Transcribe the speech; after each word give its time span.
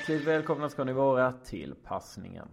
Hjärtligt 0.00 0.24
välkomna 0.24 0.68
ska 0.68 0.84
ni 0.84 0.92
vara 0.92 1.32
till 1.32 1.74
passningen. 1.84 2.48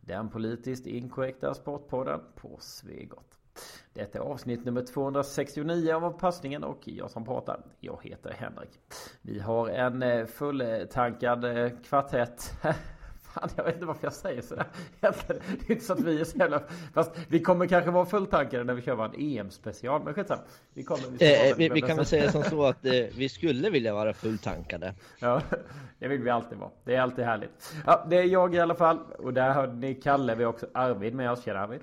Den 0.00 0.28
politiskt 0.28 0.86
inkorrekta 0.86 1.54
sportpodden 1.54 2.20
på 2.34 2.56
Svegot. 2.60 3.38
Detta 3.92 4.18
är 4.18 4.22
avsnitt 4.22 4.64
nummer 4.64 4.82
269 4.82 5.92
av 5.92 6.18
passningen 6.18 6.64
och 6.64 6.80
jag 6.84 7.10
som 7.10 7.24
pratar, 7.24 7.60
jag 7.80 7.98
heter 8.02 8.30
Henrik. 8.38 8.80
Vi 9.22 9.38
har 9.40 9.68
en 9.68 10.02
eh, 10.02 10.26
fulltankad 10.26 11.44
eh, 11.44 11.70
kvartett 11.88 12.52
Fan, 13.40 13.48
jag 13.56 13.64
vet 13.64 13.74
inte 13.74 13.86
varför 13.86 14.06
jag 14.06 14.12
säger 14.12 14.42
sådär. 14.42 14.66
Det 15.00 15.06
är 15.06 15.72
inte 15.72 15.84
så 15.84 15.92
att 15.92 16.00
vi 16.00 16.20
är 16.20 16.24
så 16.24 16.38
jävla... 16.38 16.62
Fast 16.94 17.10
vi 17.28 17.40
kommer 17.40 17.66
kanske 17.66 17.90
vara 17.90 18.06
fulltankade 18.06 18.64
när 18.64 18.74
vi 18.74 18.82
kör 18.82 18.94
vår 18.94 19.10
EM-special. 19.18 20.02
Men 20.04 20.14
skitsamma. 20.14 20.42
Vi, 20.74 20.82
kommer, 20.82 21.02
vi, 21.18 21.50
eh, 21.50 21.56
vi, 21.56 21.68
vi 21.68 21.80
kan 21.80 21.96
väl 21.96 22.06
säga 22.06 22.32
som 22.32 22.42
så 22.42 22.64
att 22.64 22.86
eh, 22.86 22.92
vi 22.92 23.28
skulle 23.28 23.70
vilja 23.70 23.94
vara 23.94 24.12
fulltankade. 24.12 24.94
Ja, 25.18 25.42
det 25.98 26.08
vill 26.08 26.22
vi 26.22 26.30
alltid 26.30 26.58
vara. 26.58 26.70
Det 26.84 26.94
är 26.94 27.00
alltid 27.00 27.24
härligt. 27.24 27.74
Ja, 27.86 28.06
det 28.10 28.16
är 28.16 28.24
jag 28.24 28.54
i 28.54 28.60
alla 28.60 28.74
fall. 28.74 28.98
Och 29.18 29.34
där 29.34 29.50
hörde 29.50 29.74
ni 29.74 29.94
Kalle. 29.94 30.34
Vi 30.34 30.44
har 30.44 30.50
också 30.50 30.66
Arvid 30.74 31.14
med 31.14 31.30
oss. 31.30 31.44
Tjena 31.44 31.60
Arvid. 31.60 31.80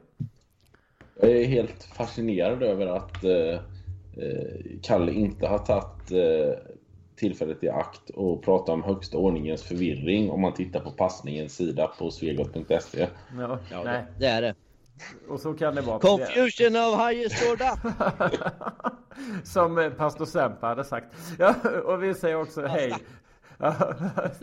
Jag 1.21 1.31
är 1.31 1.45
helt 1.45 1.83
fascinerad 1.83 2.63
över 2.63 2.87
att 2.87 3.23
eh, 3.23 3.31
eh 3.31 3.59
Kalle 4.83 5.11
inte 5.11 5.47
har 5.47 5.59
tagit 5.59 6.11
eh, 6.11 6.72
tillfället 7.23 7.63
i 7.63 7.69
akt 7.69 8.09
och 8.09 8.43
prata 8.43 8.71
om 8.71 8.83
högsta 8.83 9.17
ordningens 9.17 9.63
förvirring 9.63 10.31
om 10.31 10.41
man 10.41 10.53
tittar 10.53 10.79
på 10.79 10.91
passningens 10.91 11.55
sida 11.55 11.87
på 11.87 12.11
svegot.se. 12.11 13.07
Ja, 13.37 13.59
ja 13.71 13.83
det, 13.83 14.05
det 14.19 14.25
är 14.25 14.41
det. 14.41 14.55
Och 15.27 15.39
så 15.39 15.53
kan 15.53 15.75
det 15.75 15.81
vara. 15.81 15.99
Confusion 15.99 16.75
of 16.75 17.09
highest 17.09 17.51
order. 17.51 17.73
Som 19.43 19.77
eh, 19.77 19.89
pastor 19.89 20.25
Sempa 20.25 20.67
hade 20.67 20.83
sagt. 20.83 21.15
Ja, 21.39 21.55
och 21.85 22.03
vi 22.03 22.13
säger 22.13 22.35
också 22.35 22.61
Pasta. 22.61 22.77
hej. 22.77 22.93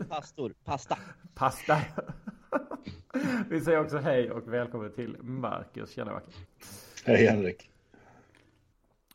Pastor, 0.09 0.55
pasta. 0.65 0.98
Pasta. 1.34 1.78
vi 3.50 3.61
säger 3.61 3.81
också 3.81 3.98
hej 3.98 4.31
och 4.31 4.53
välkommen 4.53 4.92
till 4.92 5.17
Marcus. 5.20 5.91
Tjena 5.91 6.12
Marcus. 6.12 6.34
Hej 7.05 7.27
Henrik. 7.27 7.70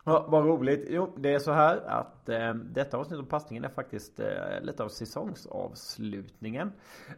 Ja, 0.08 0.26
vad 0.30 0.46
roligt. 0.46 0.86
Jo, 0.90 1.14
det 1.18 1.34
är 1.34 1.40
så 1.40 1.52
här 1.52 1.78
att 1.88 2.30
eh, 2.30 2.54
detta 2.54 2.98
avsnitt 2.98 3.20
av 3.20 3.24
passningen 3.24 3.66
är 3.66 3.70
faktiskt 3.70 4.20
eh, 4.20 4.62
lite 4.62 4.84
av 4.84 4.90
säsongsavslutningen. 4.90 6.72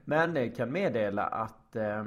Men 0.05 0.35
jag 0.35 0.55
kan 0.55 0.71
meddela 0.71 1.23
att 1.23 1.75
eh, 1.75 2.05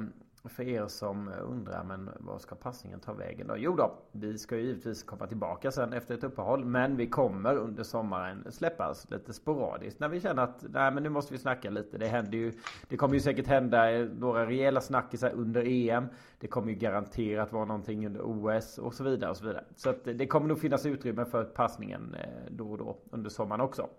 för 0.49 0.67
er 0.67 0.87
som 0.87 1.31
undrar, 1.41 1.83
men 1.83 2.09
vad 2.19 2.41
ska 2.41 2.55
passningen 2.55 2.99
ta 2.99 3.13
vägen 3.13 3.47
då? 3.47 3.55
Jo 3.57 3.75
då, 3.75 3.97
vi 4.11 4.37
ska 4.37 4.57
ju 4.57 4.61
givetvis 4.61 5.03
komma 5.03 5.27
tillbaka 5.27 5.71
sen 5.71 5.93
efter 5.93 6.15
ett 6.15 6.23
uppehåll. 6.23 6.65
Men 6.65 6.97
vi 6.97 7.07
kommer 7.07 7.55
under 7.55 7.83
sommaren 7.83 8.51
släppas 8.51 9.11
lite 9.11 9.33
sporadiskt. 9.33 9.99
När 9.99 10.09
vi 10.09 10.21
känner 10.21 10.43
att, 10.43 10.65
nej 10.69 10.91
men 10.91 11.03
nu 11.03 11.09
måste 11.09 11.33
vi 11.33 11.39
snacka 11.39 11.69
lite. 11.69 11.97
Det 11.97 12.07
händer 12.07 12.37
ju, 12.37 12.53
det 12.87 12.97
kommer 12.97 13.13
ju 13.13 13.19
säkert 13.19 13.47
hända 13.47 13.85
några 14.19 14.45
rejäla 14.45 14.81
snackisar 14.81 15.31
under 15.31 15.63
EM. 15.67 16.07
Det 16.39 16.47
kommer 16.47 16.69
ju 16.69 16.75
garanterat 16.75 17.51
vara 17.51 17.65
någonting 17.65 18.05
under 18.05 18.21
OS 18.21 18.77
och 18.77 18.93
så 18.93 19.03
vidare 19.03 19.29
och 19.29 19.37
så 19.37 19.45
vidare. 19.45 19.65
Så 19.75 19.89
att 19.89 20.03
det 20.03 20.27
kommer 20.27 20.47
nog 20.47 20.59
finnas 20.59 20.85
utrymme 20.85 21.25
för 21.25 21.43
passningen 21.43 22.15
eh, 22.15 22.51
då 22.51 22.71
och 22.71 22.77
då 22.77 22.97
under 23.11 23.29
sommaren 23.29 23.61
också. 23.61 23.89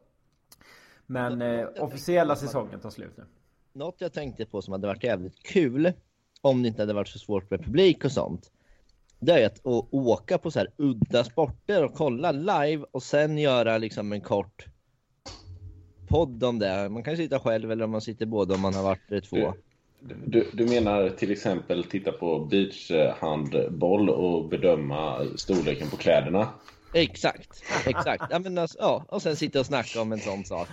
Men 1.07 1.43
eh, 1.43 1.69
officiella 1.79 2.37
säsongen 2.37 2.81
tar 2.81 2.91
slut 2.91 3.17
nu. 3.17 3.25
Något 3.73 4.01
jag 4.01 4.13
tänkte 4.13 4.47
på 4.47 4.63
som 4.63 4.73
hade 4.73 4.87
varit 4.87 5.05
jävligt 5.05 5.43
kul 5.43 5.93
om 6.43 6.63
det 6.63 6.69
inte 6.69 6.83
hade 6.83 6.93
varit 6.93 7.09
så 7.09 7.19
svårt 7.19 7.51
med 7.51 7.65
publik 7.65 8.05
och 8.05 8.13
sånt. 8.13 8.51
Det 9.21 9.33
är 9.33 9.47
att 9.47 9.61
åka 9.91 10.39
på 10.39 10.51
så 10.51 10.59
här 10.59 10.69
udda 10.77 11.25
sporter 11.25 11.85
och 11.85 11.95
kolla 11.95 12.33
live 12.33 12.85
och 12.91 13.03
sen 13.03 13.39
göra 13.39 13.79
liksom 13.79 14.13
en 14.13 14.21
kort 14.21 14.67
podd 16.09 16.45
om 16.45 16.59
det. 16.59 16.89
Man 16.89 17.03
kan 17.03 17.17
sitta 17.17 17.41
själv 17.41 17.73
eller 17.73 17.85
om 17.85 17.91
man 17.91 18.01
sitter 18.01 18.27
båda 18.27 18.55
om 18.55 18.61
man 18.61 18.75
har 18.75 18.83
varit 18.83 19.25
två. 19.31 19.55
Du, 20.01 20.15
du, 20.27 20.51
du 20.53 20.67
menar 20.67 21.09
till 21.09 21.31
exempel 21.31 21.85
titta 21.85 22.13
på 22.13 22.39
beachhandboll 22.39 24.11
och 24.11 24.49
bedöma 24.49 25.27
storleken 25.37 25.91
på 25.91 25.97
kläderna? 25.97 26.49
Exakt, 26.95 27.65
exakt. 27.87 28.25
Ja, 28.31 28.39
men 28.39 28.59
alltså, 28.59 28.79
ja, 28.81 29.05
och 29.09 29.23
sen 29.23 29.37
sitta 29.37 29.61
och 29.61 29.67
snacka 29.67 30.01
om 30.01 30.13
en 30.13 30.21
sån 30.21 30.45
sak. 30.45 30.69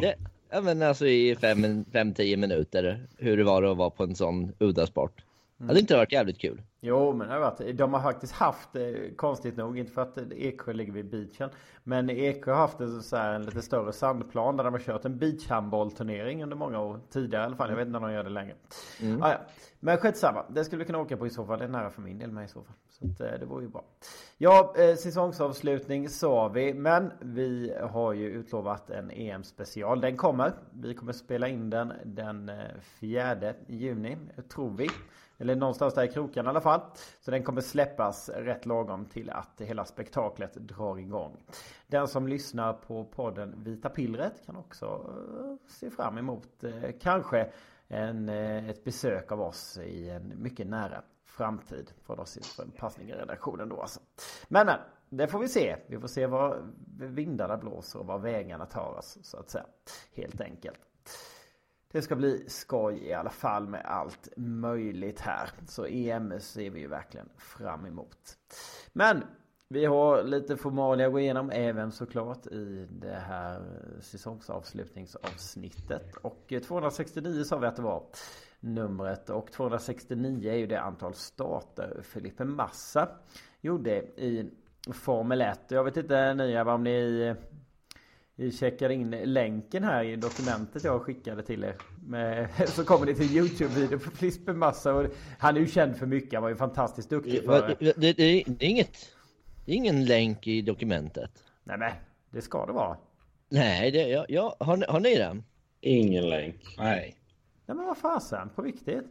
Det, 0.00 0.14
ja, 0.54 0.60
men 0.60 0.82
alltså 0.82 1.06
i 1.06 1.34
5-10 1.34 2.36
minuter 2.36 3.06
hur 3.18 3.36
det 3.36 3.44
var 3.44 3.62
att 3.62 3.76
vara 3.76 3.90
på 3.90 4.04
en 4.04 4.14
sån 4.14 4.52
udda 4.58 4.86
sport. 4.86 5.22
Mm. 5.60 5.68
Hade 5.68 5.80
inte 5.80 5.94
det 5.94 5.98
varit 5.98 6.12
jävligt 6.12 6.40
kul? 6.40 6.62
Jo, 6.80 7.12
men 7.12 7.28
det 7.28 7.34
har 7.34 7.40
varit. 7.40 7.78
De 7.78 7.94
har 7.94 8.00
faktiskt 8.00 8.32
haft, 8.32 8.68
konstigt 9.16 9.56
nog, 9.56 9.78
inte 9.78 9.92
för 9.92 10.02
att 10.02 10.18
Eksjö 10.32 10.72
ligger 10.72 10.92
vid 10.92 11.10
beachen. 11.10 11.50
Men 11.84 12.10
Eksjö 12.10 12.52
har 12.52 12.58
haft 12.58 12.80
en, 12.80 13.02
så 13.02 13.16
här, 13.16 13.34
en 13.34 13.42
lite 13.42 13.62
större 13.62 13.92
sandplan 13.92 14.56
där 14.56 14.64
de 14.64 14.72
har 14.72 14.80
kört 14.80 15.04
en 15.04 15.18
beachhandbollturnering 15.18 16.42
under 16.42 16.56
många 16.56 16.80
år. 16.80 17.00
Tidigare 17.10 17.42
i 17.42 17.46
alla 17.46 17.56
fall. 17.56 17.70
Jag 17.70 17.76
vet 17.76 17.86
inte 17.86 17.96
om 17.96 18.02
de 18.02 18.12
gör 18.12 18.24
det 18.24 18.30
längre. 18.30 18.54
Mm. 19.00 19.22
Ah, 19.22 19.30
ja. 19.30 19.38
Men 19.80 19.98
skitsamma. 19.98 20.44
Det 20.48 20.64
skulle 20.64 20.78
vi 20.78 20.84
kunna 20.84 20.98
åka 20.98 21.16
på 21.16 21.26
i 21.26 21.30
så 21.30 21.46
fall. 21.46 21.58
Det 21.58 21.64
är 21.64 21.68
nära 21.68 21.90
för 21.90 22.02
min 22.02 22.18
del 22.18 22.32
med 22.32 22.44
i 22.44 22.48
så 22.48 22.62
fall. 22.62 22.74
Så 22.88 23.06
att, 23.06 23.20
eh, 23.20 23.38
det 23.40 23.46
vore 23.46 23.64
ju 23.64 23.70
bra. 23.70 23.84
Ja, 24.38 24.74
eh, 24.78 24.96
säsongsavslutning 24.96 26.08
sa 26.08 26.48
vi. 26.48 26.74
Men 26.74 27.12
vi 27.20 27.74
har 27.90 28.12
ju 28.12 28.28
utlovat 28.28 28.90
en 28.90 29.10
EM-special. 29.10 30.00
Den 30.00 30.16
kommer. 30.16 30.52
Vi 30.72 30.94
kommer 30.94 31.12
spela 31.12 31.48
in 31.48 31.70
den 31.70 31.92
den 32.04 32.50
4 33.00 33.32
eh, 33.32 33.54
juni, 33.66 34.16
tror 34.48 34.70
vi. 34.70 34.88
Eller 35.38 35.56
någonstans 35.56 35.94
där 35.94 36.04
i 36.04 36.08
kroken 36.08 36.46
i 36.46 36.48
alla 36.48 36.60
fall. 36.60 36.80
Så 37.20 37.30
den 37.30 37.42
kommer 37.42 37.60
släppas 37.60 38.28
rätt 38.28 38.66
lagom 38.66 39.04
till 39.04 39.30
att 39.30 39.60
hela 39.60 39.84
spektaklet 39.84 40.54
drar 40.54 40.98
igång. 40.98 41.36
Den 41.86 42.08
som 42.08 42.28
lyssnar 42.28 42.72
på 42.72 43.04
podden 43.04 43.64
Vita 43.64 43.88
Pillret 43.88 44.46
kan 44.46 44.56
också 44.56 44.86
eh, 44.86 45.68
se 45.68 45.90
fram 45.90 46.18
emot 46.18 46.64
eh, 46.64 46.90
kanske 47.00 47.50
en, 47.88 48.28
eh, 48.28 48.68
ett 48.68 48.84
besök 48.84 49.32
av 49.32 49.40
oss 49.40 49.78
i 49.78 50.10
en 50.10 50.32
mycket 50.42 50.66
nära 50.66 51.02
framtid. 51.24 51.92
För 52.02 52.20
oss 52.20 52.36
i 52.36 52.70
passning 52.78 53.08
i 53.08 53.12
redaktionen 53.12 53.68
då 53.68 53.80
alltså. 53.80 54.00
Men 54.48 54.70
det 55.08 55.28
får 55.28 55.38
vi 55.38 55.48
se. 55.48 55.76
Vi 55.86 56.00
får 56.00 56.08
se 56.08 56.26
var 56.26 56.62
vindarna 56.98 57.56
blåser 57.56 57.98
och 57.98 58.06
var 58.06 58.18
vägarna 58.18 58.66
tar 58.66 58.98
oss 58.98 59.18
så 59.22 59.36
att 59.36 59.50
säga. 59.50 59.66
Helt 60.14 60.40
enkelt. 60.40 60.80
Det 61.94 62.02
ska 62.02 62.16
bli 62.16 62.44
skoj 62.46 62.98
i 62.98 63.12
alla 63.12 63.30
fall 63.30 63.68
med 63.68 63.82
allt 63.84 64.28
möjligt 64.36 65.20
här. 65.20 65.50
Så 65.66 65.86
EM 65.86 66.40
ser 66.40 66.70
vi 66.70 66.80
ju 66.80 66.88
verkligen 66.88 67.28
fram 67.36 67.86
emot. 67.86 68.36
Men 68.92 69.24
vi 69.68 69.84
har 69.84 70.22
lite 70.22 70.56
formalia 70.56 71.06
att 71.06 71.12
gå 71.12 71.20
igenom 71.20 71.50
även 71.50 71.92
såklart 71.92 72.46
i 72.46 72.88
det 72.90 73.14
här 73.14 73.62
säsongsavslutningsavsnittet. 74.00 76.16
Och 76.16 76.52
269 76.66 77.44
sa 77.44 77.58
vi 77.58 77.66
att 77.66 77.76
det 77.76 77.82
var 77.82 78.02
numret. 78.60 79.30
Och 79.30 79.52
269 79.52 80.50
är 80.50 80.56
ju 80.56 80.66
det 80.66 80.80
antal 80.80 81.14
starter 81.14 82.00
Felipe 82.02 82.44
Massa 82.44 83.08
gjorde 83.60 84.02
i 84.02 84.50
Formel 84.92 85.40
1. 85.40 85.60
Jag 85.68 85.84
vet 85.84 85.96
inte 85.96 86.34
ni 86.34 86.60
om 86.60 86.84
ni 86.84 87.34
vi 88.36 88.52
checkar 88.52 88.90
in 88.90 89.10
länken 89.10 89.84
här 89.84 90.04
i 90.04 90.16
dokumentet 90.16 90.84
jag 90.84 91.02
skickade 91.02 91.42
till 91.42 91.64
er. 91.64 91.76
Med, 92.06 92.48
så 92.68 92.84
kommer 92.84 93.06
det 93.06 93.14
till 93.14 93.36
Youtube-video 93.36 93.98
på 93.98 94.10
Flisper 94.10 94.52
Massa. 94.52 94.94
Och 94.94 95.06
han 95.38 95.56
är 95.56 95.60
ju 95.60 95.66
känd 95.66 95.96
för 95.96 96.06
mycket. 96.06 96.32
Han 96.32 96.42
var 96.42 96.50
ju 96.50 96.56
fantastiskt 96.56 97.10
duktig 97.10 97.44
för 97.44 97.68
det. 97.68 97.92
Det, 98.00 98.12
det, 98.12 98.12
det 98.46 98.64
är 98.66 98.70
inget... 98.70 99.14
Det 99.64 99.72
är 99.72 99.76
ingen 99.76 100.04
länk 100.04 100.46
i 100.46 100.62
dokumentet. 100.62 101.30
Nej, 101.64 101.78
men 101.78 101.92
det 102.30 102.42
ska 102.42 102.66
det 102.66 102.72
vara. 102.72 102.96
Nej, 103.48 103.90
det, 103.90 104.08
ja, 104.08 104.26
ja, 104.28 104.56
har, 104.60 104.76
ni, 104.76 104.86
har 104.88 105.00
ni 105.00 105.16
den? 105.16 105.44
Ingen 105.80 106.28
länk. 106.28 106.56
Nej. 106.78 107.16
Nej, 107.66 107.76
men 107.76 107.86
vad 107.86 107.98
fasen? 107.98 108.48
På 108.54 108.62
riktigt? 108.62 109.04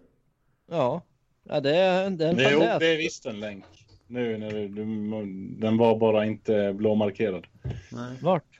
Ja. 0.69 1.01
Ja, 1.44 1.59
det 1.59 1.75
är... 1.75 2.09
Det 2.09 2.25
är, 2.25 2.51
jo, 2.51 2.59
det 2.59 2.94
är 2.94 2.97
visst 2.97 3.25
en 3.25 3.39
länk. 3.39 3.65
Nu 4.07 4.38
när 4.38 4.51
du, 4.51 4.68
du, 4.68 4.86
den 5.59 5.77
var 5.77 6.00
bara 6.00 6.25
inte 6.25 6.74
blåmarkerad. 6.74 7.47
Nej. 7.92 8.18
Vart? 8.21 8.59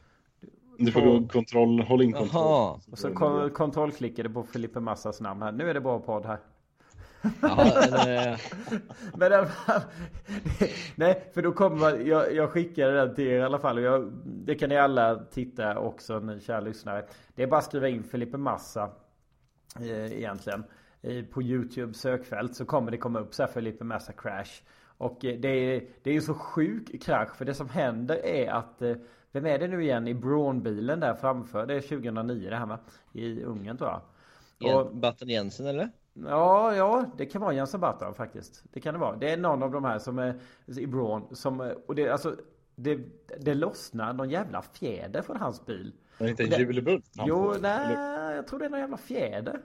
Du 0.78 0.92
får 0.92 1.02
gå 1.02 1.28
kontroll, 1.28 1.80
håll 1.80 2.02
in 2.02 2.14
kontroll. 2.14 2.44
Aha. 2.44 2.80
Och 2.92 2.98
så 2.98 3.14
kon 3.14 3.50
kontrollklickade 3.50 4.30
på 4.30 4.44
Filippe 4.44 4.80
Massas 4.80 5.22
namn 5.22 5.42
här. 5.42 5.52
Nu 5.52 5.70
är 5.70 5.74
det 5.74 5.82
bra 5.82 6.00
podd 6.00 6.26
här. 6.26 6.40
Men 9.18 9.32
nej, 10.96 11.32
för 11.34 11.42
då 11.42 11.52
kommer 11.52 11.78
man, 11.78 12.06
jag, 12.06 12.36
jag 12.36 12.50
skickade 12.50 12.94
den 12.94 13.16
till 13.16 13.28
er 13.28 13.40
i 13.40 13.42
alla 13.42 13.60
fall. 13.60 13.78
Och 13.78 13.84
jag, 13.84 14.12
det 14.26 14.56
kan 14.56 14.70
ni 14.70 14.78
alla 14.78 15.16
titta 15.16 15.80
också, 15.80 16.20
ni 16.20 16.40
kära 16.40 16.60
lyssnare. 16.60 17.06
Det 17.36 17.44
är 17.44 17.48
bara 17.48 17.58
att 17.58 17.66
skriva 17.66 17.90
in 17.90 18.04
Filippe 18.04 18.38
Massa 18.38 18.90
eh, 19.80 20.18
egentligen. 20.18 20.64
På 21.32 21.42
YouTube 21.42 21.94
sökfält 21.94 22.56
så 22.56 22.66
kommer 22.66 22.92
det 22.92 22.98
komma 22.98 23.20
upp 23.20 23.34
så 23.34 23.44
här 23.44 23.50
Filippe 23.50 23.84
Massa 23.84 24.14
Crash. 24.14 24.62
Och 24.98 25.26
eh, 25.26 25.40
det 25.40 25.48
är, 25.48 25.84
det 26.04 26.10
är 26.10 26.14
ju 26.14 26.22
så 26.22 26.34
sjuk 26.34 27.04
krasch. 27.04 27.36
För 27.36 27.46
det 27.46 27.54
som 27.54 27.70
händer 27.70 28.26
är 28.26 28.52
att 28.52 28.82
eh, 28.82 28.96
vem 29.34 29.46
är 29.46 29.60
det 29.60 29.68
nu 29.68 29.84
igen 29.84 30.08
i 30.08 30.14
Braun-bilen 30.14 31.00
där 31.00 31.14
framför? 31.14 31.66
Det 31.66 31.74
är 31.74 31.82
2009 31.82 32.50
det 32.50 32.56
här 32.56 32.66
med. 32.66 32.78
I 33.14 33.44
Ungern 33.44 33.78
tror 33.78 33.90
jag. 33.90 34.02
Och, 34.76 34.96
Batten 34.96 35.30
Jensen 35.30 35.68
eller? 35.68 35.90
Ja, 36.14 36.76
ja, 36.76 37.06
det 37.18 37.26
kan 37.26 37.42
vara 37.42 37.54
Jensen 37.54 37.82
Button 37.82 38.14
faktiskt. 38.14 38.64
Det 38.74 38.82
kan 38.82 38.94
det 38.94 39.00
vara. 39.00 39.16
Det 39.16 39.32
är 39.32 39.38
någon 39.38 39.64
av 39.64 39.72
de 39.72 39.84
här 39.84 40.00
som 40.00 40.20
är 40.20 40.40
i 40.66 40.88
Braun 40.88 41.36
som, 41.36 41.74
och 41.88 41.96
det, 41.96 42.10
alltså 42.10 42.36
det, 42.76 43.00
det 43.40 43.54
lossnar 43.54 44.14
någon 44.14 44.30
jävla 44.30 44.62
fjäder 44.62 45.22
från 45.22 45.38
hans 45.38 45.66
bil. 45.66 45.94
Det 46.18 46.26
är 46.26 46.30
inte 46.30 46.44
en 46.44 46.86
han 47.18 47.28
Jo, 47.28 47.54
nej, 47.62 47.96
jag 48.36 48.48
tror 48.48 48.60
det 48.60 48.66
är 48.66 48.70
någon 48.70 48.80
jävla 48.80 48.98
fjäder. 48.98 49.62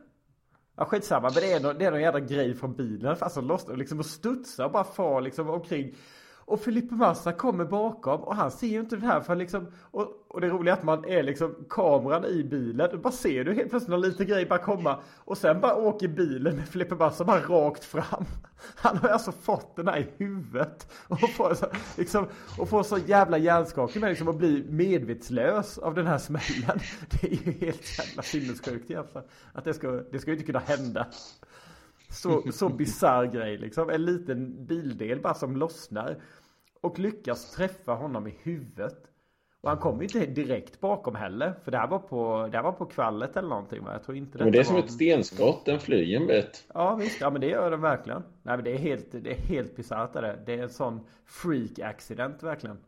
Ja 0.76 0.85
skitsamma, 0.85 1.31
men 1.35 1.43
det 1.43 1.53
är 1.53 1.61
någon, 1.61 1.79
det 1.79 1.85
är 1.85 1.91
någon 1.91 2.00
jävla 2.00 2.20
grej 2.20 2.55
från 2.55 2.76
bilen 2.76 3.17
fast 3.17 3.35
som 3.35 3.47
lossnar 3.47 3.73
och 3.73 3.79
liksom 3.79 3.99
och 3.99 4.06
studsar 4.06 4.65
och 4.65 4.73
bara 4.73 4.85
far 4.85 5.20
liksom 5.20 5.50
omkring. 5.50 5.94
Och 6.48 6.60
Felipe 6.60 6.94
Massa 6.94 7.32
kommer 7.32 7.64
bakom 7.64 8.20
och 8.20 8.36
han 8.36 8.50
ser 8.50 8.66
ju 8.66 8.80
inte 8.80 8.96
det 8.96 9.06
här 9.06 9.20
för 9.20 9.36
liksom 9.36 9.66
och, 9.80 10.06
och 10.28 10.40
det 10.40 10.48
roliga 10.48 10.74
är 10.74 10.78
att 10.78 10.84
man 10.84 11.04
är 11.04 11.22
liksom 11.22 11.54
kameran 11.70 12.24
i 12.24 12.44
bilen 12.44 12.90
och 12.90 12.98
bara 12.98 13.12
ser 13.12 13.44
du 13.44 13.54
helt 13.54 13.70
plötsligt 13.70 13.90
någon 13.90 14.00
liten 14.00 14.26
grej 14.26 14.46
bara 14.46 14.58
komma 14.58 14.98
och 15.16 15.38
sen 15.38 15.60
bara 15.60 15.74
åker 15.74 16.08
bilen 16.08 16.56
med 16.56 16.68
Felipe 16.68 16.94
Massa 16.94 17.24
bara 17.24 17.40
rakt 17.40 17.84
fram. 17.84 18.24
Han 18.76 18.96
har 18.96 19.08
alltså 19.08 19.32
fått 19.32 19.76
den 19.76 19.88
här 19.88 19.98
i 19.98 20.06
huvudet 20.24 20.92
och 21.08 21.30
får 21.30 21.54
så, 21.54 21.66
liksom, 21.96 22.26
och 22.58 22.68
får 22.68 22.82
så 22.82 22.98
jävla 22.98 23.38
hjärnskakning 23.38 24.00
med 24.00 24.10
liksom 24.10 24.28
att 24.28 24.36
bli 24.36 24.66
medvetslös 24.68 25.78
av 25.78 25.94
den 25.94 26.06
här 26.06 26.18
smällen. 26.18 26.80
Det 27.10 27.26
är 27.26 27.46
ju 27.46 27.66
helt 27.66 27.98
jävla 27.98 28.22
sinnessjukt 28.22 28.90
egentligen. 28.90 29.26
Att 29.52 29.64
det 29.64 29.74
ska, 29.74 29.90
det 29.90 30.18
ska 30.18 30.30
ju 30.30 30.36
inte 30.36 30.46
kunna 30.46 30.58
hända. 30.58 31.06
Så, 32.10 32.52
så 32.52 32.69
bisarr 32.69 33.26
grej 33.26 33.58
liksom. 33.58 33.90
En 33.90 34.05
liten 34.05 34.66
bildel 34.66 35.20
bara 35.20 35.34
som 35.34 35.56
lossnar. 35.56 36.16
Och 36.81 36.99
lyckas 36.99 37.50
träffa 37.50 37.93
honom 37.93 38.26
i 38.26 38.34
huvudet. 38.43 39.08
Och 39.60 39.69
han 39.69 39.78
kommer 39.78 39.99
ju 39.99 40.05
inte 40.05 40.26
direkt 40.26 40.81
bakom 40.81 41.14
heller. 41.14 41.55
För 41.64 41.70
det 41.70 41.78
här 41.78 41.88
var 41.88 41.99
på, 41.99 42.49
det 42.52 42.56
här 42.56 42.64
var 42.64 42.72
på 42.72 42.87
kvallet 42.87 43.37
eller 43.37 43.49
någonting 43.49 43.84
va? 43.84 43.93
Jag 43.93 44.02
tror 44.02 44.16
inte 44.16 44.38
Men 44.38 44.52
det 44.52 44.58
är 44.58 44.64
som 44.64 44.75
var... 44.75 44.82
ett 44.82 44.93
stenskott, 44.93 45.64
den 45.64 45.81
flyger 45.81 46.20
en 46.20 46.26
bit. 46.26 46.66
Ja 46.75 46.94
visst, 46.94 47.20
ja 47.20 47.31
men 47.31 47.40
det 47.40 47.46
gör 47.46 47.70
den 47.70 47.81
verkligen. 47.81 48.22
Nej 48.43 48.56
men 48.56 48.64
det 48.64 48.75
är 48.75 48.78
helt, 48.78 49.12
det 49.12 49.31
är 49.31 49.38
helt 49.38 49.76
bisarrt 49.76 50.12
det. 50.12 50.38
Det 50.46 50.55
är 50.55 50.62
en 50.62 50.69
sån 50.69 51.00
freak 51.25 51.78
accident 51.78 52.43
verkligen. 52.43 52.78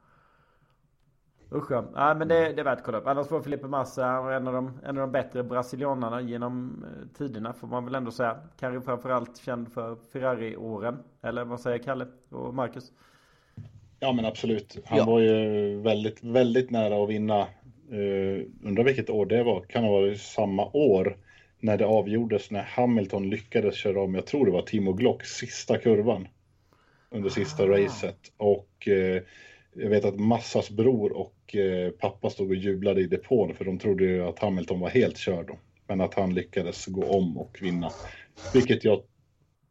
Usch 1.53 1.71
ja. 1.71 1.85
Nej 1.95 2.15
men 2.15 2.29
det, 2.29 2.53
det 2.53 2.61
är 2.61 2.65
värt 2.65 2.79
att 2.79 2.85
kolla 2.85 2.99
upp. 2.99 3.07
Annars 3.07 3.31
var 3.31 3.41
Felipe 3.43 3.67
Massa 3.67 4.07
en 4.35 4.47
av 4.49 4.55
de, 4.55 4.79
en 4.85 4.89
av 4.99 5.01
de 5.01 5.13
bättre 5.13 5.43
brasilianarna 5.43 6.21
genom 6.21 6.85
eh, 6.85 7.19
tiderna 7.19 7.53
får 7.53 7.67
man 7.69 7.85
väl 7.85 7.95
ändå 7.95 8.11
säga. 8.11 8.37
Kanske 8.61 8.85
framförallt 8.87 9.37
känd 9.39 9.73
för 9.73 9.97
Ferrari-åren. 10.13 10.99
Eller 11.23 11.45
vad 11.45 11.61
säger 11.61 11.79
Kalle 11.79 12.07
och 12.31 12.55
Marcus? 12.55 12.93
Ja 14.01 14.13
men 14.13 14.25
absolut. 14.25 14.79
Han 14.87 14.99
Ja. 14.99 15.05
var 15.05 15.21
ju 15.21 15.81
väldigt, 15.81 16.25
väldigt 16.25 16.71
nära 16.71 17.03
att 17.03 17.09
vinna. 17.09 17.47
Uh, 17.93 18.43
undrar 18.65 18.85
vilket 18.85 19.11
år 19.11 19.27
det 19.27 19.43
var. 19.43 19.61
Kan 19.61 19.85
ha 19.85 19.91
varit 19.91 20.21
samma 20.21 20.67
år 20.73 21.17
när 21.61 21.77
det 21.77 21.87
avgjordes 21.87 22.51
när 22.51 22.63
Hamilton 22.63 23.31
lyckades 23.31 23.75
köra 23.75 24.03
om, 24.03 24.15
jag 24.15 24.27
tror 24.27 24.47
det 24.47 24.53
var 24.53 24.63
Timo 24.63 24.93
Glocks 24.93 25.29
sista 25.29 25.79
kurvan 25.79 26.29
under 27.11 27.29
sista 27.31 27.63
Ah. 27.63 27.67
racet. 27.67 28.19
Och 28.37 28.89
eh, 28.89 29.23
jag 29.75 29.91
vet 29.91 30.05
att 30.05 30.21
Massas 30.21 30.71
bror 30.71 31.13
och 31.13 31.57
eh, 31.57 31.91
pappa 31.91 32.31
stod 32.31 32.49
och 32.49 32.57
jublade 32.57 33.01
i 33.01 33.07
depån 33.07 33.55
för 33.55 33.65
de 33.65 33.79
trodde 33.79 34.05
ju 34.05 34.25
att 34.25 34.39
Hamilton 34.39 34.81
var 34.81 34.89
helt 34.89 35.17
körd 35.17 35.47
då. 35.47 35.59
Men 35.87 36.01
att 36.01 36.15
han 36.15 36.35
lyckades 36.35 36.87
gå 36.87 37.05
om 37.05 37.39
och 37.39 37.59
vinna. 37.61 37.91
Vilket 38.55 38.85
jag, 38.85 39.03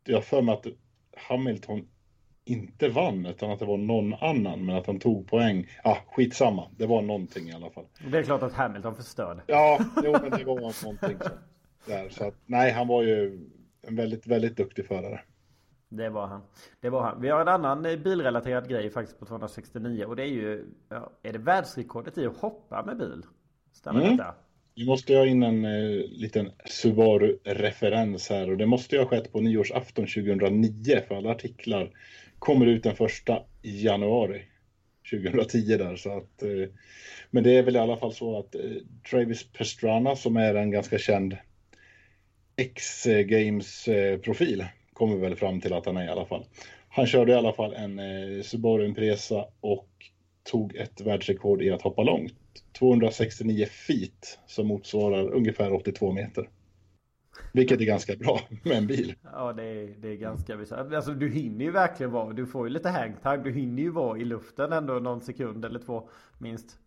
jag 0.03 0.25
för 0.25 0.41
mig 0.41 0.53
att 0.53 0.65
Hamilton 1.17 1.87
inte 2.45 2.89
vann 2.89 3.25
utan 3.25 3.51
att 3.51 3.59
det 3.59 3.65
var 3.65 3.77
någon 3.77 4.13
annan 4.13 4.65
men 4.65 4.75
att 4.75 4.87
han 4.87 4.99
tog 4.99 5.27
poäng. 5.27 5.67
Ah, 5.83 5.97
skitsamma. 6.11 6.67
Det 6.77 6.85
var 6.85 7.01
någonting 7.01 7.49
i 7.49 7.53
alla 7.53 7.69
fall. 7.69 7.85
Det 8.11 8.17
är 8.17 8.23
klart 8.23 8.43
att 8.43 8.53
Hamilton 8.53 8.95
förstörde. 8.95 9.41
Ja, 9.47 9.79
jo, 10.03 10.11
men 10.11 10.31
det 10.31 10.43
var 10.43 10.55
någonting 10.55 11.17
så, 11.19 11.29
där. 11.85 12.09
Så 12.09 12.27
att, 12.27 12.35
nej, 12.45 12.71
han 12.71 12.87
var 12.87 13.03
ju 13.03 13.47
en 13.81 13.95
väldigt, 13.95 14.27
väldigt 14.27 14.57
duktig 14.57 14.85
förare. 14.85 15.21
Det 15.89 16.09
var 16.09 16.27
han. 16.27 16.41
Det 16.81 16.89
var 16.89 17.01
han. 17.01 17.21
Vi 17.21 17.29
har 17.29 17.41
en 17.41 17.47
annan 17.47 17.85
eh, 17.85 17.97
bilrelaterad 17.97 18.69
grej 18.69 18.89
faktiskt 18.89 19.19
på 19.19 19.25
269 19.25 20.05
och 20.05 20.15
det 20.15 20.23
är 20.23 20.27
ju 20.27 20.65
ja, 20.89 21.11
Är 21.23 21.33
det 21.33 21.39
världsrekordet 21.39 22.17
i 22.17 22.25
att 22.25 22.37
hoppa 22.37 22.85
med 22.85 22.97
bil? 22.97 23.21
Stämmer 23.73 24.01
Mm. 24.01 24.17
detta? 24.17 24.35
Nu 24.75 24.85
måste 24.85 25.13
jag 25.13 25.27
in 25.27 25.43
en 25.43 25.65
eh, 25.65 26.03
liten 26.09 26.51
Subaru-referens 26.65 28.29
här 28.29 28.49
och 28.51 28.57
det 28.57 28.65
måste 28.65 28.95
ju 28.95 29.01
ha 29.01 29.07
skett 29.09 29.31
på 29.31 29.39
nyårsafton 29.41 30.07
2009 30.07 31.01
för 31.07 31.15
alla 31.15 31.29
artiklar 31.29 31.91
kommer 32.39 32.65
ut 32.65 32.83
den 32.83 32.95
första 32.95 33.43
i 33.61 33.83
januari 33.85 34.45
2010 35.11 35.77
där 35.77 35.95
så 35.95 36.17
att 36.17 36.43
eh, 36.43 36.49
men 37.31 37.43
det 37.43 37.57
är 37.57 37.63
väl 37.63 37.75
i 37.75 37.79
alla 37.79 37.97
fall 37.97 38.13
så 38.13 38.39
att 38.39 38.55
eh, 38.55 38.61
Travis 39.09 39.51
Pastrana 39.51 40.15
som 40.15 40.37
är 40.37 40.55
en 40.55 40.71
ganska 40.71 40.97
känd 40.97 41.37
X-Games-profil 42.55 44.65
kommer 44.99 45.17
väl 45.17 45.35
fram 45.35 45.61
till 45.61 45.73
att 45.73 45.85
han 45.85 45.97
är 45.97 46.05
i 46.05 46.09
alla 46.09 46.25
fall. 46.25 46.45
Han 46.89 47.07
körde 47.07 47.31
i 47.31 47.35
alla 47.35 47.53
fall 47.53 47.73
en 47.73 47.99
eh, 47.99 48.43
Subaru 48.43 48.85
Impresa 48.85 49.45
och 49.61 49.89
tog 50.43 50.75
ett 50.75 51.01
världsrekord 51.01 51.61
i 51.61 51.71
att 51.71 51.81
hoppa 51.81 52.03
långt. 52.03 52.33
269 52.79 53.65
feet 53.65 54.39
som 54.45 54.67
motsvarar 54.67 55.31
ungefär 55.31 55.73
82 55.73 56.11
meter. 56.11 56.49
Vilket 57.53 57.81
är 57.81 57.85
ganska 57.85 58.15
bra 58.15 58.39
med 58.63 58.77
en 58.77 58.87
bil. 58.87 59.15
Ja 59.23 59.53
det 59.53 59.63
är, 59.63 59.95
det 60.01 60.07
är 60.07 60.15
ganska 60.15 60.57
bisarrt. 60.57 60.93
Alltså 60.93 61.11
du 61.11 61.29
hinner 61.29 61.65
ju 61.65 61.71
verkligen 61.71 62.11
vara 62.11 62.33
Du 62.33 62.45
får 62.45 62.67
ju 62.67 62.73
lite 62.73 62.89
hangtime. 62.89 63.37
Du 63.37 63.51
hinner 63.51 63.83
ju 63.83 63.89
vara 63.89 64.17
i 64.17 64.25
luften 64.25 64.73
ändå 64.73 64.93
någon 64.93 65.21
sekund 65.21 65.65
eller 65.65 65.79
två 65.79 66.09
minst. 66.37 66.77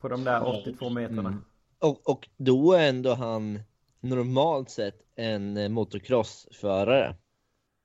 På 0.00 0.08
de 0.08 0.24
där 0.24 0.60
82 0.60 0.90
meterna. 0.90 1.28
Mm. 1.28 1.44
Och, 1.78 2.10
och 2.10 2.28
då 2.36 2.72
är 2.72 2.88
ändå 2.88 3.14
han 3.14 3.60
normalt 4.04 4.70
sett 4.70 5.00
en 5.16 5.56
eh, 5.56 5.68
motocrossförare. 5.68 7.14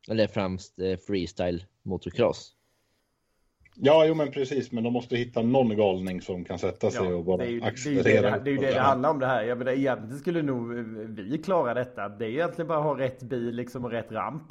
Eller 0.09 0.27
främst 0.27 0.79
eh, 0.79 0.97
freestyle 1.07 1.63
motocross. 1.83 2.55
Ja, 3.75 4.05
jo 4.05 4.13
men 4.13 4.31
precis, 4.31 4.71
men 4.71 4.83
de 4.83 4.93
måste 4.93 5.15
hitta 5.15 5.41
någon 5.41 5.77
galning 5.77 6.21
som 6.21 6.45
kan 6.45 6.59
sätta 6.59 6.91
sig 6.91 7.13
och 7.13 7.25
bara 7.25 7.45
ju 7.45 7.59
det, 7.59 7.65
är 7.65 7.65
ju 7.65 7.71
accelerera. 7.71 8.39
det, 8.39 8.51
det, 8.51 8.57
det 8.57 8.71
det 8.71 8.79
handlar 8.79 9.09
om 9.09 9.19
det 9.19 9.25
här. 9.25 9.43
Jag 9.43 9.57
menar 9.57 9.71
egentligen 9.71 10.19
skulle 10.19 10.41
nog 10.41 10.73
vi 11.09 11.37
klara 11.37 11.73
detta. 11.73 12.09
Det 12.09 12.25
är 12.25 12.29
egentligen 12.29 12.67
bara 12.67 12.77
att 12.77 12.83
ha 12.83 12.99
rätt 12.99 13.23
bil 13.23 13.55
liksom 13.55 13.85
och 13.85 13.91
rätt 13.91 14.11
ramp. 14.11 14.43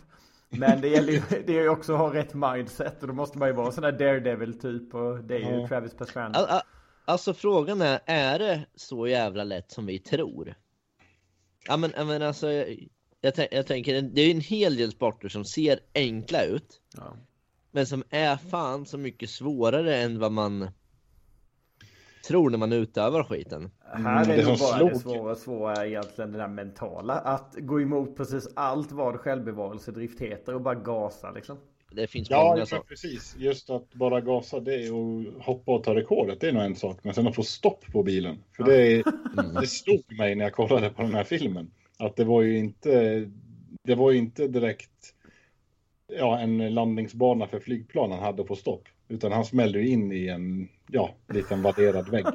Men 0.51 0.81
det 0.81 0.89
gäller 0.89 1.13
ju 1.13 1.21
det 1.47 1.59
är 1.59 1.63
ju 1.63 1.69
också 1.69 1.93
att 1.93 1.99
ha 1.99 2.15
rätt 2.15 2.35
mindset 2.35 3.03
och 3.03 3.09
då 3.09 3.15
måste 3.15 3.39
man 3.39 3.49
ju 3.49 3.55
vara 3.55 3.73
sån 3.73 3.83
där 3.83 3.93
daredevil 3.93 4.61
typ 4.61 4.95
och 4.95 5.19
det 5.25 5.35
är 5.35 5.39
ju 5.39 5.61
Ja. 5.61 5.69
Travis 5.69 5.95
Pastrana. 5.95 6.39
Al- 6.39 6.45
al- 6.47 6.61
Alltså 7.05 7.35
frågan 7.35 7.81
är, 7.83 8.01
är 8.07 8.39
det 8.39 8.67
så 8.75 9.07
jävla 9.07 9.45
lätt 9.45 9.71
som 9.71 9.87
vi 9.87 9.99
tror? 9.99 10.55
Ja 11.69 11.77
men, 11.77 11.93
men 11.97 12.23
alltså, 12.23 12.53
jag, 12.53 12.77
jag, 13.21 13.49
jag 13.51 13.67
tänker, 13.67 14.03
det 14.03 14.21
är 14.21 14.31
en 14.31 14.41
hel 14.41 14.77
del 14.77 14.91
sporter 14.91 15.29
som 15.29 15.45
ser 15.45 15.81
enkla 15.95 16.45
ut. 16.45 16.81
Ja. 16.97 17.17
Men 17.71 17.87
som 17.87 18.05
är 18.11 18.37
fan 18.37 18.87
så 18.87 18.99
mycket 18.99 19.31
svårare 19.31 19.97
än 19.97 20.19
vad 20.19 20.33
man 20.33 20.71
tror 22.29 22.51
när 22.51 22.59
man 22.59 22.73
utövar 22.73 23.25
skiten. 23.25 23.71
Här 23.81 24.25
det 24.27 24.35
är 24.35 24.47
nog 24.47 24.59
som 24.59 24.67
bara 24.67 24.79
slog- 24.79 24.91
det 24.91 24.99
svåra, 24.99 25.35
svåra 25.35 25.87
egentligen 25.87 26.33
det 26.33 26.39
där 26.39 26.49
mentala. 26.49 27.15
Att 27.15 27.55
gå 27.59 27.81
emot 27.81 28.17
precis 28.17 28.49
allt 28.57 28.93
vad 28.93 29.21
självbevarelsedrift 29.21 30.21
heter 30.21 30.55
och 30.55 30.61
bara 30.61 30.75
gasa 30.75 31.31
liksom. 31.31 31.59
Det 31.91 32.07
finns 32.07 32.31
Ja, 32.31 32.45
många 32.45 32.59
ja, 32.59 32.67
som... 32.67 32.83
precis. 32.89 33.37
Just 33.39 33.71
att 33.71 33.95
bara 33.95 34.21
gasa 34.21 34.61
det 34.61 34.91
och 34.91 35.23
hoppa 35.43 35.73
och 35.73 35.85
ta 35.85 35.95
rekordet, 35.95 36.41
det 36.41 36.49
är 36.49 36.53
nog 36.53 36.63
en 36.63 36.77
sak. 36.77 36.99
Men 37.03 37.15
sen 37.15 37.27
att 37.27 37.35
få 37.35 37.43
stopp 37.43 37.85
på 37.93 38.03
bilen. 38.03 38.45
För 38.57 38.65
det, 38.65 38.93
är- 38.93 39.61
det 39.61 39.67
slog 39.67 40.19
mig 40.19 40.35
när 40.35 40.45
jag 40.45 40.53
kollade 40.53 40.91
på 40.91 41.03
den 41.03 41.15
här 41.15 41.25
filmen. 41.25 41.71
Att 41.99 42.17
det 42.17 42.25
var 42.25 42.43
ju 42.43 42.59
inte, 42.59 43.25
det 43.83 43.95
var 43.95 44.11
ju 44.11 44.19
inte 44.19 44.49
direkt 44.49 45.15
ja, 46.19 46.39
en 46.39 46.75
landningsbana 46.75 47.47
för 47.47 47.61
flygplan 47.61 48.11
han 48.11 48.21
hade 48.23 48.45
på 48.45 48.57
stopp. 48.57 48.89
Utan 49.09 49.33
han 49.33 49.45
smällde 49.45 49.79
ju 49.81 49.89
in 49.89 50.13
i 50.13 50.29
en 50.29 50.69
ja, 50.91 51.15
liten 51.29 51.63
vadderad 51.63 52.09
vägg. 52.09 52.27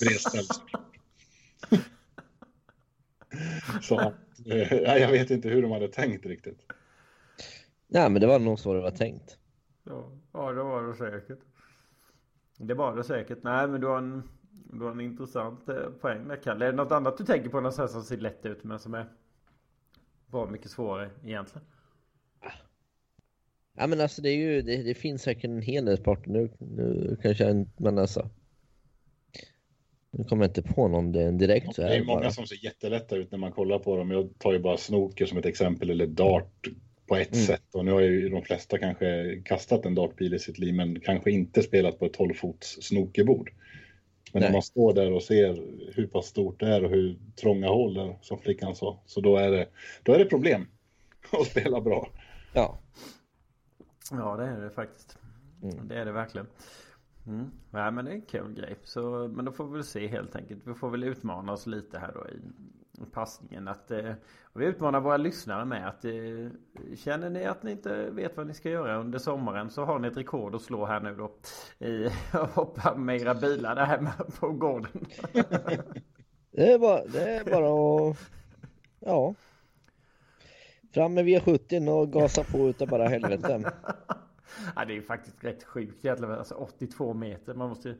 Bredställd. 0.00 0.48
Så 3.82 3.98
att, 3.98 4.14
eh, 4.46 4.72
ja, 4.74 4.98
jag 4.98 5.08
vet 5.10 5.30
inte 5.30 5.48
hur 5.48 5.62
de 5.62 5.70
hade 5.70 5.88
tänkt 5.88 6.26
riktigt. 6.26 6.58
Nej 7.88 8.10
men 8.10 8.20
det 8.20 8.26
var 8.26 8.38
nog 8.38 8.58
så 8.58 8.74
det 8.74 8.80
var 8.80 8.90
tänkt. 8.90 9.38
Ja, 9.84 10.10
ja 10.32 10.52
det 10.52 10.62
var 10.62 10.82
det 10.82 10.94
säkert. 10.94 11.38
Det 12.58 12.74
var 12.74 12.96
det 12.96 13.04
säkert. 13.04 13.38
Nej 13.42 13.68
men 13.68 13.80
du 13.80 13.86
har 13.86 13.98
en, 13.98 14.22
du 14.72 14.84
har 14.84 14.90
en 14.90 15.00
intressant 15.00 15.68
eh, 15.68 15.74
poäng 16.00 16.28
där 16.28 16.36
Kalle. 16.42 16.66
Är 16.66 16.70
det 16.70 16.76
något 16.76 16.92
annat 16.92 17.18
du 17.18 17.24
tänker 17.24 17.48
på 17.50 17.60
något 17.60 17.74
som 17.74 18.02
ser 18.02 18.16
lätt 18.16 18.46
ut 18.46 18.64
men 18.64 18.78
som 18.78 18.94
är 18.94 19.06
bra 20.26 20.50
mycket 20.50 20.70
svårare 20.70 21.10
egentligen? 21.24 21.66
Ja 23.78 23.86
men 23.86 24.00
alltså 24.00 24.22
det 24.22 24.28
är 24.30 24.36
ju, 24.36 24.62
det, 24.62 24.82
det 24.82 24.94
finns 24.94 25.22
säkert 25.22 25.44
en 25.44 25.62
hel 25.62 25.84
del 25.84 25.96
sporter 25.96 26.30
nu, 26.30 26.50
nu 26.58 27.16
kanske 27.22 27.44
jag 27.44 27.50
inte, 27.50 27.82
men 27.82 27.98
alltså. 27.98 28.30
Nu 30.10 30.24
kommer 30.24 30.44
jag 30.44 30.50
inte 30.50 30.62
på 30.62 30.88
någon 30.88 31.12
det- 31.12 31.30
direkt 31.30 31.74
så 31.74 31.82
Det 31.82 31.96
är 31.96 32.04
många 32.04 32.20
bara. 32.20 32.30
som 32.30 32.46
ser 32.46 32.64
jättelätta 32.64 33.16
ut 33.16 33.30
när 33.30 33.38
man 33.38 33.52
kollar 33.52 33.78
på 33.78 33.96
dem. 33.96 34.10
Jag 34.10 34.38
tar 34.38 34.52
ju 34.52 34.58
bara 34.58 34.76
snooker 34.76 35.26
som 35.26 35.38
ett 35.38 35.46
exempel 35.46 35.90
eller 35.90 36.06
dart 36.06 36.66
på 37.06 37.16
ett 37.16 37.34
Mm. 37.34 37.46
sätt. 37.46 37.74
Och 37.74 37.84
nu 37.84 37.92
har 37.92 38.00
ju 38.00 38.28
de 38.28 38.42
flesta 38.42 38.78
kanske 38.78 39.36
kastat 39.44 39.86
en 39.86 39.94
dartpil 39.94 40.34
i 40.34 40.38
sitt 40.38 40.58
liv 40.58 40.74
men 40.74 41.00
kanske 41.00 41.30
inte 41.30 41.62
spelat 41.62 41.98
på 41.98 42.06
ett 42.06 42.12
12 42.12 42.34
fots 42.34 42.78
snookerbord. 42.82 43.50
Men 44.32 44.40
Nej. 44.40 44.48
när 44.48 44.52
man 44.52 44.62
står 44.62 44.94
där 44.94 45.12
och 45.12 45.22
ser 45.22 45.62
hur 45.94 46.06
pass 46.06 46.26
stort 46.26 46.60
det 46.60 46.66
är 46.66 46.84
och 46.84 46.90
hur 46.90 47.18
trånga 47.40 47.68
hål 47.68 47.94
det 47.94 48.00
är, 48.00 48.18
som 48.20 48.38
flickan 48.38 48.74
sa, 48.74 49.02
så 49.06 49.20
då 49.20 49.36
är 49.36 49.50
det, 49.50 49.68
då 50.02 50.12
är 50.12 50.18
det 50.18 50.24
problem 50.24 50.66
att 51.32 51.46
spela 51.46 51.80
bra. 51.80 52.08
Ja. 52.54 52.78
Ja 54.10 54.36
det 54.36 54.44
är 54.44 54.60
det 54.60 54.70
faktiskt. 54.70 55.18
Mm. 55.62 55.88
Det 55.88 55.94
är 55.94 56.04
det 56.04 56.12
verkligen. 56.12 56.46
Mm. 57.26 57.50
Nej 57.70 57.92
men 57.92 58.04
det 58.04 58.10
är 58.10 58.14
en 58.14 58.22
kul 58.22 58.54
grej. 58.54 58.76
Så, 58.84 59.28
men 59.36 59.44
då 59.44 59.52
får 59.52 59.66
vi 59.66 59.72
väl 59.72 59.84
se 59.84 60.06
helt 60.06 60.36
enkelt. 60.36 60.62
Vi 60.66 60.74
får 60.74 60.90
väl 60.90 61.04
utmana 61.04 61.52
oss 61.52 61.66
lite 61.66 61.98
här 61.98 62.12
då 62.14 62.28
i 62.28 62.40
passningen. 63.12 63.68
Att, 63.68 63.90
eh, 63.90 64.12
vi 64.52 64.66
utmanar 64.66 65.00
våra 65.00 65.16
lyssnare 65.16 65.64
med 65.64 65.88
att 65.88 66.04
eh, 66.04 66.12
känner 66.96 67.30
ni 67.30 67.44
att 67.44 67.62
ni 67.62 67.70
inte 67.70 68.10
vet 68.10 68.36
vad 68.36 68.46
ni 68.46 68.54
ska 68.54 68.70
göra 68.70 68.96
under 68.96 69.18
sommaren 69.18 69.70
så 69.70 69.84
har 69.84 69.98
ni 69.98 70.08
ett 70.08 70.16
rekord 70.16 70.54
att 70.54 70.62
slå 70.62 70.86
här 70.86 71.00
nu 71.00 71.14
då. 71.14 71.30
I 71.86 72.06
att 72.32 72.50
hoppa 72.50 72.94
med 72.94 73.20
era 73.20 73.34
bilar 73.34 73.74
där 73.74 73.84
hemma 73.84 74.12
på 74.40 74.48
gården. 74.48 75.06
det, 76.52 76.72
är 76.72 76.78
bara, 76.78 77.04
det 77.04 77.36
är 77.36 77.44
bara 77.44 78.10
att... 78.10 78.16
Ja. 79.00 79.34
Fram 80.94 81.14
med 81.14 81.24
V70 81.24 81.88
och 81.88 82.12
gasa 82.12 82.44
på 82.44 82.58
utav 82.58 82.88
bara 82.88 83.08
helvete. 83.08 83.72
ja, 84.76 84.84
det 84.84 84.96
är 84.96 85.00
faktiskt 85.00 85.44
rätt 85.44 85.64
sjukt 85.64 86.04
egentligen. 86.04 86.34
Alltså 86.34 86.54
82 86.54 87.14
meter. 87.14 87.54
Man 87.54 87.68
måste 87.68 87.96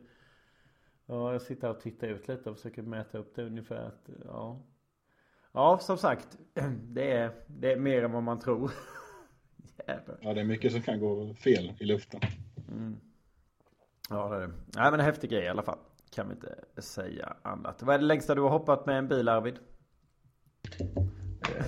Ja, 1.09 1.31
jag 1.31 1.41
sitter 1.41 1.69
och 1.69 1.79
tittar 1.79 2.07
ut 2.07 2.27
lite 2.27 2.49
och 2.49 2.55
försöker 2.55 2.81
mäta 2.81 3.17
upp 3.17 3.35
det 3.35 3.43
ungefär. 3.43 3.85
Att, 3.87 4.09
ja. 4.25 4.61
Ja, 5.57 5.79
som 5.79 5.97
sagt. 5.97 6.37
Det 6.81 7.11
är, 7.11 7.31
det 7.47 7.71
är 7.71 7.77
mer 7.77 8.03
än 8.03 8.11
vad 8.11 8.23
man 8.23 8.39
tror. 8.39 8.71
Jävlar. 9.87 10.17
Ja, 10.21 10.33
det 10.33 10.39
är 10.39 10.45
mycket 10.45 10.71
som 10.71 10.81
kan 10.81 10.99
gå 10.99 11.33
fel 11.33 11.73
i 11.79 11.85
luften. 11.85 12.19
Mm. 12.71 12.97
Ja, 14.09 14.29
det 14.29 14.35
är 14.35 14.39
det. 14.39 14.47
Nej, 14.47 14.91
men 14.91 14.93
en 14.93 15.05
häftig 15.05 15.29
grej 15.29 15.43
i 15.43 15.47
alla 15.47 15.63
fall. 15.63 15.77
Kan 16.15 16.27
vi 16.27 16.33
inte 16.33 16.81
säga 16.81 17.35
annat. 17.41 17.83
Vad 17.83 17.95
är 17.95 17.99
det 17.99 18.05
längsta 18.05 18.35
du 18.35 18.41
har 18.41 18.49
hoppat 18.49 18.85
med 18.85 18.97
en 18.97 19.07
bil, 19.07 19.29
Arvid? 19.29 19.55
Eh, 20.79 21.65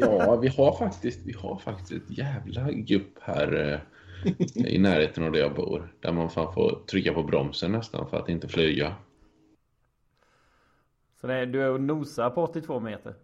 ja, 0.00 0.36
vi 0.36 0.48
har 0.48 0.72
faktiskt, 0.78 1.26
vi 1.26 1.32
har 1.32 1.58
faktiskt 1.58 1.92
ett 1.92 2.18
jävla 2.18 2.70
gupp 2.70 3.18
här 3.20 3.72
eh, 3.72 4.66
i 4.66 4.78
närheten 4.78 5.24
av 5.24 5.32
där 5.32 5.40
jag 5.40 5.54
bor. 5.54 5.94
Där 6.00 6.12
man 6.12 6.30
fan 6.30 6.54
får 6.54 6.86
trycka 6.90 7.12
på 7.12 7.22
bromsen 7.22 7.72
nästan 7.72 8.10
för 8.10 8.16
att 8.16 8.28
inte 8.28 8.48
flyga. 8.48 8.94
Så 11.20 11.26
det 11.26 11.34
är, 11.34 11.46
du 11.46 11.62
är 11.62 11.70
och 11.70 11.80
nosar 11.80 12.30
på 12.30 12.42
82 12.42 12.80
meter? 12.80 13.14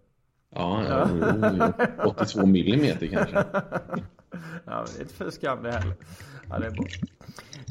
Ja, 0.50 0.84
ja 0.88 1.72
82 2.04 2.46
millimeter 2.46 3.06
kanske. 3.06 3.44
Ja, 4.64 4.84
det 4.92 4.98
är 4.98 5.02
inte 5.02 5.14
för 5.14 5.30
skam 5.30 5.62
det 5.62 5.72
heller. 5.72 5.94
Ja, 6.50 6.58
det 6.58 6.66
är 6.66 6.70
bra. 6.70 6.86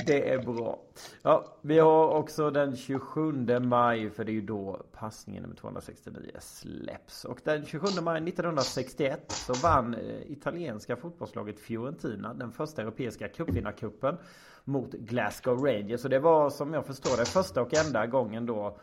Det 0.06 0.30
är 0.30 0.40
bra. 0.40 0.80
Ja, 1.22 1.58
vi 1.62 1.80
har 1.80 2.08
också 2.08 2.52
den 2.52 2.76
27 2.76 3.60
maj, 3.60 4.10
för 4.10 4.24
det 4.24 4.32
är 4.32 4.34
ju 4.34 4.42
då 4.42 4.86
passningen 4.92 5.44
nummer 5.44 5.56
269 5.56 6.32
släpps. 6.40 7.26
Och 7.26 7.40
den 7.44 7.66
27 7.66 8.02
maj 8.02 8.18
1961 8.18 9.32
så 9.32 9.54
vann 9.54 9.94
eh, 9.94 10.32
italienska 10.32 10.96
fotbollslaget 10.96 11.60
Fiorentina 11.60 12.34
den 12.34 12.52
första 12.52 12.82
europeiska 12.82 13.28
cupvinnarcupen 13.28 14.18
mot 14.64 14.92
Glasgow 14.92 15.66
Rangers. 15.66 16.04
Och 16.04 16.10
det 16.10 16.20
var 16.20 16.50
som 16.50 16.74
jag 16.74 16.86
förstår 16.86 17.18
det 17.18 17.26
första 17.26 17.62
och 17.62 17.74
enda 17.74 18.08
gången 18.08 18.46
då 18.46 18.78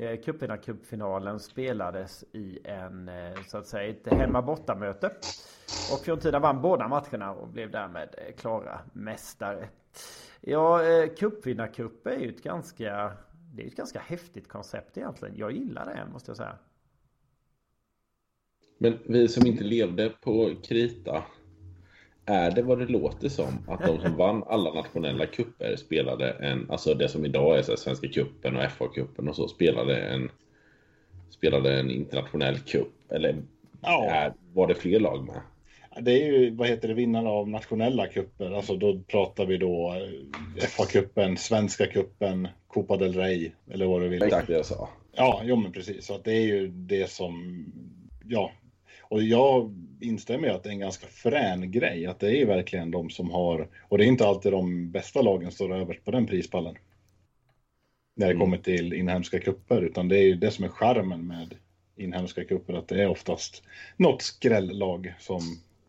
Eh, 0.00 0.20
cupvinnarcupfinalen 0.20 1.40
spelades 1.40 2.24
i 2.32 2.58
en 2.64 3.08
eh, 3.08 3.42
så 3.46 3.58
att 3.58 3.66
säga 3.66 3.90
ett 3.90 4.12
hemma 4.12 4.42
borta 4.42 4.74
möte. 4.74 5.06
Och 5.92 6.00
Fiorentina 6.04 6.38
vann 6.38 6.62
båda 6.62 6.88
matcherna 6.88 7.32
och 7.32 7.48
blev 7.48 7.70
därmed 7.70 8.08
eh, 8.18 8.34
klara 8.34 8.80
mästare. 8.92 9.68
Ja, 10.40 10.84
eh, 10.84 11.14
cupvinnarcup 11.14 12.06
är 12.06 12.18
ju 12.18 12.28
ett 12.28 12.42
ganska 12.42 13.12
Det 13.54 13.62
är 13.62 13.66
ett 13.66 13.76
ganska 13.76 13.98
häftigt 14.00 14.48
koncept 14.48 14.96
egentligen. 14.96 15.36
Jag 15.36 15.52
gillar 15.52 15.86
det 15.86 16.12
måste 16.12 16.30
jag 16.30 16.36
säga. 16.36 16.58
Men 18.78 18.98
vi 19.06 19.28
som 19.28 19.46
inte 19.46 19.64
levde 19.64 20.10
på 20.10 20.54
krita 20.64 21.24
är 22.28 22.50
det 22.50 22.62
vad 22.62 22.78
det 22.78 22.86
låter 22.86 23.28
som 23.28 23.58
att 23.68 23.86
de 23.86 24.00
som 24.00 24.16
vann 24.16 24.44
alla 24.46 24.74
nationella 24.74 25.26
kupper 25.26 25.76
spelade 25.76 26.30
en, 26.30 26.70
alltså 26.70 26.94
det 26.94 27.08
som 27.08 27.24
idag 27.24 27.58
är 27.58 27.62
så 27.62 27.76
Svenska 27.76 28.08
kuppen 28.08 28.56
och 28.56 28.62
FA-cupen 28.62 29.28
och 29.28 29.36
så, 29.36 29.48
spelade 29.48 29.96
en 29.96 30.30
spelade 31.30 31.80
en 31.80 31.90
internationell 31.90 32.58
kupp 32.58 33.12
eller 33.12 33.42
ja. 33.80 34.10
är, 34.10 34.32
var 34.52 34.66
det 34.66 34.74
fler 34.74 35.00
lag 35.00 35.26
med? 35.26 35.40
Det 36.00 36.12
är 36.12 36.32
ju, 36.32 36.50
vad 36.50 36.68
heter 36.68 36.88
det, 36.88 36.94
vinnare 36.94 37.28
av 37.28 37.48
nationella 37.48 38.06
kupper. 38.06 38.50
Alltså 38.50 38.76
då 38.76 39.00
pratar 39.06 39.46
vi 39.46 39.56
då 39.56 39.94
eh, 40.56 40.68
FA-cupen, 40.68 41.36
Svenska 41.36 41.86
kuppen, 41.86 42.48
Copa 42.66 42.96
del 42.96 43.14
Rey 43.14 43.50
eller 43.70 43.86
vad 43.86 44.02
du 44.02 44.08
vill. 44.08 44.22
Exakt 44.22 44.46
det 44.46 44.52
jag 44.52 44.66
sa. 44.66 44.88
Ja, 45.12 45.40
jo 45.44 45.56
men 45.56 45.72
precis. 45.72 46.06
Så 46.06 46.14
att 46.14 46.24
det 46.24 46.32
är 46.32 46.46
ju 46.46 46.68
det 46.68 47.10
som, 47.10 47.64
ja. 48.24 48.52
Och 49.08 49.22
jag 49.22 49.74
instämmer 50.00 50.48
i 50.48 50.50
att 50.50 50.62
det 50.62 50.68
är 50.68 50.72
en 50.72 50.78
ganska 50.78 51.06
frän 51.06 51.70
grej. 51.70 52.06
Att 52.06 52.20
det 52.20 52.36
är 52.36 52.46
verkligen 52.46 52.90
de 52.90 53.10
som 53.10 53.30
har, 53.30 53.68
och 53.88 53.98
det 53.98 54.04
är 54.04 54.08
inte 54.08 54.26
alltid 54.26 54.52
de 54.52 54.90
bästa 54.90 55.22
lagen 55.22 55.52
står 55.52 55.74
överst 55.74 56.04
på 56.04 56.10
den 56.10 56.26
prispallen. 56.26 56.74
När 58.16 58.26
det 58.26 58.32
mm. 58.32 58.40
kommer 58.40 58.58
till 58.58 58.92
inhemska 58.92 59.40
kupper, 59.40 59.82
utan 59.82 60.08
det 60.08 60.18
är 60.18 60.22
ju 60.22 60.34
det 60.34 60.50
som 60.50 60.64
är 60.64 60.68
charmen 60.68 61.26
med 61.26 61.54
inhemska 61.96 62.44
kupper, 62.44 62.74
att 62.74 62.88
det 62.88 63.02
är 63.02 63.08
oftast 63.08 63.62
något 63.96 64.22
skrällag 64.22 65.14
som 65.18 65.40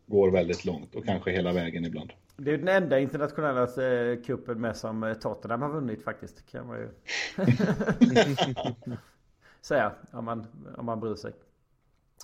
går 0.07 0.31
väldigt 0.31 0.65
långt 0.65 0.95
och 0.95 1.05
kanske 1.05 1.31
hela 1.31 1.53
vägen 1.53 1.85
ibland. 1.85 2.13
Det 2.37 2.51
är 2.51 2.57
den 2.57 2.67
enda 2.67 2.99
internationella 2.99 3.61
eh, 3.61 4.21
cupen 4.21 4.61
med 4.61 4.77
som 4.77 5.03
eh, 5.03 5.13
Tottenham 5.13 5.61
har 5.61 5.69
vunnit 5.69 6.03
faktiskt. 6.03 6.51
Kan 6.51 6.67
man 6.67 6.79
ju 6.79 6.89
säga 9.61 9.91
om 10.11 10.25
man, 10.25 10.47
om 10.77 10.85
man 10.85 10.99
bryr 10.99 11.15
sig. 11.15 11.33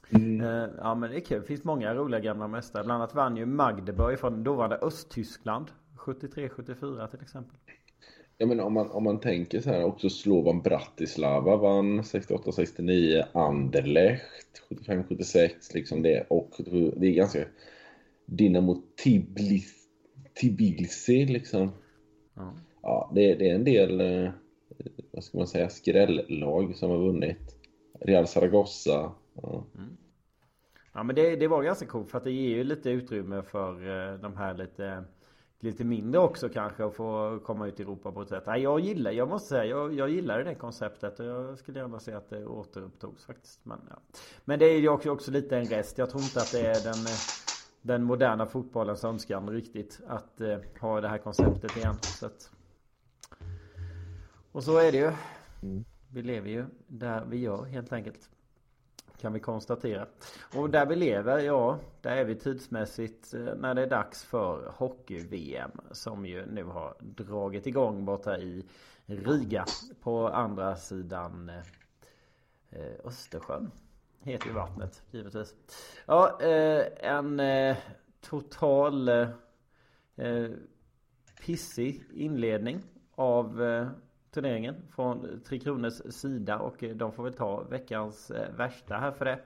Mm. 0.10 0.42
Eh, 0.42 0.70
ja 0.78 0.96
men 0.96 1.10
det 1.10 1.18
är 1.18 1.20
kul. 1.20 1.42
Det 1.42 1.48
finns 1.48 1.64
många 1.64 1.96
roliga 1.96 2.20
gamla 2.20 2.48
mästare. 2.48 2.84
Bland 2.84 3.02
annat 3.02 3.16
vann 3.16 3.38
ju 3.38 3.46
Magdeburg 3.46 4.20
från 4.20 4.44
dåvarande 4.44 4.76
Östtyskland. 4.76 5.72
73-74 5.98 7.08
till 7.08 7.22
exempel. 7.22 7.58
Ja 8.38 8.46
men 8.46 8.60
om 8.60 8.74
man, 8.74 8.92
om 8.92 9.04
man 9.04 9.20
tänker 9.20 9.62
så 9.62 9.70
här 9.70 9.84
också 9.84 10.10
Slovan 10.10 10.62
Bratislava 10.62 11.56
vann 11.56 12.02
68-69. 12.02 13.24
Anderlecht 13.32 14.64
75-76 14.70 15.50
liksom 15.74 16.02
det. 16.02 16.26
Och 16.30 16.52
det 16.98 17.08
är 17.08 17.14
ganska 17.14 17.46
Dynamo 18.26 18.82
Tbilisi, 19.04 19.76
Tbilisi 20.42 21.26
liksom. 21.26 21.72
Ja, 22.34 22.54
ja 22.82 23.12
det, 23.16 23.36
det, 23.36 23.50
är 23.50 23.56
en 23.56 23.64
del, 23.64 24.02
eh, 24.02 24.32
vad 25.12 25.24
ska 25.24 25.38
man 25.38 25.48
säga, 25.48 25.70
skrällag 25.70 26.76
som 26.76 26.90
har 26.90 26.98
vunnit. 26.98 27.56
Real 28.00 28.28
Zaragoza. 28.28 29.12
Mm. 29.44 29.98
Ja 30.94 31.04
men 31.04 31.16
det, 31.16 31.36
det 31.36 31.48
var 31.48 31.64
ganska 31.64 31.86
coolt 31.86 32.10
för 32.10 32.18
att 32.18 32.24
det 32.24 32.32
ger 32.32 32.56
ju 32.56 32.64
lite 32.64 32.90
utrymme 32.90 33.42
för 33.42 33.72
eh, 33.72 34.20
de 34.20 34.38
här 34.38 34.54
lite 34.54 35.04
Lite 35.60 35.84
mindre 35.84 36.22
också 36.22 36.50
kanske 36.50 36.86
att 36.86 36.96
få 36.96 37.40
komma 37.44 37.68
ut 37.68 37.80
i 37.80 37.84
Europa 37.84 38.12
på 38.12 38.22
ett 38.22 38.30
sätt. 38.30 38.44
Nej, 38.48 38.62
jag 38.62 38.80
gillar, 38.80 39.12
jag 39.12 39.30
måste 39.30 39.50
säga, 39.50 39.66
jag, 39.66 39.94
jag 39.94 40.10
gillar 40.10 40.44
det 40.44 40.56
konceptet 40.56 41.20
och 41.20 41.26
jag 41.26 41.58
skulle 41.58 41.80
gärna 41.80 42.00
se 42.00 42.14
att 42.14 42.30
det 42.30 42.46
återupptogs 42.46 43.26
faktiskt. 43.26 43.66
Men, 43.66 43.80
ja. 43.90 43.96
men 44.46 44.60
det 44.60 44.66
är 44.66 44.80
ju 44.80 44.90
också, 44.90 45.10
också 45.10 45.32
lite 45.32 45.58
en 45.58 45.66
rest. 45.66 45.98
Jag 45.98 46.10
tror 46.10 46.24
inte 46.24 46.40
att 46.40 46.52
det 46.52 46.68
är 46.68 46.84
den 46.84 47.06
den 47.86 48.04
moderna 48.04 48.46
fotbollens 48.46 49.04
önskan 49.04 49.50
riktigt 49.50 50.00
att 50.08 50.42
eh, 50.42 50.58
ha 50.80 51.02
det 51.02 51.08
här 51.08 51.18
konceptet 51.18 51.78
igen. 51.78 51.96
Så 52.02 52.26
att... 52.26 52.52
Och 54.52 54.64
så 54.64 54.78
är 54.78 54.92
det 54.92 54.98
ju. 54.98 55.12
Mm. 55.64 55.86
Vi 56.12 56.22
lever 56.22 56.50
ju 56.50 56.66
där 56.88 57.26
vi 57.26 57.38
gör 57.38 57.64
helt 57.64 57.94
enkelt. 57.94 58.30
Kan 59.22 59.34
vi 59.34 59.40
konstatera. 59.40 60.06
Och 60.56 60.70
där 60.70 60.86
vi 60.86 60.96
lever, 60.96 61.40
ja, 61.40 61.80
där 62.02 62.18
är 62.18 62.26
vi 62.26 62.36
tidsmässigt 62.36 63.34
eh, 63.34 63.56
när 63.58 63.74
det 63.74 63.82
är 63.82 63.90
dags 63.90 64.24
för 64.24 64.74
hockey-VM. 64.78 65.72
Som 65.92 66.26
ju 66.26 66.46
nu 66.46 66.64
har 66.64 66.96
dragit 67.00 67.68
igång 67.68 68.06
borta 68.06 68.38
i 68.38 68.66
Riga 69.06 69.66
på 70.02 70.28
andra 70.28 70.76
sidan 70.76 71.50
eh, 71.50 71.56
eh 72.80 72.96
Östersjön 73.04 73.72
heter 74.26 74.48
ju 74.48 74.54
vattnet 74.54 75.04
givetvis. 75.12 75.56
Ja, 76.06 76.42
eh, 76.42 76.86
en 77.00 77.40
eh, 77.40 77.78
total 78.22 79.08
eh, 79.08 79.30
eh 80.16 80.50
pissig 81.46 82.04
inledning 82.14 82.82
av 83.16 83.64
eh, 83.64 83.88
turneringen 84.36 84.76
från 84.96 85.42
Tre 85.48 85.60
Kronors 85.60 85.94
sida 85.94 86.60
och 86.60 86.84
eh, 86.84 86.96
de 86.96 87.12
får 87.12 87.24
väl 87.24 87.34
ta 87.34 87.64
veckans 87.64 88.32
eh, 88.32 88.56
värsta 88.58 88.96
här 88.96 89.12
för 89.12 89.26
det. 89.26 89.40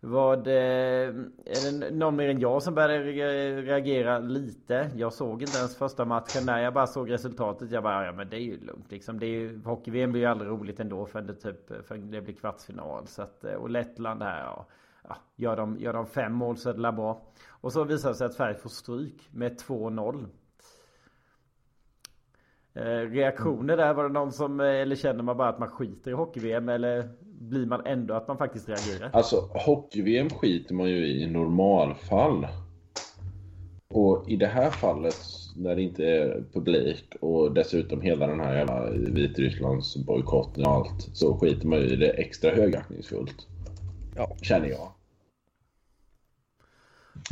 Vad, 0.00 0.46
eh, 0.46 0.52
är 0.52 1.80
det 1.80 1.90
någon 1.90 2.16
mer 2.16 2.28
än 2.28 2.40
jag 2.40 2.62
som 2.62 2.74
började 2.74 3.02
reagera 3.62 4.18
lite? 4.18 4.90
Jag 4.96 5.12
såg 5.12 5.42
inte 5.42 5.58
ens 5.58 5.76
första 5.76 6.04
matchen 6.04 6.46
där, 6.46 6.58
jag 6.58 6.74
bara 6.74 6.86
såg 6.86 7.10
resultatet. 7.10 7.70
Jag 7.70 7.82
bara, 7.82 8.06
ja 8.06 8.12
men 8.12 8.28
det 8.28 8.36
är 8.36 8.40
ju 8.40 8.60
lugnt 8.60 8.90
liksom. 8.90 9.20
Det 9.20 9.26
är 9.26 9.30
ju, 9.30 9.62
hockey-VM 9.64 10.12
blir 10.12 10.22
ju 10.22 10.28
aldrig 10.28 10.50
roligt 10.50 10.80
ändå 10.80 11.06
för 11.06 11.22
det, 11.22 11.34
typ, 11.34 11.86
för 11.86 11.96
det 11.96 12.20
blir 12.20 12.34
kvartsfinal. 12.34 13.06
Så 13.06 13.22
att, 13.22 13.44
och 13.44 13.70
Lettland 13.70 14.22
här, 14.22 14.44
ja. 14.44 14.66
ja 15.08 15.16
gör, 15.36 15.56
de, 15.56 15.78
gör 15.78 15.92
de 15.92 16.06
fem 16.06 16.32
mål 16.32 16.56
så 16.56 16.70
är 16.70 16.74
det 16.74 16.92
bra. 16.92 17.22
Och 17.48 17.72
så 17.72 17.84
visar 17.84 18.08
det 18.08 18.14
sig 18.14 18.26
att 18.26 18.34
Sverige 18.34 18.54
får 18.54 18.70
stryk 18.70 19.28
med 19.32 19.60
2-0. 19.60 20.26
Eh, 22.76 23.10
reaktioner 23.10 23.76
där, 23.76 23.94
var 23.94 24.02
det 24.02 24.12
någon 24.12 24.32
som, 24.32 24.60
eh, 24.60 24.66
eller 24.66 24.96
känner 24.96 25.22
man 25.22 25.36
bara 25.36 25.48
att 25.48 25.58
man 25.58 25.68
skiter 25.68 26.10
i 26.10 26.14
hockey-VM 26.14 26.68
eller 26.68 27.08
blir 27.40 27.66
man 27.66 27.86
ändå 27.86 28.14
att 28.14 28.28
man 28.28 28.38
faktiskt 28.38 28.68
reagerar? 28.68 29.10
Alltså 29.12 29.36
hockey-VM 29.54 30.30
skiter 30.30 30.74
man 30.74 30.88
ju 30.88 31.06
i 31.06 31.22
i 31.22 31.26
normalfall. 31.26 32.46
Och 33.88 34.28
i 34.28 34.36
det 34.36 34.46
här 34.46 34.70
fallet 34.70 35.16
när 35.56 35.76
det 35.76 35.82
inte 35.82 36.04
är 36.04 36.44
publik 36.52 37.16
och 37.20 37.54
dessutom 37.54 38.00
hela 38.00 38.26
den 38.26 38.40
här 38.40 38.56
jävla 38.56 38.90
Vitrysslands 38.90 39.96
bojkotten 39.96 40.66
och 40.66 40.72
allt 40.72 41.02
så 41.12 41.38
skiter 41.38 41.66
man 41.66 41.78
ju 41.78 41.84
i 41.84 41.96
det 41.96 42.10
extra 42.10 42.50
högaktningsfullt. 42.50 43.46
Ja. 44.16 44.36
Känner 44.42 44.68
jag. 44.68 44.92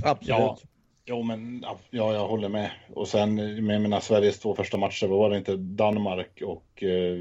Absolut. 0.05 0.29
Ja. 0.29 0.59
Jo, 1.04 1.23
men 1.23 1.64
ja, 1.90 2.12
jag 2.14 2.28
håller 2.28 2.49
med. 2.49 2.71
Och 2.94 3.09
sen 3.09 3.35
med 3.66 3.80
mina 3.82 4.00
Sveriges 4.00 4.38
två 4.38 4.54
första 4.54 4.76
matcher, 4.78 5.06
vad 5.06 5.18
var 5.18 5.30
det 5.30 5.37
inte? 5.38 5.56
Danmark 5.56 6.42
och 6.47 6.82
eh, 6.82 7.16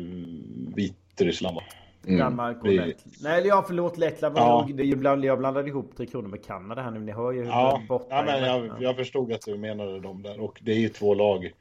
Vitryssland 0.76 1.56
va? 1.56 1.64
Mm. 2.08 2.20
Danmark 2.20 2.58
och 2.62 2.66
Vi- 2.70 2.78
Lettland. 2.78 3.16
Nej, 3.24 3.48
ja 3.48 3.64
förlåt 3.68 3.98
Lettland. 3.98 4.36
Men 4.36 4.44
Ja. 4.44 4.68
det 4.74 4.84
ju 4.84 4.96
bland, 4.96 5.26
jag 5.26 5.40
blandade 5.40 5.70
ihop 5.70 5.92
Tre 5.98 6.06
Kronor 6.06 6.28
med 6.28 6.46
Kanada 6.46 6.82
här 6.82 6.92
nu. 6.92 7.00
Ni 7.00 7.12
hör 7.12 7.32
ju 7.32 7.40
hur 7.40 7.48
Ja, 7.48 7.82
borta 7.88 8.06
ja 8.10 8.24
men 8.26 8.44
jag, 8.44 8.82
jag 8.84 8.96
förstod 8.96 9.34
att 9.34 9.42
du 9.42 9.58
menade 9.58 10.00
dem 10.00 10.22
där. 10.24 10.40
Och 10.40 10.60
det 10.62 10.72
är 10.72 10.80
ju 10.80 10.90
två 10.90 11.14
lag 11.14 11.52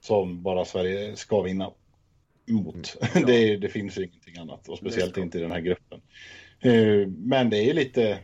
som 0.00 0.42
bara 0.42 0.64
Sverige 0.64 1.16
ska 1.16 1.42
vinna 1.42 1.70
mot. 2.48 2.96
Det, 3.26 3.32
är, 3.52 3.56
det 3.58 3.68
finns 3.68 3.98
ju 3.98 4.02
ingenting 4.04 4.38
annat. 4.38 4.68
Och 4.68 4.78
speciellt 4.78 5.16
inte 5.16 5.38
i 5.38 5.40
den 5.40 5.52
här 5.52 5.60
gruppen. 5.60 6.00
Eh, 6.60 7.08
Men 7.08 7.50
det 7.50 7.70
är 7.70 7.74
lite 7.74 8.18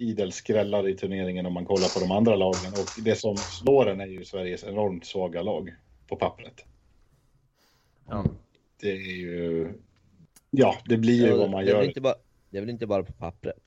idel 0.00 0.32
skrällar 0.32 0.88
i 0.88 0.96
turneringen 0.96 1.46
om 1.46 1.52
man 1.52 1.64
kollar 1.64 1.94
på 1.94 2.00
de 2.00 2.10
andra 2.10 2.36
lagen. 2.36 2.72
Och 2.72 3.04
det 3.04 3.16
som 3.16 3.36
slår 3.36 3.88
en 3.88 4.00
är 4.00 4.06
ju 4.06 4.24
Sveriges 4.24 4.64
enormt 4.64 5.06
svaga 5.06 5.42
lag 5.42 5.74
på 6.08 6.16
pappret. 6.16 6.64
Ja. 8.08 8.24
Det 8.80 8.90
är 8.90 9.16
ju... 9.16 9.72
Ja, 10.50 10.76
det 10.84 10.96
blir 10.96 11.26
ju 11.26 11.36
vad 11.36 11.50
man 11.50 11.64
det, 11.64 11.70
gör. 11.70 11.82
inte 11.82 12.00
bara, 12.00 12.14
det 12.50 12.56
är 12.56 12.60
väl 12.60 12.70
inte 12.70 12.86
bara 12.86 13.02
på 13.02 13.12
pappret? 13.12 13.62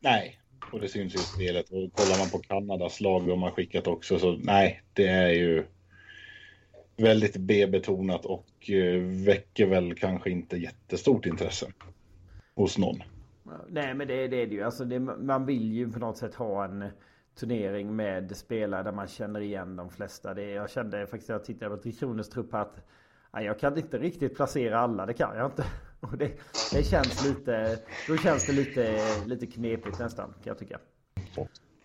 Nej, 0.00 0.40
och 0.72 0.80
det 0.80 0.88
syns 0.88 1.14
ju 1.14 1.18
i 1.18 1.22
spelet. 1.22 1.70
Och 1.70 1.92
kollar 1.92 2.18
man 2.18 2.30
på 2.30 2.38
Kanadas 2.38 3.00
lag 3.00 3.28
de 3.28 3.42
har 3.42 3.50
skickat 3.50 3.86
också 3.86 4.18
så 4.18 4.32
nej, 4.32 4.82
det 4.92 5.06
är 5.06 5.28
ju 5.28 5.64
väldigt 6.96 7.36
B-betonat 7.36 8.24
och 8.24 8.70
eh, 8.70 9.00
väcker 9.02 9.66
väl 9.66 9.94
kanske 9.94 10.30
inte 10.30 10.56
jättestort 10.56 11.26
intresse 11.26 11.72
hos 12.54 12.78
någon. 12.78 13.02
Nej 13.68 13.94
men 13.94 14.08
det, 14.08 14.28
det 14.28 14.36
är 14.36 14.46
det 14.46 14.54
ju. 14.54 14.62
Alltså 14.62 14.84
det, 14.84 15.00
man 15.00 15.46
vill 15.46 15.72
ju 15.72 15.92
på 15.92 15.98
något 15.98 16.16
sätt 16.16 16.34
ha 16.34 16.64
en 16.64 16.84
turnering 17.34 17.96
med 17.96 18.36
spelare 18.36 18.82
där 18.82 18.92
man 18.92 19.06
känner 19.06 19.40
igen 19.40 19.76
de 19.76 19.90
flesta. 19.90 20.34
Det, 20.34 20.50
jag 20.50 20.70
kände 20.70 21.06
faktiskt 21.06 21.28
när 21.28 21.34
jag 21.36 21.44
tittade 21.44 21.76
på 21.76 21.82
Tre 21.82 21.92
Kronors 21.92 22.28
trupp 22.28 22.54
att 22.54 22.86
nej, 23.32 23.44
jag 23.44 23.58
kan 23.58 23.78
inte 23.78 23.98
riktigt 23.98 24.36
placera 24.36 24.78
alla. 24.78 25.06
Det 25.06 25.12
kan 25.14 25.36
jag 25.36 25.46
inte. 25.46 25.64
Och 26.00 26.18
det, 26.18 26.32
det 26.72 26.82
känns 26.82 27.20
lite, 27.20 27.78
då 28.08 28.16
känns 28.16 28.46
det 28.46 28.52
lite, 28.52 29.16
lite 29.24 29.46
knepigt 29.46 29.98
nästan 29.98 30.26
kan 30.32 30.42
jag 30.44 30.58
tycka. 30.58 30.78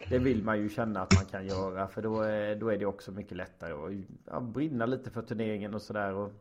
Det 0.08 0.20
vill 0.20 0.44
man 0.44 0.60
ju 0.60 0.70
känna 0.70 1.02
att 1.02 1.12
man 1.14 1.26
kan 1.26 1.46
göra 1.48 1.88
för 1.88 2.02
då, 2.02 2.22
är- 2.22 2.56
då 2.56 2.70
är 2.70 2.78
det 2.78 2.86
också 2.86 3.12
mycket 3.12 3.38
lättare 3.38 3.74
att 3.74 4.06
ja, 4.26 4.40
brinna 4.40 4.86
lite 4.86 5.12
för 5.12 5.22
turneringen 5.22 5.74
och 5.74 5.82
sådär 5.82 6.14
och, 6.14 6.32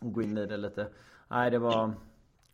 och 0.00 0.12
gå 0.12 0.22
in 0.22 0.38
i 0.38 0.46
det 0.46 0.56
lite. 0.56 0.88
Nej 1.28 1.50
det 1.50 1.58
var... 1.58 1.92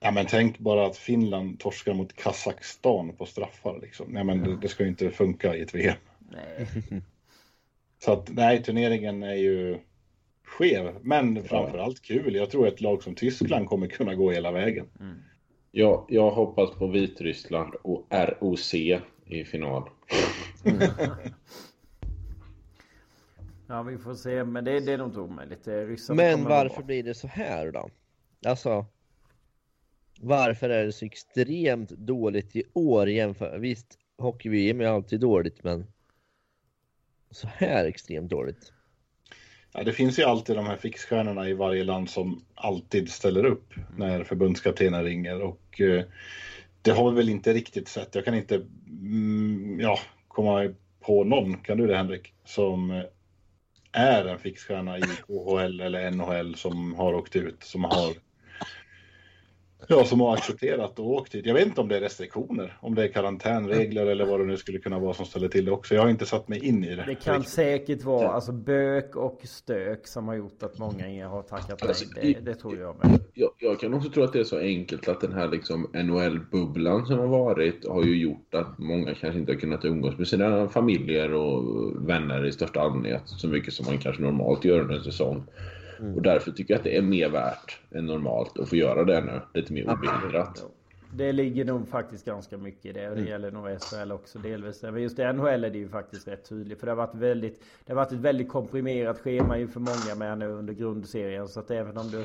Ja, 0.02 0.10
men 0.10 0.26
tänk 0.26 0.58
bara 0.58 0.86
att 0.86 0.96
Finland 0.96 1.60
torskar 1.60 1.94
mot 1.94 2.16
Kazakstan 2.16 3.16
på 3.16 3.26
straffar. 3.26 3.78
Liksom. 3.82 4.06
Nej, 4.10 4.24
men 4.24 4.42
det, 4.42 4.56
det 4.56 4.68
ska 4.68 4.82
ju 4.82 4.88
inte 4.88 5.10
funka 5.10 5.56
i 5.56 5.62
ett 5.62 5.74
VM. 5.74 5.96
Nej. 6.30 6.66
Så 7.98 8.12
att 8.12 8.28
nej, 8.32 8.62
turneringen 8.62 9.22
är 9.22 9.34
ju 9.34 9.78
skev, 10.44 10.94
men 11.02 11.44
framförallt 11.44 12.02
kul. 12.02 12.34
Jag 12.34 12.50
tror 12.50 12.68
ett 12.68 12.80
lag 12.80 13.02
som 13.02 13.14
Tyskland 13.14 13.68
kommer 13.68 13.86
kunna 13.86 14.14
gå 14.14 14.30
hela 14.30 14.52
vägen. 14.52 14.86
Jag, 15.70 16.06
jag 16.08 16.30
hoppas 16.30 16.70
på 16.74 16.86
Vitryssland 16.86 17.74
och 17.74 18.06
ROC 18.10 18.74
i 18.74 19.44
final. 19.44 19.88
Ja 23.66 23.82
vi 23.82 23.98
får 23.98 24.14
se 24.14 24.44
men 24.44 24.64
det, 24.64 24.80
det 24.80 24.92
är 24.92 24.98
nog 24.98 25.08
inte 25.08 25.20
omöjligt. 25.20 25.68
Ryssarna 25.68 26.22
Men 26.22 26.44
varför 26.44 26.76
bra. 26.76 26.86
blir 26.86 27.02
det 27.02 27.14
så 27.14 27.26
här 27.26 27.72
då? 27.72 27.88
Alltså, 28.46 28.86
varför 30.22 30.70
är 30.70 30.84
det 30.84 30.92
så 30.92 31.04
extremt 31.04 31.90
dåligt 31.90 32.56
i 32.56 32.62
år 32.72 33.08
jämfört? 33.08 33.60
Visst, 33.60 33.98
hockey-VM 34.18 34.80
är 34.80 34.84
alltid 34.84 35.20
dåligt, 35.20 35.64
men 35.64 35.86
så 37.30 37.46
här 37.46 37.84
extremt 37.84 38.30
dåligt. 38.30 38.72
Ja, 39.72 39.82
det 39.82 39.92
finns 39.92 40.18
ju 40.18 40.22
alltid 40.22 40.56
de 40.56 40.66
här 40.66 40.76
fixstjärnorna 40.76 41.48
i 41.48 41.54
varje 41.54 41.84
land 41.84 42.10
som 42.10 42.44
alltid 42.54 43.10
ställer 43.10 43.44
upp 43.44 43.74
när 43.96 44.24
förbundskaptenen 44.24 45.04
ringer 45.04 45.42
och 45.42 45.80
eh, 45.80 46.04
det 46.82 46.90
har 46.90 47.10
vi 47.10 47.16
väl 47.16 47.28
inte 47.28 47.52
riktigt 47.52 47.88
sett. 47.88 48.14
Jag 48.14 48.24
kan 48.24 48.34
inte 48.34 48.54
mm, 48.88 49.80
ja, 49.80 49.98
komma 50.28 50.74
på 51.00 51.24
någon, 51.24 51.58
kan 51.58 51.78
du 51.78 51.86
det 51.86 51.96
Henrik, 51.96 52.34
som 52.44 52.90
eh, 52.90 53.04
är 53.92 54.24
en 54.24 54.38
fixstjärna 54.38 54.98
i 54.98 55.02
KHL 55.02 55.80
eller 55.80 56.10
NHL 56.10 56.54
som 56.54 56.94
har 56.94 57.14
åkt 57.14 57.36
ut, 57.36 57.62
som 57.62 57.84
har 57.84 58.31
Ja, 59.86 60.04
som 60.04 60.20
har 60.20 60.34
accepterat 60.34 60.98
och 60.98 61.10
åkt 61.10 61.34
hit. 61.34 61.46
Jag 61.46 61.54
vet 61.54 61.66
inte 61.66 61.80
om 61.80 61.88
det 61.88 61.96
är 61.96 62.00
restriktioner, 62.00 62.78
om 62.80 62.94
det 62.94 63.04
är 63.04 63.08
karantänregler 63.08 64.06
eller 64.06 64.26
vad 64.26 64.40
det 64.40 64.46
nu 64.46 64.56
skulle 64.56 64.78
kunna 64.78 64.98
vara 64.98 65.14
som 65.14 65.26
ställer 65.26 65.48
till 65.48 65.64
det 65.64 65.70
också. 65.70 65.94
Jag 65.94 66.02
har 66.02 66.08
inte 66.08 66.26
satt 66.26 66.48
mig 66.48 66.66
in 66.66 66.84
i 66.84 66.96
det. 66.96 67.04
Det 67.06 67.14
kan 67.14 67.44
säkert 67.44 68.02
vara 68.02 68.28
alltså 68.28 68.52
bök 68.52 69.16
och 69.16 69.40
stök 69.44 70.06
som 70.06 70.28
har 70.28 70.34
gjort 70.34 70.62
att 70.62 70.78
många 70.78 71.28
har 71.28 71.42
tackat 71.42 71.78
nej. 71.80 71.88
Alltså, 71.88 72.04
Det, 72.22 72.32
det 72.32 72.54
tror 72.54 72.78
jag 72.78 72.96
med. 73.04 73.20
Jag, 73.34 73.50
jag 73.58 73.80
kan 73.80 73.94
också 73.94 74.10
tro 74.10 74.22
att 74.22 74.32
det 74.32 74.40
är 74.40 74.44
så 74.44 74.58
enkelt 74.58 75.08
att 75.08 75.20
den 75.20 75.32
här 75.32 75.48
liksom 75.48 75.90
NHL-bubblan 75.92 77.06
som 77.06 77.18
har 77.18 77.26
varit 77.26 77.88
har 77.88 78.04
ju 78.04 78.16
gjort 78.16 78.54
att 78.54 78.78
många 78.78 79.14
kanske 79.14 79.40
inte 79.40 79.52
har 79.52 79.60
kunnat 79.60 79.84
umgås 79.84 80.18
med 80.18 80.28
sina 80.28 80.68
familjer 80.68 81.34
och 81.34 81.62
vänner 82.08 82.46
i 82.46 82.52
största 82.52 82.80
allmänhet 82.80 83.22
så 83.24 83.48
mycket 83.48 83.74
som 83.74 83.86
man 83.86 83.98
kanske 83.98 84.22
normalt 84.22 84.64
gör 84.64 84.80
under 84.80 84.94
en 84.94 85.04
säsong. 85.04 85.44
Och 86.16 86.22
därför 86.22 86.50
tycker 86.50 86.74
jag 86.74 86.78
att 86.78 86.84
det 86.84 86.96
är 86.96 87.02
mer 87.02 87.28
värt 87.28 87.80
än 87.90 88.06
normalt 88.06 88.58
att 88.58 88.68
få 88.68 88.76
göra 88.76 89.04
det 89.04 89.20
nu, 89.20 89.40
lite 89.54 89.72
mer 89.72 89.82
obehindrat. 89.82 90.64
Det 91.14 91.32
ligger 91.32 91.64
nog 91.64 91.88
faktiskt 91.88 92.24
ganska 92.24 92.58
mycket 92.58 92.86
i 92.86 92.92
det 92.92 93.10
och 93.10 93.16
det 93.16 93.22
gäller 93.22 93.50
nog 93.50 93.66
SHL 93.80 94.12
också 94.12 94.38
delvis. 94.38 94.82
Men 94.82 95.02
just 95.02 95.18
i 95.18 95.32
NHL 95.32 95.64
är 95.64 95.70
det 95.70 95.78
ju 95.78 95.88
faktiskt 95.88 96.28
rätt 96.28 96.48
tydligt. 96.48 96.80
För 96.80 96.86
det 96.86 96.92
har 96.92 96.96
varit 96.96 97.14
väldigt 97.14 97.62
Det 97.86 97.92
har 97.92 97.96
varit 97.96 98.12
ett 98.12 98.18
väldigt 98.18 98.48
komprimerat 98.48 99.18
schema 99.18 99.58
ju 99.58 99.68
för 99.68 99.80
många 99.80 100.14
med 100.16 100.38
nu 100.38 100.46
under 100.46 100.74
grundserien. 100.74 101.48
Så 101.48 101.60
att 101.60 101.70
även 101.70 101.98
om 101.98 102.10
du 102.10 102.24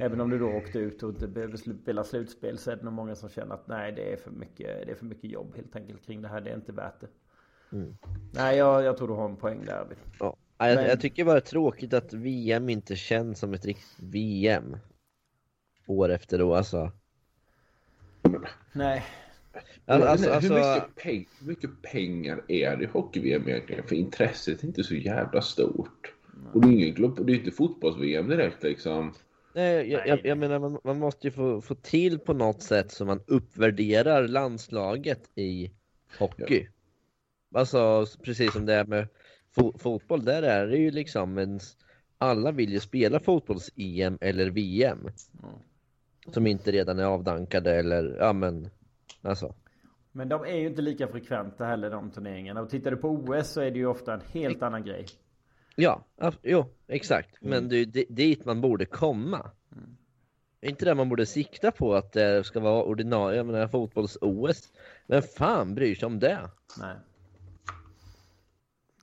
Även 0.00 0.20
om 0.20 0.30
du 0.30 0.38
då 0.38 0.48
åkte 0.48 0.78
ut 0.78 1.02
och 1.02 1.10
inte 1.10 1.28
behöver 1.28 1.56
spela 1.56 2.04
slutspel 2.04 2.58
så 2.58 2.70
är 2.70 2.76
det 2.76 2.82
nog 2.82 2.92
många 2.92 3.14
som 3.14 3.28
känner 3.28 3.54
att 3.54 3.68
nej 3.68 3.92
det 3.92 4.12
är 4.12 4.16
för 4.16 4.30
mycket 4.30 4.86
Det 4.86 4.90
är 4.90 4.94
för 4.94 5.04
mycket 5.04 5.30
jobb 5.30 5.52
helt 5.56 5.76
enkelt 5.76 6.06
kring 6.06 6.22
det 6.22 6.28
här. 6.28 6.40
Det 6.40 6.50
är 6.50 6.54
inte 6.54 6.72
värt 6.72 7.00
det. 7.00 7.08
Nej 8.32 8.56
jag, 8.56 8.84
jag 8.84 8.96
tror 8.96 9.08
du 9.08 9.14
har 9.14 9.28
en 9.28 9.36
poäng 9.36 9.64
där 9.66 9.80
Arvid. 9.80 9.98
Ja. 10.20 10.36
Jag, 10.58 10.74
Men- 10.74 10.86
jag 10.86 11.00
tycker 11.00 11.24
bara 11.24 11.34
det 11.34 11.38
är 11.38 11.40
tråkigt 11.40 11.92
att 11.92 12.12
VM 12.12 12.68
inte 12.68 12.96
känns 12.96 13.38
som 13.38 13.54
ett 13.54 13.64
riktigt 13.64 13.98
VM. 13.98 14.76
År 15.86 16.08
efter 16.08 16.42
år 16.42 16.56
alltså. 16.56 16.92
Nej 18.72 19.04
Alltså, 19.86 20.08
alltså, 20.08 20.30
hur, 20.30 20.56
alltså 20.56 20.74
mycket 20.74 20.96
peng, 21.02 21.28
hur 21.40 21.46
mycket 21.46 21.82
pengar 21.82 22.42
är 22.48 22.76
det 22.76 22.84
i 22.84 22.86
hockey-VM 22.86 23.48
egentligen? 23.48 23.86
För 23.86 23.94
intresset 23.94 24.62
är 24.62 24.66
inte 24.66 24.84
så 24.84 24.94
jävla 24.94 25.42
stort. 25.42 26.14
Och 26.52 26.60
det 26.60 26.68
är 26.68 26.72
ingen 26.72 26.94
glob, 26.94 27.26
det 27.26 27.32
är 27.32 27.36
inte 27.36 27.50
fotbolls-VM 27.50 28.28
direkt 28.28 28.62
liksom. 28.62 29.14
nej, 29.54 29.90
jag, 29.90 30.08
jag, 30.08 30.26
jag 30.26 30.38
menar 30.38 30.58
man, 30.58 30.78
man 30.84 30.98
måste 30.98 31.26
ju 31.26 31.30
få, 31.30 31.60
få 31.60 31.74
till 31.74 32.18
på 32.18 32.32
något 32.32 32.62
sätt 32.62 32.92
så 32.92 33.04
man 33.04 33.20
uppvärderar 33.26 34.28
landslaget 34.28 35.30
i 35.34 35.70
hockey. 36.18 36.68
Alltså 37.54 38.06
precis 38.22 38.52
som 38.52 38.66
det 38.66 38.74
är 38.74 38.84
med 38.84 39.08
fo 39.56 39.78
fotboll, 39.78 40.24
där 40.24 40.42
är 40.42 40.66
det 40.66 40.76
ju 40.76 40.90
liksom 40.90 41.38
en, 41.38 41.60
alla 42.18 42.52
vill 42.52 42.72
ju 42.72 42.80
spela 42.80 43.20
fotbolls-EM 43.20 44.18
eller 44.20 44.50
VM. 44.50 45.08
Som 46.32 46.46
inte 46.46 46.72
redan 46.72 46.98
är 46.98 47.04
avdankade 47.04 47.74
eller, 47.74 48.16
ja 48.18 48.32
men, 48.32 48.68
alltså. 49.22 49.54
Men 50.12 50.28
de 50.28 50.44
är 50.44 50.56
ju 50.56 50.66
inte 50.66 50.82
lika 50.82 51.08
frekventa 51.08 51.64
heller 51.64 51.90
de 51.90 52.10
turneringarna. 52.10 52.60
Och 52.60 52.70
tittar 52.70 52.90
du 52.90 52.96
på 52.96 53.08
OS 53.08 53.48
så 53.48 53.60
är 53.60 53.70
det 53.70 53.78
ju 53.78 53.86
ofta 53.86 54.14
en 54.14 54.20
helt 54.32 54.62
annan 54.62 54.84
grej. 54.84 55.06
Ja, 55.76 56.04
jo, 56.42 56.64
exakt. 56.86 57.36
Men 57.40 57.68
det 57.68 57.76
är 57.76 57.78
ju 57.78 57.84
di- 57.84 58.06
dit 58.08 58.44
man 58.44 58.60
borde 58.60 58.86
komma. 58.86 59.50
Är 60.60 60.68
inte 60.68 60.84
det 60.84 60.94
man 60.94 61.08
borde 61.08 61.26
sikta 61.26 61.70
på 61.70 61.94
att 61.94 62.12
det 62.12 62.44
ska 62.44 62.60
vara 62.60 62.84
ordinarie, 62.84 63.36
jag 63.36 63.46
menar 63.46 63.68
fotbolls-OS? 63.68 64.72
Vem 65.06 65.22
fan 65.22 65.74
bryr 65.74 65.94
sig 65.94 66.06
om 66.06 66.18
det? 66.18 66.50
Nej. 66.80 66.96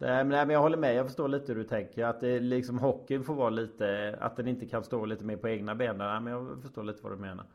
Nej 0.02 0.18
men, 0.24 0.30
nej, 0.30 0.46
men 0.46 0.54
jag 0.54 0.62
håller 0.62 0.78
med. 0.78 0.96
Jag 0.96 1.06
förstår 1.06 1.28
lite 1.28 1.54
hur 1.54 1.60
du 1.60 1.64
tänker. 1.64 2.06
Att 2.06 2.20
det 2.20 2.40
liksom 2.40 2.80
hockeyn 2.80 3.24
får 3.24 3.34
vara 3.34 3.50
lite... 3.50 4.16
Att 4.20 4.36
den 4.36 4.48
inte 4.48 4.66
kan 4.66 4.84
stå 4.84 5.06
lite 5.06 5.26
mer 5.26 5.38
på 5.38 5.50
egna 5.50 5.76
ben. 5.76 5.98
Nej, 5.98 6.22
men 6.22 6.34
jag 6.34 6.62
förstår 6.62 6.84
lite 6.84 7.00
vad 7.04 7.12
du 7.12 7.18
menar. 7.18 7.46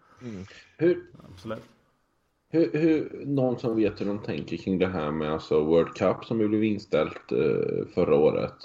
Hur, 0.78 1.02
Absolut. 1.32 1.62
hur, 2.48 2.70
hur, 2.72 3.22
någon 3.26 3.58
som 3.58 3.76
vet 3.76 4.00
hur 4.00 4.06
de 4.06 4.18
tänker 4.18 4.56
kring 4.56 4.78
det 4.78 4.86
här 4.86 5.10
med 5.10 5.32
alltså 5.32 5.64
World 5.64 5.94
Cup 5.94 6.24
som 6.24 6.40
ju 6.40 6.48
blev 6.48 6.64
inställt 6.64 7.32
eh, 7.32 7.86
förra 7.94 8.14
året. 8.14 8.56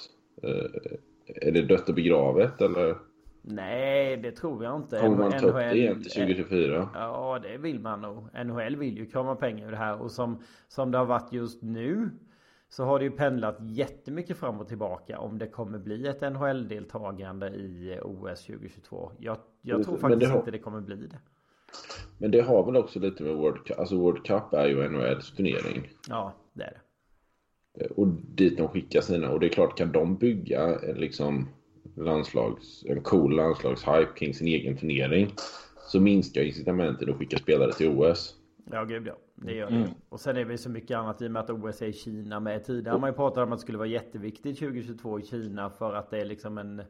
Eh, 0.44 1.48
är 1.48 1.52
det 1.52 1.62
dött 1.62 1.89
och 1.89 1.96
begravet 1.96 2.62
eller 2.62 2.96
Nej, 3.41 4.17
det 4.17 4.32
tror 4.32 4.63
jag 4.63 4.76
inte. 4.76 5.00
kommer 5.00 5.17
man 5.17 5.32
ta 5.32 5.48
upp 5.48 5.56
det 5.56 5.78
igen 5.78 6.02
till 6.02 6.12
2024? 6.12 6.89
Ja, 6.94 7.39
det 7.44 7.58
vill 7.58 7.80
man 7.80 8.02
nog. 8.02 8.28
NHL 8.46 8.76
vill 8.76 8.98
ju 8.98 9.06
krama 9.06 9.36
pengar 9.36 9.67
ur 9.67 9.72
det 9.72 9.78
här 9.78 10.02
och 10.02 10.12
som, 10.12 10.44
som 10.67 10.91
det 10.91 10.98
har 10.98 11.06
varit 11.06 11.34
just 11.34 11.62
nu 11.62 12.10
Så 12.73 12.84
har 12.84 12.99
det 12.99 13.05
ju 13.05 13.12
pendlat 13.12 13.57
jättemycket 13.62 14.38
fram 14.38 14.60
och 14.60 14.67
tillbaka 14.67 15.19
om 15.19 15.38
det 15.38 15.47
kommer 15.47 15.79
bli 15.79 16.07
ett 16.07 16.21
NHL-deltagande 16.21 17.49
i 17.49 17.99
OS 18.01 18.45
2022. 18.45 19.12
Jag, 19.19 19.38
jag 19.62 19.84
tror 19.84 19.97
faktiskt 19.97 20.19
det 20.19 20.27
har... 20.27 20.38
inte 20.38 20.51
det 20.51 20.60
kommer 20.60 20.81
bli 20.81 20.95
det. 20.95 21.19
Men 22.17 22.31
det 22.31 22.41
har 22.41 22.65
väl 22.65 22.77
också 22.77 22.99
lite 22.99 23.23
med 23.23 23.36
World 23.36 23.65
Cup, 23.65 23.79
alltså 23.79 23.97
World 23.97 24.25
Cup 24.25 24.53
är 24.53 24.67
ju 24.67 24.89
NHLs 24.89 25.36
turnering. 25.36 25.89
Ja, 26.10 26.34
det 26.53 26.63
är 26.63 26.81
det. 27.73 27.88
Och 27.88 28.07
dit 28.07 28.57
de 28.57 28.67
skickar 28.67 29.01
sina, 29.01 29.29
och 29.29 29.39
det 29.39 29.45
är 29.45 29.49
klart 29.49 29.77
kan 29.77 29.91
de 29.91 30.17
bygga 30.17 30.79
liksom 30.95 31.49
landslags, 31.95 32.84
en 32.86 33.01
cool 33.01 33.36
landslagshype 33.36 34.12
kring 34.15 34.34
sin 34.34 34.47
egen 34.47 34.77
turnering 34.77 35.34
så 35.88 35.99
minskar 35.99 36.41
incitamentet 36.41 37.10
att 37.10 37.15
skicka 37.15 37.38
spelare 37.38 37.73
till 37.73 37.89
OS. 37.89 38.36
Ja 38.71 38.84
gud 38.84 39.07
ja, 39.07 39.17
det 39.41 39.54
gör 39.54 39.69
det. 39.69 39.75
Mm. 39.75 39.89
Och 40.10 40.19
sen 40.19 40.38
är 40.38 40.45
det 40.45 40.58
så 40.58 40.69
mycket 40.69 40.97
annat 40.97 41.21
i 41.21 41.27
och 41.27 41.32
med 41.32 41.39
att 41.39 41.49
OS 41.49 41.82
är 41.82 41.86
i 41.86 41.93
Kina 41.93 42.39
med. 42.39 42.65
Tidigare 42.65 42.93
har 42.93 42.99
man 42.99 43.10
ju 43.10 43.15
pratat 43.15 43.43
om 43.43 43.54
att 43.54 43.60
det 43.60 43.62
skulle 43.62 43.77
vara 43.77 43.88
jätteviktigt 43.88 44.60
2022 44.60 45.19
i 45.19 45.23
Kina 45.23 45.69
för 45.69 45.93
att 45.93 46.10
det 46.10 46.21
är 46.21 46.25
liksom 46.25 46.58
en 46.58 46.84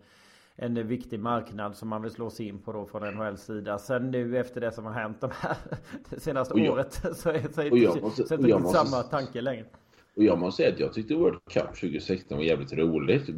en 0.55 0.87
viktig 0.87 1.19
marknad 1.19 1.75
som 1.75 1.89
man 1.89 2.01
vill 2.01 2.11
slå 2.11 2.29
sig 2.29 2.47
in 2.47 2.59
på 2.59 2.71
då 2.71 2.85
från 2.85 3.13
NHLs 3.15 3.41
sida. 3.41 3.77
Sen 3.77 4.11
nu 4.11 4.37
efter 4.37 4.61
det 4.61 4.71
som 4.71 4.85
har 4.85 4.93
hänt 4.93 5.21
de 5.21 5.31
här 5.33 5.57
det 6.09 6.19
senaste 6.19 6.59
jag, 6.59 6.73
året 6.73 6.93
så 7.15 7.29
är, 7.29 7.53
så 7.53 7.61
är 7.61 8.37
det 8.37 8.49
inte 8.49 8.67
samma 8.67 9.03
tanke 9.03 9.41
längre. 9.41 9.65
Och 10.15 10.23
jag 10.23 10.39
måste 10.39 10.63
säga 10.63 10.73
att 10.73 10.79
jag 10.79 10.93
tyckte 10.93 11.15
World 11.15 11.39
Cup 11.49 11.65
2016 11.65 12.37
var 12.37 12.43
jävligt 12.43 12.73
roligt. 12.73 13.29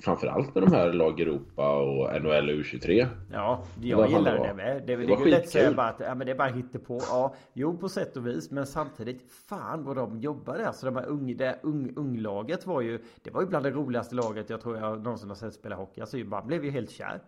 Framförallt 0.00 0.54
med 0.54 0.62
de 0.62 0.72
här 0.72 0.92
lag 0.92 1.20
Europa 1.20 1.76
och 1.76 2.22
NHL 2.22 2.48
och 2.48 2.56
U23. 2.56 3.06
Ja, 3.32 3.64
jag 3.80 4.10
gillar 4.10 4.38
det 4.48 4.54
med. 4.54 4.82
Det, 4.86 4.96
det, 4.96 5.06
det 5.06 5.12
är 5.12 5.26
lätt 5.26 5.42
att 5.42 5.48
säga 5.48 5.72
bara 5.72 5.88
att 5.88 6.00
ja, 6.00 6.14
men 6.14 6.26
det 6.26 6.32
är 6.32 6.36
bara 6.36 6.80
på. 6.86 7.00
Ja, 7.08 7.34
jo 7.52 7.78
på 7.78 7.88
sätt 7.88 8.16
och 8.16 8.26
vis. 8.26 8.50
Men 8.50 8.66
samtidigt, 8.66 9.32
fan 9.48 9.84
vad 9.84 9.96
de 9.96 10.20
jobbar 10.20 10.58
där. 10.58 10.72
Så 10.72 10.86
de 10.86 10.96
här 10.96 11.06
ung, 11.06 11.36
det 11.36 11.58
ung, 11.62 11.92
unglaget 11.96 12.66
var 12.66 12.80
ju, 12.80 12.98
det 13.22 13.30
var 13.30 13.40
ju 13.40 13.46
bland 13.46 13.64
det 13.64 13.70
roligaste 13.70 14.14
laget 14.14 14.50
jag 14.50 14.60
tror 14.60 14.76
jag 14.76 15.02
någonsin 15.02 15.28
har 15.28 15.36
sett 15.36 15.54
spela 15.54 15.76
hockey. 15.76 16.00
Alltså 16.00 16.16
man 16.16 16.46
blev 16.46 16.64
ju 16.64 16.70
helt 16.70 16.90
kär. 16.90 17.22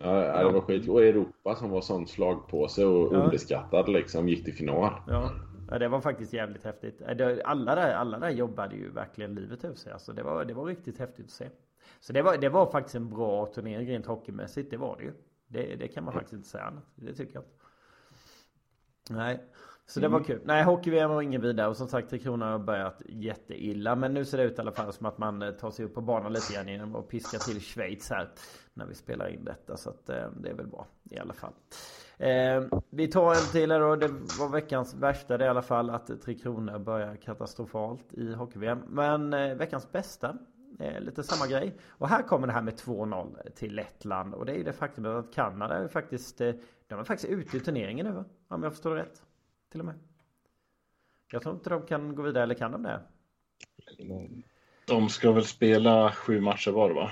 Ja, 0.00 0.44
det 0.44 0.52
var 0.52 0.60
skit. 0.60 0.88
Och 0.88 1.04
Europa 1.04 1.54
som 1.54 1.70
var 1.70 1.80
sån 1.80 2.06
slagpåse 2.06 2.84
och 2.84 3.14
ja. 3.14 3.18
underskattad 3.18 3.88
liksom 3.88 4.28
gick 4.28 4.44
till 4.44 4.54
final. 4.54 4.92
Ja. 5.06 5.30
Ja, 5.74 5.78
det 5.78 5.88
var 5.88 6.00
faktiskt 6.00 6.32
jävligt 6.32 6.64
häftigt. 6.64 7.00
Äh, 7.00 7.36
alla 7.44 7.74
där, 7.74 7.94
alla 7.94 8.18
där 8.18 8.30
jobbade 8.30 8.76
ju 8.76 8.90
verkligen 8.90 9.34
livet 9.34 9.64
ur 9.64 9.74
sig. 9.74 9.92
Alltså 9.92 10.12
det, 10.12 10.22
var, 10.22 10.44
det 10.44 10.54
var 10.54 10.64
riktigt 10.64 10.98
häftigt 10.98 11.24
att 11.24 11.30
se. 11.30 11.48
Så 12.00 12.12
det 12.12 12.22
var, 12.22 12.36
det 12.36 12.48
var 12.48 12.70
faktiskt 12.70 12.94
en 12.94 13.10
bra 13.10 13.46
turnering 13.46 13.88
rent 13.88 14.06
hockeymässigt. 14.06 14.70
Det 14.70 14.76
var 14.76 14.96
det 14.96 15.02
ju. 15.02 15.12
Det, 15.46 15.76
det 15.76 15.88
kan 15.88 16.04
man 16.04 16.12
faktiskt 16.12 16.32
inte 16.32 16.48
säga 16.48 16.64
annat. 16.64 16.84
Det 16.94 17.14
tycker 17.14 17.34
jag 17.34 17.42
inte. 17.42 17.54
Nej. 19.10 19.44
Så 19.86 20.00
det 20.00 20.08
var 20.08 20.18
mm. 20.18 20.26
kul. 20.26 20.40
Nej, 20.44 20.64
hockey-VM 20.64 21.10
var 21.10 21.22
ingen 21.22 21.40
vidare. 21.42 21.68
Och 21.68 21.76
som 21.76 21.88
sagt, 21.88 22.10
Tre 22.10 22.18
Kronor 22.18 22.46
har 22.46 22.58
börjat 22.58 23.02
jätteilla. 23.06 23.96
Men 23.96 24.14
nu 24.14 24.24
ser 24.24 24.38
det 24.38 24.44
ut 24.44 24.58
i 24.58 24.60
alla 24.60 24.72
fall 24.72 24.92
som 24.92 25.06
att 25.06 25.18
man 25.18 25.42
eh, 25.42 25.50
tar 25.50 25.70
sig 25.70 25.84
upp 25.84 25.94
på 25.94 26.00
banan 26.00 26.32
lite 26.32 26.54
grann 26.54 26.68
genom 26.68 26.96
att 26.96 27.08
piska 27.08 27.38
till 27.38 27.60
Schweiz 27.60 28.10
här. 28.10 28.28
När 28.74 28.86
vi 28.86 28.94
spelar 28.94 29.28
in 29.28 29.44
detta. 29.44 29.76
Så 29.76 29.90
att 29.90 30.08
eh, 30.08 30.30
det 30.30 30.48
är 30.48 30.54
väl 30.54 30.66
bra 30.66 30.86
i 31.10 31.18
alla 31.18 31.32
fall. 31.32 31.52
Eh, 32.18 32.62
vi 32.90 33.08
tar 33.08 33.30
en 33.30 33.52
till 33.52 33.70
här 33.70 33.80
då. 33.80 33.96
Det 33.96 34.08
var 34.08 34.48
veckans 34.48 34.94
värsta 34.94 35.38
det 35.38 35.44
i 35.44 35.48
alla 35.48 35.62
fall 35.62 35.90
att 35.90 36.22
Tre 36.22 36.34
Kronor 36.34 36.78
börjar 36.78 37.16
katastrofalt 37.16 38.12
i 38.12 38.34
hockey-VM. 38.34 38.82
Men 38.88 39.32
eh, 39.32 39.54
veckans 39.54 39.92
bästa 39.92 40.36
eh, 40.80 41.00
lite 41.00 41.22
samma 41.22 41.46
grej. 41.46 41.76
Och 41.88 42.08
här 42.08 42.22
kommer 42.22 42.46
det 42.46 42.52
här 42.52 42.62
med 42.62 42.74
2-0 42.74 43.50
till 43.54 43.74
Lettland. 43.74 44.34
Och 44.34 44.46
det 44.46 44.52
är 44.52 44.56
ju 44.56 44.64
det 44.64 44.72
faktum 44.72 45.06
att 45.06 45.34
Kanada 45.34 45.74
är 45.74 45.88
faktiskt, 45.88 46.40
eh, 46.40 46.54
de 46.86 47.00
är 47.00 47.04
faktiskt 47.04 47.32
ute 47.32 47.56
i 47.56 47.60
turneringen 47.60 48.06
nu 48.06 48.12
va? 48.12 48.24
Om 48.48 48.62
jag 48.62 48.72
förstår 48.72 48.94
det 48.94 49.02
rätt. 49.02 49.22
Till 49.70 49.80
och 49.80 49.86
med. 49.86 49.94
Jag 51.32 51.42
tror 51.42 51.54
inte 51.54 51.70
de 51.70 51.82
kan 51.82 52.14
gå 52.14 52.22
vidare, 52.22 52.42
eller 52.42 52.54
kan 52.54 52.72
de 52.72 52.82
det? 52.82 53.00
De 54.86 55.08
ska 55.08 55.32
väl 55.32 55.44
spela 55.44 56.12
sju 56.12 56.40
matcher 56.40 56.70
var 56.70 56.90
va? 56.90 57.10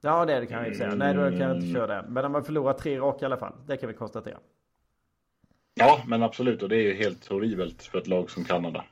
Ja 0.00 0.24
det 0.24 0.46
kan 0.46 0.58
jag 0.58 0.66
inte 0.66 0.78
säga. 0.78 0.94
Nej 0.94 1.14
då 1.14 1.20
kan 1.20 1.40
jag 1.40 1.56
inte 1.56 1.72
köra 1.72 1.86
det. 1.86 2.08
Men 2.08 2.22
de 2.22 2.34
har 2.34 2.42
förlorat 2.42 2.78
tre 2.78 2.98
raka 2.98 3.24
i 3.24 3.26
alla 3.26 3.36
fall. 3.36 3.52
Det 3.66 3.76
kan 3.76 3.88
vi 3.88 3.94
konstatera. 3.94 4.38
Ja 5.74 6.02
men 6.06 6.22
absolut 6.22 6.62
och 6.62 6.68
det 6.68 6.76
är 6.76 6.82
ju 6.82 6.94
helt 6.94 7.26
horribelt 7.26 7.82
för 7.82 7.98
ett 7.98 8.06
lag 8.06 8.30
som 8.30 8.44
Kanada. 8.44 8.84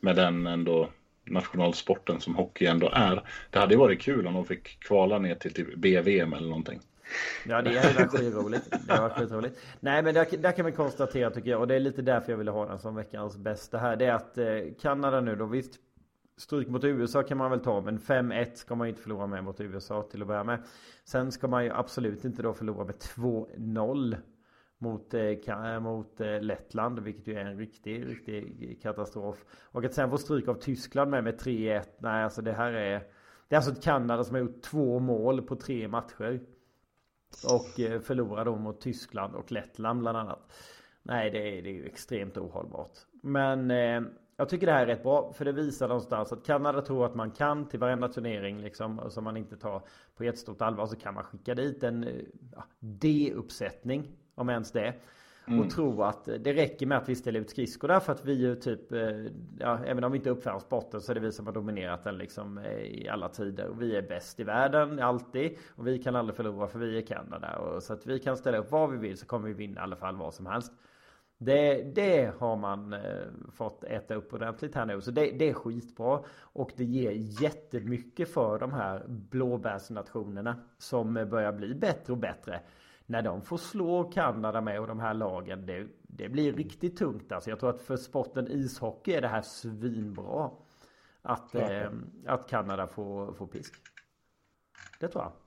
Med 0.00 0.16
den 0.16 0.46
ändå 0.46 0.88
nationalsporten 1.24 2.20
som 2.20 2.34
hockey 2.34 2.66
ändå 2.66 2.90
är. 2.92 3.22
Det 3.50 3.58
hade 3.58 3.74
ju 3.74 3.80
varit 3.80 4.00
kul 4.00 4.26
om 4.26 4.34
de 4.34 4.44
fick 4.44 4.80
kvala 4.80 5.18
ner 5.18 5.34
till 5.34 5.54
typ 5.54 5.74
BVM 5.74 6.32
eller 6.32 6.48
någonting. 6.48 6.80
Ja 7.46 7.62
det 7.62 7.78
hade 7.78 7.94
varit 7.94 8.10
skitroligt. 8.10 8.70
Det 8.88 9.00
varit 9.00 9.12
skitroligt. 9.12 9.60
Nej 9.80 10.02
men 10.02 10.14
där, 10.14 10.26
där 10.38 10.52
kan 10.52 10.66
vi 10.66 10.72
konstatera 10.72 11.30
tycker 11.30 11.50
jag. 11.50 11.60
Och 11.60 11.68
det 11.68 11.74
är 11.74 11.80
lite 11.80 12.02
därför 12.02 12.32
jag 12.32 12.38
ville 12.38 12.50
ha 12.50 12.66
den 12.66 12.78
som 12.78 12.94
veckans 12.94 13.36
bästa 13.36 13.78
här. 13.78 13.96
Det 13.96 14.06
är 14.06 14.14
att 14.14 14.38
eh, 14.38 14.46
Kanada 14.80 15.20
nu 15.20 15.36
då 15.36 15.46
visst 15.46 15.78
Stryk 16.36 16.68
mot 16.68 16.84
USA 16.84 17.22
kan 17.22 17.38
man 17.38 17.50
väl 17.50 17.60
ta 17.60 17.80
men 17.80 17.98
5-1 17.98 18.54
ska 18.54 18.74
man 18.74 18.86
ju 18.86 18.90
inte 18.90 19.02
förlora 19.02 19.26
med 19.26 19.44
mot 19.44 19.60
USA 19.60 20.02
till 20.02 20.22
att 20.22 20.28
börja 20.28 20.44
med. 20.44 20.64
Sen 21.04 21.32
ska 21.32 21.48
man 21.48 21.64
ju 21.64 21.70
absolut 21.70 22.24
inte 22.24 22.42
då 22.42 22.52
förlora 22.52 22.84
med 22.84 22.94
2-0 22.94 24.16
mot, 24.78 25.14
eh, 25.14 25.22
eh, 25.22 25.80
mot 25.80 26.20
eh, 26.20 26.40
Lettland 26.40 26.98
vilket 26.98 27.26
ju 27.26 27.34
är 27.34 27.44
en 27.44 27.58
riktig, 27.58 28.06
riktig 28.06 28.78
katastrof. 28.82 29.44
Och 29.62 29.84
att 29.84 29.94
sen 29.94 30.10
få 30.10 30.18
stryk 30.18 30.48
av 30.48 30.54
Tyskland 30.54 31.10
med 31.10 31.24
med 31.24 31.40
3-1. 31.40 31.82
Nej 31.98 32.24
alltså 32.24 32.42
det 32.42 32.52
här 32.52 32.72
är 32.72 32.98
Det 33.48 33.54
är 33.54 33.56
alltså 33.56 33.72
ett 33.72 33.82
Kanada 33.82 34.24
som 34.24 34.34
har 34.34 34.40
gjort 34.40 34.62
två 34.62 34.98
mål 34.98 35.42
på 35.42 35.56
tre 35.56 35.88
matcher. 35.88 36.40
Och 37.48 37.80
eh, 37.80 38.00
förlorar 38.00 38.44
då 38.44 38.56
mot 38.56 38.80
Tyskland 38.80 39.34
och 39.34 39.52
Lettland 39.52 40.00
bland 40.00 40.18
annat. 40.18 40.52
Nej 41.02 41.30
det 41.30 41.58
är, 41.58 41.62
det 41.62 41.68
är 41.68 41.74
ju 41.74 41.86
extremt 41.86 42.36
ohållbart. 42.36 42.98
Men 43.22 43.70
eh, 43.70 44.02
jag 44.36 44.48
tycker 44.48 44.66
det 44.66 44.72
här 44.72 44.82
är 44.82 44.86
rätt 44.86 45.02
bra. 45.02 45.32
För 45.32 45.44
det 45.44 45.52
visar 45.52 45.88
någonstans 45.88 46.32
att 46.32 46.46
Kanada 46.46 46.80
tror 46.80 47.06
att 47.06 47.14
man 47.14 47.30
kan 47.30 47.68
till 47.68 47.80
varenda 47.80 48.08
turnering 48.08 48.60
liksom. 48.60 49.00
Som 49.10 49.24
man 49.24 49.36
inte 49.36 49.56
tar 49.56 49.82
på 50.16 50.24
jättestort 50.24 50.62
allvar. 50.62 50.86
Så 50.86 50.96
kan 50.96 51.14
man 51.14 51.24
skicka 51.24 51.54
dit 51.54 51.82
en 51.82 52.04
eh, 52.04 52.14
ja, 52.56 52.64
D-uppsättning. 52.78 54.08
Om 54.34 54.48
ens 54.48 54.72
det. 54.72 54.94
Mm. 55.46 55.60
Och 55.60 55.70
tro 55.70 56.02
att 56.02 56.24
det 56.24 56.52
räcker 56.52 56.86
med 56.86 56.98
att 56.98 57.08
vi 57.08 57.14
ställer 57.14 57.40
ut 57.40 57.50
skridskor 57.50 57.88
där 57.88 58.00
för 58.00 58.12
att 58.12 58.24
vi 58.24 58.32
ju 58.32 58.54
typ 58.54 58.92
eh, 58.92 59.00
ja, 59.58 59.78
Även 59.84 60.04
om 60.04 60.12
vi 60.12 60.18
inte 60.18 60.30
uppfann 60.30 60.60
sporten 60.60 61.00
så 61.00 61.12
är 61.12 61.14
det 61.14 61.20
vi 61.20 61.32
som 61.32 61.46
har 61.46 61.52
dominerat 61.52 62.04
den 62.04 62.18
liksom 62.18 62.58
eh, 62.58 62.78
i 62.78 63.08
alla 63.08 63.28
tider. 63.28 63.66
Och 63.66 63.82
vi 63.82 63.96
är 63.96 64.02
bäst 64.02 64.40
i 64.40 64.44
världen 64.44 64.98
alltid. 64.98 65.58
Och 65.76 65.86
vi 65.86 65.98
kan 65.98 66.16
aldrig 66.16 66.36
förlora 66.36 66.68
för 66.68 66.78
vi 66.78 66.98
är 66.98 67.06
Kanada. 67.06 67.56
Och 67.56 67.82
så 67.82 67.92
att 67.92 68.06
vi 68.06 68.18
kan 68.18 68.36
ställa 68.36 68.58
upp 68.58 68.70
vad 68.70 68.90
vi 68.90 68.98
vill 68.98 69.18
så 69.18 69.26
kommer 69.26 69.48
vi 69.48 69.54
vinna 69.54 69.80
i 69.80 69.82
alla 69.82 69.96
fall 69.96 70.16
vad 70.16 70.34
som 70.34 70.46
helst. 70.46 70.72
Det, 71.44 71.82
det 71.94 72.32
har 72.38 72.56
man 72.56 72.92
eh, 72.92 73.00
fått 73.52 73.84
äta 73.84 74.14
upp 74.14 74.32
ordentligt 74.32 74.74
här 74.74 74.86
nu. 74.86 75.00
Så 75.00 75.10
det, 75.10 75.30
det 75.30 75.48
är 75.48 75.54
skitbra. 75.54 76.20
Och 76.38 76.72
det 76.76 76.84
ger 76.84 77.10
jättemycket 77.42 78.28
för 78.28 78.58
de 78.58 78.72
här 78.72 79.04
blåbärsnationerna. 79.08 80.56
Som 80.78 81.14
börjar 81.14 81.52
bli 81.52 81.74
bättre 81.74 82.12
och 82.12 82.18
bättre. 82.18 82.60
När 83.06 83.22
de 83.22 83.42
får 83.42 83.56
slå 83.56 84.04
Kanada 84.04 84.60
med 84.60 84.80
och 84.80 84.86
de 84.86 85.00
här 85.00 85.14
lagen. 85.14 85.66
Det, 85.66 85.86
det 86.02 86.28
blir 86.28 86.52
riktigt 86.52 86.96
tungt 86.96 87.32
alltså. 87.32 87.50
Jag 87.50 87.60
tror 87.60 87.70
att 87.70 87.80
för 87.80 87.96
sporten 87.96 88.48
ishockey 88.50 89.12
är 89.12 89.20
det 89.20 89.28
här 89.28 89.42
svinbra. 89.42 90.50
Att, 91.22 91.54
eh, 91.54 91.90
att 92.26 92.48
Kanada 92.48 92.86
får, 92.86 93.32
får 93.32 93.46
pisk. 93.46 93.74
Det 95.00 95.08
tror 95.08 95.24
jag. 95.24 95.41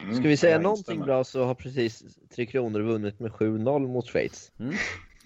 Mm, 0.00 0.14
Ska 0.14 0.28
vi 0.28 0.36
säga 0.36 0.58
någonting 0.58 1.00
bra 1.00 1.24
så 1.24 1.44
har 1.44 1.54
precis 1.54 2.18
Tre 2.34 2.46
Kronor 2.46 2.80
vunnit 2.80 3.20
med 3.20 3.30
7-0 3.32 3.86
mot 3.88 4.06
Schweiz. 4.06 4.52
Mm. 4.58 4.74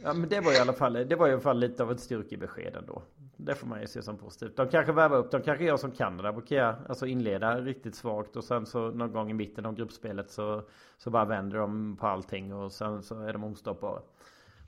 Ja 0.03 0.13
men 0.13 0.29
det 0.29 0.41
var 0.41 0.53
i 0.53 0.59
alla 0.59 0.73
fall, 0.73 0.93
det 0.93 1.17
var 1.17 1.29
i 1.29 1.33
alla 1.33 1.41
fall 1.41 1.59
lite 1.59 1.83
av 1.83 1.93
ett 1.93 2.01
styrkebesked 2.01 2.77
ändå. 2.77 3.03
Det 3.37 3.55
får 3.55 3.67
man 3.67 3.81
ju 3.81 3.87
se 3.87 4.03
som 4.03 4.19
positivt. 4.19 4.57
De 4.57 4.69
kanske 4.69 4.93
värvar 4.93 5.19
upp, 5.19 5.31
de 5.31 5.43
kanske 5.43 5.65
gör 5.65 5.77
som 5.77 5.91
Kanada 5.91 6.33
brukar 6.33 6.77
Alltså 6.89 7.07
inleda 7.07 7.61
riktigt 7.61 7.95
svagt 7.95 8.37
och 8.37 8.45
sen 8.45 8.67
så 8.67 8.91
någon 8.91 9.13
gång 9.13 9.31
i 9.31 9.35
mitten 9.35 9.67
av 9.67 9.75
gruppspelet 9.75 10.31
så, 10.31 10.63
så 10.99 11.11
bara 11.11 11.25
vänder 11.25 11.59
de 11.59 11.97
på 11.97 12.07
allting 12.07 12.55
och 12.55 12.73
sen 12.73 13.03
så 13.03 13.23
är 13.23 13.33
de 13.33 13.45
ostoppbara. 13.45 14.01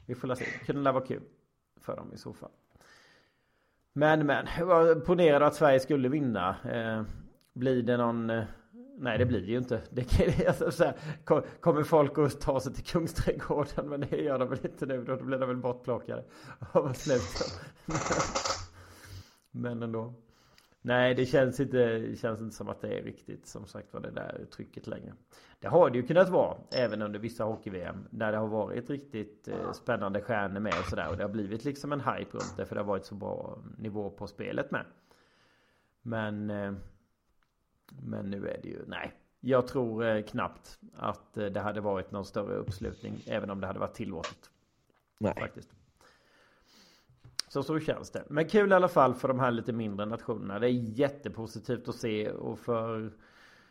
Vi 0.06 0.14
får 0.14 0.34
se. 0.34 0.44
Det 0.44 0.72
kunde 0.72 0.92
vara 0.92 1.06
kul 1.06 1.22
för 1.80 1.96
dem 1.96 2.12
i 2.14 2.18
så 2.18 2.32
fall. 2.32 2.50
Men 3.92 4.26
men, 4.26 4.46
ponera 5.06 5.46
att 5.46 5.54
Sverige 5.54 5.80
skulle 5.80 6.08
vinna. 6.08 6.56
Eh, 6.64 7.02
blir 7.52 7.82
det 7.82 7.96
någon 7.96 8.30
eh, 8.30 8.44
Nej 9.00 9.18
det 9.18 9.26
blir 9.26 9.40
det 9.40 9.46
ju 9.46 9.58
inte. 9.58 9.82
Det, 9.90 10.46
alltså, 10.48 10.70
så 10.70 10.84
här, 10.84 10.94
kommer 11.60 11.82
folk 11.82 12.18
att 12.18 12.40
ta 12.40 12.60
sig 12.60 12.74
till 12.74 12.84
Kungsträdgården? 12.84 13.88
Men 13.88 14.00
det 14.00 14.16
gör 14.16 14.38
de 14.38 14.48
väl 14.48 14.58
inte 14.62 14.86
nu. 14.86 15.04
Då 15.04 15.16
blir 15.16 15.38
de 15.38 15.48
väl 15.48 15.56
bortplockade 15.56 16.24
av. 16.72 16.92
Men 19.50 19.82
ändå. 19.82 20.14
Nej 20.80 21.14
det 21.14 21.26
känns 21.26 21.60
inte, 21.60 22.14
känns 22.16 22.40
inte 22.40 22.56
som 22.56 22.68
att 22.68 22.80
det 22.80 22.98
är 22.98 23.02
riktigt 23.02 23.46
som 23.46 23.66
sagt 23.66 23.92
var 23.92 24.00
det 24.00 24.10
där 24.10 24.46
trycket 24.56 24.86
längre. 24.86 25.12
Det 25.60 25.68
har 25.68 25.90
det 25.90 25.98
ju 25.98 26.06
kunnat 26.06 26.28
vara 26.28 26.56
även 26.70 27.02
under 27.02 27.18
vissa 27.18 27.44
hockey-VM. 27.44 28.08
När 28.10 28.32
det 28.32 28.38
har 28.38 28.48
varit 28.48 28.90
riktigt 28.90 29.48
eh, 29.48 29.72
spännande 29.72 30.20
stjärnor 30.20 30.60
med 30.60 30.74
och 30.80 30.86
sådär. 30.86 31.08
Och 31.10 31.16
det 31.16 31.22
har 31.22 31.30
blivit 31.30 31.64
liksom 31.64 31.92
en 31.92 32.00
hype 32.00 32.30
runt 32.32 32.56
det. 32.56 32.66
För 32.66 32.74
det 32.74 32.80
har 32.80 32.86
varit 32.86 33.04
så 33.04 33.14
bra 33.14 33.58
nivå 33.78 34.10
på 34.10 34.26
spelet 34.26 34.70
med. 34.70 34.84
Men 36.02 36.50
eh, 36.50 36.72
men 38.02 38.30
nu 38.30 38.48
är 38.48 38.60
det 38.62 38.68
ju, 38.68 38.84
nej. 38.86 39.12
Jag 39.40 39.66
tror 39.66 40.04
eh, 40.04 40.22
knappt 40.22 40.78
att 40.96 41.36
eh, 41.36 41.46
det 41.46 41.60
hade 41.60 41.80
varit 41.80 42.10
någon 42.10 42.24
större 42.24 42.54
uppslutning. 42.54 43.22
Även 43.26 43.50
om 43.50 43.60
det 43.60 43.66
hade 43.66 43.78
varit 43.78 43.94
tillåtet. 43.94 44.50
Nej. 45.18 45.34
Faktiskt. 45.40 45.74
Så 47.48 47.62
så 47.62 47.80
känns 47.80 48.10
det. 48.10 48.24
Men 48.28 48.48
kul 48.48 48.70
i 48.72 48.74
alla 48.74 48.88
fall 48.88 49.14
för 49.14 49.28
de 49.28 49.38
här 49.38 49.50
lite 49.50 49.72
mindre 49.72 50.06
nationerna. 50.06 50.58
Det 50.58 50.66
är 50.66 50.70
jättepositivt 50.72 51.88
att 51.88 51.94
se 51.94 52.30
och 52.30 52.58
för 52.58 53.12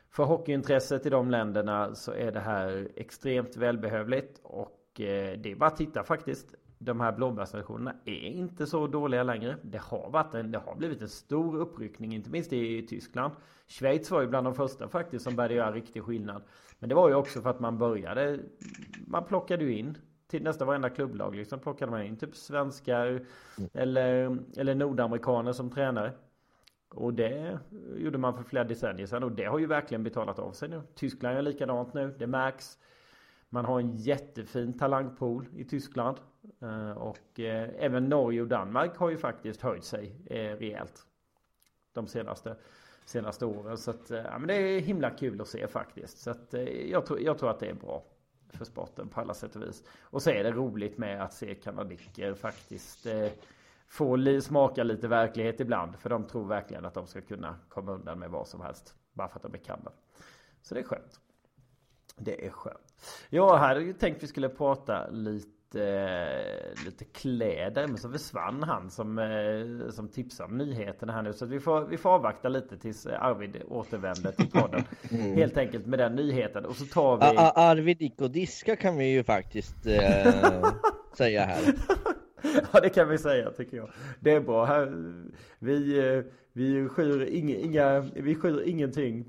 för 0.09 0.23
hockeyintresset 0.23 1.05
i 1.05 1.09
de 1.09 1.31
länderna 1.31 1.95
så 1.95 2.11
är 2.11 2.31
det 2.31 2.39
här 2.39 2.87
extremt 2.95 3.57
välbehövligt 3.57 4.39
och 4.43 5.01
eh, 5.01 5.37
det 5.39 5.51
är 5.51 5.55
bara 5.55 5.69
att 5.69 5.77
titta 5.77 6.03
faktiskt. 6.03 6.55
De 6.79 7.01
här 7.01 7.11
blåbärsnationerna 7.11 7.95
är 8.05 8.21
inte 8.21 8.67
så 8.67 8.87
dåliga 8.87 9.23
längre. 9.23 9.57
Det 9.61 9.81
har, 9.81 10.09
varit 10.09 10.33
en, 10.33 10.51
det 10.51 10.57
har 10.57 10.75
blivit 10.75 11.01
en 11.01 11.09
stor 11.09 11.55
uppryckning, 11.55 12.15
inte 12.15 12.29
minst 12.29 12.53
i 12.53 12.87
Tyskland. 12.87 13.33
Schweiz 13.67 14.11
var 14.11 14.21
ju 14.21 14.27
bland 14.27 14.47
de 14.47 14.55
första 14.55 14.89
faktiskt 14.89 15.23
som 15.23 15.35
började 15.35 15.53
göra 15.53 15.71
riktig 15.71 16.03
skillnad. 16.03 16.43
Men 16.79 16.89
det 16.89 16.95
var 16.95 17.09
ju 17.09 17.15
också 17.15 17.41
för 17.41 17.49
att 17.49 17.59
man 17.59 17.77
började, 17.77 18.39
man 19.07 19.23
plockade 19.25 19.63
ju 19.63 19.77
in 19.77 19.97
till 20.27 20.43
nästan 20.43 20.67
varenda 20.67 20.89
klubblag 20.89 21.35
liksom 21.35 21.59
plockade 21.59 21.91
man 21.91 22.03
in 22.03 22.17
typ 22.17 22.35
svenskar 22.35 23.25
eller, 23.73 24.37
eller 24.57 24.75
nordamerikaner 24.75 25.51
som 25.53 25.69
tränare. 25.69 26.11
Och 26.89 27.13
det 27.13 27.59
gjorde 27.97 28.17
man 28.17 28.33
för 28.33 28.43
flera 28.43 28.63
decennier 28.63 29.05
sedan 29.05 29.23
och 29.23 29.31
det 29.31 29.45
har 29.45 29.59
ju 29.59 29.65
verkligen 29.65 30.03
betalat 30.03 30.39
av 30.39 30.51
sig 30.51 30.69
nu. 30.69 30.81
Tyskland 30.95 31.35
gör 31.35 31.41
likadant 31.41 31.93
nu, 31.93 32.15
det 32.19 32.27
märks. 32.27 32.77
Man 33.49 33.65
har 33.65 33.79
en 33.79 33.95
jättefin 33.95 34.77
talangpool 34.77 35.47
i 35.55 35.63
Tyskland. 35.63 36.17
Eh, 36.61 36.91
och 36.91 37.39
eh, 37.39 37.69
även 37.77 38.09
Norge 38.09 38.41
och 38.41 38.47
Danmark 38.47 38.97
har 38.97 39.09
ju 39.09 39.17
faktiskt 39.17 39.61
höjt 39.61 39.83
sig 39.83 40.15
eh, 40.25 40.57
rejält. 40.57 41.05
De 41.93 42.07
senaste, 42.07 42.55
senaste 43.05 43.45
åren. 43.45 43.77
Så 43.77 43.91
att, 43.91 44.09
ja, 44.09 44.39
men 44.39 44.47
det 44.47 44.55
är 44.55 44.79
himla 44.79 45.09
kul 45.09 45.41
att 45.41 45.47
se 45.47 45.67
faktiskt. 45.67 46.17
Så 46.17 46.31
att, 46.31 46.53
jag, 46.89 47.05
tror, 47.05 47.21
jag 47.21 47.37
tror 47.37 47.49
att 47.49 47.59
det 47.59 47.69
är 47.69 47.73
bra 47.73 48.03
för 48.49 48.65
sporten 48.65 49.09
på 49.09 49.21
alla 49.21 49.33
sätt 49.33 49.55
och 49.55 49.61
vis. 49.61 49.83
Och 50.01 50.21
så 50.21 50.29
är 50.29 50.43
det 50.43 50.51
roligt 50.51 50.97
med 50.97 51.23
att 51.23 51.33
se 51.33 51.55
kanadiker 51.55 52.33
faktiskt 52.33 53.07
få 53.87 54.41
smaka 54.41 54.83
lite 54.83 55.07
verklighet 55.07 55.59
ibland. 55.59 55.95
För 55.99 56.09
de 56.09 56.23
tror 56.23 56.47
verkligen 56.47 56.85
att 56.85 56.93
de 56.93 57.07
ska 57.07 57.21
kunna 57.21 57.55
komma 57.69 57.91
undan 57.91 58.19
med 58.19 58.29
vad 58.29 58.47
som 58.47 58.61
helst. 58.61 58.95
Bara 59.13 59.27
för 59.27 59.35
att 59.35 59.43
de 59.43 59.53
är 59.53 59.57
kan 59.57 59.79
Så 60.61 60.75
det 60.75 60.79
är 60.79 60.83
skönt. 60.83 61.19
Det 62.15 62.45
är 62.45 62.49
skönt. 62.49 62.93
Jag 63.29 63.57
hade 63.57 63.81
ju 63.81 63.93
tänkt 63.93 64.23
vi 64.23 64.27
skulle 64.27 64.49
prata 64.49 65.09
lite 65.09 65.56
lite 66.85 67.05
kläder 67.13 67.87
men 67.87 67.97
så 67.97 68.09
försvann 68.09 68.63
han 68.63 68.89
som, 68.89 69.19
eh, 69.19 69.89
som 69.89 70.07
tipsade 70.07 70.49
om 70.49 70.57
nyheterna 70.57 71.13
här 71.13 71.21
nu 71.21 71.33
så 71.33 71.45
vi 71.45 71.59
får, 71.59 71.85
vi 71.85 71.97
får 71.97 72.09
avvakta 72.09 72.49
lite 72.49 72.77
tills 72.77 73.05
Arvid 73.05 73.61
återvänder 73.67 74.31
till 74.31 74.51
podden. 74.51 74.83
Mm. 75.11 75.35
Helt 75.35 75.57
enkelt 75.57 75.85
med 75.85 75.99
den 75.99 76.15
nyheten 76.15 76.65
och 76.65 76.75
så 76.75 76.85
tar 76.85 77.17
vi... 77.17 77.37
Arvid 77.37 78.01
gick 78.01 78.21
och 78.21 78.31
diska 78.31 78.75
kan 78.75 78.97
vi 78.97 79.11
ju 79.11 79.23
faktiskt 79.23 79.85
eh, 79.85 80.71
säga 81.17 81.45
här. 81.45 81.61
ja 82.73 82.79
det 82.79 82.89
kan 82.89 83.09
vi 83.09 83.17
säga 83.17 83.51
tycker 83.51 83.77
jag. 83.77 83.89
Det 84.19 84.31
är 84.31 84.39
bra. 84.39 84.65
Här, 84.65 84.93
vi, 85.59 85.99
eh, 85.99 86.23
vi, 86.53 86.89
skyr 86.89 87.21
inga, 87.21 87.55
inga, 87.55 87.99
vi 87.99 88.35
skyr 88.35 88.61
ingenting 88.65 89.25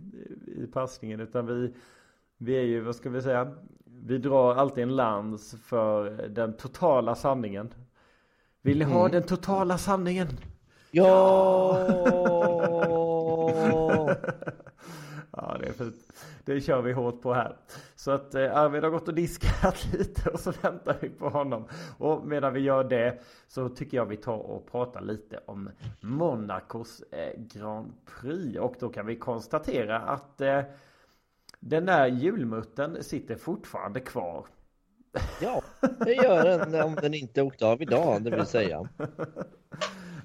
i 0.47 0.67
passningen 0.67 1.21
utan 1.21 1.47
vi, 1.47 1.75
vi 2.39 2.59
är 2.59 2.63
ju, 2.63 2.81
vad 2.81 2.97
ska 2.97 3.11
vi 3.11 3.23
säga? 3.23 3.55
Vi 4.05 4.19
drar 4.19 4.55
alltid 4.55 4.83
en 4.83 4.97
lans 4.97 5.55
för 5.65 6.11
den 6.29 6.57
totala 6.57 7.15
sanningen. 7.15 7.75
Vill 8.63 8.79
ni 8.79 8.85
mm. 8.85 8.97
ha 8.97 9.09
den 9.09 9.23
totala 9.23 9.79
sanningen? 9.79 10.29
Ja! 10.91 11.79
ja, 15.33 15.57
det 15.61 15.67
är 15.69 15.73
fint. 15.73 16.09
Det 16.45 16.61
kör 16.61 16.83
vi 16.83 16.93
hårt 16.93 17.23
på 17.23 17.35
här. 17.35 17.57
Så 17.97 18.11
att 18.11 18.35
eh, 18.35 18.57
Arvid 18.57 18.83
har 18.83 18.91
gått 18.91 19.09
och 19.09 19.15
diskat 19.15 19.93
lite 19.93 20.31
och 20.31 20.41
så 20.41 20.53
väntar 20.63 20.97
vi 21.01 21.09
på 21.09 21.29
honom. 21.29 21.65
Och 21.99 22.27
medan 22.27 22.53
vi 22.53 22.61
gör 22.61 22.85
det 22.85 23.19
så 23.49 23.69
tycker 23.69 23.97
jag 23.97 24.07
vi 24.07 24.17
tar 24.17 24.37
och 24.37 24.71
pratar 24.71 25.01
lite 25.01 25.41
om 25.47 25.71
Monacos 26.01 27.03
eh, 27.11 27.41
Grand 27.41 27.93
Prix. 28.05 28.59
Och 28.59 28.75
då 28.81 28.89
kan 28.89 29.07
vi 29.07 29.17
konstatera 29.17 29.99
att 29.99 30.41
eh, 30.41 30.61
den 31.61 31.87
där 31.87 32.07
julmutten 32.07 33.05
sitter 33.05 33.37
fortfarande 33.37 34.01
kvar. 34.01 34.47
Ja, 35.41 35.63
det 36.05 36.15
gör 36.15 36.45
den 36.45 36.83
om 36.83 36.95
den 36.95 37.15
inte 37.15 37.43
åkte 37.43 37.67
av 37.67 37.83
idag, 37.83 38.23
det 38.23 38.31
vill 38.31 38.47
säga. 38.47 38.89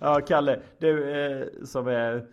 Ja, 0.01 0.21
Kalle, 0.27 0.59
du 0.79 1.11
eh, 1.11 1.47
som 1.65 1.87
är 1.87 2.27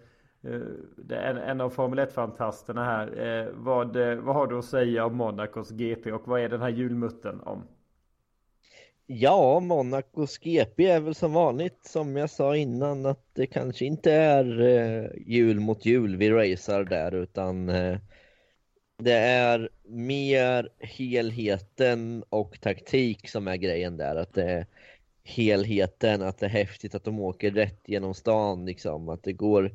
Eh, 0.44 1.16
är 1.18 1.34
en 1.34 1.60
av 1.60 1.70
Formel 1.70 1.98
1-fantasterna 1.98 2.84
här. 2.84 3.26
Eh, 3.26 3.52
vad, 3.54 3.96
eh, 3.96 4.14
vad 4.14 4.34
har 4.34 4.46
du 4.46 4.58
att 4.58 4.64
säga 4.64 5.06
om 5.06 5.16
Monacos 5.16 5.70
GP 5.70 6.12
och 6.12 6.28
vad 6.28 6.40
är 6.40 6.48
den 6.48 6.62
här 6.62 6.68
julmutten 6.68 7.40
om? 7.40 7.62
Ja, 9.06 9.60
Monacos 9.60 10.38
GP 10.38 10.86
är 10.86 11.00
väl 11.00 11.14
som 11.14 11.32
vanligt 11.32 11.84
som 11.84 12.16
jag 12.16 12.30
sa 12.30 12.56
innan 12.56 13.06
att 13.06 13.24
det 13.32 13.46
kanske 13.46 13.84
inte 13.84 14.12
är 14.12 14.60
eh, 14.60 15.10
jul 15.26 15.60
mot 15.60 15.86
jul 15.86 16.16
vi 16.16 16.30
racear 16.30 16.84
där 16.84 17.14
utan 17.14 17.68
eh, 17.68 17.98
det 19.00 19.16
är 19.16 19.68
mer 19.84 20.68
helheten 20.78 22.24
och 22.28 22.60
taktik 22.60 23.28
som 23.28 23.48
är 23.48 23.56
grejen 23.56 23.96
där. 23.96 24.16
Att 24.16 24.34
det 24.34 24.44
är 24.44 24.66
helheten, 25.24 26.22
att 26.22 26.38
det 26.38 26.46
är 26.46 26.50
häftigt 26.50 26.94
att 26.94 27.04
de 27.04 27.20
åker 27.20 27.50
rätt 27.50 27.80
genom 27.86 28.14
stan 28.14 28.66
liksom. 28.66 29.08
Att 29.08 29.22
det 29.22 29.32
går 29.32 29.70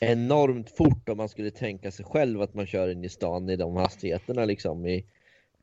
enormt 0.00 0.70
fort 0.70 1.08
om 1.08 1.16
man 1.16 1.28
skulle 1.28 1.50
tänka 1.50 1.90
sig 1.90 2.04
själv 2.04 2.42
att 2.42 2.54
man 2.54 2.66
kör 2.66 2.88
in 2.88 3.04
i 3.04 3.08
stan 3.08 3.50
i 3.50 3.56
de 3.56 3.76
hastigheterna 3.76 4.44
liksom 4.44 4.86
i 4.86 5.04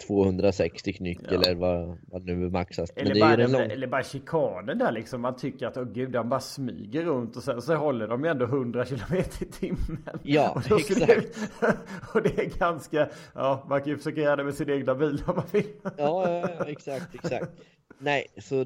260 0.08 0.94
knyck 0.94 1.20
ja. 1.24 1.36
eller 1.36 1.56
vad, 1.56 1.98
vad 2.08 2.26
nu 2.26 2.50
maxas. 2.50 2.90
Eller, 2.96 3.20
bara, 3.20 3.48
lång... 3.48 3.62
eller 3.62 3.88
bara 3.88 4.04
chikanen 4.04 4.78
där 4.78 4.92
liksom. 4.92 5.22
Man 5.22 5.36
tycker 5.36 5.68
att 5.68 5.78
åh 5.78 5.84
gud, 5.84 6.12
de 6.12 6.30
bara 6.30 6.40
smyger 6.40 7.04
runt 7.04 7.36
och 7.36 7.44
sen 7.44 7.62
så 7.62 7.76
håller 7.76 8.08
de 8.08 8.24
ju 8.24 8.30
ändå 8.30 8.46
100 8.46 8.86
km 8.86 9.16
i 9.40 9.46
timmen. 9.46 10.04
Ja, 10.24 10.62
och 10.72 10.80
exakt. 10.80 11.08
Det, 11.08 11.78
och 12.14 12.22
det 12.22 12.40
är 12.40 12.60
ganska, 12.60 13.10
ja 13.34 13.66
man 13.70 13.82
kan 13.82 13.90
ju 13.90 13.98
försöka 13.98 14.22
göra 14.22 14.36
det 14.36 14.44
med 14.44 14.56
sin 14.56 14.70
egna 14.70 14.96
bil 14.96 15.24
om 15.28 15.36
man 15.36 15.46
vill. 15.52 15.68
Ja, 15.98 16.40
ja, 16.58 16.66
exakt, 16.66 17.16
exakt. 17.16 17.52
Nej, 18.00 18.28
så 18.38 18.66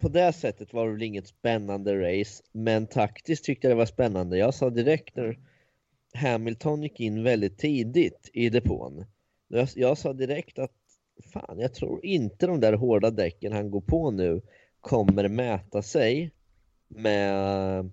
på 0.00 0.08
det 0.08 0.32
sättet 0.32 0.72
var 0.72 0.86
det 0.86 0.92
väl 0.92 1.02
inget 1.02 1.26
spännande 1.26 1.94
race, 1.94 2.42
men 2.52 2.86
taktiskt 2.86 3.44
tyckte 3.44 3.66
jag 3.66 3.76
det 3.76 3.78
var 3.78 3.86
spännande. 3.86 4.38
Jag 4.38 4.54
sa 4.54 4.70
direkt 4.70 5.16
när 5.16 5.38
Hamilton 6.14 6.82
gick 6.82 7.00
in 7.00 7.22
väldigt 7.22 7.58
tidigt 7.58 8.30
i 8.32 8.48
depån. 8.48 9.04
Jag, 9.48 9.68
jag 9.74 9.98
sa 9.98 10.12
direkt 10.12 10.58
att 10.58 10.72
fan, 11.32 11.58
jag 11.58 11.74
tror 11.74 12.04
inte 12.04 12.46
de 12.46 12.60
där 12.60 12.72
hårda 12.72 13.10
däcken 13.10 13.52
han 13.52 13.70
går 13.70 13.80
på 13.80 14.10
nu 14.10 14.42
kommer 14.80 15.28
mäta 15.28 15.82
sig 15.82 16.30
med 16.88 17.92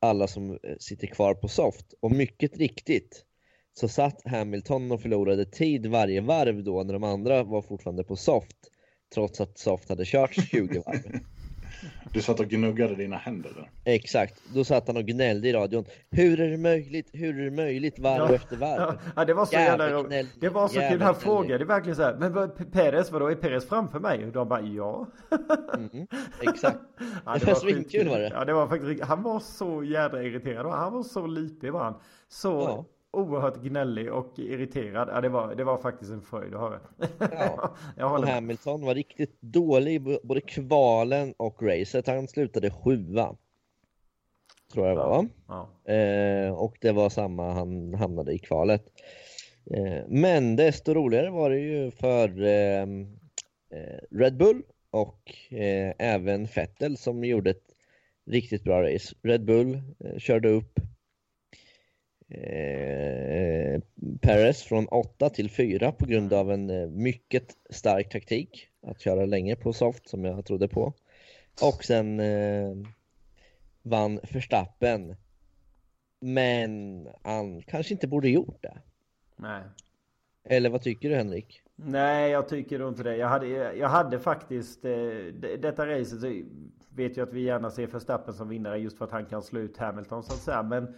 alla 0.00 0.26
som 0.26 0.58
sitter 0.78 1.06
kvar 1.06 1.34
på 1.34 1.48
soft. 1.48 1.94
Och 2.00 2.12
mycket 2.12 2.56
riktigt 2.56 3.24
så 3.72 3.88
satt 3.88 4.22
Hamilton 4.24 4.92
och 4.92 5.02
förlorade 5.02 5.44
tid 5.44 5.86
varje 5.86 6.20
varv 6.20 6.64
då 6.64 6.82
när 6.82 6.92
de 6.92 7.04
andra 7.04 7.42
var 7.42 7.62
fortfarande 7.62 8.04
på 8.04 8.16
soft 8.16 8.56
trots 9.14 9.40
att 9.40 9.58
Soft 9.58 9.88
hade 9.88 10.04
kört 10.04 10.34
20 10.50 10.82
varv. 10.86 11.20
Du 12.12 12.22
satt 12.22 12.40
och 12.40 12.46
gnuggade 12.46 12.94
dina 12.94 13.16
händer 13.16 13.50
där. 13.56 13.70
Exakt, 13.84 14.42
då 14.54 14.64
satt 14.64 14.86
han 14.86 14.96
och 14.96 15.04
gnällde 15.04 15.48
i 15.48 15.52
radion. 15.52 15.84
Hur 16.10 16.40
är 16.40 16.50
det 16.50 16.56
möjligt? 16.56 17.10
Hur 17.12 17.40
är 17.40 17.44
det 17.44 17.50
möjligt 17.50 17.98
varv 17.98 18.28
ja, 18.28 18.34
efter 18.34 18.56
varv? 18.56 18.98
Ja, 19.16 19.24
det 19.24 19.34
var 19.34 19.46
så 19.46 19.54
jävla, 19.54 19.88
jävla 19.88 20.02
gnäll, 20.02 20.26
Det 20.40 20.48
var 20.48 20.68
så 20.68 20.80
kul, 20.80 21.02
han 21.02 21.14
frågade 21.14 21.64
verkligen 21.64 21.96
så 21.96 22.02
här. 22.02 22.14
Men 22.14 22.50
Peres, 22.72 23.10
vadå, 23.10 23.26
är 23.26 23.34
Peres 23.34 23.68
framför 23.68 24.00
mig? 24.00 24.26
Och 24.26 24.32
de 24.32 24.48
bara 24.48 24.60
ja. 24.60 25.06
Mm, 25.74 26.06
exakt. 26.40 26.78
ja, 27.24 27.32
det, 27.32 27.38
det 27.38 27.46
var 27.46 27.54
svinkul 27.54 28.08
var 28.08 28.18
det. 28.18 28.30
Ja, 28.34 28.44
det 28.44 28.52
var 28.52 28.68
faktiskt 28.68 29.04
Han 29.04 29.22
var 29.22 29.40
så 29.40 29.84
jädra 29.84 30.22
irriterad. 30.22 30.72
Han 30.72 30.92
var 30.92 31.02
så 31.02 31.26
lipig 31.26 31.72
var 31.72 31.84
han. 31.84 32.00
Så 32.28 32.48
ja 32.48 32.84
oerhört 33.18 33.62
gnällig 33.62 34.12
och 34.12 34.38
irriterad. 34.38 35.08
Ja, 35.12 35.20
det, 35.20 35.28
var, 35.28 35.54
det 35.54 35.64
var 35.64 35.78
faktiskt 35.78 36.10
en 36.10 36.22
fröjd 36.22 36.54
att 36.54 36.60
höra. 36.60 36.80
Ja. 37.96 38.18
och 38.18 38.26
Hamilton 38.26 38.84
var 38.84 38.94
riktigt 38.94 39.40
dålig 39.40 39.94
i 39.94 40.18
både 40.22 40.40
kvalen 40.40 41.34
och 41.36 41.62
racet. 41.62 42.06
Han 42.06 42.28
slutade 42.28 42.70
sjua. 42.70 43.36
Tror 44.72 44.86
jag 44.86 44.96
det 44.96 45.02
var. 45.02 45.26
Ja. 45.48 45.92
Eh, 45.92 46.52
och 46.52 46.76
det 46.80 46.92
var 46.92 47.08
samma 47.08 47.52
han 47.52 47.94
hamnade 47.94 48.32
i 48.32 48.38
kvalet. 48.38 48.84
Eh, 49.70 50.04
men 50.08 50.56
desto 50.56 50.94
roligare 50.94 51.30
var 51.30 51.50
det 51.50 51.58
ju 51.58 51.90
för 51.90 52.42
ehm, 52.42 53.18
eh, 53.70 54.16
Red 54.18 54.36
Bull 54.36 54.62
och 54.90 55.34
eh, 55.50 55.94
även 55.98 56.44
Vettel 56.44 56.96
som 56.96 57.24
gjorde 57.24 57.50
ett 57.50 57.64
riktigt 58.26 58.64
bra 58.64 58.82
race. 58.82 59.14
Red 59.22 59.44
Bull 59.44 59.80
eh, 60.04 60.18
körde 60.18 60.48
upp 60.48 60.80
eh, 62.28 63.80
Perez 64.20 64.62
från 64.62 64.88
8 64.88 65.30
till 65.30 65.50
4 65.50 65.92
på 65.92 66.06
grund 66.06 66.32
av 66.32 66.52
en 66.52 66.70
eh, 66.70 66.88
mycket 66.88 67.56
stark 67.70 68.08
taktik 68.08 68.68
att 68.82 69.00
köra 69.00 69.26
länge 69.26 69.56
på 69.56 69.72
soft 69.72 70.08
som 70.08 70.24
jag 70.24 70.44
trodde 70.44 70.68
på. 70.68 70.92
Och 71.62 71.84
sen 71.84 72.20
eh, 72.20 72.76
vann 73.82 74.20
Verstappen. 74.32 75.16
Men 76.20 77.08
han 77.22 77.62
kanske 77.62 77.94
inte 77.94 78.06
borde 78.06 78.28
gjort 78.28 78.62
det. 78.62 78.78
Nej. 79.36 79.62
Eller 80.44 80.70
vad 80.70 80.82
tycker 80.82 81.08
du 81.08 81.14
Henrik? 81.14 81.62
Nej, 81.76 82.30
jag 82.30 82.48
tycker 82.48 82.88
inte 82.88 83.02
det. 83.02 83.16
Jag 83.16 83.28
hade, 83.28 83.46
jag 83.74 83.88
hade 83.88 84.18
faktiskt 84.18 84.84
eh, 84.84 84.90
detta 85.58 85.86
racet 85.86 86.44
vet 86.94 87.16
jag 87.16 87.28
att 87.28 87.34
vi 87.34 87.40
gärna 87.40 87.70
ser 87.70 87.86
Verstappen 87.86 88.34
som 88.34 88.48
vinnare 88.48 88.78
just 88.78 88.98
för 88.98 89.04
att 89.04 89.10
han 89.10 89.26
kan 89.26 89.42
slå 89.42 89.60
ut 89.60 89.76
Hamilton 89.76 90.22
så 90.22 90.32
att 90.32 90.38
säga. 90.38 90.62
Men 90.62 90.94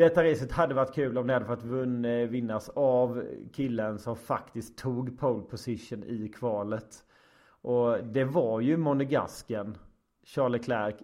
detta 0.00 0.24
racet 0.24 0.52
hade 0.52 0.74
varit 0.74 0.94
kul 0.94 1.18
om 1.18 1.26
det 1.26 1.32
hade 1.32 1.46
fått 1.46 1.64
vunn, 1.64 2.04
eh, 2.04 2.28
vinnas 2.28 2.68
av 2.68 3.24
killen 3.52 3.98
som 3.98 4.16
faktiskt 4.16 4.78
tog 4.78 5.18
pole 5.18 5.42
position 5.42 6.04
i 6.04 6.28
kvalet. 6.28 7.04
Och 7.62 8.04
det 8.04 8.24
var 8.24 8.60
ju 8.60 8.76
Monegasken, 8.76 9.78
Charles 10.24 10.60
Leclerc. 10.60 10.94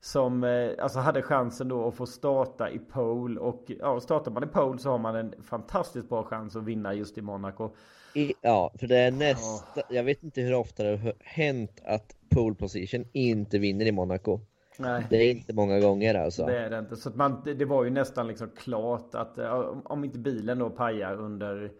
Som 0.00 0.44
eh, 0.44 0.70
alltså 0.78 0.98
hade 0.98 1.22
chansen 1.22 1.68
då 1.68 1.88
att 1.88 1.94
få 1.94 2.06
starta 2.06 2.70
i 2.70 2.78
pole 2.78 3.40
och 3.40 3.64
ja, 3.66 4.00
startar 4.00 4.30
man 4.30 4.44
i 4.44 4.46
pole 4.46 4.78
så 4.78 4.90
har 4.90 4.98
man 4.98 5.16
en 5.16 5.34
fantastiskt 5.42 6.08
bra 6.08 6.24
chans 6.24 6.56
att 6.56 6.64
vinna 6.64 6.94
just 6.94 7.18
i 7.18 7.22
Monaco. 7.22 7.70
I, 8.14 8.34
ja, 8.40 8.72
för 8.78 8.86
det 8.86 8.96
är 8.96 9.10
nästa, 9.10 9.82
jag 9.90 10.04
vet 10.04 10.22
inte 10.22 10.40
hur 10.40 10.54
ofta 10.54 10.82
det 10.82 10.96
har 10.96 11.14
hänt 11.20 11.82
att 11.84 12.16
pole 12.28 12.54
position 12.54 13.04
inte 13.12 13.58
vinner 13.58 13.86
i 13.86 13.92
Monaco. 13.92 14.40
Nej. 14.80 15.06
Det 15.10 15.16
är 15.16 15.30
inte 15.30 15.54
många 15.54 15.80
gånger 15.80 16.14
alltså. 16.14 16.46
Det 16.46 16.58
är 16.58 16.70
det 16.70 16.78
inte. 16.78 16.96
Så 16.96 17.10
man, 17.10 17.42
det 17.44 17.64
var 17.64 17.84
ju 17.84 17.90
nästan 17.90 18.26
liksom 18.26 18.50
klart 18.56 19.14
att 19.14 19.38
om 19.84 20.04
inte 20.04 20.18
bilen 20.18 20.58
då 20.58 20.70
pajar 20.70 21.16
under, 21.16 21.72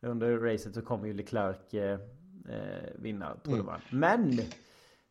under 0.00 0.38
racet 0.38 0.74
så 0.74 0.82
kommer 0.82 1.06
ju 1.06 1.14
Leclerc 1.14 1.74
eh, 1.74 1.92
eh 1.92 1.98
vinna. 2.94 3.36
Tror 3.44 3.54
mm. 3.54 3.66
det 3.66 3.96
Men 3.96 4.38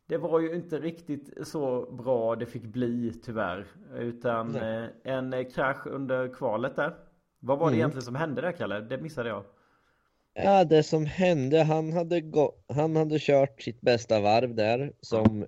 det 0.07 0.17
var 0.17 0.39
ju 0.39 0.55
inte 0.55 0.79
riktigt 0.79 1.47
så 1.47 1.91
bra 1.91 2.35
det 2.35 2.45
fick 2.45 2.63
bli 2.63 3.13
tyvärr. 3.23 3.65
Utan 3.97 4.55
eh, 4.55 4.85
en 5.03 5.45
krasch 5.51 5.87
under 5.87 6.33
kvalet 6.33 6.75
där. 6.75 6.95
Vad 7.39 7.59
var 7.59 7.65
det 7.65 7.71
mm. 7.71 7.79
egentligen 7.79 8.03
som 8.03 8.15
hände 8.15 8.41
där 8.41 8.51
Kalle? 8.51 8.79
Det 8.79 8.97
missade 8.97 9.29
jag. 9.29 9.43
Ja, 10.33 10.63
det 10.63 10.83
som 10.83 11.05
hände, 11.05 11.63
han 11.63 11.93
hade, 11.93 12.23
han 12.73 12.95
hade 12.95 13.19
kört 13.19 13.61
sitt 13.61 13.81
bästa 13.81 14.21
varv 14.21 14.55
där 14.55 14.93
som 15.01 15.45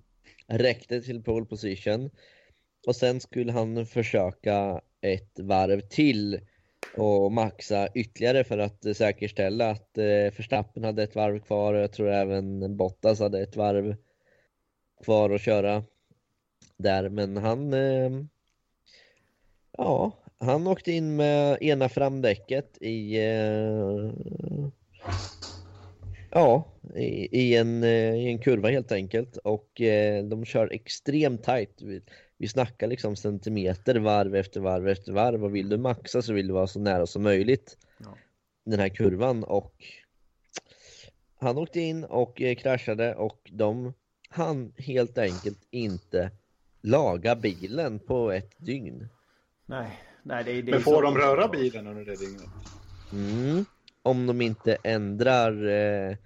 räckte 0.48 1.02
till 1.02 1.24
pole 1.24 1.46
position. 1.46 2.10
Och 2.88 2.96
sen 2.96 3.20
skulle 3.20 3.52
han 3.52 3.86
försöka 3.86 4.82
ett 5.02 5.40
varv 5.40 5.82
till 5.82 6.40
och 6.98 7.32
maxa 7.32 7.88
ytterligare 7.96 8.44
för 8.44 8.58
att 8.58 8.98
säkerställa 8.98 9.70
att 9.70 9.90
Förstappen 10.34 10.76
Verstappen 10.76 10.84
hade 10.84 11.04
ett 11.04 11.16
varv 11.16 11.40
kvar 11.40 11.74
och 11.74 11.80
jag 11.80 11.92
tror 11.92 12.10
även 12.10 12.78
Bottas 12.78 13.20
hade 13.20 13.42
ett 13.42 13.56
varv 13.56 13.96
kvar 15.04 15.30
att 15.30 15.42
köra 15.42 15.84
där. 16.78 17.10
Men 17.10 17.38
han, 17.38 17.74
eh, 17.74 18.12
ja, 19.78 20.12
han 20.38 20.68
åkte 20.68 20.92
in 20.92 21.16
med 21.16 21.58
ena 21.62 21.90
framdäcket 21.90 22.78
i 22.82 23.18
eh, 23.26 24.12
Ja, 26.38 26.66
i, 26.96 27.42
i, 27.42 27.56
en, 27.56 27.84
eh, 27.84 28.16
i 28.16 28.28
en 28.28 28.40
kurva 28.40 28.70
helt 28.70 28.92
enkelt 28.92 29.38
och 29.38 29.82
eh, 29.82 30.24
de 30.24 30.46
kör 30.46 30.74
extremt 30.74 31.44
tight. 31.44 31.82
Vi, 31.82 32.02
vi 32.38 32.48
snackar 32.48 32.88
liksom 32.88 33.16
centimeter 33.16 33.96
varv 33.96 34.36
efter 34.36 34.60
varv 34.60 34.88
efter 34.88 35.12
varv 35.12 35.44
och 35.44 35.56
vill 35.56 35.70
du 35.70 35.78
maxa 35.78 36.22
så 36.22 36.34
vill 36.34 36.48
du 36.48 36.54
vara 36.54 36.68
så 36.68 36.80
nära 36.80 37.06
som 37.06 37.24
möjligt 37.24 37.78
ja. 37.98 38.18
den 38.66 38.80
här 38.80 38.90
kurvan 38.90 39.44
och 39.44 39.74
han 41.40 41.58
åkte 41.58 41.80
in 41.80 42.04
och 42.04 42.42
eh, 42.42 42.56
kraschade 42.56 43.16
och 43.16 43.50
de 43.52 43.94
han 44.30 44.74
helt 44.78 45.18
enkelt 45.18 45.68
inte 45.72 46.32
laga 46.82 47.36
bilen 47.36 48.00
på 48.00 48.32
ett 48.32 48.52
dygn. 48.58 49.08
Nej, 49.66 50.00
nej 50.24 50.44
det, 50.44 50.62
det 50.62 50.72
Men 50.72 50.82
får 50.82 50.96
så... 50.96 51.02
de 51.02 51.18
röra 51.18 51.48
bilen 51.48 51.88
under 51.88 52.06
det 52.06 52.16
dygnet? 52.16 52.50
Mm 53.12 53.66
om 54.06 54.28
de 54.28 54.42
inte 54.42 54.78
ändrar 54.84 55.68
eh, 55.68 56.18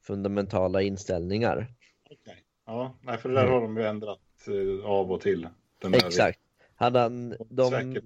fundamentala 0.00 0.82
inställningar. 0.82 1.74
Okay. 2.10 2.36
Ja, 2.66 2.98
nej, 3.02 3.18
för 3.18 3.28
det 3.28 3.34
där 3.34 3.42
mm. 3.42 3.54
har 3.54 3.60
de 3.60 3.76
ju 3.76 3.82
ändrat 3.82 4.20
eh, 4.46 4.90
av 4.90 5.12
och 5.12 5.20
till. 5.20 5.48
Exakt. 5.92 6.40
Hade 6.74 6.98
han, 6.98 7.36
de, 7.48 8.00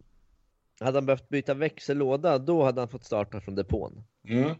hade 0.80 0.96
han 0.96 1.06
behövt 1.06 1.28
byta 1.28 1.54
växellåda, 1.54 2.38
då 2.38 2.62
hade 2.62 2.80
han 2.80 2.88
fått 2.88 3.04
starta 3.04 3.40
från 3.40 3.54
depån. 3.54 4.04
Mm. 4.28 4.50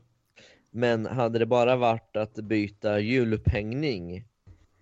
Men 0.71 1.07
hade 1.07 1.39
det 1.39 1.47
bara 1.47 1.77
varit 1.77 2.17
att 2.17 2.35
byta 2.35 3.01
hjulupphängning, 3.01 4.25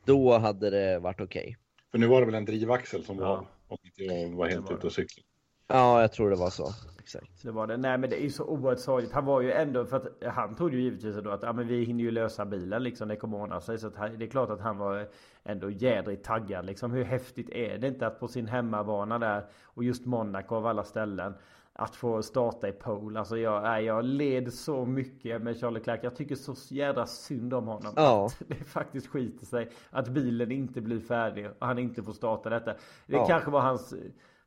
då 0.04 0.38
hade 0.38 0.70
det 0.70 0.98
varit 0.98 1.20
okej. 1.20 1.42
Okay. 1.42 1.54
För 1.90 1.98
nu 1.98 2.06
var 2.06 2.20
det 2.20 2.26
väl 2.26 2.34
en 2.34 2.44
drivaxel 2.44 3.04
som 3.04 3.18
ja. 3.18 3.24
var, 3.24 3.46
om 3.68 3.78
inte 3.82 4.02
jag 4.02 4.36
var 4.36 4.48
helt 4.48 4.70
ute 4.70 4.86
och 4.86 4.92
cyklade. 4.92 5.26
Ja, 5.66 6.00
jag 6.00 6.12
tror 6.12 6.30
det 6.30 6.36
var 6.36 6.50
så. 6.50 6.74
Exakt. 7.14 7.42
Det 7.42 7.50
var 7.50 7.66
det. 7.66 7.76
Nej 7.76 7.98
men 7.98 8.10
det 8.10 8.16
är 8.16 8.22
ju 8.22 8.30
så 8.30 8.44
oerhört 8.44 8.78
sorgligt. 8.78 9.12
Han 9.12 9.24
var 9.24 9.40
ju 9.40 9.52
ändå, 9.52 9.84
för 9.84 9.96
att 9.96 10.34
han 10.34 10.54
trodde 10.54 10.76
ju 10.76 10.82
givetvis 10.82 11.16
då 11.16 11.30
att 11.30 11.42
ja, 11.42 11.52
men 11.52 11.68
vi 11.68 11.84
hinner 11.84 12.04
ju 12.04 12.10
lösa 12.10 12.44
bilen 12.44 12.82
liksom. 12.82 13.08
Det 13.08 13.16
kommer 13.16 13.38
ordna 13.38 13.60
sig. 13.60 13.78
Så 13.78 13.86
att 13.86 13.94
det 14.18 14.24
är 14.24 14.30
klart 14.30 14.50
att 14.50 14.60
han 14.60 14.78
var 14.78 15.08
ändå 15.44 15.70
jädrigt 15.70 16.24
taggad 16.24 16.66
liksom. 16.66 16.92
Hur 16.92 17.04
häftigt 17.04 17.50
är 17.50 17.78
det 17.78 17.88
inte 17.88 18.06
att 18.06 18.20
på 18.20 18.28
sin 18.28 18.46
hemmabana 18.46 19.18
där 19.18 19.44
och 19.64 19.84
just 19.84 20.06
Monaco 20.06 20.54
av 20.54 20.66
alla 20.66 20.84
ställen 20.84 21.34
att 21.72 21.96
få 21.96 22.22
starta 22.22 22.68
i 22.68 22.72
pole. 22.72 23.18
Alltså 23.18 23.38
jag, 23.38 23.82
jag 23.82 24.04
led 24.04 24.52
så 24.52 24.84
mycket 24.84 25.42
med 25.42 25.60
Charlie 25.60 25.80
Clark. 25.80 26.00
Jag 26.02 26.16
tycker 26.16 26.34
så 26.34 26.54
jädra 26.74 27.06
synd 27.06 27.54
om 27.54 27.66
honom. 27.66 27.92
Ja. 27.96 28.26
Att 28.26 28.42
det 28.48 28.64
faktiskt 28.64 29.06
skiter 29.06 29.46
sig. 29.46 29.70
Att 29.90 30.08
bilen 30.08 30.52
inte 30.52 30.80
blir 30.80 31.00
färdig 31.00 31.48
och 31.58 31.66
han 31.66 31.78
inte 31.78 32.02
får 32.02 32.12
starta 32.12 32.50
detta. 32.50 32.72
Det 33.06 33.16
ja. 33.16 33.26
kanske 33.26 33.50
var 33.50 33.60
hans 33.60 33.94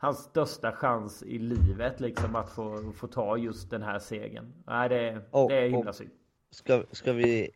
hans 0.03 0.17
största 0.17 0.71
chans 0.71 1.23
i 1.23 1.37
livet 1.39 1.99
liksom 1.99 2.35
att 2.35 2.49
få, 2.49 2.91
få 2.95 3.07
ta 3.07 3.37
just 3.37 3.69
den 3.69 3.83
här 3.83 3.99
segern. 3.99 4.53
Nej, 4.67 4.89
det, 4.89 5.21
och, 5.31 5.49
det 5.49 5.55
är 5.55 5.69
himla 5.69 5.93
synd. 5.93 6.09
Ska, 6.51 6.83
ska 6.91 7.13
vi 7.13 7.49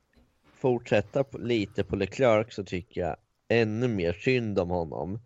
fortsätta 0.53 1.23
på, 1.23 1.37
lite 1.37 1.83
på 1.83 1.95
Leclerc 1.95 2.53
så 2.53 2.63
tycker 2.63 3.01
jag 3.01 3.15
ännu 3.47 3.87
mer 3.87 4.13
synd 4.13 4.59
om 4.59 4.69
honom. 4.69 5.19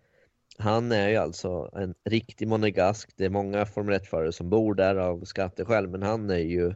Han 0.57 0.91
är 0.91 1.09
ju 1.09 1.15
alltså 1.15 1.69
en 1.73 1.95
riktig 2.03 2.47
monegask. 2.47 3.13
Det 3.17 3.25
är 3.25 3.29
många 3.29 3.65
Formel 3.65 3.99
1-förare 3.99 4.31
som 4.31 4.49
bor 4.49 4.73
där 4.73 4.95
av 4.95 5.23
skatteskäl, 5.23 5.87
men 5.87 6.03
han 6.03 6.29
är 6.29 6.37
ju 6.37 6.73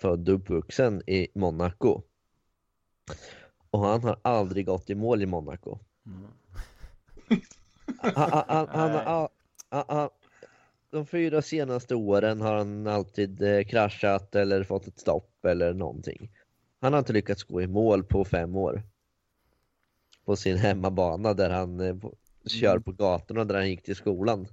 född 0.00 0.28
och 0.28 0.34
uppvuxen 0.34 1.02
i 1.10 1.28
Monaco. 1.34 2.02
Och 3.70 3.80
han 3.80 4.04
har 4.04 4.18
aldrig 4.22 4.66
gått 4.66 4.90
i 4.90 4.94
mål 4.94 5.22
i 5.22 5.26
Monaco. 5.26 5.78
Mm. 6.06 6.30
han, 8.14 8.44
han, 8.68 8.90
han, 9.06 9.28
han, 9.70 10.08
de 10.90 11.06
fyra 11.06 11.42
senaste 11.42 11.94
åren 11.94 12.40
har 12.40 12.54
han 12.54 12.86
alltid 12.86 13.42
eh, 13.42 13.64
kraschat 13.64 14.34
eller 14.34 14.64
fått 14.64 14.86
ett 14.86 15.00
stopp 15.00 15.44
eller 15.44 15.74
någonting. 15.74 16.30
Han 16.80 16.92
har 16.92 16.98
inte 16.98 17.12
lyckats 17.12 17.42
gå 17.42 17.62
i 17.62 17.66
mål 17.66 18.04
på 18.04 18.24
fem 18.24 18.56
år. 18.56 18.82
På 20.24 20.36
sin 20.36 20.56
hemmabana 20.56 21.34
där 21.34 21.50
han 21.50 21.80
eh, 21.80 21.96
kör 22.46 22.70
mm. 22.70 22.82
på 22.82 22.92
gatorna 22.92 23.44
där 23.44 23.54
han 23.54 23.70
gick 23.70 23.82
till 23.82 23.96
skolan. 23.96 24.46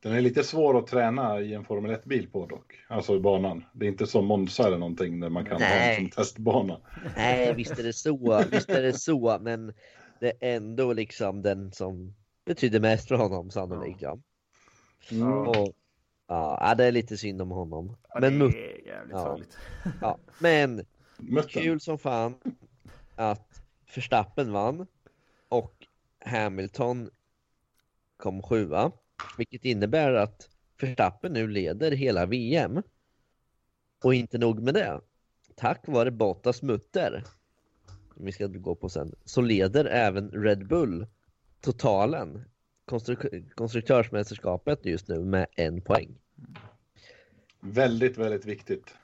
Den 0.00 0.12
är 0.12 0.20
lite 0.20 0.44
svår 0.44 0.78
att 0.78 0.86
träna 0.86 1.40
i 1.40 1.54
en 1.54 1.64
Formel 1.64 1.90
1-bil 1.90 2.28
på 2.32 2.46
dock. 2.46 2.84
Alltså 2.88 3.16
i 3.16 3.20
banan. 3.20 3.64
Det 3.72 3.86
är 3.86 3.88
inte 3.88 4.06
som 4.06 4.26
Monza 4.26 4.66
eller 4.66 4.78
någonting 4.78 5.20
där 5.20 5.28
man 5.28 5.44
kan 5.44 5.60
Nej. 5.60 5.70
ha 5.70 5.94
en 5.94 5.96
som 5.96 6.10
testbana. 6.10 6.80
Nej, 7.16 7.54
visst 7.54 7.78
är 7.78 7.82
det 7.82 7.92
så. 7.92 8.44
Visst 8.50 8.70
är 8.70 8.82
det 8.82 8.92
så, 8.92 9.38
men 9.40 9.72
det 10.20 10.32
är 10.40 10.56
ändå 10.56 10.92
liksom 10.92 11.42
den 11.42 11.72
som 11.72 12.14
betyder 12.44 12.80
mest 12.80 13.08
för 13.08 13.14
honom 13.14 13.50
sannolikt. 13.50 14.02
Ja. 14.02 14.18
Mm. 15.10 15.32
Och, 15.32 15.74
ja, 16.26 16.74
det 16.78 16.84
är 16.84 16.92
lite 16.92 17.16
synd 17.16 17.42
om 17.42 17.50
honom. 17.50 17.96
Ja, 18.08 18.20
men 18.20 18.38
det 18.38 18.46
är 18.46 18.86
jävligt 18.86 19.12
ja. 19.12 19.38
ja. 20.00 20.18
Men 20.38 20.84
kul 21.48 21.80
som 21.80 21.98
fan 21.98 22.34
att 23.16 23.62
Verstappen 23.94 24.52
vann 24.52 24.86
och 25.48 25.86
Hamilton 26.18 27.10
kom 28.16 28.42
sjua. 28.42 28.92
Vilket 29.38 29.64
innebär 29.64 30.12
att 30.12 30.48
Verstappen 30.80 31.32
nu 31.32 31.48
leder 31.48 31.90
hela 31.90 32.26
VM. 32.26 32.82
Och 34.04 34.14
inte 34.14 34.38
nog 34.38 34.62
med 34.62 34.74
det. 34.74 35.00
Tack 35.54 35.88
vare 35.88 36.10
Bottas 36.10 36.62
mutter, 36.62 37.24
vi 38.16 38.32
ska 38.32 38.46
gå 38.46 38.74
på 38.74 38.88
sen, 38.88 39.14
så 39.24 39.40
leder 39.40 39.84
även 39.84 40.30
Red 40.30 40.66
Bull 40.66 41.06
totalen 41.62 42.44
konstruk 42.84 43.18
konstruktörsmästerskapet 43.54 44.86
just 44.86 45.08
nu 45.08 45.20
med 45.24 45.46
en 45.56 45.80
poäng. 45.80 46.18
Väldigt, 47.60 48.18
väldigt 48.18 48.44
viktigt 48.44 48.94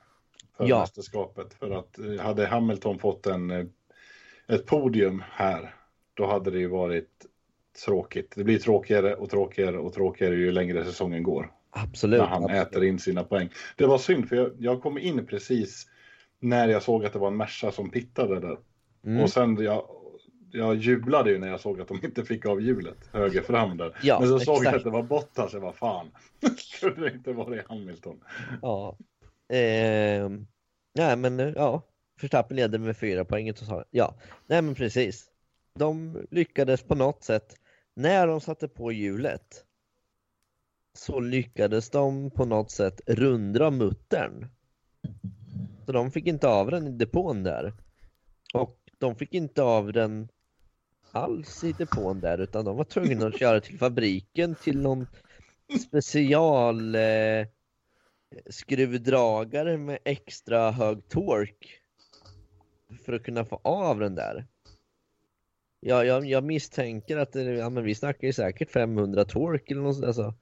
för 0.57 0.67
ja. 0.67 0.79
mästerskapet. 0.79 1.53
För 1.53 1.71
att 1.71 1.99
eh, 1.99 2.19
hade 2.19 2.45
Hamilton 2.45 2.99
fått 2.99 3.25
en, 3.25 3.51
eh, 3.51 3.65
ett 4.47 4.65
podium 4.65 5.23
här, 5.31 5.75
då 6.13 6.25
hade 6.25 6.51
det 6.51 6.59
ju 6.59 6.67
varit 6.67 7.25
tråkigt. 7.85 8.33
Det 8.35 8.43
blir 8.43 8.59
tråkigare 8.59 9.15
och 9.15 9.29
tråkigare 9.29 9.77
och 9.77 9.93
tråkigare 9.93 10.35
ju 10.35 10.51
längre 10.51 10.85
säsongen 10.85 11.23
går. 11.23 11.51
Absolut. 11.69 12.19
När 12.19 12.27
han 12.27 12.43
absolut. 12.43 12.67
äter 12.67 12.83
in 12.83 12.99
sina 12.99 13.23
poäng. 13.23 13.49
Det 13.75 13.85
var 13.85 13.97
synd, 13.97 14.29
för 14.29 14.35
jag, 14.35 14.51
jag 14.59 14.81
kom 14.81 14.97
in 14.97 15.25
precis 15.25 15.87
när 16.39 16.67
jag 16.67 16.83
såg 16.83 17.05
att 17.05 17.13
det 17.13 17.19
var 17.19 17.27
en 17.27 17.37
Merca 17.37 17.71
som 17.71 17.89
pittade 17.89 18.39
där. 18.39 18.57
Mm. 19.05 19.23
Och 19.23 19.29
sen 19.29 19.63
jag 19.63 19.98
jag 20.51 20.75
jublade 20.75 21.31
ju 21.31 21.39
när 21.39 21.47
jag 21.47 21.59
såg 21.59 21.81
att 21.81 21.87
de 21.87 21.99
inte 22.03 22.25
fick 22.25 22.45
av 22.45 22.61
hjulet 22.61 23.09
höger 23.11 23.41
fram 23.41 23.77
där. 23.77 23.97
Ja, 24.03 24.19
Men 24.19 24.29
så 24.29 24.39
såg 24.39 24.65
jag 24.65 24.75
att 24.75 24.83
det 24.83 24.89
var 24.89 25.03
Bottas, 25.03 25.53
jag 25.53 25.59
var 25.59 25.73
fan. 25.73 26.11
Skulle 26.57 26.95
det 26.95 27.13
inte 27.13 27.33
vara 27.33 27.55
i 27.55 27.61
Hamilton? 27.69 28.23
Ja. 28.61 28.97
Eh, 29.55 30.29
nej 30.95 31.15
men 31.17 31.39
ja, 31.39 31.81
Verstappen 32.21 32.57
leder 32.57 32.79
med 32.79 32.97
fyra 32.97 33.25
poäng 33.25 33.53
totalt. 33.53 33.87
Ja, 33.91 34.15
nej 34.47 34.61
men 34.61 34.75
precis. 34.75 35.29
De 35.75 36.17
lyckades 36.31 36.83
på 36.83 36.95
något 36.95 37.23
sätt, 37.23 37.55
när 37.95 38.27
de 38.27 38.41
satte 38.41 38.67
på 38.67 38.91
hjulet, 38.91 39.65
så 40.93 41.19
lyckades 41.19 41.89
de 41.89 42.31
på 42.31 42.45
något 42.45 42.71
sätt 42.71 43.01
rundra 43.07 43.71
muttern. 43.71 44.47
Så 45.85 45.91
de 45.91 46.11
fick 46.11 46.27
inte 46.27 46.47
av 46.47 46.71
den 46.71 46.87
i 46.87 46.91
depån 46.91 47.43
där. 47.43 47.73
Och 48.53 48.79
de 48.97 49.15
fick 49.15 49.33
inte 49.33 49.63
av 49.63 49.93
den 49.93 50.29
alls 51.11 51.63
i 51.63 51.71
depån 51.71 52.19
där 52.19 52.37
utan 52.37 52.65
de 52.65 52.77
var 52.77 52.83
tvungna 52.83 53.27
att 53.27 53.39
köra 53.39 53.61
till 53.61 53.77
fabriken 53.77 54.55
till 54.55 54.81
någon 54.81 55.07
special 55.87 56.95
eh, 56.95 57.47
skruvdragare 58.49 59.77
med 59.77 59.99
extra 60.03 60.71
hög 60.71 61.09
tork 61.09 61.81
för 63.05 63.13
att 63.13 63.23
kunna 63.23 63.45
få 63.45 63.59
av 63.63 63.99
den 63.99 64.15
där. 64.15 64.47
Ja, 65.79 66.03
jag, 66.03 66.25
jag 66.25 66.43
misstänker 66.43 67.17
att 67.17 67.31
det, 67.31 67.43
ja, 67.43 67.69
men 67.69 67.83
vi 67.83 67.95
snackar 67.95 68.27
ju 68.27 68.33
säkert 68.33 68.71
500 68.71 69.25
tork 69.25 69.71
eller 69.71 69.81
något 69.81 69.95
sånt. 69.95 70.07
Alltså. 70.07 70.33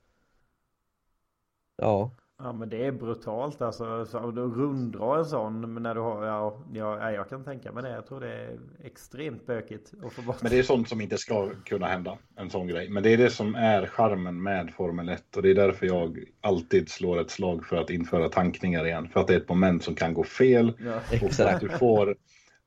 Ja. 1.75 2.11
Ja 2.39 2.53
men 2.53 2.69
det 2.69 2.85
är 2.85 2.91
brutalt 2.91 3.61
alltså. 3.61 4.05
Så, 4.05 4.31
du 4.31 4.41
runddra 4.41 5.17
en 5.17 5.25
sån 5.25 5.83
när 5.83 5.95
du 5.95 6.01
har, 6.01 6.25
ja, 6.25 6.59
ja 6.73 7.11
jag 7.11 7.29
kan 7.29 7.43
tänka 7.43 7.71
mig 7.71 7.83
det. 7.83 7.89
Jag 7.89 8.05
tror 8.07 8.19
det 8.19 8.33
är 8.33 8.57
extremt 8.83 9.45
bökigt 9.45 9.93
att 10.05 10.13
få 10.13 10.21
bort. 10.21 10.41
Men 10.41 10.51
det 10.51 10.59
är 10.59 10.63
sånt 10.63 10.89
som 10.89 11.01
inte 11.01 11.17
ska 11.17 11.49
kunna 11.65 11.87
hända. 11.87 12.17
En 12.35 12.49
sån 12.49 12.67
grej. 12.67 12.89
Men 12.89 13.03
det 13.03 13.13
är 13.13 13.17
det 13.17 13.29
som 13.29 13.55
är 13.55 13.85
charmen 13.85 14.43
med 14.43 14.73
Formel 14.73 15.09
1. 15.09 15.35
Och 15.35 15.41
det 15.41 15.49
är 15.51 15.55
därför 15.55 15.85
jag 15.85 16.19
alltid 16.41 16.89
slår 16.89 17.19
ett 17.21 17.29
slag 17.29 17.65
för 17.65 17.77
att 17.77 17.89
införa 17.89 18.29
tankningar 18.29 18.85
igen. 18.85 19.09
För 19.09 19.19
att 19.19 19.27
det 19.27 19.33
är 19.33 19.37
ett 19.37 19.49
moment 19.49 19.83
som 19.83 19.95
kan 19.95 20.13
gå 20.13 20.23
fel. 20.23 20.73
Ja. 20.79 20.99
Och 21.21 21.39
att 21.39 21.59
du 21.61 21.69
får, 21.69 22.15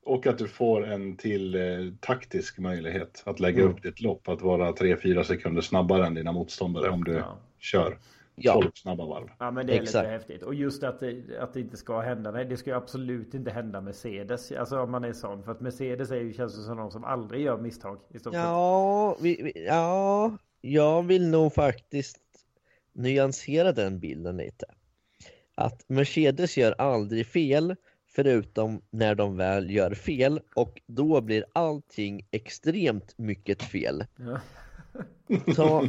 och 0.04 0.26
att 0.26 0.38
du 0.38 0.48
får 0.48 0.86
en 0.86 1.16
till 1.16 1.54
eh, 1.54 1.60
taktisk 2.00 2.58
möjlighet 2.58 3.22
att 3.26 3.40
lägga 3.40 3.60
Mm. 3.62 3.72
upp 3.74 3.82
ditt 3.82 4.00
lopp. 4.00 4.28
Att 4.28 4.42
vara 4.42 4.72
3-4 4.72 5.22
sekunder 5.22 5.62
snabbare 5.62 6.06
än 6.06 6.14
dina 6.14 6.32
motståndare 6.32 6.88
om 6.90 7.04
du 7.04 7.12
Ja. 7.12 7.38
kör 7.58 7.98
Ja. 8.42 8.52
12 8.52 8.70
snabba 8.74 9.06
varv. 9.06 9.28
Ja 9.38 9.50
men 9.50 9.66
det 9.66 9.76
är 9.76 9.82
Exakt. 9.82 10.04
lite 10.04 10.12
häftigt. 10.12 10.42
Och 10.42 10.54
just 10.54 10.82
att 10.82 11.00
det, 11.00 11.38
att 11.40 11.54
det 11.54 11.60
inte 11.60 11.76
ska 11.76 12.00
hända. 12.00 12.30
Nej 12.30 12.44
det 12.44 12.56
ska 12.56 12.70
ju 12.70 12.76
absolut 12.76 13.34
inte 13.34 13.50
hända 13.50 13.80
Mercedes. 13.80 14.52
Alltså 14.52 14.80
om 14.80 14.90
man 14.90 15.04
är 15.04 15.12
sån. 15.12 15.42
För 15.42 15.52
att 15.52 15.60
Mercedes 15.60 16.10
är 16.10 16.20
ju, 16.20 16.32
känns 16.32 16.58
ju 16.58 16.62
som 16.62 16.76
någon 16.76 16.92
som 16.92 17.04
aldrig 17.04 17.42
gör 17.42 17.58
misstag. 17.58 18.00
I 18.08 18.18
stort. 18.18 18.34
Ja, 18.34 19.16
vi, 19.20 19.42
vi, 19.42 19.64
ja, 19.66 20.36
jag 20.60 21.02
vill 21.02 21.30
nog 21.30 21.54
faktiskt 21.54 22.20
nyansera 22.92 23.72
den 23.72 24.00
bilden 24.00 24.36
lite. 24.36 24.66
Att 25.54 25.84
Mercedes 25.88 26.56
gör 26.56 26.74
aldrig 26.78 27.26
fel 27.26 27.76
förutom 28.14 28.82
när 28.90 29.14
de 29.14 29.36
väl 29.36 29.70
gör 29.70 29.94
fel 29.94 30.40
och 30.54 30.80
då 30.86 31.20
blir 31.20 31.44
allting 31.52 32.26
extremt 32.30 33.18
mycket 33.18 33.62
fel. 33.62 34.04
Ja. 34.16 34.40
Så, 35.54 35.88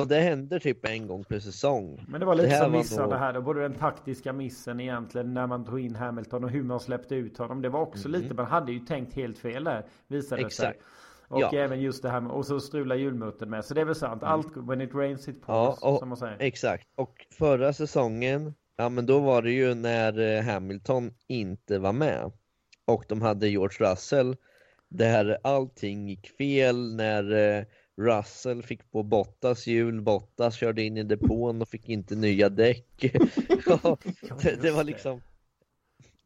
och 0.00 0.08
det 0.08 0.20
händer 0.20 0.58
typ 0.58 0.84
en 0.86 1.06
gång 1.06 1.24
per 1.24 1.38
säsong. 1.38 2.04
Men 2.08 2.20
det 2.20 2.26
var 2.26 2.34
lite 2.34 2.48
Det 2.48 2.58
som 2.58 2.72
missade 2.72 3.08
nog- 3.08 3.18
här 3.18 3.32
då. 3.32 3.42
Både 3.42 3.62
den 3.62 3.74
taktiska 3.74 4.32
missen 4.32 4.80
egentligen 4.80 5.34
när 5.34 5.46
man 5.46 5.64
tog 5.64 5.80
in 5.80 5.94
Hamilton 5.94 6.44
och 6.44 6.50
hur 6.50 6.62
man 6.62 6.80
släppte 6.80 7.14
ut 7.14 7.38
honom. 7.38 7.62
Det 7.62 7.68
var 7.68 7.80
också 7.80 8.08
lite, 8.08 8.34
man 8.34 8.46
hade 8.46 8.72
ju 8.72 8.78
tänkt 8.78 9.14
helt 9.14 9.38
fel 9.38 9.64
där. 9.64 9.86
Visade 10.08 10.42
det 10.42 10.50
sig. 10.50 10.66
Exakt. 10.68 10.80
Och 11.28 11.40
Ja. 11.40 11.50
även 11.54 11.80
just 11.80 12.02
det 12.02 12.08
här 12.10 12.20
med, 12.20 12.32
och 12.32 12.46
så 12.46 12.60
strular 12.60 12.96
hjulmuttern 12.96 13.50
med. 13.50 13.64
Så 13.64 13.74
det 13.74 13.80
är 13.80 13.84
väl 13.84 13.94
sant. 13.94 14.22
Allt, 14.22 14.56
when 14.56 14.80
it 14.80 14.94
rains 14.94 15.20
it 15.22 15.28
Mm. 15.28 15.40
Ja, 15.46 15.66
pours. 15.66 15.92
och- 15.92 15.98
som 15.98 16.08
man 16.08 16.18
säger. 16.18 16.36
Exakt. 16.40 16.88
Och 16.96 17.26
förra 17.38 17.72
säsongen, 17.72 18.54
ja 18.76 18.88
men 18.88 19.06
då 19.06 19.18
var 19.20 19.42
det 19.42 19.50
ju 19.52 19.74
när 19.74 20.18
eh, 20.36 20.42
Hamilton 20.44 21.10
inte 21.28 21.78
var 21.78 21.92
med. 21.92 22.32
Och 22.84 23.04
de 23.08 23.22
hade 23.22 23.48
George 23.48 23.90
Russell 23.92 24.36
där 24.88 25.38
allting 25.44 26.08
gick 26.08 26.28
fel 26.36 26.94
när 26.96 27.32
eh, 27.58 27.64
Russell 28.02 28.62
fick 28.62 28.90
på 28.90 29.02
Bottas 29.02 29.66
hjul, 29.66 30.00
Bottas 30.00 30.54
körde 30.54 30.82
in 30.82 30.96
i 30.96 31.02
depån 31.02 31.62
och 31.62 31.68
fick 31.68 31.88
inte 31.88 32.14
nya 32.14 32.48
däck. 32.48 33.04
Ja, 33.66 33.96
det, 34.42 34.62
det 34.62 34.70
var 34.70 34.84
liksom 34.84 35.20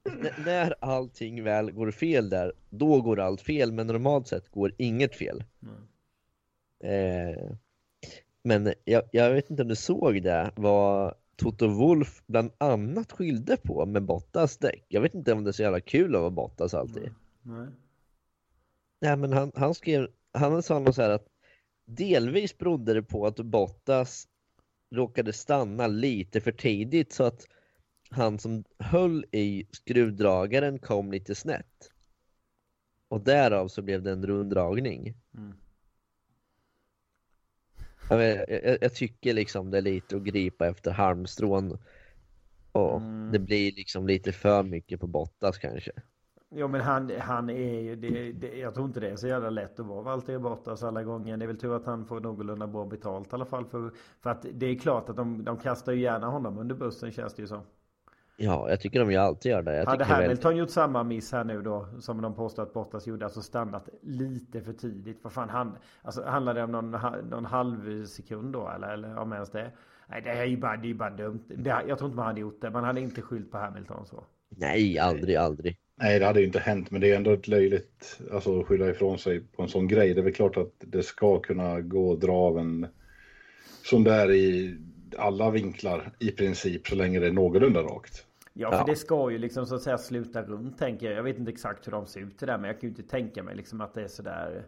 N- 0.04 0.28
när 0.44 0.74
allting 0.80 1.42
väl 1.42 1.70
går 1.70 1.90
fel 1.90 2.28
där, 2.30 2.52
då 2.70 3.00
går 3.00 3.20
allt 3.20 3.40
fel, 3.40 3.72
men 3.72 3.86
normalt 3.86 4.28
sett 4.28 4.48
går 4.48 4.72
inget 4.78 5.16
fel. 5.16 5.44
Eh, 6.80 7.50
men 8.42 8.72
jag, 8.84 9.02
jag 9.12 9.32
vet 9.34 9.50
inte 9.50 9.62
om 9.62 9.68
du 9.68 9.76
såg 9.76 10.22
det, 10.22 10.50
vad 10.56 11.14
Toto 11.36 11.66
Wolf 11.68 12.22
bland 12.26 12.50
annat 12.58 13.12
skyllde 13.12 13.56
på 13.56 13.86
med 13.86 14.02
Bottas 14.02 14.56
däck. 14.58 14.84
Jag 14.88 15.00
vet 15.00 15.14
inte 15.14 15.32
om 15.32 15.44
det 15.44 15.50
är 15.50 15.52
så 15.52 15.62
jävla 15.62 15.80
kul 15.80 16.14
att 16.14 16.20
vara 16.20 16.30
Bottas 16.30 16.74
alltid. 16.74 17.14
Nej. 17.42 17.66
Nej 19.00 19.16
men 19.16 19.32
han, 19.32 19.52
han 19.54 19.74
skrev, 19.74 20.08
han 20.32 20.62
sa 20.62 20.78
något 20.78 20.94
så 20.94 21.02
här 21.02 21.10
att 21.10 21.26
delvis 21.86 22.58
berodde 22.58 22.94
det 22.94 23.02
på 23.02 23.26
att 23.26 23.36
Bottas 23.36 24.28
råkade 24.90 25.32
stanna 25.32 25.86
lite 25.86 26.40
för 26.40 26.52
tidigt 26.52 27.12
så 27.12 27.24
att 27.24 27.46
han 28.10 28.38
som 28.38 28.64
höll 28.78 29.24
i 29.32 29.66
skruvdragaren 29.70 30.78
kom 30.78 31.12
lite 31.12 31.34
snett. 31.34 31.90
Och 33.08 33.20
därav 33.20 33.68
så 33.68 33.82
blev 33.82 34.02
det 34.02 34.12
en 34.12 34.26
runddragning. 34.26 35.14
Mm. 35.34 35.54
Jag, 38.10 38.50
jag, 38.50 38.78
jag 38.80 38.94
tycker 38.94 39.34
liksom 39.34 39.70
det 39.70 39.78
är 39.78 39.82
lite 39.82 40.16
att 40.16 40.22
gripa 40.22 40.66
efter 40.68 40.90
halmstrån. 40.90 41.78
Och 42.72 42.96
Mm. 42.96 43.32
det 43.32 43.38
blir 43.38 43.72
liksom 43.72 44.06
lite 44.06 44.32
för 44.32 44.62
mycket 44.62 45.00
på 45.00 45.06
Bottas 45.06 45.58
kanske. 45.58 45.92
Jo 46.50 46.68
men 46.68 46.80
han, 46.80 47.10
han 47.20 47.50
är 47.50 47.80
ju, 47.80 47.96
det, 47.96 48.32
det, 48.32 48.58
jag 48.58 48.74
tror 48.74 48.86
inte 48.86 49.00
det 49.00 49.10
är 49.10 49.16
så 49.16 49.26
jävla 49.26 49.50
lätt 49.50 49.80
att 49.80 49.86
vara 49.86 50.02
Valtteri 50.02 50.38
Bottas 50.38 50.82
alla 50.82 51.02
gånger. 51.02 51.36
Det 51.36 51.44
är 51.44 51.46
väl 51.46 51.58
tur 51.58 51.76
att 51.76 51.86
han 51.86 52.06
får 52.06 52.20
någorlunda 52.20 52.66
bra 52.66 52.84
betalt 52.84 53.32
i 53.32 53.34
alla 53.34 53.44
fall. 53.44 53.64
För, 53.66 53.90
för 54.20 54.30
att 54.30 54.46
det 54.54 54.66
är 54.66 54.74
klart 54.78 55.08
att 55.08 55.16
de, 55.16 55.44
de 55.44 55.56
kastar 55.56 55.92
ju 55.92 56.00
gärna 56.00 56.26
honom 56.26 56.58
under 56.58 56.74
bussen 56.74 57.12
känns 57.12 57.34
det 57.34 57.42
ju 57.42 57.48
som. 57.48 57.62
Ja, 58.36 58.70
jag 58.70 58.80
tycker 58.80 59.00
de 59.00 59.10
ju 59.10 59.16
alltid 59.16 59.52
gör 59.52 59.62
det. 59.62 59.76
Jag 59.76 59.86
Hade 59.86 60.04
tycker 60.04 60.16
väl... 60.16 60.22
Hamilton 60.22 60.56
gjort 60.56 60.70
samma 60.70 61.02
miss 61.02 61.32
här 61.32 61.44
nu 61.44 61.62
då 61.62 61.88
som 62.00 62.22
de 62.22 62.34
påstår 62.34 62.62
att 62.62 62.72
Bottas 62.72 63.06
gjorde, 63.06 63.24
alltså 63.24 63.42
stannat 63.42 63.88
lite 64.02 64.60
för 64.60 64.72
tidigt. 64.72 65.18
Vad 65.22 65.32
fan 65.32 65.48
han, 65.48 65.76
alltså 66.02 66.24
handlar 66.24 66.54
det 66.54 66.62
om 66.62 66.72
någon, 66.72 66.90
någon 67.30 67.44
halv 67.44 68.06
sekund 68.06 68.52
då 68.52 68.68
eller, 68.68 68.88
eller 68.88 69.18
om 69.18 69.32
ens 69.32 69.50
det? 69.50 69.72
Nej 70.08 70.22
det 70.22 70.30
är 70.30 70.44
ju 70.44 70.56
bara, 70.56 70.76
det 70.76 70.90
är 70.90 70.94
bara 70.94 71.10
dumt. 71.10 71.44
Det, 71.48 71.82
jag 71.88 71.98
tror 71.98 72.10
inte 72.10 72.16
man 72.16 72.26
hade 72.26 72.40
gjort 72.40 72.60
det. 72.60 72.70
Man 72.70 72.84
hade 72.84 73.00
inte 73.00 73.22
skyllt 73.22 73.50
på 73.50 73.58
Hamilton 73.58 74.06
så. 74.06 74.24
Nej, 74.48 74.98
aldrig, 74.98 75.36
aldrig. 75.36 75.78
Nej, 75.98 76.18
det 76.18 76.26
hade 76.26 76.40
ju 76.40 76.46
inte 76.46 76.58
hänt, 76.58 76.90
men 76.90 77.00
det 77.00 77.12
är 77.12 77.16
ändå 77.16 77.32
ett 77.32 77.48
löjligt 77.48 78.20
alltså, 78.32 78.60
att 78.60 78.66
skylla 78.66 78.90
ifrån 78.90 79.18
sig 79.18 79.40
på 79.40 79.62
en 79.62 79.68
sån 79.68 79.88
grej. 79.88 80.14
Det 80.14 80.20
är 80.20 80.24
väl 80.24 80.34
klart 80.34 80.56
att 80.56 80.72
det 80.78 81.02
ska 81.02 81.40
kunna 81.40 81.80
gå 81.80 82.12
att 82.12 82.20
dra 82.20 82.32
av 82.32 82.58
en 82.58 82.86
sån 83.84 84.04
där 84.04 84.30
i 84.32 84.76
alla 85.16 85.50
vinklar 85.50 86.12
i 86.18 86.30
princip, 86.30 86.86
så 86.86 86.94
länge 86.94 87.20
det 87.20 87.26
är 87.26 87.32
någorlunda 87.32 87.80
rakt. 87.82 88.26
Ja, 88.52 88.70
för 88.70 88.78
Ja. 88.78 88.84
det 88.86 88.96
ska 88.96 89.30
ju 89.30 89.38
liksom 89.38 89.66
så 89.66 89.74
att 89.74 89.82
säga 89.82 89.98
sluta 89.98 90.42
runt 90.42 90.78
tänker 90.78 91.06
jag. 91.06 91.16
Jag 91.16 91.22
vet 91.22 91.38
inte 91.38 91.52
exakt 91.52 91.86
hur 91.86 91.92
de 91.92 92.06
ser 92.06 92.20
ut 92.20 92.38
det 92.38 92.46
där, 92.46 92.58
men 92.58 92.68
jag 92.68 92.80
kan 92.80 92.88
ju 92.90 92.96
inte 92.96 93.10
tänka 93.10 93.42
mig 93.42 93.56
liksom 93.56 93.80
att 93.80 93.94
det 93.94 94.02
är 94.02 94.08
sådär. 94.08 94.66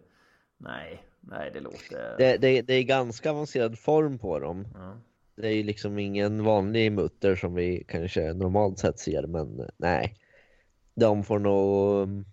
Nej, 0.58 1.02
nej 1.20 1.50
det 1.54 1.60
låter. 1.60 2.14
Det, 2.18 2.36
det, 2.36 2.62
det 2.62 2.74
är 2.74 2.82
ganska 2.82 3.30
avancerad 3.30 3.78
form 3.78 4.18
på 4.18 4.38
dem. 4.38 4.68
Ja. 4.74 5.00
Det 5.36 5.46
är 5.48 5.52
ju 5.52 5.62
liksom 5.62 5.98
ingen 5.98 6.44
vanlig 6.44 6.92
mutter 6.92 7.36
som 7.36 7.54
vi 7.54 7.84
kanske 7.88 8.32
normalt 8.32 8.78
sett 8.78 8.98
ser, 8.98 9.26
men 9.26 9.60
nej. 9.76 10.14
De 10.98 11.24
får 11.24 11.38
nog 11.38 12.02
um, 12.02 12.24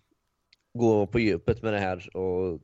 gå 0.74 1.08
på 1.08 1.20
djupet 1.20 1.62
med 1.62 1.74
det 1.74 1.80
här 1.80 2.18
och 2.18 2.62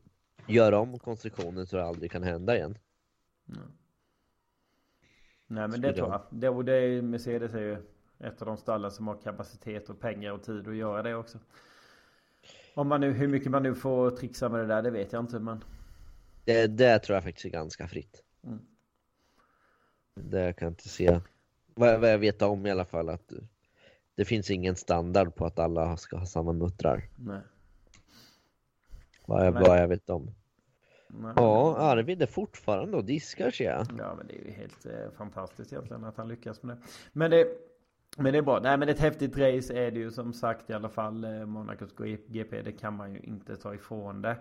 göra 0.47 0.79
om 0.79 0.99
konstruktionen 0.99 1.67
så 1.67 1.77
det 1.77 1.85
aldrig 1.85 2.11
kan 2.11 2.23
hända 2.23 2.55
igen. 2.55 2.77
Nej, 5.47 5.67
men 5.67 5.81
det 5.81 5.93
tror 5.93 6.09
jag. 6.09 6.21
jag. 6.31 6.39
Det, 6.39 6.49
och 6.49 6.65
det 6.65 6.73
är, 6.73 7.01
Mercedes 7.01 7.53
är 7.53 7.61
ju 7.61 7.77
ett 8.19 8.41
av 8.41 8.47
de 8.47 8.57
stallen 8.57 8.91
som 8.91 9.07
har 9.07 9.21
kapacitet 9.21 9.89
och 9.89 9.99
pengar 9.99 10.31
och 10.31 10.43
tid 10.43 10.67
att 10.67 10.75
göra 10.75 11.03
det 11.03 11.15
också. 11.15 11.39
Om 12.75 12.87
man 12.87 13.01
nu, 13.01 13.11
hur 13.11 13.27
mycket 13.27 13.51
man 13.51 13.63
nu 13.63 13.75
får 13.75 14.11
trixa 14.11 14.49
med 14.49 14.59
det 14.59 14.65
där, 14.65 14.81
det 14.81 14.91
vet 14.91 15.13
jag 15.13 15.23
inte, 15.23 15.39
men. 15.39 15.63
Det, 16.45 16.67
det 16.67 16.99
tror 16.99 17.15
jag 17.15 17.23
faktiskt 17.23 17.45
är 17.45 17.49
ganska 17.49 17.87
fritt. 17.87 18.23
Mm. 18.43 18.59
Det 20.13 20.53
kan 20.53 20.65
jag 20.65 20.71
inte 20.71 20.89
se. 20.89 21.19
Vad, 21.73 21.99
vad 21.99 22.11
jag 22.11 22.17
vet 22.17 22.41
om 22.41 22.65
i 22.65 22.71
alla 22.71 22.85
fall 22.85 23.09
att 23.09 23.33
det 24.21 24.25
finns 24.25 24.51
ingen 24.51 24.75
standard 24.75 25.35
på 25.35 25.45
att 25.45 25.59
alla 25.59 25.97
ska 25.97 26.17
ha 26.17 26.25
samma 26.25 26.53
muttrar. 26.53 27.03
Nej. 27.15 27.41
Vad 29.25 29.45
jag, 29.45 29.51
vad 29.51 29.79
jag 29.79 29.87
vet 29.87 30.09
om. 30.09 30.31
Nej, 31.07 31.33
Ja, 31.35 31.77
Arvid 31.77 32.21
är 32.21 32.25
fortfarande 32.25 32.97
och 32.97 33.05
diskar 33.05 33.51
sig 33.51 33.65
jag. 33.65 33.87
Ja 33.97 34.15
men 34.17 34.27
det 34.27 34.33
är 34.33 34.45
ju 34.45 34.51
helt 34.51 34.85
eh, 34.85 35.11
fantastiskt 35.17 35.73
egentligen 35.73 36.03
att 36.03 36.17
han 36.17 36.27
lyckas 36.27 36.63
med 36.63 36.77
det. 36.77 36.81
Men 37.13 37.31
det, 37.31 37.47
men 38.17 38.31
det 38.31 38.37
är 38.37 38.41
bra. 38.41 38.59
Nej 38.59 38.77
men 38.77 38.89
ett 38.89 38.99
häftigt 38.99 39.37
race 39.37 39.73
är 39.73 39.91
det 39.91 39.99
ju 39.99 40.11
som 40.11 40.33
sagt 40.33 40.69
i 40.69 40.73
alla 40.73 40.89
fall. 40.89 41.23
Eh, 41.23 41.45
Monacos 41.45 41.95
GP 42.27 42.61
det 42.61 42.71
kan 42.71 42.93
man 42.93 43.13
ju 43.13 43.19
inte 43.19 43.55
ta 43.55 43.73
ifrån 43.73 44.21
det. 44.21 44.37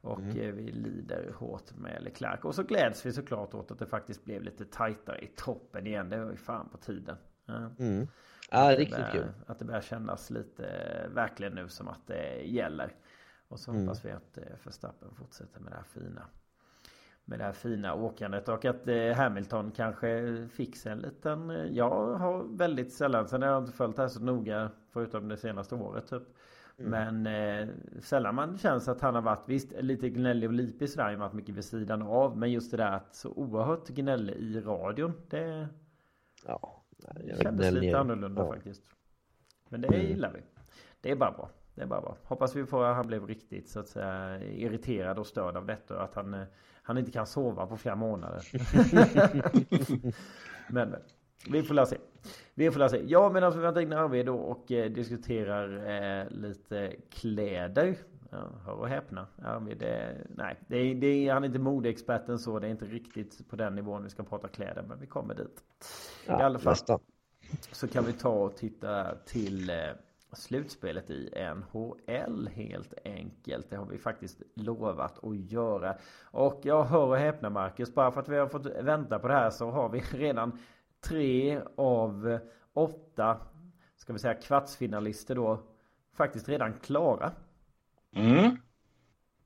Och 0.00 0.20
eh, 0.20 0.54
vi 0.54 0.72
lider 0.72 1.32
hårt 1.36 1.76
med 1.76 2.02
Leclerc. 2.02 2.40
Och 2.42 2.54
så 2.54 2.62
gläds 2.62 3.06
vi 3.06 3.12
såklart 3.12 3.54
åt 3.54 3.70
att 3.70 3.78
det 3.78 3.86
faktiskt 3.86 4.24
blev 4.24 4.42
lite 4.42 4.64
tajtare 4.64 5.18
i 5.18 5.26
toppen 5.36 5.86
igen. 5.86 6.08
Det 6.08 6.24
var 6.24 6.30
ju 6.30 6.36
fan 6.36 6.68
på 6.68 6.78
tiden. 6.78 7.16
Ja. 7.46 7.70
Mm. 7.78 8.06
Ja, 8.50 8.72
att 8.72 8.78
riktigt 8.78 8.96
börjar, 8.96 9.10
kul. 9.10 9.32
Att 9.46 9.58
det 9.58 9.64
börjar 9.64 9.80
kännas 9.80 10.30
lite 10.30 10.66
eh, 10.66 11.08
verkligen 11.08 11.52
nu 11.54 11.68
som 11.68 11.88
att 11.88 12.06
det 12.06 12.42
gäller. 12.42 12.94
Och 13.48 13.60
så 13.60 13.70
Mm. 13.70 13.82
hoppas 13.82 14.04
vi 14.04 14.10
att 14.10 14.38
eh, 14.38 14.44
Verstappen 14.64 15.14
fortsätter 15.14 15.60
med 15.60 15.72
det 15.72 15.76
här 15.76 15.84
fina. 15.84 16.26
Med 17.24 17.38
det 17.38 17.44
här 17.44 17.52
fina 17.52 17.94
åkandet 17.94 18.48
och 18.48 18.64
att 18.64 18.88
eh, 18.88 19.12
Hamilton 19.16 19.70
kanske 19.70 20.48
fixar 20.52 20.90
en 20.90 20.98
liten... 20.98 21.50
eh, 21.50 21.64
Jag 21.66 22.14
har 22.14 22.44
väldigt 22.56 22.92
sällan, 22.92 23.28
sen 23.28 23.42
har 23.42 23.48
jag 23.48 23.62
inte 23.62 23.72
följt 23.72 23.96
det 23.96 24.02
här 24.02 24.08
så 24.08 24.20
noga 24.20 24.70
förutom 24.90 25.28
det 25.28 25.36
senaste 25.36 25.74
året 25.74 26.06
typ. 26.10 26.22
Men 26.76 27.26
eh, 27.26 27.68
sällan 28.00 28.34
man 28.34 28.58
känns 28.58 28.88
att 28.88 29.00
han 29.00 29.14
har 29.14 29.22
varit, 29.22 29.44
visst 29.48 29.72
lite 29.80 30.08
gnällig 30.10 30.48
och 30.48 30.52
lipig 30.54 30.90
sådär, 30.90 31.04
han 31.04 31.14
har 31.14 31.20
varit 31.20 31.32
mycket 31.34 31.54
vid 31.54 31.64
sidan 31.64 32.02
av. 32.02 32.38
Men 32.38 32.52
just 32.52 32.70
det 32.70 32.76
där 32.76 32.92
att 32.92 33.14
så 33.14 33.30
oerhört 33.30 33.88
gnällig 33.88 34.34
i 34.36 34.60
radion, 34.60 35.12
det 35.30 35.68
Ja, 36.46 36.83
vet 37.14 37.42
kändes 37.42 37.72
lite 37.72 37.86
jag- 37.86 38.00
annorlunda 38.00 38.42
ja. 38.42 38.52
faktiskt. 38.54 38.82
Men 39.68 39.80
det 39.80 39.88
Mm. 39.88 40.00
gillar 40.06 40.32
vi. 40.32 40.40
Det 41.00 41.10
är 41.10 41.16
bara 41.16 41.30
bra. 41.32 41.50
Det 41.74 41.82
är 41.82 41.86
bara 41.86 42.00
bra. 42.00 42.16
Hoppas 42.24 42.56
vi 42.56 42.66
får 42.66 42.84
att 42.84 42.96
han 42.96 43.06
blev 43.06 43.26
riktigt 43.26 43.68
så 43.68 43.80
att 43.80 43.88
säga 43.88 44.42
irriterad 44.44 45.18
och 45.18 45.26
störd 45.26 45.56
av 45.56 45.66
detta. 45.66 45.96
och 45.96 46.04
Att 46.04 46.14
han, 46.14 46.34
eh, 46.34 46.42
han 46.82 46.98
inte 46.98 47.10
kan 47.10 47.26
sova 47.26 47.66
på 47.66 47.76
flera 47.76 47.96
månader. 47.96 48.42
men 50.72 50.88
men, 50.90 51.00
vi 51.50 51.62
får 51.62 51.74
la 51.74 51.86
se. 51.86 51.96
Vi 52.54 52.70
får 52.70 52.80
la 52.80 52.88
se. 52.88 53.02
Ja 53.06 53.30
medan 53.30 53.52
vi 53.52 53.58
väntar 53.58 53.80
in 53.80 53.92
Arvid 53.92 54.28
och 54.28 54.72
eh, 54.72 54.90
diskuterar 54.90 55.86
eh, 56.22 56.30
lite 56.30 56.96
kläder. 57.10 57.96
Ja, 58.34 58.48
hör 58.64 58.72
och 58.72 58.88
häpna. 58.88 59.26
Arvid, 59.42 59.78
det, 59.78 60.26
nej, 60.28 60.56
det 60.66 60.76
är, 60.76 60.94
det 60.94 61.06
är, 61.06 61.32
han 61.32 61.42
är 61.42 61.46
inte 61.46 61.58
modeexperten 61.58 62.38
så. 62.38 62.58
Det 62.58 62.66
är 62.66 62.70
inte 62.70 62.84
riktigt 62.84 63.48
på 63.48 63.56
den 63.56 63.74
nivån 63.74 64.02
vi 64.02 64.10
ska 64.10 64.22
prata 64.22 64.48
kläder. 64.48 64.82
Men 64.88 65.00
vi 65.00 65.06
kommer 65.06 65.34
dit. 65.34 65.64
Ja, 66.26 66.40
I 66.40 66.42
alla 66.42 66.58
fall. 66.58 66.70
nästan. 66.70 67.00
Så 67.72 67.88
kan 67.88 68.04
vi 68.04 68.12
ta 68.12 68.28
och 68.28 68.56
titta 68.56 69.14
till 69.14 69.70
eh, 69.70 69.76
slutspelet 70.32 71.10
i 71.10 71.30
NHL 71.56 72.48
helt 72.48 72.94
enkelt. 73.04 73.70
Det 73.70 73.76
har 73.76 73.86
vi 73.86 73.98
faktiskt 73.98 74.42
lovat 74.54 75.24
att 75.24 75.36
göra. 75.36 75.96
Och 76.24 76.60
jag 76.62 76.84
hör 76.84 77.06
och 77.06 77.16
häpna 77.16 77.50
Marcus, 77.50 77.94
bara 77.94 78.12
för 78.12 78.20
att 78.20 78.28
vi 78.28 78.36
har 78.36 78.48
fått 78.48 78.66
vänta 78.66 79.18
på 79.18 79.28
det 79.28 79.34
här 79.34 79.50
så 79.50 79.70
har 79.70 79.88
vi 79.88 80.00
redan 80.00 80.58
tre 81.00 81.60
av 81.76 82.28
eh, 82.28 82.40
åtta, 82.72 83.38
ska 83.96 84.12
vi 84.12 84.18
säga 84.18 84.34
kvartsfinalister 84.34 85.34
då, 85.34 85.62
faktiskt 86.12 86.48
redan 86.48 86.72
klara. 86.72 87.32
Mm. 88.16 88.56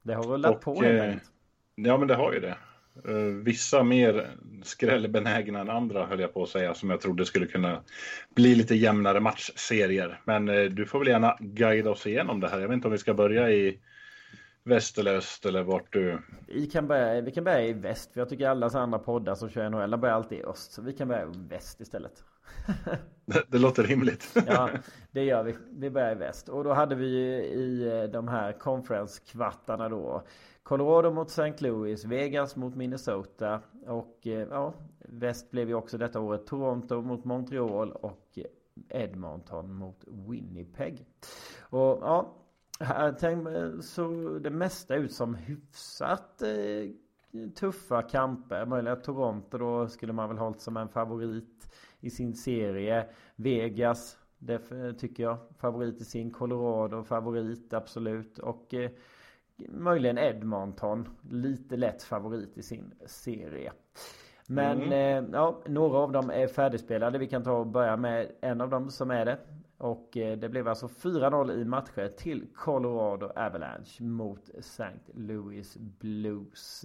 Det 0.02 0.14
har 0.14 0.22
rullat 0.22 0.60
på 0.60 0.82
helt 0.82 1.00
eh, 1.00 1.08
enkelt. 1.08 1.30
Ja, 1.74 1.98
men 1.98 2.08
det 2.08 2.14
har 2.14 2.32
ju 2.32 2.40
det. 2.40 2.56
Eh, 3.04 3.34
Vissa 3.44 3.82
mer 3.82 4.30
skrällbenägna 4.62 5.60
än 5.60 5.70
andra 5.70 6.06
höll 6.06 6.20
jag 6.20 6.34
på 6.34 6.42
att 6.42 6.48
säga 6.48 6.74
som 6.74 6.90
jag 6.90 7.00
trodde 7.00 7.26
skulle 7.26 7.46
kunna 7.46 7.82
bli 8.34 8.54
lite 8.54 8.74
jämnare 8.74 9.20
matchserier. 9.20 10.20
Men 10.24 10.48
eh, 10.48 10.62
du 10.62 10.86
får 10.86 10.98
väl 10.98 11.08
gärna 11.08 11.36
guida 11.40 11.90
oss 11.90 12.06
igenom 12.06 12.40
det 12.40 12.48
här. 12.48 12.60
Jag 12.60 12.68
vet 12.68 12.74
inte 12.74 12.88
om 12.88 12.92
vi 12.92 12.98
ska 12.98 13.14
börja 13.14 13.50
i 13.50 13.80
väst 14.64 14.98
eller 14.98 15.14
öst 15.14 15.46
eller 15.46 15.62
vart 15.62 15.92
du... 15.92 16.22
Vi 16.46 16.66
kan, 16.66 16.86
börja, 16.86 17.20
vi 17.20 17.30
kan 17.30 17.44
börja 17.44 17.62
i 17.62 17.72
väst, 17.72 18.12
för 18.12 18.20
jag 18.20 18.28
tycker 18.28 18.48
alla 18.48 18.66
andra 18.66 18.98
poddar 18.98 19.34
som 19.34 19.48
kör 19.48 19.70
NHL 19.70 19.98
börjar 19.98 20.14
alltid 20.14 20.38
i 20.38 20.42
öst. 20.42 20.72
Så 20.72 20.82
vi 20.82 20.92
kan 20.92 21.08
börja 21.08 21.22
i 21.22 21.28
väst 21.48 21.80
istället. 21.80 22.24
Det, 23.24 23.42
det 23.48 23.58
låter 23.58 23.82
rimligt. 23.82 24.36
Ja, 24.46 24.70
det 25.10 25.24
gör 25.24 25.42
vi. 25.42 25.56
Vi 25.70 25.90
börjar 25.90 26.12
i 26.12 26.14
väst. 26.14 26.48
Och 26.48 26.64
då 26.64 26.72
hade 26.72 26.94
vi 26.94 27.06
ju 27.06 27.44
i 27.44 28.00
eh, 28.02 28.10
de 28.10 28.28
här 28.28 28.52
conference-kvartarna 28.52 29.88
då 29.88 30.22
Colorado 30.62 31.10
mot 31.10 31.28
St. 31.28 31.54
Louis, 31.58 32.04
Vegas 32.04 32.56
mot 32.56 32.74
Minnesota 32.74 33.60
och 33.86 34.26
eh, 34.26 34.48
ja, 34.50 34.74
väst 34.98 35.50
blev 35.50 35.68
ju 35.68 35.74
också 35.74 35.98
detta 35.98 36.20
året 36.20 36.46
Toronto 36.46 37.02
mot 37.02 37.24
Montreal 37.24 37.92
och 37.92 38.38
Edmonton 38.88 39.74
mot 39.74 40.04
Winnipeg. 40.06 41.06
Och 41.60 41.98
ja, 42.02 42.34
här 42.80 43.24
eh, 43.24 43.80
såg 43.80 44.42
det 44.42 44.50
mesta 44.50 44.94
ut 44.94 45.12
som 45.12 45.34
hyfsat 45.34 46.42
eh, 46.42 47.48
tuffa 47.54 48.02
kamper. 48.02 48.66
Möjligen 48.66 49.02
Toronto 49.02 49.58
då 49.58 49.88
skulle 49.88 50.12
man 50.12 50.28
väl 50.28 50.38
hållit 50.38 50.60
som 50.60 50.76
en 50.76 50.88
favorit 50.88 51.74
i 52.00 52.10
sin 52.10 52.34
serie. 52.34 53.06
Vegas, 53.36 54.18
det 54.38 54.58
tycker 54.98 55.22
jag. 55.22 55.38
Favorit 55.58 56.00
i 56.00 56.04
sin. 56.04 56.30
Colorado, 56.30 57.04
favorit 57.04 57.72
absolut. 57.72 58.38
Och 58.38 58.74
eh, 58.74 58.90
möjligen 59.68 60.18
Edmonton, 60.18 61.08
lite 61.30 61.76
lätt 61.76 62.02
favorit 62.02 62.58
i 62.58 62.62
sin 62.62 62.94
serie. 63.06 63.72
Men 64.46 64.82
Mm. 64.82 64.92
eh, 65.24 65.30
ja, 65.32 65.60
några 65.66 65.98
av 65.98 66.12
dem 66.12 66.30
är 66.30 66.46
färdigspelade. 66.46 67.18
Vi 67.18 67.26
kan 67.28 67.42
ta 67.44 67.52
och 67.52 67.66
börja 67.66 67.96
med 67.96 68.32
en 68.40 68.60
av 68.60 68.70
dem 68.70 68.90
som 68.90 69.10
är 69.10 69.24
det. 69.24 69.38
Och 69.78 70.16
eh, 70.16 70.38
det 70.38 70.48
blev 70.48 70.68
alltså 70.68 70.86
4-0 70.86 71.52
i 71.60 71.64
matcher 71.64 72.08
till 72.16 72.46
Colorado 72.54 73.26
Avalanche 73.36 74.02
mot 74.04 74.50
St. 74.58 74.84
Louis 75.14 75.76
Blues. 75.76 76.84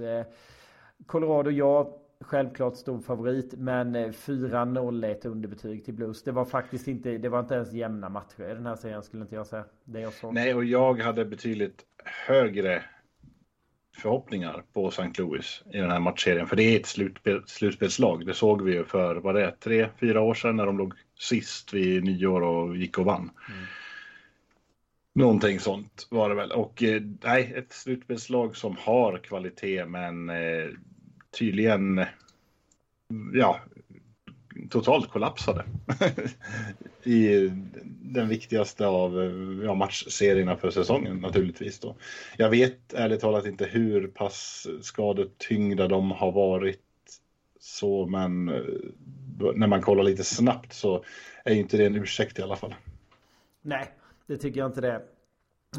Colorado, 1.05 1.49
ja, 1.49 1.97
självklart 2.23 2.75
stor 2.75 2.99
favorit. 2.99 3.53
Men 3.57 3.95
eh, 3.95 4.09
4-0 4.09 5.05
är 5.05 5.11
ett 5.11 5.25
underbetyg 5.25 5.85
till 5.85 5.93
Blues. 5.93 6.23
Det 6.23 6.31
var 6.31 6.45
faktiskt 6.45 6.87
inte, 6.87 7.17
det 7.17 7.29
var 7.29 7.39
inte 7.39 7.55
ens 7.55 7.73
jämna 7.73 8.09
matcher 8.09 8.51
i 8.51 8.53
den 8.53 8.65
här 8.65 8.75
serien 8.75 9.03
skulle 9.03 9.23
inte 9.23 9.35
jag 9.35 9.47
säga. 9.47 9.65
Det 9.83 9.99
jag 9.99 10.13
såg. 10.13 10.33
Nej, 10.33 10.53
och 10.53 10.65
jag 10.65 10.99
hade 10.99 11.25
betydligt 11.25 11.85
högre 12.27 12.83
förhoppningar 13.95 14.63
på 14.73 14.87
St. 14.87 15.11
Louis 15.17 15.63
i 15.73 15.77
den 15.77 15.91
här 15.91 15.99
matchserien. 15.99 16.47
För 16.47 16.55
det 16.55 16.63
är 16.63 16.79
ett 16.79 16.85
slutspel, 16.85 17.43
slutspelslag. 17.45 18.25
Det 18.25 18.33
såg 18.33 18.61
vi 18.61 18.73
ju 18.73 18.85
för, 18.85 19.15
vad 19.15 19.35
det 19.35 19.45
är, 19.45 19.51
tre, 19.51 19.87
fyra 19.99 20.21
år 20.21 20.33
sedan 20.33 20.55
när 20.55 20.65
de 20.65 20.77
låg 20.77 20.93
sist 21.19 21.73
vid 21.73 22.03
nyår 22.03 22.41
och 22.41 22.77
gick 22.77 22.97
och 22.97 23.05
vann. 23.05 23.31
Någonting 25.15 25.59
sånt 25.59 26.07
var 26.11 26.29
det 26.29 26.35
väl. 26.35 26.51
Och 26.51 26.83
eh, 26.83 27.01
nej, 27.23 27.53
ett 27.55 27.71
slutspelslag 27.71 28.55
som 28.55 28.77
har 28.79 29.17
kvalitet 29.17 29.85
men 29.85 30.29
eh, 30.29 30.69
tydligen 31.37 32.05
ja, 33.33 33.59
totalt 34.69 35.09
kollapsade 35.09 35.65
i 37.03 37.51
den 38.01 38.29
viktigaste 38.29 38.87
av 38.87 39.13
ja, 39.63 39.73
matchserierna 39.73 40.55
för 40.55 40.71
säsongen 40.71 41.17
naturligtvis. 41.17 41.79
Då. 41.79 41.95
Jag 42.37 42.49
vet 42.49 42.93
ärligt 42.93 43.19
talat 43.21 43.45
inte 43.45 43.65
hur 43.65 44.07
pass 44.07 44.67
skadetyngda 44.81 45.87
de 45.87 46.11
har 46.11 46.31
varit 46.31 46.79
så, 47.59 48.05
men 48.05 48.49
eh, 48.49 48.61
när 49.55 49.67
man 49.67 49.81
kollar 49.81 50.03
lite 50.03 50.23
snabbt 50.23 50.73
så 50.73 51.03
är 51.45 51.53
ju 51.53 51.59
inte 51.59 51.77
det 51.77 51.85
en 51.85 51.95
ursäkt 51.95 52.39
i 52.39 52.41
alla 52.41 52.55
fall. 52.55 52.75
Nej, 53.61 53.91
det 54.27 54.37
tycker 54.37 54.59
jag 54.59 54.69
inte 54.69 54.81
det. 54.81 55.01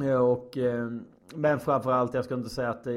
Eh, 0.03 0.17
och, 0.17 0.59
eh, 0.59 0.91
men 1.35 1.61
framförallt, 1.61 2.15
jag 2.15 2.25
ska 2.25 2.35
inte 2.35 2.49
säga 2.49 2.71
att 2.71 2.87
eh, 2.87 2.95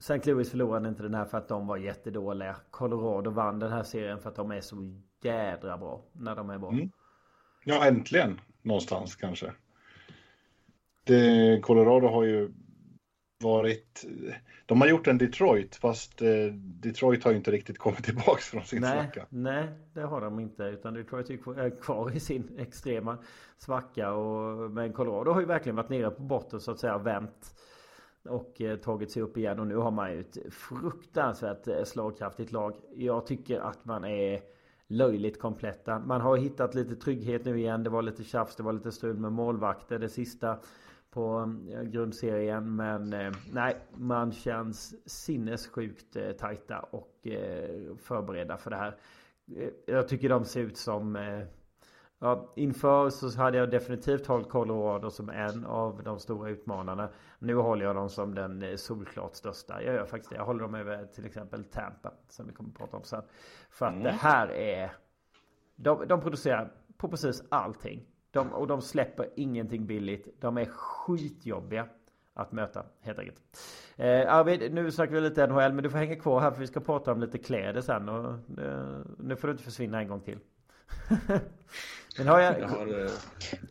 St. 0.00 0.26
Louis 0.30 0.50
förlorade 0.50 0.88
inte 0.88 1.02
den 1.02 1.14
här 1.14 1.24
för 1.24 1.38
att 1.38 1.48
de 1.48 1.66
var 1.66 1.76
jättedåliga. 1.76 2.56
Colorado 2.70 3.30
vann 3.30 3.58
den 3.58 3.72
här 3.72 3.82
serien 3.82 4.18
för 4.18 4.28
att 4.30 4.36
de 4.36 4.50
är 4.50 4.60
så 4.60 4.76
jädra 5.22 5.78
bra 5.78 6.02
när 6.12 6.36
de 6.36 6.50
är 6.50 6.58
bra. 6.58 6.70
Mm. 6.72 6.90
Ja, 7.64 7.86
äntligen 7.86 8.40
någonstans 8.62 9.16
kanske. 9.16 9.52
Det, 11.04 11.60
Colorado 11.62 12.08
har 12.08 12.24
ju 12.24 12.52
varit... 13.42 14.04
De 14.66 14.80
har 14.80 14.88
gjort 14.88 15.06
en 15.06 15.18
Detroit, 15.18 15.76
fast 15.76 16.22
eh, 16.22 16.28
Detroit 16.54 17.24
har 17.24 17.30
ju 17.30 17.36
inte 17.36 17.50
riktigt 17.50 17.78
kommit 17.78 18.04
tillbaks 18.04 18.48
från 18.48 18.64
sin 18.64 18.80
Nej, 18.80 18.92
svacka. 19.04 19.26
nej, 19.30 19.68
det 19.94 20.00
har 20.02 20.20
de 20.20 20.40
inte. 20.40 20.62
Utan 20.62 20.94
Detroit 20.94 21.30
är 21.30 21.36
kvar- 21.80 22.16
i 22.16 22.20
sin 22.20 22.58
extrema 22.58 23.18
svacka. 23.58 24.12
Och, 24.12 24.70
men 24.70 24.92
Colorado 24.92 25.32
har 25.32 25.40
ju 25.40 25.46
verkligen 25.46 25.76
varit 25.76 25.88
nere 25.90 26.10
på 26.10 26.22
botten 26.22 26.60
så 26.60 26.70
att 26.70 26.78
säga 26.78 26.98
vänt. 26.98 27.54
Och 28.28 28.60
eh, 28.60 28.76
tagit 28.76 29.10
sig 29.10 29.22
upp 29.22 29.36
igen. 29.36 29.60
Och 29.60 29.66
nu 29.66 29.76
har 29.76 29.90
man 29.90 30.12
ju 30.12 30.20
ett 30.20 30.38
fruktansvärt 30.50 31.68
eh, 31.68 31.84
slagkraftigt 31.84 32.52
lag. 32.52 32.74
Jag 32.94 33.26
tycker 33.26 33.60
att 33.60 33.84
man 33.84 34.04
är 34.04 34.40
löjligt 34.86 35.40
kompletta. 35.40 35.98
Man 35.98 36.20
har 36.20 36.36
hittat 36.36 36.74
lite 36.74 36.96
trygghet 36.96 37.44
nu 37.44 37.58
igen. 37.58 37.82
Det 37.82 37.90
var 37.90 38.02
lite 38.02 38.24
tjafs, 38.24 38.56
det 38.56 38.62
var 38.62 38.72
lite 38.72 38.92
strul 38.92 39.16
med 39.16 39.32
målvakter 39.32 39.98
det 39.98 40.08
sista 40.08 40.58
på 41.10 41.54
eh, 41.70 41.82
grundserien. 41.82 42.76
Men 42.76 43.14
nej, 43.52 43.76
man 43.94 44.32
känns 44.32 45.10
sinnessjukt 45.10 46.16
tajta 46.38 46.78
och 46.78 47.26
förberedda 47.98 48.56
för 48.56 48.70
det 48.70 48.76
här. 48.76 48.96
Jag 49.86 50.08
tycker 50.08 50.28
de 50.28 50.44
ser 50.44 50.60
ut 50.60 50.76
som 50.76 51.16
Ja, 52.20 52.52
inför 52.56 53.10
så 53.10 53.38
hade 53.38 53.58
jag 53.58 53.70
definitivt 53.70 54.26
hållit 54.26 54.48
Colorado 54.48 55.10
som 55.10 55.30
en 55.30 55.64
av 55.64 56.02
de 56.02 56.18
stora 56.18 56.50
utmanarna. 56.50 57.08
Nu 57.38 57.54
håller 57.54 57.84
jag 57.84 57.96
dem 57.96 58.08
som 58.08 58.34
den 58.34 58.62
eh, 58.62 58.76
solklart 58.76 59.34
största. 59.34 59.82
Jag 59.82 59.94
gör 59.94 60.04
faktiskt 60.04 60.30
det. 60.30 60.36
Jag 60.36 60.44
håller 60.44 60.62
dem 60.62 60.74
över 60.74 61.06
till 61.06 61.26
exempel 61.26 61.64
Tampa 61.64 62.12
som 62.28 62.46
vi 62.46 62.52
kommer 62.52 62.70
att 62.70 62.76
prata 62.76 62.96
om 62.96 63.02
sen. 63.02 63.22
För 63.70 63.86
att 63.86 64.02
det 64.02 64.10
här 64.10 64.48
är... 64.48 64.92
De, 65.76 66.08
de 66.08 66.20
producerar 66.20 66.72
på 66.96 67.08
precis 67.08 67.42
allting. 67.48 68.06
De, 68.30 68.52
och 68.52 68.66
de 68.66 68.82
släpper 68.82 69.30
ingenting 69.36 69.86
billigt. 69.86 70.40
De 70.40 70.58
är 70.58 70.64
skitjobbiga 70.64 71.88
att 72.34 72.52
möta 72.52 72.84
helt 73.00 73.18
enkelt. 73.18 73.40
Eh, 73.96 74.34
Arvid, 74.34 74.74
nu 74.74 74.90
snackar 74.90 75.14
vi 75.14 75.20
lite 75.20 75.46
NHL 75.46 75.72
men 75.72 75.82
du 75.82 75.90
får 75.90 75.98
hänga 75.98 76.16
kvar 76.16 76.40
här 76.40 76.50
för 76.50 76.60
vi 76.60 76.66
ska 76.66 76.80
prata 76.80 77.12
om 77.12 77.20
lite 77.20 77.38
kläder 77.38 77.80
sen. 77.80 78.08
Och, 78.08 78.30
eh, 78.60 78.98
nu 79.18 79.36
får 79.36 79.48
du 79.48 79.52
inte 79.52 79.64
försvinna 79.64 80.00
en 80.00 80.08
gång 80.08 80.20
till. 80.20 80.38
Men 82.18 82.26
har 82.26 82.40
jag... 82.40 82.60
Jag 82.60 82.68
har, 82.68 82.86
eh, 83.04 83.10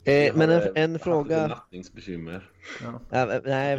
Eh, 0.04 0.14
jag 0.14 0.36
men 0.36 0.50
en, 0.50 0.62
eh, 0.62 0.84
en 0.84 1.00
fråga. 1.00 1.48
nattningsbekymmer. 1.48 2.50
Ja. 2.84 3.00
Ja, 3.10 3.26
men- 3.26 3.42
nej, 3.46 3.78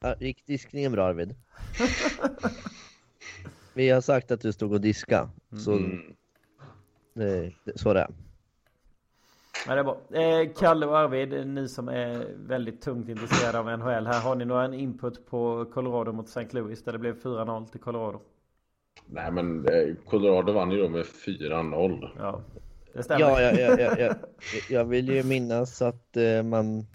men, 0.00 0.14
gick 0.20 0.46
diskningen 0.46 0.92
bra 0.92 1.06
Arvid? 1.06 1.34
Vi 3.74 3.90
har 3.90 4.00
sagt 4.00 4.30
att 4.30 4.40
du 4.40 4.52
stod 4.52 4.72
och 4.72 4.80
diska, 4.80 5.30
så 5.64 5.72
Mm. 5.72 6.00
det, 7.14 7.52
det, 7.64 7.78
så 7.78 7.92
det 7.94 8.00
är. 8.00 8.08
Ja, 9.66 9.74
det 9.74 9.80
är 9.80 9.84
bra. 9.84 9.98
Eh, 10.22 10.52
Kalle 10.58 10.86
och 10.86 10.98
Arvid, 10.98 11.46
ni 11.46 11.68
som 11.68 11.88
är 11.88 12.26
väldigt 12.36 12.82
tungt 12.82 13.08
intresserade 13.08 13.58
av 13.58 13.78
NHL 13.78 14.06
här. 14.06 14.20
Har 14.20 14.36
ni 14.36 14.44
någon 14.44 14.74
input 14.74 15.26
på 15.26 15.64
Colorado 15.64 16.12
mot 16.12 16.28
St. 16.28 16.46
Louis 16.50 16.82
där 16.84 16.92
det 16.92 16.98
blev 16.98 17.22
4-0 17.22 17.66
till 17.70 17.80
Colorado? 17.80 18.20
Nej 19.06 19.30
men 19.32 19.66
eh, 19.68 19.94
Colorado 20.06 20.52
vann 20.52 20.70
ju 20.70 20.82
då 20.82 20.88
med 20.88 21.04
4-0. 21.04 22.08
Ja, 22.18 22.40
det 22.92 23.02
stämmer. 23.02 23.20
Ja, 23.20 23.40
jag, 23.42 23.60
jag, 23.60 23.80
jag, 23.80 24.00
jag, 24.00 24.16
jag 24.70 24.84
vill 24.84 25.08
ju 25.08 25.22
minnas 25.22 25.82
att 25.82 26.16
eh, 26.16 26.42
man 26.42 26.86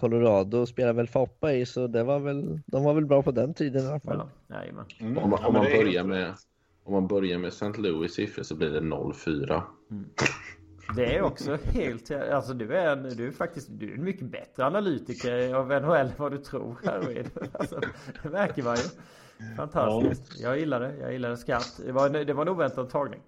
Colorado 0.00 0.66
spelar 0.66 0.92
väl 0.92 1.08
Foppa 1.08 1.52
i, 1.52 1.66
så 1.66 1.86
det 1.86 2.04
var 2.04 2.18
väl, 2.18 2.60
de 2.66 2.84
var 2.84 2.94
väl 2.94 3.06
bra 3.06 3.22
på 3.22 3.30
den 3.30 3.54
tiden 3.54 3.84
i 3.84 3.86
alla 3.88 4.00
fall. 4.00 4.28
Ja. 4.48 4.56
Mm. 5.00 5.18
Om, 5.18 5.30
man- 5.30 5.38
Ja, 5.42 5.46
om, 5.48 5.52
man 5.54 5.64
börjar 5.64 6.04
med, 6.04 6.34
om 6.84 6.92
man 6.92 7.06
börjar 7.06 7.38
med 7.38 7.48
St. 7.48 7.72
Louis 7.78 8.14
siffror 8.14 8.42
så 8.42 8.54
blir 8.54 8.70
det 8.70 8.80
0-4. 8.80 9.62
Det 10.96 11.16
är 11.16 11.22
också 11.22 11.58
helt... 11.72 12.10
Alltså 12.10 12.54
du 12.54 12.76
är, 12.76 12.92
en, 12.96 13.02
du 13.16 13.26
är 13.28 13.32
faktiskt 13.32 13.68
du 13.70 13.90
är 13.90 13.94
en 13.94 14.04
mycket 14.04 14.26
bättre 14.26 14.66
analytiker 14.66 15.54
av 15.54 15.68
NHL 15.68 15.94
än 15.96 16.10
vad 16.16 16.32
du 16.32 16.38
tror 16.38 16.76
Arvid. 16.88 17.30
Alltså, 17.52 17.80
det 18.22 18.28
märker 18.30 18.62
man 18.62 18.76
ju. 18.76 18.82
Fantastiskt. 19.56 20.40
Jag 20.40 20.58
gillar 20.58 20.80
det. 20.80 20.96
Jag 21.00 21.12
gillar 21.12 21.30
det 21.30 21.36
skarpt. 21.36 21.80
Det 21.86 21.92
var, 21.92 22.08
det 22.24 22.32
var 22.32 22.42
en 22.42 22.48
oväntad 22.48 22.90
tagning. 22.90 23.20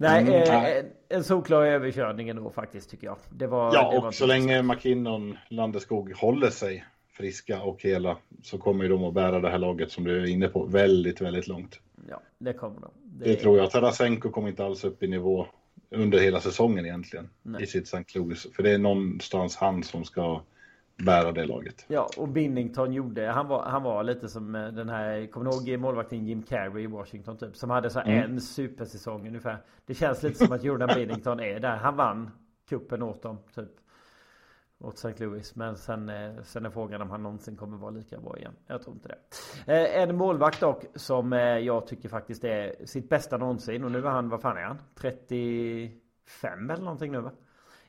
Nej, 0.00 0.22
Mm, 0.22 0.34
eh, 0.34 0.48
nej. 0.48 0.78
en, 1.08 1.16
en 1.18 1.24
solklar 1.24 1.62
överkörning 1.64 2.28
ändå 2.28 2.50
faktiskt 2.50 2.90
tycker 2.90 3.06
jag. 3.06 3.16
Det 3.30 3.46
var, 3.46 3.74
Ja, 3.74 3.90
det 3.92 4.00
var 4.00 4.06
och 4.08 4.14
så 4.14 4.26
länge 4.26 4.62
McKinnon, 4.62 5.38
Landeskog 5.48 6.12
håller 6.12 6.50
sig 6.50 6.84
friska 7.12 7.62
och 7.62 7.82
hela 7.82 8.16
så 8.42 8.58
kommer 8.58 8.84
ju 8.84 8.90
de 8.90 9.04
att 9.04 9.14
bära 9.14 9.40
det 9.40 9.50
här 9.50 9.58
laget 9.58 9.92
som 9.92 10.04
du 10.04 10.20
är 10.22 10.26
inne 10.26 10.48
på 10.48 10.64
väldigt, 10.64 11.20
väldigt 11.20 11.48
långt. 11.48 11.80
Ja, 12.08 12.20
det 12.38 12.52
kommer 12.52 12.80
de. 12.80 12.90
Det 13.04 13.36
tror 13.36 13.58
jag. 13.58 13.70
Tarasenko 13.70 14.30
kommer 14.30 14.48
inte 14.48 14.64
alls 14.64 14.84
upp 14.84 15.02
i 15.02 15.08
nivå 15.08 15.46
under 15.90 16.18
hela 16.18 16.40
säsongen 16.40 16.84
egentligen 16.86 17.30
Nej. 17.42 17.62
i 17.62 17.66
sitt 17.66 17.84
St. 17.84 18.18
Louis. 18.18 18.46
För 18.56 18.62
det 18.62 18.70
är 18.70 18.78
någonstans 18.78 19.56
han 19.56 19.82
som 19.82 20.04
ska 20.04 20.40
bära 21.04 21.32
det 21.32 21.46
laget. 21.46 21.84
Ja, 21.88 22.08
och 22.16 22.28
Binnington 22.28 22.92
gjorde, 22.92 23.26
han 23.26 23.48
var, 23.48 23.62
han 23.62 23.82
var 23.82 24.02
lite 24.02 24.28
som 24.28 24.54
eh, 24.54 24.68
den 24.68 24.88
här, 24.88 25.26
kommer 25.26 25.50
du 25.50 25.70
ihåg 25.72 25.80
målvakten 25.80 26.26
Jim 26.26 26.42
Carrey 26.42 26.84
i 26.84 26.86
Washington 26.86 27.36
typ? 27.36 27.56
Som 27.56 27.70
hade 27.70 27.90
så 27.90 28.00
Mm. 28.00 28.30
en 28.30 28.40
supersäsong 28.40 29.26
ungefär. 29.28 29.58
Det 29.86 29.94
känns 29.94 30.22
lite 30.22 30.44
som 30.46 30.52
att 30.52 30.64
Jordan 30.64 30.88
Binnington 30.94 31.40
är 31.40 31.60
där. 31.60 31.76
Han 31.76 31.96
vann 31.96 32.30
kuppen 32.68 33.02
åt 33.02 33.22
dem 33.22 33.38
typ. 33.54 33.68
Åt 34.80 34.94
St. 34.94 35.24
Louis. 35.24 35.56
Men 35.56 35.76
sen, 35.76 36.08
eh, 36.08 36.42
sen 36.42 36.66
är 36.66 36.70
frågan 36.70 37.02
om 37.02 37.10
han 37.10 37.22
någonsin 37.22 37.56
kommer 37.56 37.76
vara 37.76 37.90
lika 37.90 38.18
bra 38.20 38.38
igen. 38.38 38.52
Jag 38.66 38.82
tror 38.82 38.94
inte 38.96 39.08
det. 39.08 39.18
Eh, 39.72 40.02
en 40.02 40.16
målvakt 40.16 40.60
dock 40.60 40.84
som 40.94 41.32
jag 41.62 41.86
tycker 41.86 42.08
faktiskt 42.08 42.44
är 42.44 42.86
sitt 42.86 43.08
bästa 43.08 43.36
någonsin. 43.36 43.84
Och 43.84 43.92
nu 43.92 43.98
är 43.98 44.02
han, 44.10 44.28
vad 44.28 44.40
fan 44.40 44.56
är 44.56 44.62
han? 44.62 44.78
35 44.94 46.70
eller 46.70 46.84
någonting 46.84 47.12
nu 47.12 47.20
va? 47.20 47.30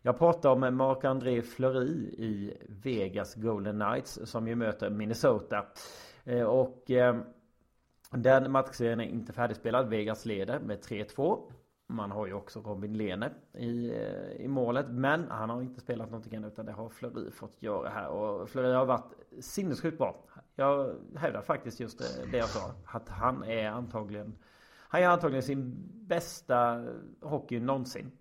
Jag 0.02 0.20
pratar 0.20 0.56
med 0.56 0.74
Marc-André 0.74 1.42
Fleury 1.42 1.94
i 2.18 2.58
Vegas 2.68 3.36
Golden 3.36 3.80
Knights 3.80 4.20
som 4.24 4.48
ju 4.48 4.56
möter 4.56 4.90
Minnesota. 4.90 5.66
Eh, 6.24 6.44
och 6.44 6.92
eh, 6.92 7.18
den 8.12 8.52
matchserien 8.52 9.00
är 9.00 9.06
inte 9.06 9.34
färdigspelad. 9.34 9.90
Vegas 9.90 10.26
leder 10.26 10.60
med 10.60 10.80
3-2. 10.80 11.52
Man 11.88 12.12
har 12.12 12.28
ju 12.28 12.34
också 12.34 12.60
Robin 12.60 12.98
Lehne 12.98 13.32
i, 13.54 13.90
eh, 13.90 14.46
i 14.46 14.48
målet. 14.48 14.86
Men 14.90 15.26
han 15.30 15.50
har 15.50 15.62
inte 15.62 15.82
spelat 15.82 16.12
någonting 16.12 16.34
än 16.34 16.44
utan 16.44 16.66
det 16.66 16.72
har 16.72 16.90
Fleury 16.90 17.32
fått 17.32 17.64
göra 17.64 17.90
här. 17.90 18.08
Och 18.08 18.50
Fleury 18.50 18.74
har 18.74 18.86
varit 18.86 19.14
sinnessjukt 19.40 19.98
bra. 19.98 20.24
Jag 20.56 20.96
hävdar 21.16 21.42
faktiskt 21.42 21.80
just 21.80 22.00
det, 22.00 22.32
det 22.32 22.38
jag 22.38 22.50
sa. 22.50 22.72
Att 22.86 23.10
han 23.10 23.44
är 23.44 23.70
antagligen 23.70 24.36
han 24.92 25.02
gör 25.02 25.10
antagligen 25.10 25.44
sin 25.44 25.76
bästa 26.08 26.86
hockey 27.22 27.60
någonsin. 27.60 28.12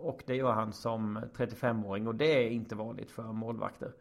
Och 0.00 0.22
det 0.26 0.36
gör 0.36 0.52
han 0.52 0.72
som 0.72 1.18
35-åring 1.18 2.06
och 2.06 2.14
det 2.14 2.44
är 2.44 2.50
inte 2.50 2.74
vanligt 2.74 3.10
för 3.10 3.22
målvakter. 3.22 3.92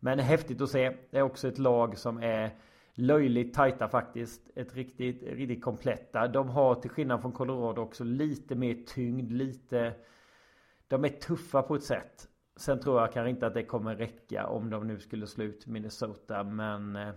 Men 0.00 0.18
häftigt 0.18 0.60
att 0.60 0.70
se. 0.70 0.96
Det 1.10 1.18
är 1.18 1.22
också 1.22 1.48
ett 1.48 1.58
lag 1.58 1.98
som 1.98 2.22
är 2.22 2.56
löjligt 2.94 3.54
tajta 3.54 3.88
faktiskt. 3.88 4.50
Ett 4.54 4.74
riktigt, 4.74 5.22
riktigt 5.22 5.64
kompletta. 5.64 6.28
De 6.28 6.48
har 6.48 6.74
till 6.74 6.90
skillnad 6.90 7.20
från 7.20 7.32
Colorado 7.32 7.82
också 7.82 8.04
lite 8.04 8.54
mer 8.54 8.74
tyngd, 8.86 9.32
lite... 9.32 9.94
De 10.88 11.04
är 11.04 11.08
tuffa 11.08 11.62
på 11.62 11.74
ett 11.74 11.84
sätt. 11.84 12.28
Sen 12.56 12.80
tror 12.80 13.00
jag 13.00 13.12
kanske 13.12 13.30
inte 13.30 13.46
att 13.46 13.54
det 13.54 13.64
kommer 13.64 13.96
räcka 13.96 14.46
om 14.46 14.70
de 14.70 14.86
nu 14.86 15.00
skulle 15.00 15.26
slå 15.26 15.44
ut 15.44 15.66
Minnesota. 15.66 16.44
Men, 16.44 16.96
eh, 16.96 17.14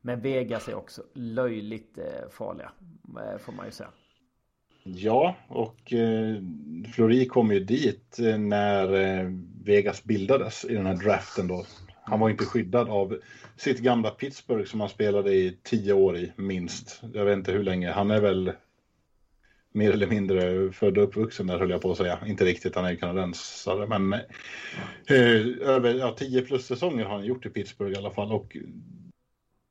men 0.00 0.20
Vegas 0.20 0.68
är 0.68 0.74
också 0.74 1.02
löjligt 1.14 1.98
eh, 1.98 2.28
farliga. 2.30 2.72
Eh, 3.08 3.38
får 3.38 3.52
man 3.52 3.66
ju 3.66 3.72
säga. 3.72 3.90
Ja, 4.94 5.36
och 5.48 5.92
eh, 5.92 6.36
Flori 6.94 7.26
kom 7.26 7.52
ju 7.52 7.60
dit 7.60 8.18
eh, 8.18 8.38
när 8.38 8.94
eh, 8.94 9.30
Vegas 9.64 10.04
bildades 10.04 10.64
i 10.64 10.74
den 10.74 10.86
här 10.86 10.96
draften 10.96 11.48
då. 11.48 11.66
Han 12.02 12.20
var 12.20 12.30
inte 12.30 12.44
skyddad 12.44 12.88
av 12.88 13.18
sitt 13.56 13.78
gamla 13.78 14.10
Pittsburgh 14.10 14.64
som 14.64 14.80
han 14.80 14.88
spelade 14.88 15.34
i 15.34 15.58
tio 15.62 15.92
år 15.92 16.16
i 16.16 16.32
minst. 16.36 17.02
Jag 17.14 17.24
vet 17.24 17.36
inte 17.36 17.52
hur 17.52 17.62
länge. 17.62 17.90
Han 17.90 18.10
är 18.10 18.20
väl 18.20 18.52
mer 19.72 19.92
eller 19.92 20.06
mindre 20.06 20.72
född 20.72 20.98
och 20.98 21.04
uppvuxen 21.04 21.46
där 21.46 21.58
höll 21.58 21.70
jag 21.70 21.82
på 21.82 21.90
att 21.90 21.98
säga. 21.98 22.18
Inte 22.26 22.44
riktigt, 22.44 22.74
han 22.74 22.84
är 22.84 22.90
ju 22.90 22.96
kanadensare. 22.96 23.86
Men 23.86 24.12
eh, 24.12 25.68
över 25.68 25.94
ja, 25.94 26.14
tio 26.18 26.42
plus 26.42 26.66
säsonger 26.66 27.04
har 27.04 27.14
han 27.14 27.24
gjort 27.24 27.46
i 27.46 27.50
Pittsburgh 27.50 27.92
i 27.92 27.96
alla 27.96 28.10
fall. 28.10 28.32
Och 28.32 28.56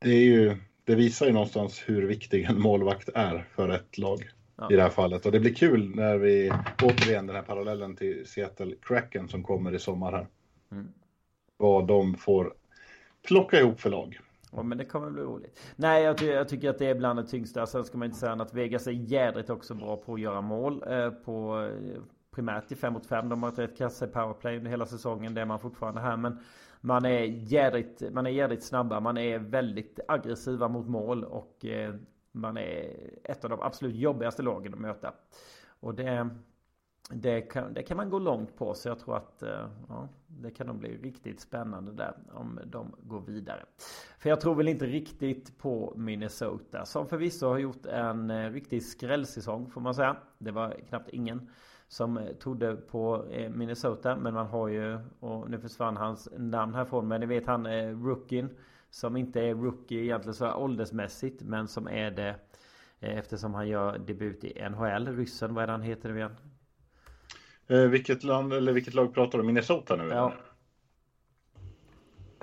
det, 0.01 0.09
är 0.09 0.23
ju, 0.23 0.55
det 0.83 0.95
visar 0.95 1.25
ju 1.25 1.31
någonstans 1.31 1.83
hur 1.85 2.07
viktig 2.07 2.43
en 2.43 2.61
målvakt 2.61 3.09
är 3.13 3.47
för 3.55 3.69
ett 3.69 3.97
lag 3.97 4.29
Ja. 4.55 4.71
i 4.71 4.75
det 4.75 4.81
här 4.81 4.89
fallet. 4.89 5.25
Och 5.25 5.31
det 5.31 5.39
blir 5.39 5.53
kul 5.53 5.95
när 5.95 6.17
vi 6.17 6.51
återigen 6.83 7.27
den 7.27 7.35
här 7.35 7.43
parallellen 7.43 7.95
till 7.95 8.27
Seattle 8.27 8.75
Kraken 8.81 9.27
som 9.27 9.43
kommer 9.43 9.75
i 9.75 9.79
sommar 9.79 10.11
här. 10.11 10.27
Mm. 10.71 10.87
Vad 11.57 11.87
de 11.87 12.15
får 12.15 12.53
plocka 13.27 13.59
ihop 13.59 13.79
för 13.79 13.89
lag. 13.89 14.19
Ja 14.51 14.63
men 14.63 14.77
det 14.77 14.85
kommer 14.85 15.09
bli 15.09 15.23
roligt. 15.23 15.59
Nej 15.75 16.03
jag, 16.03 16.17
ty 16.17 16.25
jag 16.25 16.49
tycker 16.49 16.69
att 16.69 16.79
det 16.79 16.85
är 16.85 16.95
bland 16.95 17.19
det 17.19 17.27
tyngsta. 17.27 17.65
Sen 17.65 17.83
ska 17.83 17.97
man 17.97 18.05
inte 18.05 18.17
säga 18.17 18.31
att 18.31 18.53
Vegas 18.53 18.87
är 18.87 18.91
jädrigt 18.91 19.49
också 19.49 19.73
bra 19.73 19.97
på 19.97 20.13
att 20.13 20.19
göra 20.19 20.41
mål. 20.41 20.83
Eh, 20.87 21.09
på 21.09 21.61
eh, 21.61 22.01
primärt 22.35 22.71
i 22.71 22.75
5 22.75 22.93
mot 22.93 23.05
5. 23.05 23.29
De 23.29 23.43
har 23.43 23.49
ett 23.49 23.59
rätt 23.59 23.77
kasse 23.77 24.07
powerplay 24.07 24.57
under 24.57 24.71
hela 24.71 24.85
säsongen. 24.85 25.33
Det 25.33 25.41
är 25.41 25.45
man 25.45 25.59
fortfarande 25.59 26.01
här. 26.01 26.17
Men 26.17 26.39
man 26.81 27.05
är 27.05 27.23
jädrigt, 27.23 28.01
man 28.11 28.25
är 28.25 28.31
jädrigt 28.31 28.63
snabba. 28.63 28.99
Man 28.99 29.17
är 29.17 29.39
väldigt 29.39 29.99
aggressiva 30.07 30.67
mot 30.67 30.87
mål. 30.87 31.23
Och 31.23 31.65
eh, 31.65 31.95
man 32.35 32.57
är 32.57 33.09
ett 33.23 33.43
av 33.43 33.49
de 33.49 33.61
absolut 33.61 33.95
jobbigaste 33.95 34.41
lagen 34.41 34.73
att 34.73 34.79
möta. 34.79 35.13
Och 35.79 35.95
det, 35.95 36.29
det 37.09 37.41
kan, 37.41 37.73
det 37.73 37.83
kan 37.83 37.97
man 37.97 38.09
gå 38.09 38.19
långt 38.19 38.57
på. 38.57 38.73
Så 38.73 38.87
jag 38.87 38.99
tror 38.99 39.17
att 39.17 39.43
eh, 39.43 39.67
ja, 39.89 40.09
det 40.27 40.51
kan 40.51 40.67
nog 40.67 40.75
bli 40.75 40.97
riktigt 40.97 41.39
spännande 41.39 41.91
där 41.91 42.13
om 42.33 42.59
de 42.65 42.95
går 43.03 43.21
vidare. 43.21 43.65
För 44.17 44.29
jag 44.29 44.41
tror 44.41 44.55
väl 44.55 44.67
inte 44.67 44.85
riktigt 44.85 45.57
på 45.57 45.93
Minnesota. 45.95 46.85
Som 46.85 47.07
förvisso 47.07 47.47
har 47.47 47.57
gjort 47.57 47.85
en 47.85 48.31
eh, 48.31 48.51
riktig 48.51 48.83
skrällsäsong 48.83 49.69
får 49.69 49.81
man 49.81 49.95
säga. 49.95 50.17
Det 50.37 50.51
var 50.51 50.75
knappt 50.89 51.09
ingen 51.09 51.49
som 51.87 52.17
eh, 52.17 52.33
trodde 52.33 52.75
på 52.75 53.25
Minnesota. 53.49 54.15
Men 54.15 54.33
man 54.33 54.47
har 54.47 54.67
ju, 54.67 54.99
och 55.19 55.49
nu 55.49 55.59
försvann 55.59 55.97
hans 55.97 56.29
namn 56.37 56.73
härifrån. 56.73 57.07
Men 57.07 57.21
ni 57.21 57.25
vet 57.25 57.47
han 57.47 57.65
är 57.65 57.91
rookien. 57.91 58.49
Som 58.95 59.17
inte 59.17 59.41
är 59.41 59.55
rookie 59.55 60.03
egentligen 60.03 60.33
så 60.33 60.53
åldersmässigt. 60.53 61.41
Men 61.41 61.67
som 61.67 61.87
är 61.87 62.11
det 62.11 62.35
eh, 62.99 63.17
eftersom 63.17 63.53
han 63.53 63.67
gör 63.67 63.97
debut 63.97 64.43
i 64.43 64.69
NHL. 64.69 65.07
Ryssen, 65.17 65.53
vad 65.53 65.63
är 65.63 65.67
det 65.67 65.73
han 65.73 65.81
heter 65.81 66.09
nu 66.09 66.17
igen? 66.17 66.35
Eh, 67.67 67.79
vilket 67.79 68.23
land 68.23 68.53
eller 68.53 68.73
vilket 68.73 68.93
lag 68.93 69.13
pratar 69.13 69.37
du 69.37 69.39
om? 69.39 69.47
Minnesota 69.47 69.95
nu? 69.95 70.07
Ja, 70.09 70.33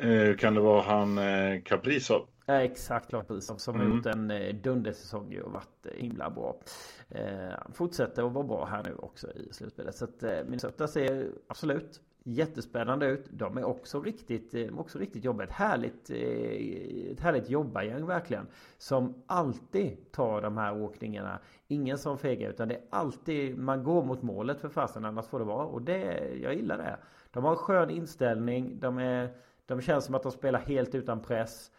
Eh, 0.03 0.37
kan 0.37 0.55
det 0.55 0.61
vara 0.61 0.83
han 0.83 1.19
eh, 1.19 1.63
Kaprizov? 1.63 2.27
Ja, 2.47 2.55
exakt 2.55 3.09
klart 3.09 3.29
Brisov 3.29 3.57
som 3.57 3.75
har 3.75 3.85
Mm. 3.85 3.97
gjort 3.97 4.07
en 4.07 4.31
eh, 4.31 4.55
dundersäsong 4.55 5.33
ju 5.33 5.43
och 5.43 5.53
varit 5.53 5.87
eh, 5.87 5.93
himla 6.03 6.31
bra. 6.31 6.61
Eh, 7.09 7.53
fortsätter 7.73 8.27
att 8.27 8.33
vara 8.33 8.47
bra 8.47 8.65
här 8.65 8.83
nu 8.85 8.95
också 8.95 9.33
i 9.33 9.53
slutspelet. 9.53 9.95
Så 9.97 10.05
att 10.05 10.23
Minnesota 10.23 10.89
ser 10.89 11.31
absolut 11.47 12.01
jättespännande 12.25 13.07
ut. 13.07 13.27
De 13.31 13.59
är 13.59 13.65
också 13.65 14.03
riktigt, 14.03 14.55
eh, 14.55 14.79
också 14.79 14.99
riktigt 14.99 15.25
jobbiga. 15.25 15.47
Ett 15.47 15.53
härligt, 15.53 16.11
eh, 16.11 17.13
ett 17.13 17.21
härligt 17.21 17.51
jobbargäng 17.51 18.07
verkligen. 18.07 18.47
Som 18.79 19.15
alltid 19.27 20.13
tar 20.13 20.43
de 20.43 20.57
här 20.57 20.83
åkningarna. 20.83 21.39
Ingen 21.69 21.99
som 21.99 22.19
fegar 22.19 22.51
utan 22.51 22.69
det 22.69 22.75
är 22.75 22.83
alltid 22.91 23.59
man 23.59 23.85
går 23.85 24.05
mot 24.05 24.23
målet 24.23 24.61
för 24.61 24.69
fasen 24.69 25.05
annars 25.05 25.27
får 25.27 25.39
det 25.39 25.45
vara. 25.45 25.67
Och 25.67 25.83
det, 25.83 26.31
jag 26.43 26.55
gillar 26.55 26.79
det. 26.79 26.97
De 27.31 27.45
har 27.45 27.51
en 27.51 27.57
skön 27.57 27.91
inställning. 27.91 28.81
De, 28.81 28.99
är, 28.99 29.29
de 29.67 29.81
känns 29.81 30.05
som 30.05 30.15
att 30.15 30.23
de 30.23 30.33
spelar 30.33 30.61
helt 30.61 30.95
utan 30.95 31.21
press. 31.21 31.71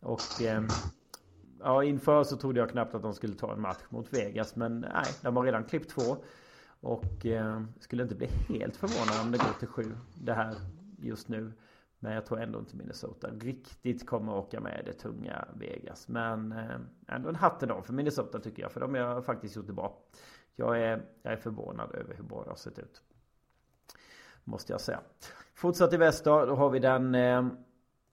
Och 0.00 0.42
eh, 0.42 0.62
ja, 1.60 1.84
inför 1.84 2.24
så 2.24 2.36
trodde 2.36 2.60
jag 2.60 2.70
knappt 2.70 2.94
att 2.94 3.02
de 3.02 3.14
skulle 3.14 3.34
ta 3.34 3.52
en 3.52 3.60
match 3.60 3.82
mot 3.88 4.12
Vegas. 4.12 4.56
Men 4.56 4.80
nej, 4.80 5.04
de 5.22 5.36
har 5.36 5.44
redan 5.44 5.64
klippt 5.64 5.90
två. 5.90 6.16
Och 6.80 7.26
eh, 7.26 7.62
skulle 7.80 8.02
inte 8.02 8.14
bli 8.14 8.26
helt 8.26 8.76
förvånad 8.76 9.26
om 9.26 9.32
det 9.32 9.38
går 9.38 9.58
till 9.58 9.68
sju 9.68 9.96
det 10.14 10.32
här 10.32 10.54
just 10.98 11.28
nu. 11.28 11.52
Men 11.98 12.12
jag 12.12 12.26
tror 12.26 12.40
ändå 12.40 12.58
inte 12.58 12.76
Minnesota 12.76 13.30
riktigt 13.30 14.06
kommer 14.06 14.34
åka 14.34 14.60
med 14.60 14.82
det 14.86 14.92
tunga 14.92 15.48
Vegas. 15.54 16.08
Men 16.08 16.52
eh, 16.52 16.80
ändå 17.08 17.28
en 17.28 17.34
hatten 17.34 17.70
av 17.70 17.82
för 17.82 17.92
Minnesota 17.92 18.38
tycker 18.38 18.62
jag. 18.62 18.72
För 18.72 18.80
de 18.80 18.94
har 18.94 19.22
faktiskt 19.22 19.56
gjort 19.56 19.66
det 19.66 19.72
bra. 19.72 19.98
Jag 20.56 20.82
är, 20.82 21.02
jag 21.22 21.32
är 21.32 21.36
förvånad 21.36 21.94
över 21.94 22.14
hur 22.14 22.24
bra 22.24 22.42
det 22.44 22.50
har 22.50 22.56
sett 22.56 22.78
ut. 22.78 23.02
Måste 24.44 24.72
jag 24.72 24.80
säga. 24.80 25.00
Fortsatt 25.54 25.92
i 25.92 25.96
väst 25.96 26.24
då, 26.24 26.46
då 26.46 26.54
har 26.54 26.70
vi 26.70 26.78
den 26.78 27.14
eh, 27.14 27.46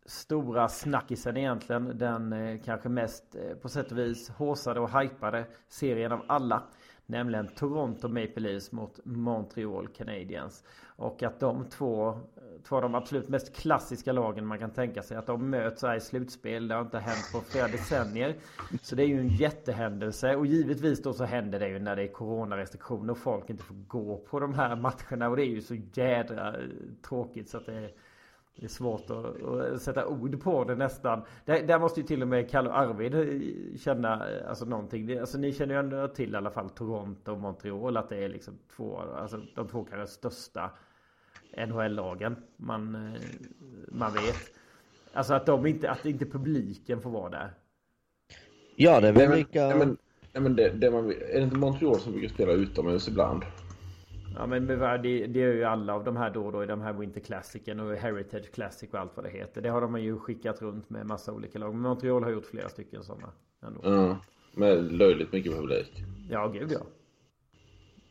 stora 0.05 0.69
snackisen 0.69 1.37
egentligen. 1.37 1.97
Den 1.97 2.33
eh, 2.33 2.61
kanske 2.61 2.89
mest 2.89 3.35
eh, 3.35 3.57
på 3.57 3.69
sätt 3.69 3.91
och 3.91 3.97
vis 3.97 4.29
håsade 4.29 4.79
och 4.79 4.99
hypade 4.99 5.45
serien 5.67 6.11
av 6.11 6.21
alla. 6.27 6.63
Nämligen 7.09 7.47
Toronto 7.47 8.07
Maple 8.07 8.39
Leafs 8.39 8.71
mot 8.71 8.99
Montreal 9.03 9.87
Canadiens. 9.87 10.63
Och 10.85 11.23
att 11.23 11.39
de 11.39 11.65
två, 11.65 12.19
två 12.63 12.75
av 12.75 12.81
de 12.81 12.95
absolut 12.95 13.29
mest 13.29 13.55
klassiska 13.55 14.11
lagen 14.11 14.45
man 14.45 14.59
kan 14.59 14.71
tänka 14.71 15.03
sig. 15.03 15.17
Att 15.17 15.25
de 15.25 15.49
möts 15.49 15.81
här 15.81 15.95
i 15.95 15.99
slutspel. 15.99 16.67
Det 16.67 16.75
har 16.75 16.81
inte 16.81 16.99
hänt 16.99 17.29
på 17.33 17.41
flera 17.41 17.67
decennier. 17.67 18.35
Så 18.81 18.95
det 18.95 19.03
är 19.03 19.07
ju 19.07 19.19
en 19.19 19.27
jättehändelse. 19.27 20.35
Och 20.35 20.45
givetvis 20.45 21.03
då 21.03 21.13
så 21.13 21.23
händer 21.23 21.59
det 21.59 21.69
ju 21.69 21.79
när 21.79 21.95
det 21.95 22.03
är 22.03 22.07
coronarestriktioner 22.07 23.11
och 23.11 23.17
folk 23.17 23.49
inte 23.49 23.63
får 23.63 23.75
gå 23.87 24.17
på 24.17 24.39
de 24.39 24.53
här 24.53 24.75
matcherna. 24.75 25.29
Och 25.29 25.35
det 25.35 25.43
är 25.43 25.49
ju 25.49 25.61
så 25.61 25.75
jädra 25.93 26.47
eh, 26.47 26.63
tråkigt 27.09 27.49
så 27.49 27.57
att 27.57 27.65
det 27.65 27.75
är 27.75 27.91
det 28.59 28.65
är 28.65 28.69
svårt 28.69 29.09
att, 29.09 29.43
att, 29.43 29.81
sätta 29.81 30.07
ord 30.07 30.41
på 30.41 30.63
det 30.63 30.75
nästan. 30.75 31.21
Där, 31.45 31.63
där 31.63 31.79
måste 31.79 31.99
ju 31.99 32.07
till 32.07 32.21
och 32.21 32.27
med 32.27 32.49
Kalle 32.49 32.69
och 32.69 32.77
Arvid 32.77 33.79
känna 33.79 34.25
alltså 34.47 34.65
någonting. 34.65 35.19
Alltså 35.19 35.37
ni 35.37 35.53
känner 35.53 35.73
ju 35.73 35.79
ändå 35.79 36.07
till 36.07 36.33
i 36.33 36.37
alla 36.37 36.51
fall 36.51 36.69
Toronto 36.69 37.31
och 37.31 37.39
Montreal. 37.39 37.97
Att 37.97 38.09
det 38.09 38.23
är 38.23 38.29
liksom 38.29 38.53
två, 38.75 38.99
alltså 38.99 39.41
de 39.55 39.67
två 39.67 39.83
kanske 39.83 40.13
största 40.13 40.71
NHL-lagen 41.67 42.35
man, 42.57 43.15
man 43.87 44.13
vet. 44.13 44.51
Alltså 45.13 45.33
att 45.33 45.45
de 45.45 45.65
inte, 45.65 45.91
att 45.91 46.05
inte 46.05 46.25
publiken 46.25 47.01
får 47.01 47.09
vara 47.09 47.29
där. 47.29 47.53
Ja, 48.75 49.01
det 49.01 49.07
är 49.07 49.13
väl 49.13 49.31
lika... 49.31 49.67
Nej, 49.67 49.77
men, 49.77 49.97
nej, 50.33 50.43
men 50.43 50.55
det, 50.55 50.69
det 50.69 50.91
man, 50.91 51.09
är 51.09 51.37
det 51.37 51.43
inte 51.43 51.55
Montreal 51.55 51.99
som 51.99 52.11
brukar 52.11 52.29
spela 52.29 52.51
utomhus 52.51 53.07
ibland? 53.07 53.43
Ja 54.39 54.45
men 54.45 54.67
det, 54.67 55.27
det 55.27 55.43
är 55.43 55.53
ju 55.53 55.63
alla 55.63 55.93
av 55.93 56.03
de 56.03 56.17
här 56.17 56.29
då 56.29 56.45
och 56.45 56.51
då 56.51 56.63
i 56.63 56.65
de 56.65 56.81
här 56.81 56.93
Winter 56.93 57.21
Classicen 57.21 57.79
och 57.79 57.95
Heritage 57.95 58.51
Classic 58.51 58.89
och 58.93 58.99
allt 58.99 59.11
vad 59.15 59.25
det 59.25 59.29
heter. 59.29 59.61
Det 59.61 59.69
har 59.69 59.81
de 59.81 60.01
ju 60.01 60.17
skickat 60.17 60.61
runt 60.61 60.89
med 60.89 61.05
massa 61.05 61.33
olika 61.33 61.59
lag. 61.59 61.73
Men 61.73 61.81
Montreal 61.81 62.23
har 62.23 62.31
gjort 62.31 62.45
flera 62.45 62.69
stycken 62.69 63.03
sådana. 63.03 63.31
Ändå. 63.61 63.81
Ja, 63.83 64.19
med 64.53 64.91
löjligt 64.91 65.31
mycket 65.31 65.51
publik. 65.51 66.03
Ja, 66.29 66.47
gud 66.47 66.71
ja. 66.71 66.79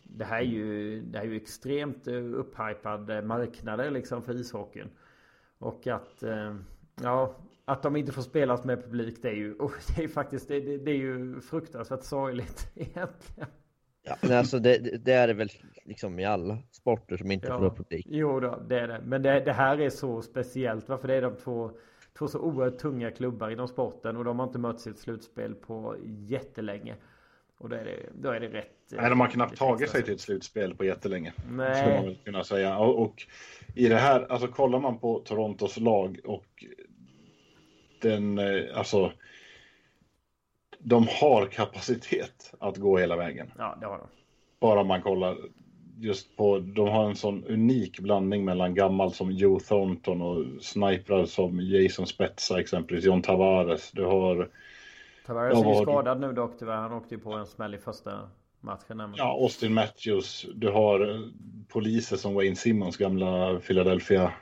Det 0.02 0.24
här 0.24 0.38
är 0.38 0.46
ju, 0.46 1.00
det 1.00 1.18
här 1.18 1.24
är 1.24 1.30
ju 1.30 1.36
extremt 1.36 2.08
eh, 2.08 2.14
upphypad 2.14 3.24
marknader 3.24 3.90
liksom 3.90 4.22
för 4.22 4.40
ishockeyn. 4.40 4.88
Och 5.58 5.86
att, 5.86 6.22
eh, 6.22 6.54
ja, 7.02 7.36
att 7.64 7.82
de 7.82 7.96
inte 7.96 8.12
får 8.12 8.22
spelas 8.22 8.64
med 8.64 8.84
publik 8.84 9.22
det 9.22 9.28
är 9.28 9.34
ju, 9.34 9.54
oh, 9.58 9.72
det 9.96 10.04
är 10.04 10.08
faktiskt, 10.08 10.48
det, 10.48 10.60
det, 10.60 10.76
det 10.76 10.90
är 10.90 10.96
ju 10.96 11.40
fruktansvärt 11.40 12.02
sorgligt 12.02 12.70
egentligen. 12.74 13.48
Ja, 14.06 14.16
men 14.20 14.32
alltså 14.32 14.58
det, 14.58 15.04
det, 15.04 15.12
är 15.12 15.26
det 15.26 15.34
väl 15.34 15.48
liksom 15.84 16.18
i 16.18 16.24
alla 16.24 16.58
sporter 16.70 17.16
som 17.16 17.30
inte 17.30 17.46
ja. 17.46 17.58
får 17.58 17.70
publik. 17.70 18.06
Jo 18.08 18.40
då, 18.40 18.62
det 18.68 18.80
är 18.80 18.88
det. 18.88 19.00
Men 19.04 19.22
det, 19.22 19.40
det 19.40 19.52
här 19.52 19.80
är 19.80 19.90
så 19.90 20.22
speciellt. 20.22 20.88
Varför 20.88 21.08
det 21.08 21.14
är 21.14 21.22
de 21.22 21.36
två, 21.36 21.70
två 22.18 22.28
så 22.28 22.38
oerhört 22.38 22.78
tunga 22.78 23.10
klubbar 23.10 23.50
inom 23.50 23.68
sporten. 23.68 24.16
Och 24.16 24.24
de 24.24 24.38
har 24.38 24.46
inte 24.46 24.58
mötts 24.58 24.86
i 24.86 24.90
ett 24.90 24.98
slutspel 24.98 25.54
på 25.54 25.96
jättelänge. 26.04 26.94
Och 27.58 27.68
då 27.68 27.76
är 27.76 27.84
det, 27.84 27.96
då 28.14 28.30
är 28.30 28.40
det 28.40 28.48
rätt. 28.48 28.72
Nej, 28.90 29.10
de 29.10 29.20
har 29.20 29.28
knappt 29.28 29.58
tagit 29.58 29.90
sig 29.90 30.02
till 30.02 30.14
ett 30.14 30.20
slutspel 30.20 30.74
på 30.74 30.84
jättelänge. 30.84 31.32
Nej. 31.50 31.76
Skulle 31.76 31.96
man 31.96 32.04
väl 32.04 32.18
kunna 32.24 32.44
säga. 32.44 32.78
Och, 32.78 33.02
och 33.02 33.26
i 33.74 33.88
det 33.88 33.96
här, 33.96 34.32
alltså 34.32 34.48
kollar 34.48 34.80
man 34.80 34.98
på 34.98 35.18
Torontos 35.18 35.76
lag 35.76 36.20
och 36.24 36.64
den, 38.02 38.40
alltså 38.74 39.12
de 40.88 41.06
har 41.20 41.46
kapacitet 41.46 42.54
att 42.58 42.76
gå 42.76 42.98
hela 42.98 43.16
vägen. 43.16 43.52
Ja, 43.58 43.76
det 43.80 43.86
har 43.86 43.98
de. 43.98 44.06
Bara 44.60 44.84
man 44.84 45.02
kollar 45.02 45.36
just 45.98 46.36
på, 46.36 46.58
de 46.58 46.88
har 46.88 47.04
en 47.04 47.16
sån 47.16 47.44
unik 47.44 48.00
blandning 48.00 48.44
mellan 48.44 48.74
gammalt 48.74 49.14
som 49.14 49.30
Joe 49.30 49.60
Thornton 49.60 50.22
och 50.22 50.44
sniprar 50.60 51.24
som 51.24 51.60
Jason 51.60 52.06
Spetsa 52.06 52.60
exempelvis, 52.60 53.04
John 53.04 53.22
Tavares. 53.22 53.90
Du 53.90 54.04
har... 54.04 54.48
Tavares 55.26 55.64
är 55.64 55.68
ju 55.68 55.82
skadad 55.82 56.20
nu 56.20 56.32
dock 56.32 56.58
tyvärr. 56.58 56.76
Han 56.76 56.92
åkte 56.92 57.14
ju 57.14 57.20
på 57.20 57.32
en 57.32 57.46
smäll 57.46 57.74
i 57.74 57.78
första 57.78 58.28
matchen. 58.60 59.14
Ja, 59.16 59.38
Austin 59.42 59.74
Matthews. 59.74 60.46
Du 60.54 60.68
har 60.68 61.30
poliser 61.68 62.16
som 62.16 62.34
Wayne 62.34 62.56
Simmons, 62.56 62.96
gamla 62.96 63.60
Philadelphia 63.66 64.32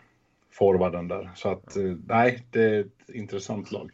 forwarden 0.51 1.09
där. 1.09 1.30
Så 1.34 1.49
att 1.49 1.76
eh, 1.76 1.82
nej, 2.07 2.47
det 2.51 2.64
är 2.64 2.80
ett 2.80 3.11
intressant 3.14 3.72
lag. 3.72 3.90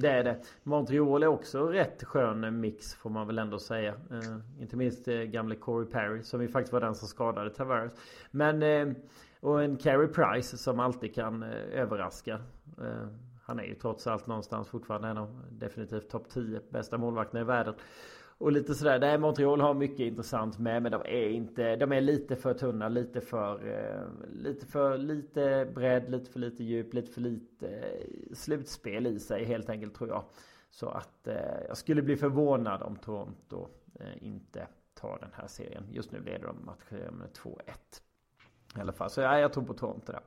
Det 0.00 0.08
är 0.08 0.24
det. 0.24 0.36
Montreal 0.62 1.22
är 1.22 1.26
också 1.26 1.66
rätt 1.66 2.04
skön 2.04 2.60
mix 2.60 2.94
får 2.94 3.10
man 3.10 3.26
väl 3.26 3.38
ändå 3.38 3.58
säga. 3.58 3.94
Eh, 4.10 4.62
inte 4.62 4.76
minst 4.76 5.08
eh, 5.08 5.14
gamle 5.14 5.54
Corey 5.56 5.86
Perry 5.90 6.22
som 6.22 6.42
ju 6.42 6.48
faktiskt 6.48 6.72
var 6.72 6.80
den 6.80 6.94
som 6.94 7.08
skadade 7.08 7.50
Tavares. 7.50 7.92
Men 8.30 8.62
eh, 8.62 8.88
och 9.40 9.62
en 9.62 9.76
Carey 9.76 10.08
Price 10.08 10.58
som 10.58 10.80
alltid 10.80 11.14
kan 11.14 11.42
eh, 11.42 11.80
överraska. 11.80 12.40
Eh, 12.80 13.08
han 13.42 13.60
är 13.60 13.64
ju 13.64 13.74
trots 13.74 14.06
allt 14.06 14.26
någonstans 14.26 14.68
fortfarande 14.68 15.08
en 15.08 15.18
av 15.18 15.40
definitivt 15.50 16.10
topp 16.10 16.28
10 16.30 16.60
bästa 16.70 16.98
målvakterna 16.98 17.40
i 17.40 17.44
världen. 17.44 17.74
Och 18.38 18.52
lite 18.52 18.74
sådär. 18.74 18.98
Nej, 18.98 19.18
Montreal 19.18 19.60
har 19.60 19.74
mycket 19.74 20.00
intressant 20.00 20.58
med. 20.58 20.82
Men 20.82 20.92
de 20.92 21.00
är 21.00 21.28
inte. 21.28 21.76
De 21.76 21.92
är 21.92 22.00
lite 22.00 22.36
för 22.36 22.54
tunna. 22.54 22.88
Lite 22.88 23.20
för. 23.20 23.68
Eh, 23.68 24.28
lite 24.32 24.66
för 24.66 24.98
lite 24.98 25.68
bredd. 25.74 26.10
Lite 26.10 26.30
för 26.30 26.40
lite 26.40 26.64
djup. 26.64 26.94
Lite 26.94 27.12
för 27.12 27.20
lite 27.20 27.68
eh, 27.68 28.34
slutspel 28.34 29.06
i 29.06 29.20
sig 29.20 29.44
helt 29.44 29.70
enkelt 29.70 29.94
tror 29.94 30.08
jag. 30.08 30.24
Så 30.70 30.88
att 30.88 31.26
eh, 31.26 31.60
jag 31.68 31.76
skulle 31.76 32.02
bli 32.02 32.16
förvånad 32.16 32.82
om 32.82 32.96
Toronto 32.96 33.68
eh, 34.00 34.26
inte 34.26 34.66
tar 34.94 35.18
den 35.20 35.30
här 35.32 35.46
serien. 35.46 35.84
Just 35.90 36.12
nu 36.12 36.20
leder 36.20 36.46
de 36.46 36.64
matchen 36.64 37.14
med 37.14 37.28
2-1. 37.28 37.58
I 38.76 38.80
alla 38.80 38.92
fall. 38.92 39.10
Så 39.10 39.20
ja, 39.20 39.38
jag 39.38 39.52
tror 39.52 39.64
på 39.64 39.74
Toronto 39.74 40.12
där. 40.12 40.20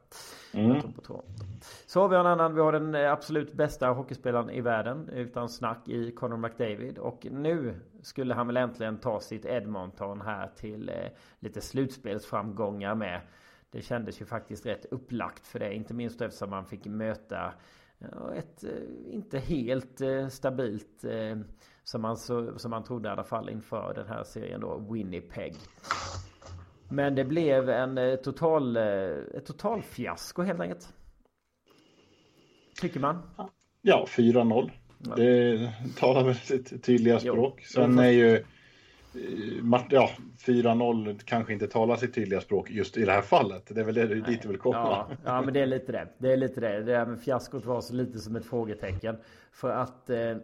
Mm. 0.53 0.71
Jag 0.71 0.81
tror 0.81 0.91
på 0.91 1.01
Toronto. 1.01 1.45
Så 1.85 2.01
har 2.01 2.09
vi 2.09 2.15
en 2.15 2.25
annan. 2.25 2.55
Vi 2.55 2.61
har 2.61 2.71
den 2.71 2.95
absolut 2.95 3.53
bästa 3.53 3.87
hockeyspelaren 3.87 4.49
i 4.49 4.61
världen. 4.61 5.09
Utan 5.09 5.49
snack 5.49 5.87
i 5.87 6.11
Conor 6.11 6.37
McDavid. 6.37 6.97
Och 6.97 7.27
nu 7.31 7.79
skulle 8.01 8.33
han 8.33 8.47
väl 8.47 8.57
äntligen 8.57 8.97
ta 8.97 9.19
sitt 9.19 9.45
Edmonton 9.45 10.21
här 10.21 10.47
till 10.55 10.89
eh, 10.89 10.95
lite 11.39 11.61
slutspelsframgångar 11.61 12.95
med. 12.95 13.21
Det 13.71 13.81
kändes 13.81 14.21
ju 14.21 14.25
faktiskt 14.25 14.65
rätt 14.65 14.85
upplagt 14.85 15.47
för 15.47 15.59
det. 15.59 15.73
Inte 15.73 15.93
minst 15.93 16.21
eftersom 16.21 16.49
man 16.49 16.65
fick 16.65 16.85
möta 16.85 17.53
ett 18.35 18.63
eh, 18.63 19.13
inte 19.13 19.39
helt 19.39 20.01
eh, 20.01 20.27
stabilt 20.27 21.03
eh, 21.03 21.37
som 21.83 22.01
man, 22.01 22.17
så, 22.17 22.59
som 22.59 22.71
man 22.71 22.83
trodde 22.83 23.09
i 23.09 23.11
alla 23.11 23.23
fall 23.23 23.49
inför 23.49 23.93
den 23.93 24.07
här 24.07 24.23
serien 24.23 24.61
då 24.61 24.77
Winnipeg. 24.89 25.55
Men 26.91 27.15
det 27.15 27.25
blev 27.25 27.69
en 27.69 27.97
eh, 27.97 28.15
total, 28.15 28.77
eh, 28.77 28.83
ett 29.33 29.45
total 29.45 29.81
fiasko 29.81 30.41
helt 30.41 30.59
enkelt. 30.59 30.93
Tycker 32.81 32.99
man. 32.99 33.21
Ja, 33.81 34.05
4-0. 34.09 34.71
Ja. 34.97 35.15
Det 35.15 35.71
talar 35.97 36.23
väl 36.23 36.35
sitt 36.35 36.83
tydliga 36.83 37.19
språk. 37.19 37.53
Jo. 37.57 37.65
Sen 37.65 37.99
är 37.99 38.09
ju 38.09 38.35
eh, 38.35 39.81
ja, 39.89 40.09
4-0 40.45 41.19
kanske 41.25 41.53
inte 41.53 41.67
talar 41.67 41.95
sitt 41.95 42.13
tydliga 42.13 42.41
språk 42.41 42.69
just 42.69 42.97
i 42.97 43.05
det 43.05 43.11
här 43.11 43.21
fallet. 43.21 43.65
Det 43.67 43.81
är 43.81 43.85
väl 43.85 43.95
det 43.95 44.07
du 44.07 44.21
dit 44.21 44.45
vill 44.45 44.57
komma. 44.57 44.77
Ja, 44.77 45.07
ja, 45.25 45.41
men 45.41 45.53
det 45.53 45.59
är 45.59 45.65
lite 45.65 45.91
det. 45.91 46.07
Det 46.17 46.31
är 46.31 46.37
lite 46.37 46.61
det. 46.61 46.83
Det 46.83 46.97
här 46.97 47.05
med 47.05 47.21
fiaskot 47.21 47.65
var 47.65 47.81
så 47.81 47.93
lite 47.93 48.19
som 48.19 48.35
ett 48.35 48.45
frågetecken. 48.45 49.17
För 49.51 49.69
att 49.69 50.09
eh, 50.09 50.37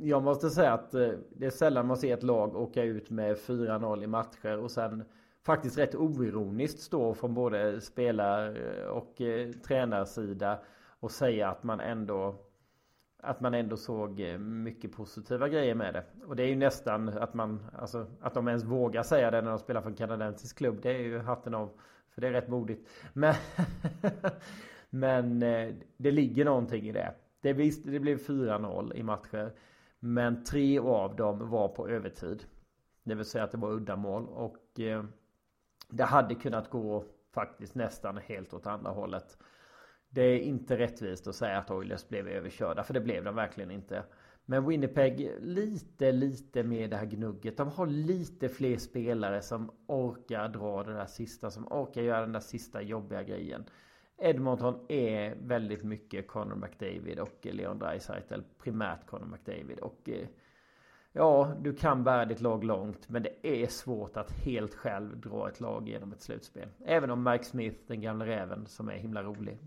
jag 0.00 0.22
måste 0.22 0.50
säga 0.50 0.72
att 0.72 0.94
eh, 0.94 1.08
det 1.36 1.46
är 1.46 1.50
sällan 1.50 1.86
man 1.86 1.96
ser 1.96 2.14
ett 2.14 2.22
lag 2.22 2.56
åka 2.56 2.82
ut 2.82 3.10
med 3.10 3.36
4-0 3.36 4.04
i 4.04 4.06
matcher 4.06 4.58
och 4.58 4.70
sen 4.70 5.04
faktiskt 5.42 5.78
rätt 5.78 5.94
oironiskt 5.94 6.80
står 6.80 7.14
från 7.14 7.34
både 7.34 7.80
spelar 7.80 8.56
eh, 8.56 8.84
och 8.84 9.20
eh, 9.20 9.52
tränarsida 9.52 10.60
och 11.00 11.10
säga 11.10 11.48
att 11.48 11.62
man 11.62 11.80
ändå 11.80 12.38
att 13.22 13.40
man 13.40 13.54
ändå 13.54 13.76
såg 13.76 14.20
eh, 14.20 14.38
mycket 14.38 14.92
positiva 14.92 15.48
grejer 15.48 15.74
med 15.74 15.94
det. 15.94 16.04
Och 16.26 16.36
det 16.36 16.42
är 16.42 16.46
ju 16.46 16.56
nästan 16.56 17.08
att 17.08 17.34
man, 17.34 17.66
alltså 17.78 18.06
att 18.20 18.34
de 18.34 18.48
ens 18.48 18.64
vågar 18.64 19.02
säga 19.02 19.30
det 19.30 19.42
när 19.42 19.50
de 19.50 19.58
spelar 19.58 19.80
för 19.80 19.90
en 19.90 19.96
kanadensisk 19.96 20.58
klubb. 20.58 20.78
Det 20.82 20.90
är 20.90 20.98
ju 20.98 21.18
hatten 21.18 21.54
av. 21.54 21.70
För 22.10 22.20
det 22.20 22.28
är 22.28 22.32
rätt 22.32 22.48
modigt. 22.48 22.88
Men, 23.12 23.34
men 24.90 25.42
eh, 25.42 25.74
det 25.96 26.10
ligger 26.10 26.44
någonting 26.44 26.88
i 26.88 26.92
det. 26.92 27.14
Det, 27.40 27.52
visst, 27.52 27.86
det 27.86 28.00
blev 28.00 28.18
4-0 28.18 28.94
i 28.94 29.02
matcher. 29.02 29.52
Men 29.98 30.44
tre 30.44 30.78
av 30.78 31.16
dem 31.16 31.50
var 31.50 31.68
på 31.68 31.88
övertid. 31.88 32.44
Det 33.04 33.14
vill 33.14 33.24
säga 33.24 33.44
att 33.44 33.52
det 33.52 33.58
var 33.58 33.72
uddamål. 33.72 34.26
Och 34.28 34.80
det 35.92 36.04
hade 36.04 36.34
kunnat 36.34 36.70
gå 36.70 37.04
faktiskt 37.34 37.74
nästan 37.74 38.16
helt 38.16 38.54
åt 38.54 38.66
andra 38.66 38.90
hållet. 38.90 39.38
Det 40.08 40.22
är 40.22 40.38
inte 40.38 40.78
rättvist 40.78 41.26
att 41.26 41.34
säga 41.34 41.58
att 41.58 41.70
Oilers 41.70 42.08
blev 42.08 42.28
överkörda 42.28 42.82
för 42.82 42.94
det 42.94 43.00
blev 43.00 43.24
de 43.24 43.34
verkligen 43.34 43.70
inte. 43.70 44.04
Men 44.44 44.68
Winnipeg 44.68 45.36
lite, 45.40 46.12
lite 46.12 46.62
med 46.62 46.90
det 46.90 46.96
här 46.96 47.06
gnugget. 47.06 47.56
De 47.56 47.68
har 47.68 47.86
lite 47.86 48.48
fler 48.48 48.76
spelare 48.76 49.42
som 49.42 49.70
orkar 49.86 50.48
dra 50.48 50.82
det 50.82 50.92
där 50.92 51.06
sista, 51.06 51.50
som 51.50 51.66
orkar 51.72 52.02
göra 52.02 52.20
den 52.20 52.32
där 52.32 52.40
sista 52.40 52.82
jobbiga 52.82 53.22
grejen. 53.22 53.64
Edmonton 54.18 54.86
är 54.88 55.34
väldigt 55.34 55.82
mycket 55.82 56.28
Connor 56.28 56.56
McDavid 56.56 57.18
och 57.18 57.38
Leon 57.42 57.78
Draisaitl. 57.78 58.40
Primärt 58.58 59.06
Connor 59.06 59.26
McDavid. 59.26 59.78
Och 59.78 60.08
eh, 60.08 60.28
ja, 61.12 61.54
du 61.60 61.74
kan 61.74 62.04
bära 62.04 62.24
ditt 62.24 62.40
lag 62.40 62.64
långt. 62.64 63.08
Men 63.08 63.22
det 63.22 63.62
är 63.62 63.66
svårt 63.66 64.16
att 64.16 64.30
helt 64.30 64.74
själv 64.74 65.20
dra 65.20 65.48
ett 65.48 65.60
lag 65.60 65.88
genom 65.88 66.12
ett 66.12 66.20
slutspel. 66.20 66.68
Även 66.84 67.10
om 67.10 67.24
Mike 67.24 67.44
Smith, 67.44 67.78
den 67.86 68.00
gamla 68.00 68.26
räven, 68.26 68.66
som 68.66 68.88
är 68.88 68.94
himla 68.94 69.22
rolig 69.22 69.58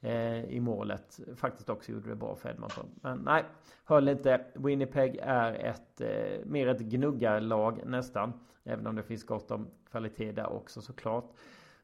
eh, 0.00 0.44
i 0.44 0.60
målet 0.60 1.20
faktiskt 1.36 1.68
också 1.68 1.92
gjorde 1.92 2.08
det 2.08 2.16
bra 2.16 2.36
för 2.36 2.48
Edmonton. 2.48 2.86
Men 2.94 3.18
nej, 3.18 3.44
höll 3.84 4.08
inte. 4.08 4.44
Winnipeg 4.54 5.18
är 5.22 5.54
ett 5.54 6.00
eh, 6.00 6.44
mer 6.44 6.68
ett 6.68 6.80
gnuggarlag 6.80 7.80
nästan. 7.86 8.32
Även 8.64 8.86
om 8.86 8.96
det 8.96 9.02
finns 9.02 9.24
gott 9.24 9.50
om 9.50 9.66
kvalitet 9.90 10.32
där 10.32 10.52
också 10.52 10.80
såklart. 10.80 11.32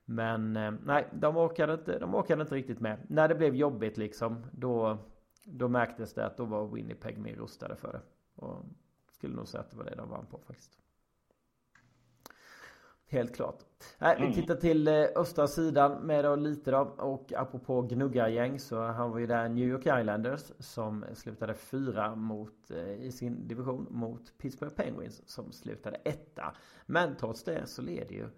Men 0.05 0.57
eh, 0.57 0.73
nej, 0.85 1.07
de 1.13 1.37
orkade, 1.37 1.75
inte, 1.75 1.99
de 1.99 2.15
orkade 2.15 2.43
inte 2.43 2.55
riktigt 2.55 2.81
med. 2.81 2.99
När 3.09 3.29
det 3.29 3.35
blev 3.35 3.55
jobbigt 3.55 3.97
liksom, 3.97 4.47
då, 4.53 4.99
då 5.45 5.69
märktes 5.69 6.15
det 6.15 6.27
att 6.27 6.37
då 6.37 6.45
var 6.45 6.67
Winnipeg 6.67 7.19
mer 7.19 7.35
rustade 7.35 7.77
för 7.77 7.93
det. 7.93 8.01
Och 8.37 8.65
skulle 9.23 9.37
nog 9.37 9.49
säga 9.49 9.61
att 9.61 9.71
det 9.71 9.77
var 9.77 9.85
det 9.85 9.95
de 9.95 10.09
vann 10.09 10.27
på 10.27 10.39
faktiskt. 10.39 10.79
Helt 13.07 13.37
klart. 13.37 13.59
Nej, 13.99 14.17
vi 14.19 14.23
mm. 14.23 14.35
tittar 14.35 14.55
till 14.55 14.89
eh, 14.89 15.05
östra 15.17 15.47
sidan 15.47 16.07
med 16.07 16.25
då 16.25 16.37
lite 16.37 16.71
då. 16.71 16.79
Och 16.99 17.33
apropå 17.37 17.83
gnuggargäng 17.83 18.59
så 18.59 18.77
var 18.77 19.19
ju 19.19 19.27
där 19.27 19.49
New 19.49 19.69
York 19.69 19.87
Islanders 20.01 20.53
som 20.59 21.05
slutade 21.15 21.55
fyra 21.55 22.15
mot, 22.15 22.71
eh, 22.71 22.93
i 22.93 23.13
sin 23.13 23.49
division 23.49 23.87
mot 23.91 24.39
Pittsburgh 24.39 24.75
Penguins 24.75 25.29
som 25.29 25.53
slutade 25.53 25.97
etta. 26.05 26.55
Men 26.87 27.17
trots 27.17 27.45
det 27.45 27.67
så 27.67 27.83
leder 27.83 28.15
ju 28.15 28.29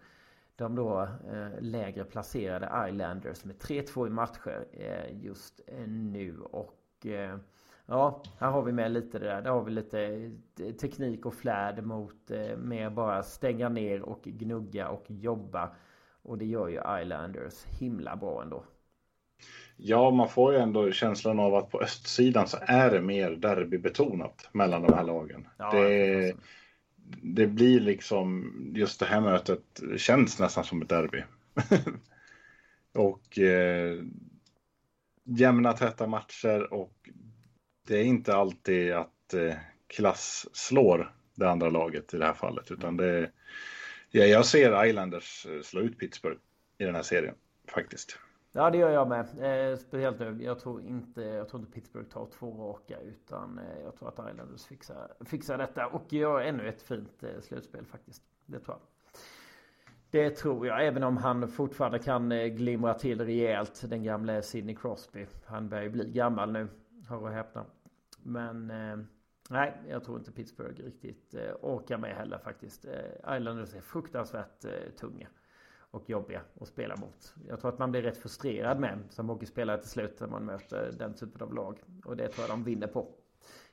de 0.56 0.74
då 0.74 1.02
eh, 1.02 1.60
lägre 1.60 2.04
placerade 2.04 2.88
Islanders 2.88 3.44
med 3.44 3.56
3-2 3.56 4.06
i 4.06 4.10
matcher 4.10 4.64
just 5.12 5.60
nu. 5.86 6.40
Och 6.40 7.06
ja, 7.86 8.22
här 8.38 8.50
har 8.50 8.62
vi 8.62 8.72
med 8.72 8.92
lite 8.92 9.18
det 9.18 9.26
där. 9.26 9.42
Där 9.42 9.50
har 9.50 9.64
vi 9.64 9.70
lite 9.70 10.30
teknik 10.80 11.26
och 11.26 11.34
flärd 11.34 11.84
mot 11.84 12.30
eh, 12.30 12.56
mer 12.56 12.90
bara 12.90 13.22
stänga 13.22 13.68
ner 13.68 14.02
och 14.02 14.22
gnugga 14.22 14.88
och 14.88 15.04
jobba. 15.08 15.74
Och 16.22 16.38
det 16.38 16.44
gör 16.44 16.68
ju 16.68 17.00
Islanders 17.02 17.64
himla 17.64 18.16
bra 18.16 18.42
ändå. 18.42 18.64
Ja, 19.76 20.10
man 20.10 20.28
får 20.28 20.52
ju 20.52 20.58
ändå 20.58 20.92
känslan 20.92 21.40
av 21.40 21.54
att 21.54 21.70
på 21.70 21.80
östsidan 21.80 22.48
så 22.48 22.58
är 22.60 22.90
det 22.90 23.00
mer 23.00 23.30
derbybetonat 23.30 24.48
mellan 24.52 24.82
de 24.82 24.92
här 24.92 25.04
lagen. 25.04 25.48
Ja, 25.56 25.72
det, 25.72 26.36
det 27.22 27.46
blir 27.46 27.80
liksom, 27.80 28.52
just 28.74 29.00
det 29.00 29.06
här 29.06 29.20
mötet 29.20 29.82
känns 29.96 30.40
nästan 30.40 30.64
som 30.64 30.82
ett 30.82 30.88
derby. 30.88 31.22
och 32.94 33.38
eh, 33.38 34.02
jämna 35.24 35.72
täta 35.72 36.06
matcher 36.06 36.72
och 36.72 37.10
det 37.86 37.96
är 37.96 38.04
inte 38.04 38.34
alltid 38.34 38.92
att 38.92 39.34
eh, 39.34 39.54
klass 39.86 40.46
slår 40.52 41.14
det 41.34 41.50
andra 41.50 41.70
laget 41.70 42.14
i 42.14 42.18
det 42.18 42.26
här 42.26 42.34
fallet 42.34 42.70
utan 42.70 42.96
det 42.96 43.30
ja, 44.10 44.24
jag 44.24 44.46
ser 44.46 44.84
Islanders 44.84 45.46
eh, 45.46 45.62
slå 45.62 45.80
ut 45.80 45.98
Pittsburgh 45.98 46.40
i 46.78 46.84
den 46.84 46.94
här 46.94 47.02
serien 47.02 47.34
faktiskt. 47.68 48.18
Ja 48.52 48.70
det 48.70 48.78
gör 48.78 48.90
jag 48.90 49.08
med. 49.08 49.26
Eh, 49.70 49.76
speciellt 49.76 50.18
nu. 50.18 50.38
Jag 50.42 50.58
tror 50.58 50.82
inte, 50.82 51.22
jag 51.22 51.48
tror 51.48 51.60
inte 51.60 51.72
Pittsburgh 51.72 52.08
tar 52.08 52.26
två 52.38 52.70
raka 52.70 53.00
utan 53.00 53.58
eh, 53.58 53.82
jag 53.84 53.96
tror 53.96 54.08
att 54.08 54.30
Islanders 54.32 54.64
fixar, 54.64 55.12
fixar 55.24 55.58
detta 55.58 55.86
och 55.86 56.12
gör 56.12 56.40
ännu 56.40 56.68
ett 56.68 56.82
fint 56.82 57.22
eh, 57.22 57.40
slutspel 57.40 57.86
faktiskt. 57.86 58.22
Det 58.46 58.58
tror 58.58 58.76
jag. 58.76 58.80
Det 60.10 60.30
tror 60.30 60.66
jag, 60.66 60.86
även 60.86 61.02
om 61.02 61.16
han 61.16 61.48
fortfarande 61.48 61.98
kan 61.98 62.32
eh, 62.32 62.46
glimra 62.46 62.94
till 62.94 63.20
rejält. 63.20 63.84
Den 63.90 64.04
gamle 64.04 64.42
Sidney 64.42 64.74
Crosby. 64.74 65.26
Han 65.46 65.68
börjar 65.68 65.84
ju 65.84 65.90
bli 65.90 66.10
gammal 66.10 66.52
nu, 66.52 66.68
hör 67.08 67.22
och 67.22 67.30
häpna. 67.30 67.64
Men 68.22 68.70
eh, 68.70 68.96
nej, 69.50 69.72
jag 69.88 70.04
tror 70.04 70.18
inte 70.18 70.32
Pittsburgh 70.32 70.82
riktigt 70.82 71.34
eh, 71.34 71.54
orkar 71.60 71.98
med 71.98 72.16
heller 72.16 72.38
faktiskt. 72.38 72.84
Eh, 72.84 73.36
Islanders 73.36 73.74
är 73.74 73.80
fruktansvärt 73.80 74.64
tunga 75.00 75.28
och 75.90 76.10
jobbiga 76.10 76.40
att 76.60 76.68
spela 76.68 76.96
mot. 76.96 77.34
Jag 77.48 77.60
tror 77.60 77.72
att 77.72 77.78
man 77.78 77.90
blir 77.90 78.02
rätt 78.02 78.18
frustrerad 78.18 78.80
med 78.80 78.98
som 79.10 79.28
hockeyspelare 79.28 79.80
till 79.80 79.90
slut 79.90 80.20
när 80.20 80.28
man 80.28 80.44
möter 80.44 80.92
den 80.98 81.14
typen 81.14 81.42
av 81.42 81.54
lag. 81.54 81.78
Och 82.04 82.16
det 82.16 82.28
tror 82.28 82.48
jag 82.48 82.50
de 82.50 82.64
vinner 82.64 82.86
på. 82.86 83.08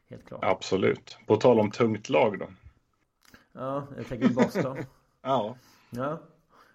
Helt 0.08 0.26
klart. 0.26 0.44
Absolut. 0.44 1.18
På 1.28 1.36
tal 1.36 1.60
om 1.60 1.72
tungt 1.72 2.10
lag 2.10 2.40
då. 2.40 2.48
Ja, 3.52 3.88
jag 3.98 4.06
tänker 4.08 4.30
Boston. 4.30 4.78
ja. 5.22 5.58
Ja. 5.90 6.20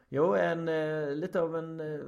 Jo, 0.09 0.35
en, 0.35 0.69
eh, 0.69 1.11
lite 1.11 1.41
av 1.41 1.57
en, 1.57 1.81
eh, 1.81 2.01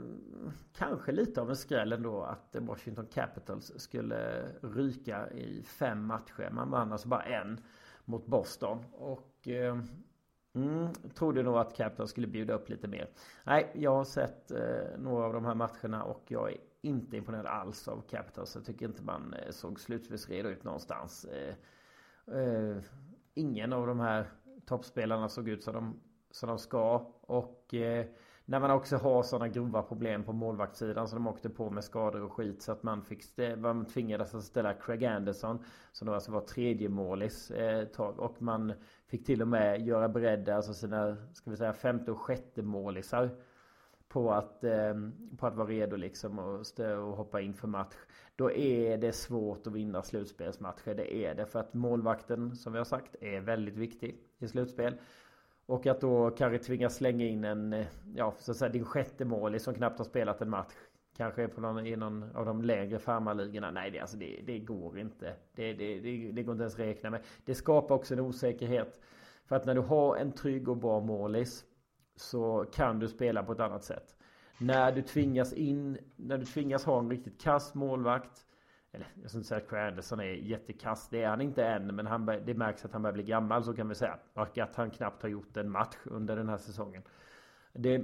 kanske 0.73 1.13
lite 1.13 1.41
av 1.41 1.51
en 1.51 1.57
skräll 1.57 1.93
ändå 1.93 2.23
att 2.23 2.57
Washington 2.59 3.07
Capitals 3.07 3.73
skulle 3.77 4.43
ryka 4.63 5.31
i 5.31 5.63
fem 5.63 6.05
matcher. 6.05 6.51
Man 6.51 6.71
vann 6.71 6.93
alltså 6.93 7.09
bara 7.09 7.23
en 7.23 7.61
mot 8.05 8.27
Boston. 8.27 8.85
Och 8.93 9.49
eh, 9.49 9.77
Mm, 10.59 10.93
trodde 11.15 11.43
nog 11.43 11.57
att 11.57 11.77
Capitals 11.77 12.11
skulle 12.11 12.27
bjuda 12.27 12.55
upp 12.55 12.69
lite 12.69 12.89
mer. 12.89 13.11
Nej, 13.45 13.71
jag 13.75 13.95
har 13.95 14.05
sett 14.05 14.51
eh, 14.51 14.99
några 14.99 15.25
av 15.27 15.33
de 15.33 15.45
här 15.45 15.55
matcherna 15.55 16.05
och 16.05 16.25
jag 16.29 16.53
är 16.53 16.57
inte 16.81 17.17
imponerad 17.17 17.47
alls 17.47 17.89
av 17.89 18.03
Capitals. 18.11 18.55
Jag 18.55 18.65
tycker 18.65 18.87
inte 18.87 19.03
man 19.03 19.35
eh, 19.35 19.51
såg 19.51 19.81
slutspelsredo 19.81 20.49
ut 20.49 20.65
någonstans. 20.65 21.25
Eh, 21.25 21.55
eh, 22.39 22.77
ingen 23.35 23.73
av 23.73 23.87
de 23.87 24.01
här 24.01 24.27
toppspelarna 24.67 25.29
såg 25.29 25.49
ut 25.49 25.63
som 25.63 25.75
de, 25.75 26.01
som 26.31 26.49
de 26.49 26.59
ska. 26.59 27.07
Och 27.21 27.75
eh, 27.75 28.07
när 28.45 28.61
man 28.61 28.71
också 28.71 28.97
har 28.97 29.23
sådana 29.23 29.49
grova 29.49 29.83
problem 29.83 30.25
på 30.25 30.33
målvaktssidan 30.33 31.09
så 31.09 31.17
de 31.17 31.27
åkte 31.27 31.51
på 31.51 31.71
med 31.71 31.85
skador 31.85 32.23
och 32.23 32.33
skit 32.33 32.63
så 32.63 32.73
att 32.73 32.83
man 32.83 33.03
fick 33.03 33.25
man 33.57 33.85
tvingades 33.85 34.35
att 34.35 34.45
ställa 34.45 34.75
Craig 34.75 35.05
Anderson 35.05 35.65
som 35.93 36.07
då 36.07 36.15
alltså 36.15 36.33
var 36.33 36.41
tredje 36.41 36.89
målis 36.89 37.51
eh, 37.51 37.85
tag 37.85 38.19
och 38.19 38.43
man 38.43 38.73
fick 39.07 39.27
till 39.27 39.43
och 39.43 39.49
med 39.49 39.87
göra 39.87 40.09
beredda 40.09 40.57
alltså 40.57 40.75
sina 40.75 41.17
ska 41.33 41.51
vi 41.51 41.57
säga 41.57 41.73
femte 41.73 42.11
och 42.11 42.21
sjätte 42.21 42.63
målisar 42.63 43.31
på 44.09 44.33
att, 44.33 44.65
eh, 44.65 44.95
på 45.39 45.47
att 45.47 45.57
vara 45.57 45.69
redo 45.69 45.97
liksom 45.97 46.39
och, 46.39 46.67
stö 46.67 46.97
och 46.97 47.17
hoppa 47.17 47.41
in 47.41 47.55
för 47.55 47.69
match. 47.69 47.95
Då 48.37 48.53
är 48.53 48.99
det 48.99 49.13
svårt 49.13 49.67
att 49.67 49.73
vinna 49.73 50.03
slutspelsmatcher. 50.03 50.95
Det 50.95 51.17
är 51.17 51.35
det 51.35 51.47
för 51.47 51.61
att 51.61 51.75
målvakten 51.75 52.57
som 52.57 52.73
vi 52.73 52.79
har 52.79 52.85
sagt 52.85 53.17
är 53.21 53.41
väldigt 53.41 53.77
viktig 53.77 54.21
i 54.39 54.49
slutspel. 54.49 54.95
Och 55.69 55.87
att 55.87 56.01
då 56.01 56.31
kanske 56.31 56.59
tvingas 56.59 56.97
slänga 56.97 57.25
in 57.25 57.45
en, 57.45 57.73
eh, 57.73 57.87
ja 58.15 58.35
så 58.39 58.51
att 58.51 58.57
säga 58.57 58.73
din 58.73 58.85
sjätte 58.85 59.25
målis 59.25 59.63
som 59.63 59.75
knappt 59.75 59.99
har 59.99 60.05
spelat 60.05 60.43
en 60.43 60.51
match. 60.51 60.75
Kanske 61.17 61.49
på 61.49 61.61
någon, 61.61 61.87
i 61.87 61.97
någon 61.97 62.37
av 62.37 62.47
de 62.47 62.63
lägre 62.63 62.99
farmarligorna. 62.99 63.71
Nej, 63.71 63.91
det, 63.91 63.99
alltså 63.99 64.17
det, 64.17 64.41
det 64.47 64.59
går 64.59 64.99
inte. 64.99 65.35
Det, 65.55 65.73
det, 65.73 66.01
det, 66.01 66.33
det 66.33 66.43
går 66.43 66.53
inte 66.53 66.63
ens 66.63 66.75
att 66.75 66.81
räkna 66.81 67.11
med. 67.11 67.21
Det 67.45 67.55
skapar 67.55 67.95
också 67.95 68.15
en 68.15 68.21
osäkerhet. 68.21 69.01
För 69.45 69.57
att 69.57 69.67
när 69.67 69.75
du 69.75 69.81
har 69.81 70.17
en 70.17 70.33
trygg 70.33 70.69
och 70.69 70.77
bra 70.77 71.01
målis 71.01 71.65
så 72.17 72.65
kan 72.73 72.99
du 72.99 73.09
spela 73.09 73.43
på 73.43 73.53
ett 73.53 73.61
annat 73.61 73.85
sätt. 73.85 74.17
När 74.59 74.93
du 74.93 75.03
tvingas 75.03 75.53
in, 75.53 75.99
när 76.17 76.39
du 76.39 76.45
tvingas 76.45 76.85
ha 76.85 76.99
en 76.99 77.11
riktigt 77.11 77.41
kass 77.41 77.75
målvakt 77.75 78.47
eller 78.93 79.07
jag 79.23 79.31
ska 79.31 79.39
inte 79.39 79.49
säga 79.49 79.61
att 79.61 79.69
Craig 79.69 79.89
Anderson 79.89 80.21
är 80.21 80.25
jättekass. 80.25 81.09
Det 81.09 81.23
är 81.23 81.29
han 81.29 81.41
inte 81.41 81.65
än. 81.65 81.97
Men 81.97 82.07
han, 82.07 82.27
det 82.27 82.55
märks 82.55 82.85
att 82.85 82.93
han 82.93 83.03
börjar 83.03 83.15
bli 83.15 83.23
gammal 83.23 83.65
så 83.65 83.75
kan 83.75 83.89
vi 83.89 83.95
säga. 83.95 84.19
Och 84.35 84.59
att 84.59 84.77
han 84.77 84.91
knappt 84.91 85.23
har 85.23 85.29
gjort 85.29 85.57
en 85.57 85.71
match 85.71 85.97
under 86.05 86.37
den 86.37 86.49
här 86.49 86.59
säsongen. 86.59 87.03
Det, 87.73 88.03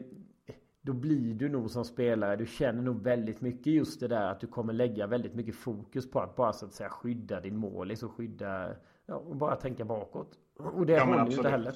då 0.83 0.93
blir 0.93 1.35
du 1.35 1.49
nog 1.49 1.71
som 1.71 1.85
spelare. 1.85 2.37
Du 2.37 2.47
känner 2.47 2.83
nog 2.83 3.03
väldigt 3.03 3.41
mycket 3.41 3.67
just 3.67 4.01
det 4.01 4.09
där 4.09 4.31
att 4.31 4.41
du 4.41 4.47
kommer 4.47 4.73
lägga 4.73 5.07
väldigt 5.07 5.35
mycket 5.35 5.55
fokus 5.55 6.11
på 6.11 6.21
att 6.21 6.37
bara 6.37 6.53
så 6.53 6.67
att 6.67 6.73
säga 6.73 6.89
skydda 6.89 7.41
din 7.41 7.57
målis 7.57 8.03
och 8.03 8.13
skydda. 8.13 8.77
Ja, 9.07 9.15
och 9.15 9.37
bara 9.37 9.57
tänka 9.57 9.85
bakåt. 9.85 10.39
Och 10.57 10.87
det 10.87 10.93
ja, 10.93 11.05
håller 11.05 11.27
ju 11.31 11.37
inte 11.37 11.49
heller. 11.49 11.75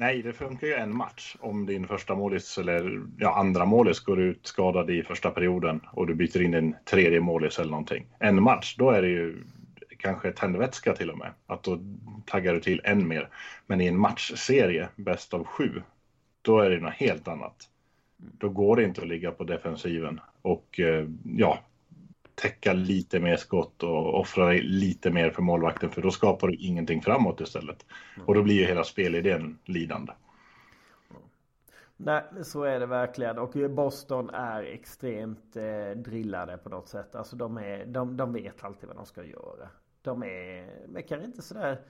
Nej, 0.00 0.22
det 0.22 0.32
funkar 0.32 0.66
ju 0.66 0.74
en 0.74 0.96
match 0.96 1.36
om 1.40 1.66
din 1.66 1.88
första 1.88 2.14
målis 2.14 2.58
eller 2.58 3.02
ja, 3.18 3.38
andra 3.38 3.64
målis 3.64 4.00
går 4.00 4.20
ut 4.20 4.46
skadad 4.46 4.90
i 4.90 5.02
första 5.02 5.30
perioden 5.30 5.80
och 5.92 6.06
du 6.06 6.14
byter 6.14 6.42
in 6.42 6.54
en 6.54 6.74
tredje 6.84 7.20
målis 7.20 7.58
eller 7.58 7.70
någonting. 7.70 8.06
En 8.18 8.42
match, 8.42 8.76
då 8.76 8.90
är 8.90 9.02
det 9.02 9.08
ju 9.08 9.42
kanske 9.98 10.32
tändvätska 10.32 10.94
till 10.94 11.10
och 11.10 11.18
med. 11.18 11.30
Att 11.46 11.62
då 11.62 11.80
taggar 12.26 12.54
du 12.54 12.60
till 12.60 12.80
än 12.84 13.08
mer. 13.08 13.28
Men 13.66 13.80
i 13.80 13.86
en 13.86 13.98
matchserie, 13.98 14.88
bäst 14.96 15.34
av 15.34 15.44
sju, 15.44 15.82
då 16.42 16.60
är 16.60 16.70
det 16.70 16.80
något 16.80 16.94
helt 16.94 17.28
annat. 17.28 17.56
Då 18.16 18.48
går 18.48 18.76
det 18.76 18.84
inte 18.84 19.00
att 19.00 19.08
ligga 19.08 19.30
på 19.30 19.44
defensiven 19.44 20.20
och 20.42 20.80
eh, 20.80 21.06
ja, 21.36 21.58
täcka 22.38 22.72
lite 22.72 23.20
mer 23.20 23.36
skott 23.36 23.82
och 23.82 24.20
offra 24.20 24.52
lite 24.52 25.10
mer 25.10 25.30
för 25.30 25.42
målvakten 25.42 25.90
för 25.90 26.02
då 26.02 26.10
skapar 26.10 26.48
du 26.48 26.54
ingenting 26.54 27.02
framåt 27.02 27.40
istället. 27.40 27.86
Och 28.26 28.34
då 28.34 28.42
blir 28.42 28.54
ju 28.54 28.64
hela 28.64 28.84
spelidén 28.84 29.58
lidande. 29.64 30.12
Nej, 31.96 32.22
så 32.42 32.62
är 32.62 32.80
det 32.80 32.86
verkligen. 32.86 33.38
Och 33.38 33.70
Boston 33.70 34.30
är 34.30 34.62
extremt 34.62 35.56
eh, 35.56 35.90
drillade 35.96 36.58
på 36.58 36.68
något 36.68 36.88
sätt. 36.88 37.14
Alltså 37.14 37.36
de, 37.36 37.56
är, 37.56 37.86
de, 37.86 38.16
de 38.16 38.32
vet 38.32 38.64
alltid 38.64 38.88
vad 38.88 38.96
de 38.96 39.06
ska 39.06 39.24
göra. 39.24 39.68
De 40.02 40.22
är, 40.22 40.68
men 40.88 41.02
kanske 41.02 41.26
inte 41.26 41.42
sådär... 41.42 41.80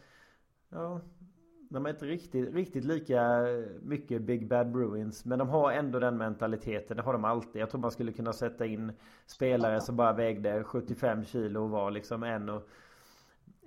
Ja, 0.68 1.00
de 1.68 1.86
är 1.86 1.90
inte 1.90 2.06
riktigt, 2.06 2.54
riktigt 2.54 2.84
lika 2.84 3.44
mycket 3.82 4.22
Big 4.22 4.48
Bad 4.48 4.72
Bruins. 4.72 5.24
Men 5.24 5.38
de 5.38 5.48
har 5.48 5.72
ändå 5.72 5.98
den 5.98 6.16
mentaliteten. 6.16 6.96
Det 6.96 7.02
har 7.02 7.12
de 7.12 7.24
alltid. 7.24 7.62
Jag 7.62 7.70
tror 7.70 7.80
man 7.80 7.90
skulle 7.90 8.12
kunna 8.12 8.32
sätta 8.32 8.66
in 8.66 8.92
spelare 9.26 9.80
som 9.80 9.96
bara 9.96 10.12
vägde 10.12 10.64
75 10.64 11.24
kilo 11.24 11.62
och 11.62 11.70
var 11.70 11.90
liksom 11.90 12.22
en 12.22 12.48
och 12.48 12.68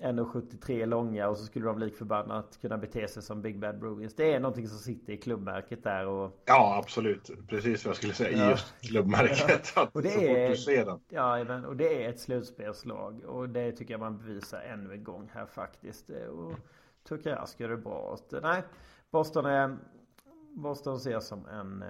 1,73 0.02 0.86
långa 0.86 1.30
och 1.30 1.38
så 1.38 1.46
skulle 1.46 1.66
de 1.66 1.80
lik 1.80 1.96
förbannat 1.96 2.58
kunna 2.62 2.78
bete 2.78 3.08
sig 3.08 3.24
som 3.24 3.42
Big 3.42 3.60
Bad 3.60 3.80
Bruins. 3.80 4.16
Det 4.16 4.34
är 4.34 4.40
någonting 4.40 4.68
som 4.68 4.78
sitter 4.78 5.14
i 5.14 5.18
klubbmärket 5.18 5.84
där 5.84 6.08
och... 6.08 6.42
Ja, 6.46 6.78
absolut. 6.84 7.32
Precis 7.48 7.86
vad 7.86 7.90
jag 7.90 7.98
skulle 7.98 8.14
säga. 8.14 8.38
Ja. 8.38 8.50
Just 8.50 8.82
klubbmärket. 8.82 9.74
Ja. 9.76 9.90
och 9.94 10.02
det 10.02 10.46
är... 10.46 11.00
Ja, 11.10 11.68
och 11.68 11.76
det 11.76 12.04
är 12.04 12.10
ett 12.10 12.20
slutspelslag. 12.20 13.24
Och 13.26 13.50
det 13.50 13.72
tycker 13.72 13.94
jag 13.94 14.00
man 14.00 14.18
bevisar 14.18 14.62
ännu 14.62 14.94
en 14.94 15.04
gång 15.04 15.30
här 15.34 15.46
faktiskt. 15.46 16.10
Och 16.10 16.54
tycker 17.04 17.48
gör 17.58 17.70
det 17.70 17.78
bra. 17.78 18.18
Nej, 18.44 18.64
Boston 19.12 19.46
är... 19.46 19.78
Boston 20.54 21.00
ser 21.00 21.20
som 21.20 21.46
en 21.46 21.84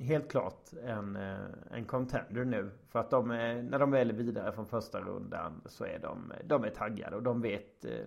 helt 0.00 0.30
klart 0.30 0.72
en, 0.84 1.16
eh, 1.16 1.38
en 1.70 1.84
contender 1.84 2.44
nu. 2.44 2.70
För 2.88 2.98
att 2.98 3.10
de 3.10 3.30
är, 3.30 3.62
när 3.62 3.78
de 3.78 3.90
väl 3.90 4.10
är 4.10 4.14
vidare 4.14 4.52
från 4.52 4.66
första 4.66 5.00
rundan 5.00 5.62
så 5.66 5.84
är 5.84 5.98
de, 5.98 6.32
de 6.44 6.64
är 6.64 6.70
taggade 6.70 7.16
och 7.16 7.22
de 7.22 7.40
vet 7.40 7.84
eh, 7.84 8.06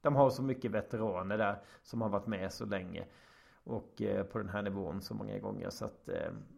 De 0.00 0.16
har 0.16 0.30
så 0.30 0.42
mycket 0.42 0.70
veteraner 0.70 1.38
där 1.38 1.56
som 1.82 2.00
har 2.02 2.08
varit 2.08 2.26
med 2.26 2.52
så 2.52 2.64
länge. 2.64 3.04
Och 3.64 4.02
eh, 4.02 4.24
på 4.24 4.38
den 4.38 4.48
här 4.48 4.62
nivån 4.62 5.02
så 5.02 5.14
många 5.14 5.38
gånger 5.38 5.70
så 5.70 5.84
att 5.84 6.08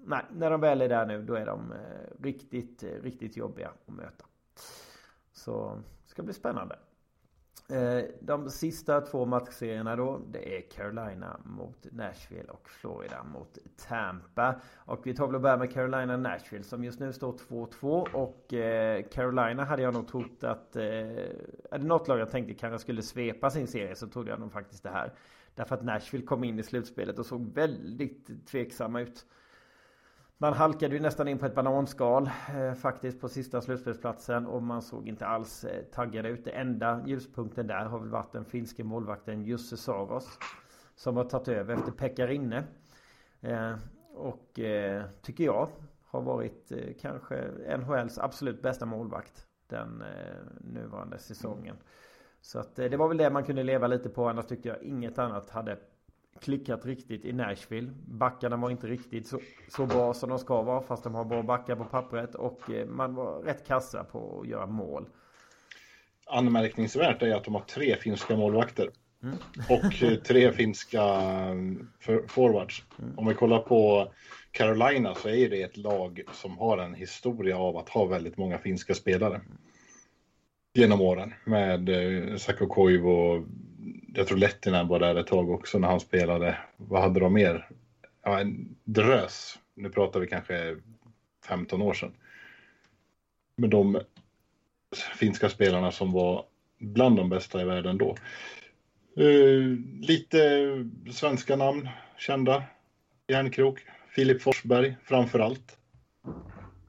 Nej, 0.05 0.25
när 0.33 0.51
de 0.51 0.61
väl 0.61 0.83
är 0.83 0.89
där 0.89 1.07
nu 1.07 1.23
då 1.23 1.35
är 1.35 1.47
de 1.47 1.75
riktigt, 2.23 2.83
riktigt 2.83 3.37
jobbiga 3.37 3.69
att 3.69 3.95
möta. 3.95 4.25
Så 5.33 5.83
det 6.03 6.11
ska 6.11 6.23
bli 6.23 6.35
spännande. 6.35 6.79
Eh, 7.69 8.05
de 8.21 8.51
sista 8.51 9.01
två 9.01 9.27
matchserierna 9.27 9.97
då 9.97 10.21
Det 10.31 10.57
är 10.57 10.61
Carolina 10.61 11.41
mot 11.45 11.87
Nashville 11.93 12.49
och 12.49 12.69
Florida 12.69 13.23
mot 13.23 13.59
Tampa. 13.89 14.61
Och 14.75 15.07
vi 15.07 15.15
tar 15.15 15.27
väl 15.27 15.35
och 15.35 15.41
börjar 15.41 15.59
med 15.59 15.73
Carolina 15.73 16.17
Nashville 16.17 16.65
som 16.65 16.85
just 16.85 17.01
nu 17.01 17.13
står 17.13 17.33
2-2 17.33 18.09
och 18.13 18.55
eh, 18.55 19.03
Carolina 19.03 19.65
hade 19.65 19.83
jag 19.83 19.95
nog 19.95 20.09
trott 20.09 20.45
att 20.45 20.77
eh, 20.77 20.85
Är 20.85 21.79
det 21.79 21.87
något 21.87 22.09
lag 22.09 22.19
jag 22.19 22.31
tänkte 22.31 22.55
kanske 22.55 22.79
skulle 22.79 23.03
svepa 23.03 23.51
sin 23.51 23.67
serie 23.67 23.97
så 23.97 24.09
trodde 24.09 24.31
jag 24.31 24.41
nog 24.41 24.53
faktiskt 24.53 24.83
det 24.83 24.91
här. 24.91 25.13
Därför 25.55 25.75
att 25.75 25.85
Nashville 25.85 26.27
kom 26.27 26.45
in 26.45 26.59
i 26.59 26.63
slutspelet 26.63 27.19
och 27.19 27.27
såg 27.27 27.55
väldigt 27.55 28.47
tveksamma 28.47 29.01
ut. 29.01 29.27
Man 30.39 30.53
halkade 30.53 30.95
ju 30.95 31.01
nästan 31.01 31.29
in 31.29 31.39
på 31.39 31.47
ett 31.47 31.55
bananskal 31.55 32.31
eh, 32.57 32.75
faktiskt 32.75 33.21
på 33.21 33.29
sista 33.29 33.61
slutspelsplatsen 33.61 34.47
och 34.47 34.63
man 34.63 34.83
såg 34.83 35.09
inte 35.09 35.27
alls 35.27 35.65
eh, 35.65 35.85
taggad 35.85 36.27
ut. 36.27 36.45
Det 36.45 36.51
enda 36.51 37.03
ljuspunkten 37.07 37.67
där 37.67 37.85
har 37.85 37.99
väl 37.99 38.09
varit 38.09 38.33
den 38.33 38.45
finske 38.45 38.85
målvakten 38.85 39.43
Jussi 39.43 39.77
Saros. 39.77 40.39
Som 40.97 41.17
har 41.17 41.25
tagit 41.25 41.49
över 41.49 41.75
efter 41.75 41.93
Pekka 41.93 42.27
Rinne. 42.27 42.65
Eh, 43.41 43.75
och 44.15 44.61
eh, 44.61 45.05
tycker 45.23 45.45
jag 45.45 45.69
har 46.05 46.21
varit 46.21 46.73
eh, 46.73 46.95
kanske 47.01 47.51
NHLs 47.79 48.19
absolut 48.19 48.63
bästa 48.63 48.87
målvakt 48.87 49.47
den 49.69 50.03
eh, 50.03 50.37
nuvarande 50.61 51.19
säsongen. 51.19 51.77
Så 52.41 52.59
att 52.59 52.79
eh, 52.79 52.91
det 52.91 52.97
var 52.97 53.09
väl 53.09 53.17
det 53.17 53.31
man 53.31 53.45
kunde 53.45 53.63
leva 53.63 53.87
lite 53.87 54.09
på. 54.09 54.29
Annars 54.29 54.47
tyckte 54.47 54.69
jag 54.69 54.83
inget 54.83 55.19
annat 55.19 55.51
hade 55.51 55.79
klickat 56.41 56.87
riktigt 56.87 57.25
i 57.25 57.33
Nashville. 57.33 57.91
Backarna 58.07 58.57
var 58.57 58.71
inte 58.71 58.87
riktigt 58.87 59.27
så, 59.27 59.41
så 59.69 59.87
bra 59.87 60.15
som 60.15 60.29
de 60.29 60.39
ska 60.39 60.63
vara 60.63 60.83
fast 60.83 61.05
de 61.05 61.15
har 61.15 61.25
bra 61.25 61.43
backar 61.43 61.77
på 61.77 61.85
pappret 61.85 62.35
och 62.35 62.71
eh, 62.71 62.87
man 62.87 63.15
var 63.15 63.43
rätt 63.43 63.67
kassa 63.67 64.05
på 64.05 64.41
att 64.41 64.49
göra 64.49 64.67
mål. 64.67 65.07
Anmärkningsvärt 66.27 67.23
är 67.23 67.35
att 67.35 67.45
de 67.45 67.55
har 67.55 67.63
tre 67.63 67.97
finska 67.97 68.37
målvakter. 68.37 68.91
Mm. 69.23 69.37
Och 69.69 70.03
eh, 70.03 70.15
tre 70.15 70.53
finska 70.53 71.03
mm, 71.03 71.89
forwards. 72.29 72.85
Mm. 72.99 73.19
Om 73.19 73.27
vi 73.27 73.35
kollar 73.35 73.59
på 73.59 74.13
Carolina 74.51 75.15
så 75.15 75.29
är 75.29 75.51
det 75.51 75.63
ett 75.63 75.77
lag 75.77 76.21
som 76.33 76.59
har 76.59 76.79
en 76.79 76.95
historia 76.95 77.59
av 77.59 77.77
att 77.77 77.89
ha 77.89 78.05
väldigt 78.05 78.37
många 78.37 78.59
finska 78.59 78.95
spelare. 78.95 79.41
Genom 80.75 81.01
åren 81.01 81.35
med 81.45 81.89
eh, 81.89 82.37
Sakko 82.37 82.67
Koivu, 82.67 83.45
jag 84.17 84.27
tror 84.27 84.39
Lettinen 84.39 84.89
var 84.89 85.01
där 85.01 85.15
ett 85.15 85.27
tag 85.27 85.51
också 85.51 85.79
när 85.79 85.89
han 85.89 86.01
spelade. 86.01 86.59
Vad 86.77 87.03
hade 87.03 87.21
de 87.21 87.33
mer? 87.33 87.69
Ja, 88.23 88.41
en 88.41 88.77
drös. 88.85 89.59
Nu 89.75 89.91
pratar 89.91 90.21
vi 90.21 90.27
kanske 90.27 90.77
15 91.47 91.83
år 91.83 91.95
sedan. 91.95 92.13
Med 93.57 93.71
de 93.71 94.01
finska 95.19 95.49
spelarna 95.49 95.93
som 95.93 96.13
var 96.13 96.45
bland 96.79 97.17
de 97.17 97.29
bästa 97.29 97.63
i 97.63 97.65
världen 97.65 97.99
då. 97.99 98.17
Uh, 99.19 99.79
lite 100.01 100.69
svenska 101.13 101.57
namn 101.57 101.89
kända. 102.19 102.63
Järnkrok, 103.29 103.81
Filip 104.09 104.43
Forsberg 104.43 104.97
framför 105.05 105.39
allt. 105.39 105.79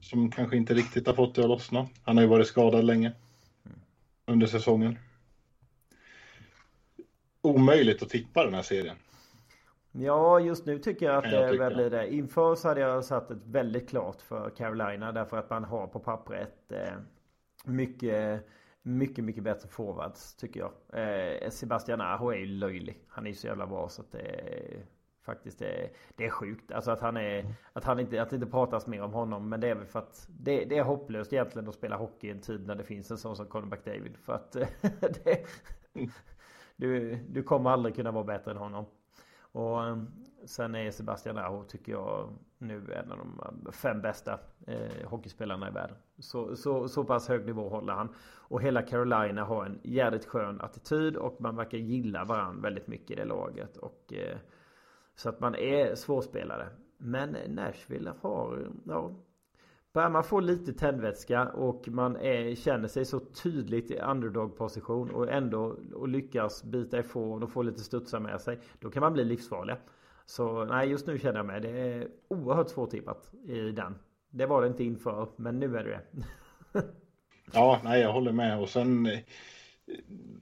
Som 0.00 0.30
kanske 0.30 0.56
inte 0.56 0.74
riktigt 0.74 1.06
har 1.06 1.14
fått 1.14 1.34
det 1.34 1.42
att 1.42 1.48
lossna. 1.48 1.88
Han 2.02 2.16
har 2.16 2.22
ju 2.22 2.28
varit 2.28 2.46
skadad 2.46 2.84
länge 2.84 3.12
under 4.26 4.46
säsongen 4.46 4.98
omöjligt 7.46 8.02
att 8.02 8.08
tippa 8.08 8.44
den 8.44 8.54
här 8.54 8.62
serien. 8.62 8.96
Ja, 9.92 10.40
just 10.40 10.66
nu 10.66 10.78
tycker 10.78 11.06
jag 11.06 11.24
att 11.24 11.32
jag 11.32 11.58
det 11.58 11.74
blir 11.74 11.90
det. 11.90 12.14
Inför 12.14 12.54
så 12.54 12.68
hade 12.68 12.80
jag 12.80 13.04
satt 13.04 13.30
ett 13.30 13.46
väldigt 13.46 13.88
klart 13.88 14.22
för 14.22 14.50
Carolina 14.50 15.12
därför 15.12 15.36
att 15.36 15.50
man 15.50 15.64
har 15.64 15.86
på 15.86 16.00
pappret 16.00 16.72
eh, 16.72 16.94
mycket 17.64 18.46
mycket, 18.86 19.24
mycket 19.24 19.44
bättre 19.44 19.68
forwards 19.68 20.34
tycker 20.34 20.60
jag. 20.60 20.72
Eh, 21.02 21.50
Sebastian 21.50 22.00
Aho 22.00 22.30
är 22.30 22.36
ju 22.36 22.46
löjlig. 22.46 23.04
Han 23.08 23.26
är 23.26 23.30
ju 23.30 23.36
så 23.36 23.46
jävla 23.46 23.66
bra 23.66 23.88
så 23.88 24.02
att 24.02 24.12
det 24.12 24.18
är 24.18 24.86
faktiskt 25.22 25.58
det, 25.58 25.90
det 26.16 26.24
är 26.24 26.30
sjukt. 26.30 26.72
Alltså 26.72 26.90
att 26.90 27.00
han 27.00 27.16
är 27.16 27.54
att 27.72 27.84
han 27.84 28.00
inte 28.00 28.22
att 28.22 28.30
det 28.30 28.36
inte 28.36 28.50
pratas 28.50 28.86
mer 28.86 29.02
om 29.02 29.12
honom. 29.12 29.48
Men 29.48 29.60
det 29.60 29.68
är 29.68 29.74
väl 29.74 29.86
för 29.86 29.98
att 29.98 30.28
det, 30.28 30.64
det 30.64 30.78
är 30.78 30.82
hopplöst 30.82 31.32
egentligen 31.32 31.68
att 31.68 31.74
spela 31.74 31.96
hockey 31.96 32.28
i 32.28 32.30
en 32.30 32.40
tid 32.40 32.66
när 32.66 32.74
det 32.74 32.84
finns 32.84 33.10
en 33.10 33.18
sån 33.18 33.36
som 33.36 33.46
Conor 33.46 33.66
McDavid. 33.66 34.16
För 34.16 34.32
att 34.32 34.52
det, 35.24 35.46
du, 36.76 37.18
du 37.28 37.42
kommer 37.42 37.70
aldrig 37.70 37.94
kunna 37.94 38.10
vara 38.10 38.24
bättre 38.24 38.50
än 38.50 38.56
honom. 38.56 38.86
Och 39.52 39.84
eh, 39.84 39.96
sen 40.44 40.74
är 40.74 40.90
Sebastian 40.90 41.38
Aho 41.38 41.64
tycker 41.64 41.92
jag 41.92 42.28
nu 42.58 42.92
en 42.92 43.12
av 43.12 43.18
de 43.18 43.40
eh, 43.66 43.72
fem 43.72 44.00
bästa 44.00 44.38
eh, 44.66 45.08
hockeyspelarna 45.08 45.68
i 45.68 45.72
världen. 45.72 45.96
Så, 46.18 46.56
så, 46.56 46.88
så 46.88 47.04
pass 47.04 47.28
hög 47.28 47.46
nivå 47.46 47.68
håller 47.68 47.92
han. 47.92 48.14
Och 48.48 48.62
hela 48.62 48.82
Carolina 48.82 49.44
har 49.44 49.64
en 49.64 49.80
jävligt 49.82 50.24
skön 50.26 50.60
attityd 50.60 51.16
och 51.16 51.40
man 51.40 51.56
verkar 51.56 51.78
gilla 51.78 52.24
varandra 52.24 52.62
väldigt 52.62 52.86
mycket 52.86 53.10
i 53.10 53.14
det 53.14 53.24
laget. 53.24 53.76
Och, 53.76 54.12
eh, 54.12 54.38
så 55.14 55.28
att 55.28 55.40
man 55.40 55.54
är 55.54 55.94
svårspelare. 55.94 56.68
Men 56.98 57.36
Nashville 57.48 58.12
har, 58.20 58.70
ja, 58.84 59.10
Börjar 59.96 60.10
man 60.10 60.24
få 60.24 60.40
lite 60.40 60.72
tändvätska 60.72 61.48
och 61.48 61.88
man 61.88 62.16
är, 62.16 62.54
känner 62.54 62.88
sig 62.88 63.04
så 63.04 63.20
tydligt 63.20 63.90
i 63.90 63.98
underdog-position 63.98 65.10
och 65.10 65.32
ändå 65.32 65.76
och 65.94 66.08
lyckas 66.08 66.64
bita 66.64 66.98
ifrån 66.98 67.42
och 67.42 67.50
få 67.50 67.62
lite 67.62 67.80
studsar 67.80 68.20
med 68.20 68.40
sig. 68.40 68.58
Då 68.80 68.90
kan 68.90 69.00
man 69.00 69.12
bli 69.12 69.24
livsfarlig. 69.24 69.76
Så 70.26 70.64
nej, 70.64 70.88
just 70.88 71.06
nu 71.06 71.18
känner 71.18 71.36
jag 71.36 71.46
mig. 71.46 71.60
Det 71.60 71.70
är 71.70 72.08
oerhört 72.28 72.68
svårtippat 72.68 73.30
i 73.46 73.60
den. 73.60 73.94
Det 74.30 74.46
var 74.46 74.62
det 74.62 74.68
inte 74.68 74.84
inför, 74.84 75.28
men 75.36 75.58
nu 75.58 75.76
är 75.76 75.84
det 75.84 75.90
det. 75.90 76.22
ja, 77.52 77.80
nej, 77.84 78.00
jag 78.00 78.12
håller 78.12 78.32
med. 78.32 78.60
Och 78.60 78.68
sen 78.68 79.08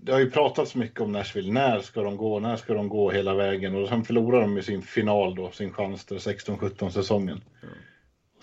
det 0.01 0.13
har 0.13 0.21
ju 0.21 0.31
pratats 0.31 0.75
mycket 0.75 1.01
om 1.01 1.13
Nashville. 1.13 1.53
När 1.53 1.81
ska 1.81 2.03
de 2.03 2.17
gå? 2.17 2.41
När 2.41 2.57
ska 2.57 2.75
de 2.75 2.89
gå 2.89 3.11
hela 3.11 3.35
vägen? 3.35 3.75
Och 3.75 3.89
sen 3.89 4.05
förlorar 4.05 4.41
de 4.41 4.59
i 4.59 4.63
sin 4.63 4.83
final 4.83 5.35
då, 5.35 5.51
sin 5.51 5.73
chans 5.73 6.07
till 6.07 6.17
16-17 6.17 6.91
säsongen. 6.91 7.41
Mm. 7.63 7.75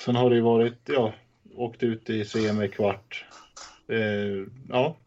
Sen 0.06 0.16
har 0.16 0.30
det 0.30 0.36
ju 0.36 0.42
varit, 0.42 0.80
ja, 0.86 1.14
åkt 1.56 1.84
ut 1.84 2.10
i 2.10 2.26
semi-kvart. 2.26 3.26
Eh, 3.88 4.48
ja, 4.70 4.98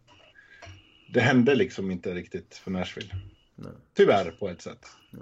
det 1.12 1.20
hände 1.20 1.54
liksom 1.54 1.90
inte 1.90 2.14
riktigt 2.14 2.54
för 2.54 2.70
Nashville. 2.70 3.14
Nej. 3.54 3.72
Tyvärr 3.94 4.30
på 4.30 4.48
ett 4.48 4.62
sätt. 4.62 4.86
Ja. 5.10 5.18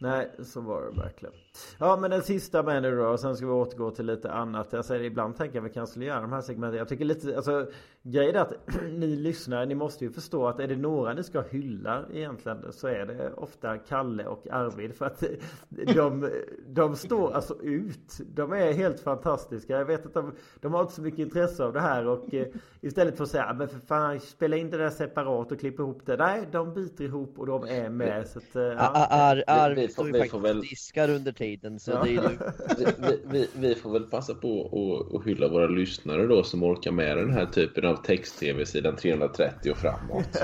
Nej, 0.00 0.30
så 0.44 0.60
var 0.60 0.82
det 0.82 1.00
verkligen. 1.00 1.34
Ja, 1.78 1.96
men 1.96 2.10
den 2.10 2.22
sista 2.22 2.62
med 2.62 2.82
nu 2.82 2.96
då. 2.96 3.18
Sen 3.18 3.36
ska 3.36 3.46
vi 3.46 3.52
återgå 3.52 3.90
till 3.90 4.06
lite 4.06 4.32
annat. 4.32 4.72
Jag 4.72 4.84
säger 4.84 5.04
ibland 5.04 5.36
tänker 5.36 5.56
jag 5.56 5.62
vi 5.62 5.70
kan 5.70 5.86
skulle 5.86 6.04
göra 6.04 6.20
de 6.20 6.32
här 6.32 6.40
segmenten. 6.40 6.78
Jag 6.78 6.88
tycker 6.88 7.04
lite, 7.04 7.36
alltså 7.36 7.70
grejen 8.02 8.36
är 8.36 8.40
att 8.40 8.52
ni 8.92 9.16
lyssnare, 9.16 9.66
ni 9.66 9.74
måste 9.74 10.04
ju 10.04 10.10
förstå 10.10 10.46
att 10.46 10.60
är 10.60 10.68
det 10.68 10.76
några 10.76 11.12
ni 11.12 11.22
ska 11.22 11.40
hylla 11.40 12.04
egentligen 12.12 12.72
så 12.72 12.86
är 12.86 13.06
det 13.06 13.32
ofta 13.32 13.78
Kalle 13.78 14.26
och 14.26 14.46
Arvid. 14.50 14.94
För 14.94 15.06
att 15.06 15.24
de, 15.94 16.30
de 16.66 16.96
står 16.96 17.32
alltså 17.32 17.62
ut. 17.62 18.20
De 18.34 18.52
är 18.52 18.72
helt 18.72 19.00
fantastiska. 19.00 19.78
Jag 19.78 19.84
vet 19.84 20.06
att 20.06 20.14
de, 20.14 20.34
de 20.60 20.74
har 20.74 20.80
inte 20.80 20.94
så 20.94 21.02
mycket 21.02 21.18
intresse 21.18 21.64
av 21.64 21.72
det 21.72 21.80
här 21.80 22.06
och 22.06 22.34
eh, 22.34 22.46
istället 22.80 23.16
för 23.16 23.24
att 23.24 23.30
säga 23.30 23.54
men 23.58 23.68
för 23.68 23.78
fan 23.78 24.20
spela 24.20 24.56
in 24.56 24.70
det 24.70 24.78
där 24.78 24.90
separat 24.90 25.52
och 25.52 25.60
klippa 25.60 25.82
ihop 25.82 26.02
det. 26.06 26.16
Nej, 26.16 26.48
de 26.52 26.74
biter 26.74 27.04
ihop 27.04 27.38
och 27.38 27.46
de 27.46 27.64
är 27.64 27.88
med. 27.88 28.28
Så 28.28 28.38
att, 28.38 28.56
eh, 28.56 28.62
ja. 28.62 29.06
Ar, 29.10 29.44
Arvid 29.46 29.92
står 29.92 30.06
ju 30.06 30.12
faktiskt 30.12 30.34
och 30.34 30.44
väl... 30.44 30.60
diskar 30.60 31.10
under 31.10 31.32
tiden. 31.32 31.80
Så 31.80 31.90
ja. 31.90 32.02
det 32.04 32.16
är 32.16 32.52
vi, 33.08 33.20
vi, 33.24 33.48
vi, 33.54 33.74
får 33.74 33.92
väl 33.92 34.04
passa 34.04 34.34
på 34.34 35.08
att 35.14 35.26
hylla 35.26 35.48
våra 35.48 35.66
lyssnare 35.66 36.26
då 36.26 36.42
som 36.42 36.62
orkar 36.62 36.92
med 36.92 37.16
den 37.16 37.30
här 37.30 37.46
typen 37.46 37.89
av 37.90 38.02
text-tv 38.02 38.66
sidan 38.66 38.96
330 38.96 39.70
och 39.70 39.76
framåt. 39.78 40.28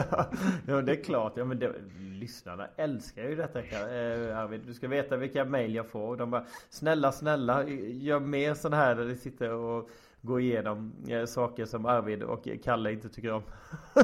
ja, 0.66 0.82
det 0.82 0.92
är 0.92 1.04
klart. 1.04 1.32
Ja, 1.36 1.44
men 1.44 1.58
det, 1.58 1.72
lyssnarna 1.98 2.66
älskar 2.76 3.22
ju 3.22 3.36
detta 3.36 3.58
eh, 3.58 4.38
Arvid. 4.38 4.60
Du 4.66 4.74
ska 4.74 4.88
veta 4.88 5.16
vilka 5.16 5.44
mail 5.44 5.74
jag 5.74 5.86
får. 5.86 6.16
De 6.16 6.30
bara 6.30 6.44
Snälla, 6.70 7.12
snälla, 7.12 7.68
gör 7.68 8.20
mer 8.20 8.54
sådana 8.54 8.76
här 8.76 8.94
där 8.94 9.04
ni 9.04 9.16
sitter 9.16 9.52
och 9.52 9.90
gå 10.22 10.40
igenom 10.40 10.92
eh, 11.08 11.24
saker 11.24 11.64
som 11.64 11.86
Arvid 11.86 12.22
och 12.22 12.48
Kalle 12.64 12.92
inte 12.92 13.08
tycker 13.08 13.32
om. 13.32 13.42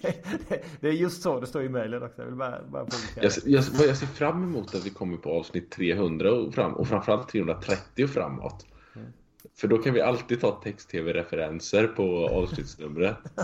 det, 0.00 0.24
det, 0.48 0.64
det, 0.80 0.88
är 0.88 0.92
just 0.92 1.22
så 1.22 1.40
det 1.40 1.46
står 1.46 1.62
i 1.62 1.68
mejlen 1.68 2.02
också. 2.02 2.22
Jag 2.22 2.26
vill 2.26 2.34
bara, 2.34 2.62
bara 2.68 2.86
jag, 3.16 3.32
jag, 3.44 3.64
jag, 3.88 3.96
ser 3.96 4.06
fram 4.06 4.42
emot 4.42 4.74
att 4.74 4.86
vi 4.86 4.90
kommer 4.90 5.16
på 5.16 5.30
avsnitt 5.30 5.70
300 5.70 6.32
och, 6.32 6.54
fram, 6.54 6.72
och 6.72 6.88
framförallt 6.88 7.28
330 7.28 8.04
och 8.04 8.10
framåt. 8.10 8.66
För 9.54 9.68
då 9.68 9.78
kan 9.78 9.94
vi 9.94 10.00
alltid 10.00 10.40
ta 10.40 10.50
text-tv-referenser 10.50 11.86
på 11.86 12.28
avsnittsnumret. 12.28 13.16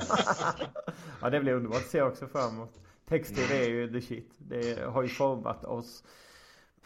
ja, 1.22 1.30
det 1.30 1.40
blir 1.40 1.52
underbart. 1.52 1.78
att 1.78 1.86
ser 1.86 1.98
jag 1.98 2.08
också 2.08 2.26
fram 2.26 2.54
emot. 2.54 2.80
Text-tv 3.08 3.64
är 3.64 3.68
ju 3.68 3.92
the 3.92 4.00
shit. 4.00 4.34
Det 4.38 4.84
har 4.84 5.02
ju 5.02 5.08
format 5.08 5.64
oss 5.64 6.04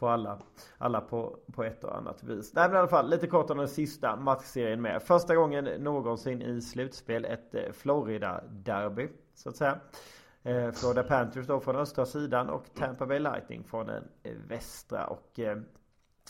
på 0.03 0.09
alla, 0.09 0.39
alla 0.79 1.01
på, 1.01 1.39
på 1.53 1.65
ett 1.65 1.85
och 1.85 1.97
annat 1.97 2.23
vis. 2.25 2.55
Nej 2.55 2.69
men 2.69 2.77
i 2.77 2.79
alla 2.79 2.89
fall 2.89 3.11
lite 3.11 3.27
kort 3.27 3.51
om 3.51 3.59
den 3.59 3.69
sista 3.69 4.17
matchserien 4.17 4.83
med. 4.83 5.03
Första 5.03 5.35
gången 5.35 5.65
någonsin 5.65 6.43
i 6.43 6.61
slutspel 6.61 7.25
ett 7.25 7.55
eh, 7.55 7.73
Florida-derby 7.73 9.09
så 9.35 9.49
att 9.49 9.57
säga. 9.57 9.81
Eh, 10.43 10.73
Florida 10.73 11.03
Panthers 11.03 11.47
då 11.47 11.61
från 11.61 11.77
östra 11.77 12.07
sidan 12.07 12.49
och 12.49 12.65
Tampa 12.75 13.07
Bay 13.07 13.19
Lightning 13.19 13.65
från 13.65 13.87
den 13.87 14.05
västra. 14.49 15.07
Och 15.07 15.39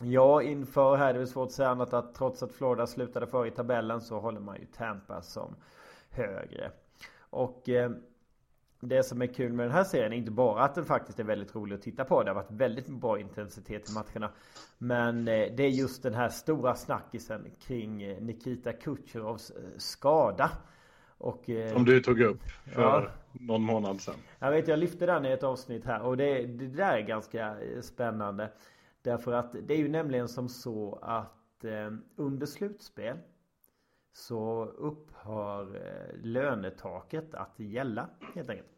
ja, 0.05 0.43
inför 0.43 0.97
här, 0.97 1.15
det 1.15 1.21
är 1.21 1.27
svårt 1.27 1.47
att 1.47 1.53
säga 1.53 1.69
annat 1.69 1.93
att 1.93 2.15
trots 2.15 2.43
att 2.43 2.53
Florida 2.53 2.87
slutade 2.87 3.27
före 3.27 3.49
i 3.49 3.51
tabellen 3.51 4.01
så 4.01 4.21
håller 4.21 4.41
man 4.41 4.57
ju 4.57 4.67
Tampa 4.67 5.23
som 5.23 5.57
högre. 6.11 6.71
Och 7.31 7.69
det 8.83 9.03
som 9.03 9.23
är 9.23 9.27
kul 9.27 9.53
med 9.53 9.67
den 9.67 9.73
här 9.73 9.85
serien 9.85 10.13
är 10.13 10.17
inte 10.17 10.31
bara 10.31 10.63
att 10.63 10.75
den 10.75 10.85
faktiskt 10.85 11.21
är 11.21 11.25
väldigt 11.25 11.55
rolig 11.55 11.75
att 11.75 11.83
titta 11.83 12.05
på. 12.05 12.23
Det 12.23 12.31
har 12.31 12.35
varit 12.35 12.51
väldigt 12.51 12.89
bra 12.89 13.21
intensitet 13.21 13.91
i 13.91 13.93
matcherna. 13.93 14.33
Men 14.79 15.19
eh, 15.29 15.55
det 15.57 15.63
är 15.63 15.69
just 15.69 16.03
den 16.03 16.15
här 16.15 16.29
stora 16.29 16.75
snackisen 16.75 17.51
kring 17.61 18.03
eh, 18.03 18.23
Nikita 18.23 18.73
Kucherovs 18.73 19.51
eh, 19.51 19.57
skada. 19.77 20.51
Och, 21.19 21.45
som 21.73 21.85
du 21.85 22.01
tog 22.01 22.21
upp 22.21 22.43
för 22.65 22.83
ja, 22.83 23.09
någon 23.33 23.63
månad 23.63 24.01
sedan. 24.01 24.15
Jag 24.39 24.51
vet, 24.51 24.69
jag 24.69 24.79
lyfte 24.79 25.07
den 25.07 25.27
i 25.27 25.31
ett 25.31 25.43
avsnitt 25.43 25.85
här 25.85 26.03
och 26.03 26.17
det, 26.17 26.47
det 26.47 26.67
där 26.67 26.97
är 26.97 27.01
ganska 27.01 27.57
spännande. 27.81 28.51
Därför 29.03 29.33
att 29.33 29.53
det 29.53 29.75
är 29.75 29.79
ju 29.79 29.89
nämligen 29.89 30.29
som 30.29 30.49
så 30.49 30.99
att 31.03 31.65
eh, 31.65 31.91
under 32.17 32.47
slutspel 32.47 33.19
så 34.13 34.65
upphör 34.65 35.77
eh, 35.77 36.17
lönetaket 36.23 37.35
att 37.35 37.59
gälla 37.59 38.09
helt 38.35 38.51
enkelt. 38.51 38.69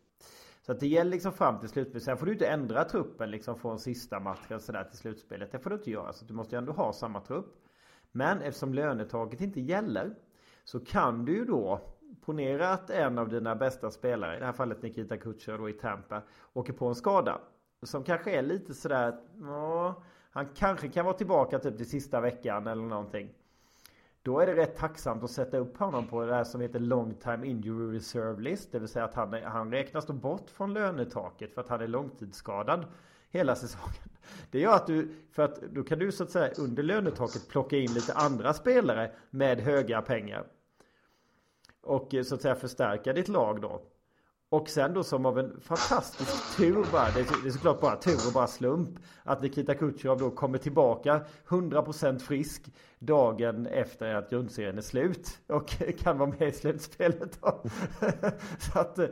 Så 0.62 0.72
att 0.72 0.80
det 0.80 0.86
gäller 0.86 1.10
liksom 1.10 1.32
fram 1.32 1.60
till 1.60 1.68
slutspelet. 1.68 2.02
Sen 2.02 2.16
får 2.16 2.26
du 2.26 2.32
inte 2.32 2.46
ändra 2.46 2.84
truppen 2.84 3.30
liksom 3.30 3.58
från 3.58 3.78
sista 3.78 4.20
matchen 4.20 4.60
sådär 4.60 4.84
till 4.84 4.98
slutspelet. 4.98 5.52
Det 5.52 5.58
får 5.58 5.70
du 5.70 5.76
inte 5.76 5.90
göra. 5.90 6.12
Så 6.12 6.24
du 6.24 6.34
måste 6.34 6.56
ju 6.56 6.58
ändå 6.58 6.72
ha 6.72 6.92
samma 6.92 7.20
trupp. 7.20 7.54
Men 8.12 8.40
eftersom 8.42 8.74
lönetaket 8.74 9.40
inte 9.40 9.60
gäller 9.60 10.14
så 10.64 10.84
kan 10.84 11.24
du 11.24 11.32
ju 11.32 11.44
då 11.44 11.80
Ponera 12.24 12.68
att 12.68 12.90
en 12.90 13.18
av 13.18 13.28
dina 13.28 13.56
bästa 13.56 13.90
spelare, 13.90 14.36
i 14.36 14.38
det 14.38 14.46
här 14.46 14.52
fallet 14.52 14.82
Nikita 14.82 15.16
Kutjer 15.16 15.58
då 15.58 15.68
i 15.68 15.72
Tampa, 15.72 16.22
åker 16.52 16.72
på 16.72 16.86
en 16.86 16.94
skada. 16.94 17.40
Som 17.82 18.04
kanske 18.04 18.38
är 18.38 18.42
lite 18.42 18.74
sådär, 18.74 19.20
ja, 19.40 20.02
han 20.34 20.46
kanske 20.54 20.88
kan 20.88 21.04
vara 21.04 21.16
tillbaka 21.16 21.58
typ 21.58 21.76
till 21.76 21.88
sista 21.90 22.20
veckan 22.20 22.66
eller 22.66 22.82
någonting. 22.82 23.28
Då 24.22 24.40
är 24.40 24.46
det 24.46 24.56
rätt 24.56 24.76
tacksamt 24.76 25.24
att 25.24 25.30
sätta 25.30 25.58
upp 25.58 25.76
honom 25.76 26.06
på 26.06 26.26
det 26.26 26.34
här 26.34 26.44
som 26.44 26.60
heter 26.60 26.78
Long 26.78 27.14
Time 27.14 27.46
Injury 27.46 27.96
Reserve 27.96 28.42
List. 28.42 28.72
Det 28.72 28.78
vill 28.78 28.88
säga 28.88 29.04
att 29.04 29.14
han, 29.14 29.32
han 29.32 29.70
räknas 29.70 30.06
då 30.06 30.12
bort 30.12 30.50
från 30.50 30.74
lönetaket 30.74 31.54
för 31.54 31.60
att 31.60 31.68
han 31.68 31.80
är 31.80 31.86
långtidsskadad 31.86 32.86
hela 33.30 33.56
säsongen. 33.56 34.08
Det 34.50 34.60
gör 34.60 34.74
att 34.74 34.86
du, 34.86 35.08
för 35.32 35.42
att 35.42 35.60
då 35.62 35.82
kan 35.82 35.98
du 35.98 36.12
så 36.12 36.22
att 36.22 36.30
säga 36.30 36.52
under 36.58 36.82
lönetaket 36.82 37.48
plocka 37.48 37.76
in 37.76 37.94
lite 37.94 38.14
andra 38.14 38.54
spelare 38.54 39.10
med 39.30 39.60
höga 39.60 40.02
pengar. 40.02 40.46
Och 41.82 42.14
så 42.24 42.34
att 42.34 42.42
säga 42.42 42.54
förstärka 42.54 43.12
ditt 43.12 43.28
lag 43.28 43.60
då. 43.60 43.82
Och 44.54 44.68
sen 44.68 44.94
då 44.94 45.04
som 45.04 45.26
av 45.26 45.38
en 45.38 45.60
fantastisk 45.60 46.56
tur 46.56 46.86
bara, 46.92 47.10
det 47.10 47.20
är, 47.20 47.42
det 47.42 47.48
är 47.48 47.52
såklart 47.52 47.80
bara 47.80 47.96
tur 47.96 48.26
och 48.26 48.32
bara 48.34 48.46
slump, 48.46 48.98
att 49.22 49.42
Nikita 49.42 49.74
Kucherov 49.74 50.18
då 50.18 50.30
kommer 50.30 50.58
tillbaka 50.58 51.20
100% 51.48 52.18
frisk 52.18 52.62
dagen 52.98 53.66
efter 53.66 54.14
att 54.14 54.30
grundserien 54.30 54.78
är 54.78 54.82
slut 54.82 55.38
och 55.46 55.68
kan 55.98 56.18
vara 56.18 56.30
med 56.38 56.48
i 56.48 56.52
slutspelet 56.52 57.38
då. 57.42 57.62
Så 58.58 58.78
att 58.78 58.98
eh, 58.98 59.06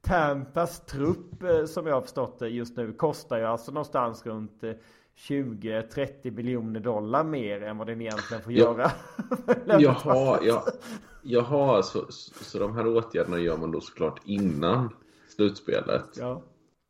Tampas 0.00 0.86
trupp 0.86 1.42
eh, 1.42 1.64
som 1.64 1.86
jag 1.86 1.94
har 1.94 2.02
förstått 2.02 2.38
det 2.38 2.48
just 2.48 2.76
nu 2.76 2.92
kostar 2.92 3.38
ju 3.38 3.44
alltså 3.44 3.72
någonstans 3.72 4.26
runt 4.26 4.62
20-30 5.16 6.10
eh, 6.22 6.32
miljoner 6.32 6.80
dollar 6.80 7.24
mer 7.24 7.62
än 7.62 7.78
vad 7.78 7.86
den 7.86 8.00
egentligen 8.00 8.42
får 8.42 8.52
göra. 8.52 8.90
Jaha, 9.78 10.38
ja, 10.42 10.66
Jaha, 11.30 11.82
så, 11.82 12.06
så 12.42 12.58
de 12.58 12.74
här 12.74 12.86
åtgärderna 12.86 13.38
gör 13.38 13.56
man 13.56 13.72
då 13.72 13.80
såklart 13.80 14.20
innan 14.24 14.90
slutspelet? 15.28 16.04
Ja. 16.18 16.42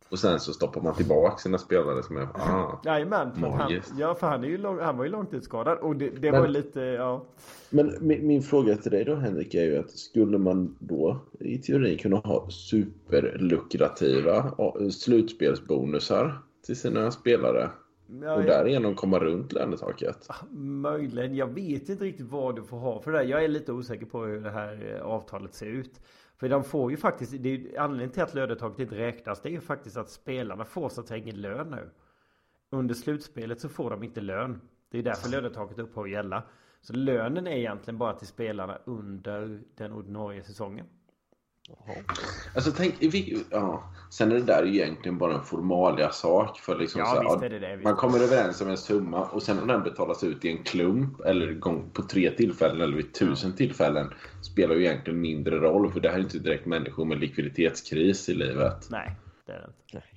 Och 0.09 0.19
sen 0.19 0.39
så 0.39 0.53
stoppar 0.53 0.81
man 0.81 0.95
tillbaka 0.95 1.37
sina 1.37 1.57
spelare 1.57 2.03
som 2.03 2.17
är... 2.17 2.27
Ah, 2.33 2.81
Jajamän, 2.85 3.35
för 3.35 3.47
han, 3.47 3.81
ja 3.97 4.15
för 4.15 4.27
han, 4.27 4.43
är 4.43 4.47
ju 4.47 4.57
lång, 4.57 4.79
han 4.79 4.97
var 4.97 5.03
ju 5.03 5.11
långtidsskadad 5.11 5.77
och 5.77 5.95
det, 5.95 6.09
det 6.09 6.31
men, 6.31 6.41
var 6.41 6.47
lite, 6.47 6.79
ja. 6.79 7.25
Men 7.69 7.95
min, 7.99 8.27
min, 8.27 8.41
fråga 8.41 8.75
till 8.75 8.91
dig 8.91 9.05
då 9.05 9.15
Henrik 9.15 9.53
är 9.53 9.63
ju 9.63 9.77
att 9.77 9.91
skulle 9.91 10.37
man 10.37 10.75
då 10.79 11.17
i 11.39 11.57
teorin 11.57 11.97
kunna 11.97 12.17
ha 12.17 12.49
superlukrativa 12.49 14.53
slutspelsbonusar 14.91 16.41
till 16.65 16.79
sina 16.79 17.11
spelare? 17.11 17.69
Ja, 18.11 18.35
och 18.35 18.43
därigenom 18.43 18.95
komma 18.95 19.19
runt 19.19 19.53
lönetaket? 19.53 20.25
Ah, 20.29 20.45
möjligen. 20.59 21.35
Jag 21.35 21.47
vet 21.47 21.89
inte 21.89 22.03
riktigt 22.03 22.31
vad 22.31 22.55
du 22.55 22.63
får 22.63 22.77
ha 22.77 23.01
för 23.01 23.11
det. 23.11 23.23
Jag 23.23 23.43
är 23.43 23.47
lite 23.47 23.71
osäker 23.71 24.05
på 24.05 24.23
hur 24.23 24.41
det 24.41 24.51
här 24.51 24.95
eh, 24.95 25.01
avtalet 25.01 25.53
ser 25.53 25.65
ut. 25.65 26.01
För 26.37 26.49
de 26.49 26.63
får 26.63 26.91
ju 26.91 26.97
faktiskt, 26.97 27.33
det 27.39 27.49
är 27.49 27.79
anledningen 27.79 28.11
till 28.11 28.23
att 28.23 28.33
lönetaket 28.33 28.79
inte 28.79 28.97
räknas. 28.97 29.41
Det 29.41 29.49
är 29.49 29.51
ju 29.51 29.61
faktiskt 29.61 29.97
att 29.97 30.09
spelarna 30.09 30.65
får 30.65 30.89
så 30.89 31.01
att 31.01 31.07
säga 31.07 31.23
ingen 31.23 31.41
lön 31.41 31.69
nu. 31.69 31.89
Under 32.69 32.95
slutspelet 32.95 33.61
så 33.61 33.69
får 33.69 33.89
de 33.89 34.03
inte 34.03 34.21
lön. 34.21 34.61
Det 34.91 34.99
är 34.99 35.03
därför 35.03 35.29
lönetaket 35.29 35.79
upphör 35.79 36.03
att 36.03 36.11
gälla. 36.11 36.43
Så 36.81 36.93
lönen 36.93 37.47
är 37.47 37.57
egentligen 37.57 37.97
bara 37.97 38.13
till 38.13 38.27
spelarna 38.27 38.77
under 38.85 39.61
den 39.75 39.93
ordinarie 39.93 40.43
säsongen. 40.43 40.85
Alltså 42.55 42.71
tänk, 42.71 42.95
vi, 42.99 43.43
ja. 43.49 43.83
Sen 44.09 44.31
är 44.31 44.35
det 44.35 44.41
där 44.41 44.65
egentligen 44.65 45.17
bara 45.17 45.33
en 45.33 45.43
formalia 45.43 46.11
sak. 46.11 46.59
För 46.59 46.77
liksom 46.77 47.01
ja, 47.01 47.05
så, 47.05 47.21
visst 47.21 47.43
är 47.43 47.49
det 47.49 47.59
det. 47.59 47.77
Man 47.83 47.95
kommer 47.95 48.19
överens 48.19 48.61
om 48.61 48.69
en 48.69 48.77
summa 48.77 49.25
och 49.25 49.43
sen 49.43 49.59
om 49.59 49.67
den 49.67 49.83
betalas 49.83 50.23
ut 50.23 50.45
i 50.45 50.49
en 50.49 50.63
klump 50.63 51.19
eller 51.19 51.53
gång 51.53 51.89
på 51.93 52.01
tre 52.01 52.31
tillfällen 52.31 52.81
eller 52.81 52.97
vid 52.97 53.13
tusen 53.13 53.55
tillfällen 53.55 54.13
spelar 54.41 54.75
ju 54.75 54.85
egentligen 54.85 55.21
mindre 55.21 55.59
roll. 55.59 55.91
För 55.91 55.99
det 55.99 56.09
här 56.09 56.15
är 56.15 56.21
inte 56.21 56.39
direkt 56.39 56.65
människor 56.65 57.05
med 57.05 57.19
likviditetskris 57.19 58.29
i 58.29 58.33
livet. 58.33 58.87
Nej, 58.89 59.15
det 59.45 59.51
är 59.51 59.59
det 59.59 59.97
inte. 59.97 60.07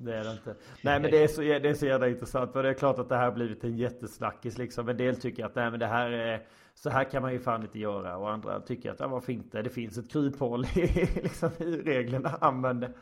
Det 0.00 0.16
är 0.16 0.24
det 0.24 0.32
inte. 0.32 0.54
Nej 0.82 1.00
men 1.00 1.10
det 1.10 1.22
är 1.22 1.28
så, 1.28 1.40
det 1.40 1.68
är 1.68 1.74
så 1.74 1.86
jävla 1.86 2.08
intressant. 2.08 2.52
För 2.52 2.62
det 2.62 2.68
är 2.68 2.74
klart 2.74 2.98
att 2.98 3.08
det 3.08 3.16
här 3.16 3.24
har 3.24 3.32
blivit 3.32 3.64
en 3.64 3.76
jättesnackis 3.76 4.58
liksom. 4.58 4.88
En 4.88 4.96
del 4.96 5.16
tycker 5.16 5.44
att 5.44 5.54
nej 5.54 5.70
men 5.70 5.80
det 5.80 5.86
här 5.86 6.10
är 6.10 6.42
så 6.74 6.90
här 6.90 7.04
kan 7.04 7.22
man 7.22 7.32
ju 7.32 7.38
fan 7.38 7.62
inte 7.62 7.78
göra. 7.78 8.16
Och 8.16 8.30
andra 8.30 8.60
tycker 8.60 8.90
att 8.90 9.00
ja, 9.00 9.08
varför 9.08 9.32
inte? 9.32 9.62
Det 9.62 9.70
finns 9.70 9.98
ett 9.98 10.10
kryphål 10.10 10.64
i, 10.64 10.80
liksom, 11.22 11.50
i 11.58 11.76
reglerna. 11.76 12.38
Använd 12.40 12.80
det. 12.80 12.92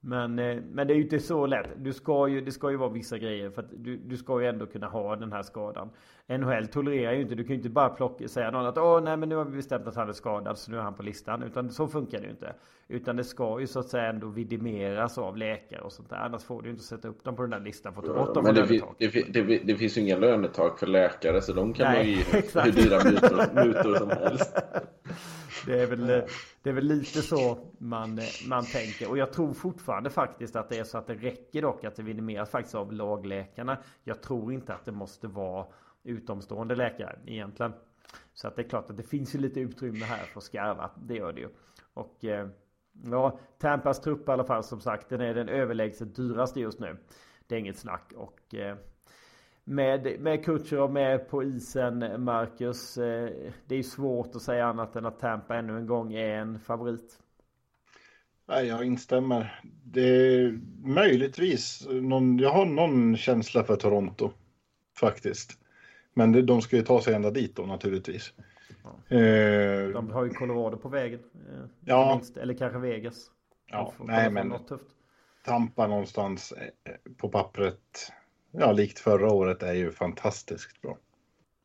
Men, 0.00 0.38
eh, 0.38 0.56
men 0.72 0.86
det 0.86 0.92
är 0.92 0.96
ju 0.96 1.02
inte 1.02 1.18
så 1.18 1.46
lätt. 1.46 1.68
Du 1.76 1.92
ska 1.92 2.28
ju, 2.28 2.40
det 2.40 2.52
ska 2.52 2.70
ju 2.70 2.76
vara 2.76 2.90
vissa 2.90 3.18
grejer. 3.18 3.50
För 3.50 3.62
att 3.62 3.68
du, 3.70 3.96
du 3.96 4.16
ska 4.16 4.40
ju 4.40 4.46
ändå 4.46 4.66
kunna 4.66 4.86
ha 4.86 5.16
den 5.16 5.32
här 5.32 5.42
skadan. 5.42 5.90
NHL 6.26 6.66
tolererar 6.66 7.12
ju 7.12 7.22
inte. 7.22 7.34
Du 7.34 7.44
kan 7.44 7.48
ju 7.48 7.56
inte 7.56 7.70
bara 7.70 7.88
plocka, 7.88 8.28
säga 8.28 8.50
någon 8.50 8.66
att 8.66 8.78
åh 8.78 9.00
nej 9.02 9.16
men 9.16 9.28
nu 9.28 9.36
har 9.36 9.44
vi 9.44 9.56
bestämt 9.56 9.86
att 9.86 9.96
han 9.96 10.08
är 10.08 10.12
skadad 10.12 10.58
så 10.58 10.70
nu 10.70 10.76
är 10.76 10.82
han 10.82 10.94
på 10.94 11.02
listan. 11.02 11.42
Utan 11.42 11.70
så 11.70 11.88
funkar 11.88 12.18
det 12.18 12.24
ju 12.24 12.30
inte. 12.30 12.54
Utan 12.88 13.16
det 13.16 13.24
ska 13.24 13.60
ju 13.60 13.66
så 13.66 13.78
att 13.78 13.88
säga 13.88 14.04
ändå 14.04 14.28
vidimeras 14.28 15.18
av 15.18 15.36
läkare 15.36 15.80
och 15.80 15.92
sånt 15.92 16.10
där. 16.10 16.16
Annars 16.16 16.44
får 16.44 16.62
du 16.62 16.68
ju 16.68 16.72
inte 16.72 16.84
sätta 16.84 17.08
upp 17.08 17.24
dem 17.24 17.36
på 17.36 17.42
den 17.42 17.50
där 17.50 17.60
listan 17.60 17.94
för 17.94 18.00
att 18.00 18.06
ta 18.06 18.14
bort 18.14 18.34
dem 18.34 18.44
Men 18.44 18.54
det, 18.54 18.66
det, 18.98 19.42
det, 19.42 19.58
det, 19.64 19.76
finns 19.76 19.98
ju 19.98 20.00
inga 20.00 20.16
lönetak 20.16 20.78
för 20.78 20.86
läkare 20.86 21.42
så 21.42 21.52
de 21.52 21.72
kan 21.72 21.92
nej, 21.92 21.96
man 21.96 22.06
ju 22.06 22.12
ge 22.14 22.60
hur 22.60 22.72
dyra 22.72 23.10
mutor, 23.10 23.64
mutor 23.64 23.94
som 23.94 24.10
helst. 24.10 24.56
Det 25.66 25.80
är 25.80 25.86
väl, 25.86 26.06
det 26.62 26.70
är 26.70 26.72
väl 26.72 26.84
lite 26.84 27.22
så 27.22 27.58
man, 27.78 28.20
man 28.48 28.64
tänker. 28.64 29.10
Och 29.10 29.18
jag 29.18 29.32
tror 29.32 29.52
fortfarande 29.52 30.10
faktiskt 30.10 30.56
att 30.56 30.68
det 30.68 30.78
är 30.78 30.84
så 30.84 30.98
att 30.98 31.06
det 31.06 31.14
räcker 31.14 31.62
dock 31.62 31.84
att 31.84 31.96
det 31.96 32.02
vidimeras 32.02 32.50
faktiskt 32.50 32.74
av 32.74 32.92
lagläkarna. 32.92 33.78
Jag 34.04 34.22
tror 34.22 34.52
inte 34.52 34.74
att 34.74 34.84
det 34.84 34.92
måste 34.92 35.28
vara 35.28 35.66
utomstående 36.04 36.74
läkare 36.74 37.18
egentligen. 37.26 37.72
Så 38.34 38.48
att 38.48 38.56
det 38.56 38.62
är 38.62 38.68
klart 38.68 38.90
att 38.90 38.96
det 38.96 39.02
finns 39.02 39.34
ju 39.34 39.38
lite 39.38 39.60
utrymme 39.60 40.04
här 40.04 40.24
för 40.24 40.40
att 40.40 40.44
skarva. 40.44 40.90
Det 41.06 41.14
gör 41.14 41.32
det 41.32 41.40
ju. 41.40 41.48
Och 41.94 42.24
eh, 42.24 42.48
Ja, 43.04 43.38
Tampas 43.58 44.00
trupp 44.00 44.28
i 44.28 44.32
alla 44.32 44.44
fall 44.44 44.64
som 44.64 44.80
sagt. 44.80 45.08
Den 45.08 45.20
är 45.20 45.34
den 45.34 45.48
överlägset 45.48 46.16
dyraste 46.16 46.60
just 46.60 46.80
nu. 46.80 46.96
Det 47.46 47.54
är 47.54 47.58
inget 47.58 47.78
snack. 47.78 48.12
Och 48.16 48.54
eh, 48.54 48.76
med, 49.68 50.20
med 50.20 50.44
Kutjerov 50.44 50.92
med 50.92 51.28
på 51.28 51.42
isen, 51.42 52.24
Marcus. 52.24 52.98
Eh, 52.98 53.30
det 53.66 53.76
är 53.76 53.82
svårt 53.82 54.36
att 54.36 54.42
säga 54.42 54.66
annat 54.66 54.96
än 54.96 55.06
att 55.06 55.20
Tampa 55.20 55.56
ännu 55.56 55.76
en 55.76 55.86
gång 55.86 56.14
är 56.14 56.38
en 56.38 56.60
favorit. 56.60 57.18
Nej, 58.48 58.66
jag 58.66 58.84
instämmer. 58.84 59.60
Det 59.84 60.08
är 60.08 60.60
möjligtvis 60.84 61.86
någon, 61.90 62.38
jag 62.38 62.50
har 62.50 62.66
någon 62.66 63.16
känsla 63.16 63.64
för 63.64 63.76
Toronto 63.76 64.30
faktiskt. 65.00 65.58
Men 66.14 66.32
det, 66.32 66.42
de 66.42 66.62
ska 66.62 66.76
ju 66.76 66.82
ta 66.82 67.02
sig 67.02 67.14
ända 67.14 67.30
dit 67.30 67.56
då 67.56 67.62
naturligtvis. 67.62 68.32
Ja. 68.82 69.16
Eh, 69.16 69.88
de 69.88 70.10
har 70.10 70.24
ju 70.24 70.30
Colorado 70.30 70.76
på 70.76 70.88
vägen. 70.88 71.20
Eh, 71.34 71.64
ja. 71.84 72.14
Minst, 72.14 72.36
eller 72.36 72.54
kanske 72.54 72.78
Vegas. 72.78 73.30
Ja, 73.66 73.92
nej 74.04 74.30
men. 74.30 74.54
Tampa 75.44 75.86
någonstans 75.86 76.52
eh, 76.52 76.94
på 77.16 77.28
pappret, 77.28 78.12
ja 78.50 78.72
likt 78.72 78.98
förra 78.98 79.32
året, 79.32 79.62
är 79.62 79.72
ju 79.72 79.90
fantastiskt 79.90 80.82
bra. 80.82 80.98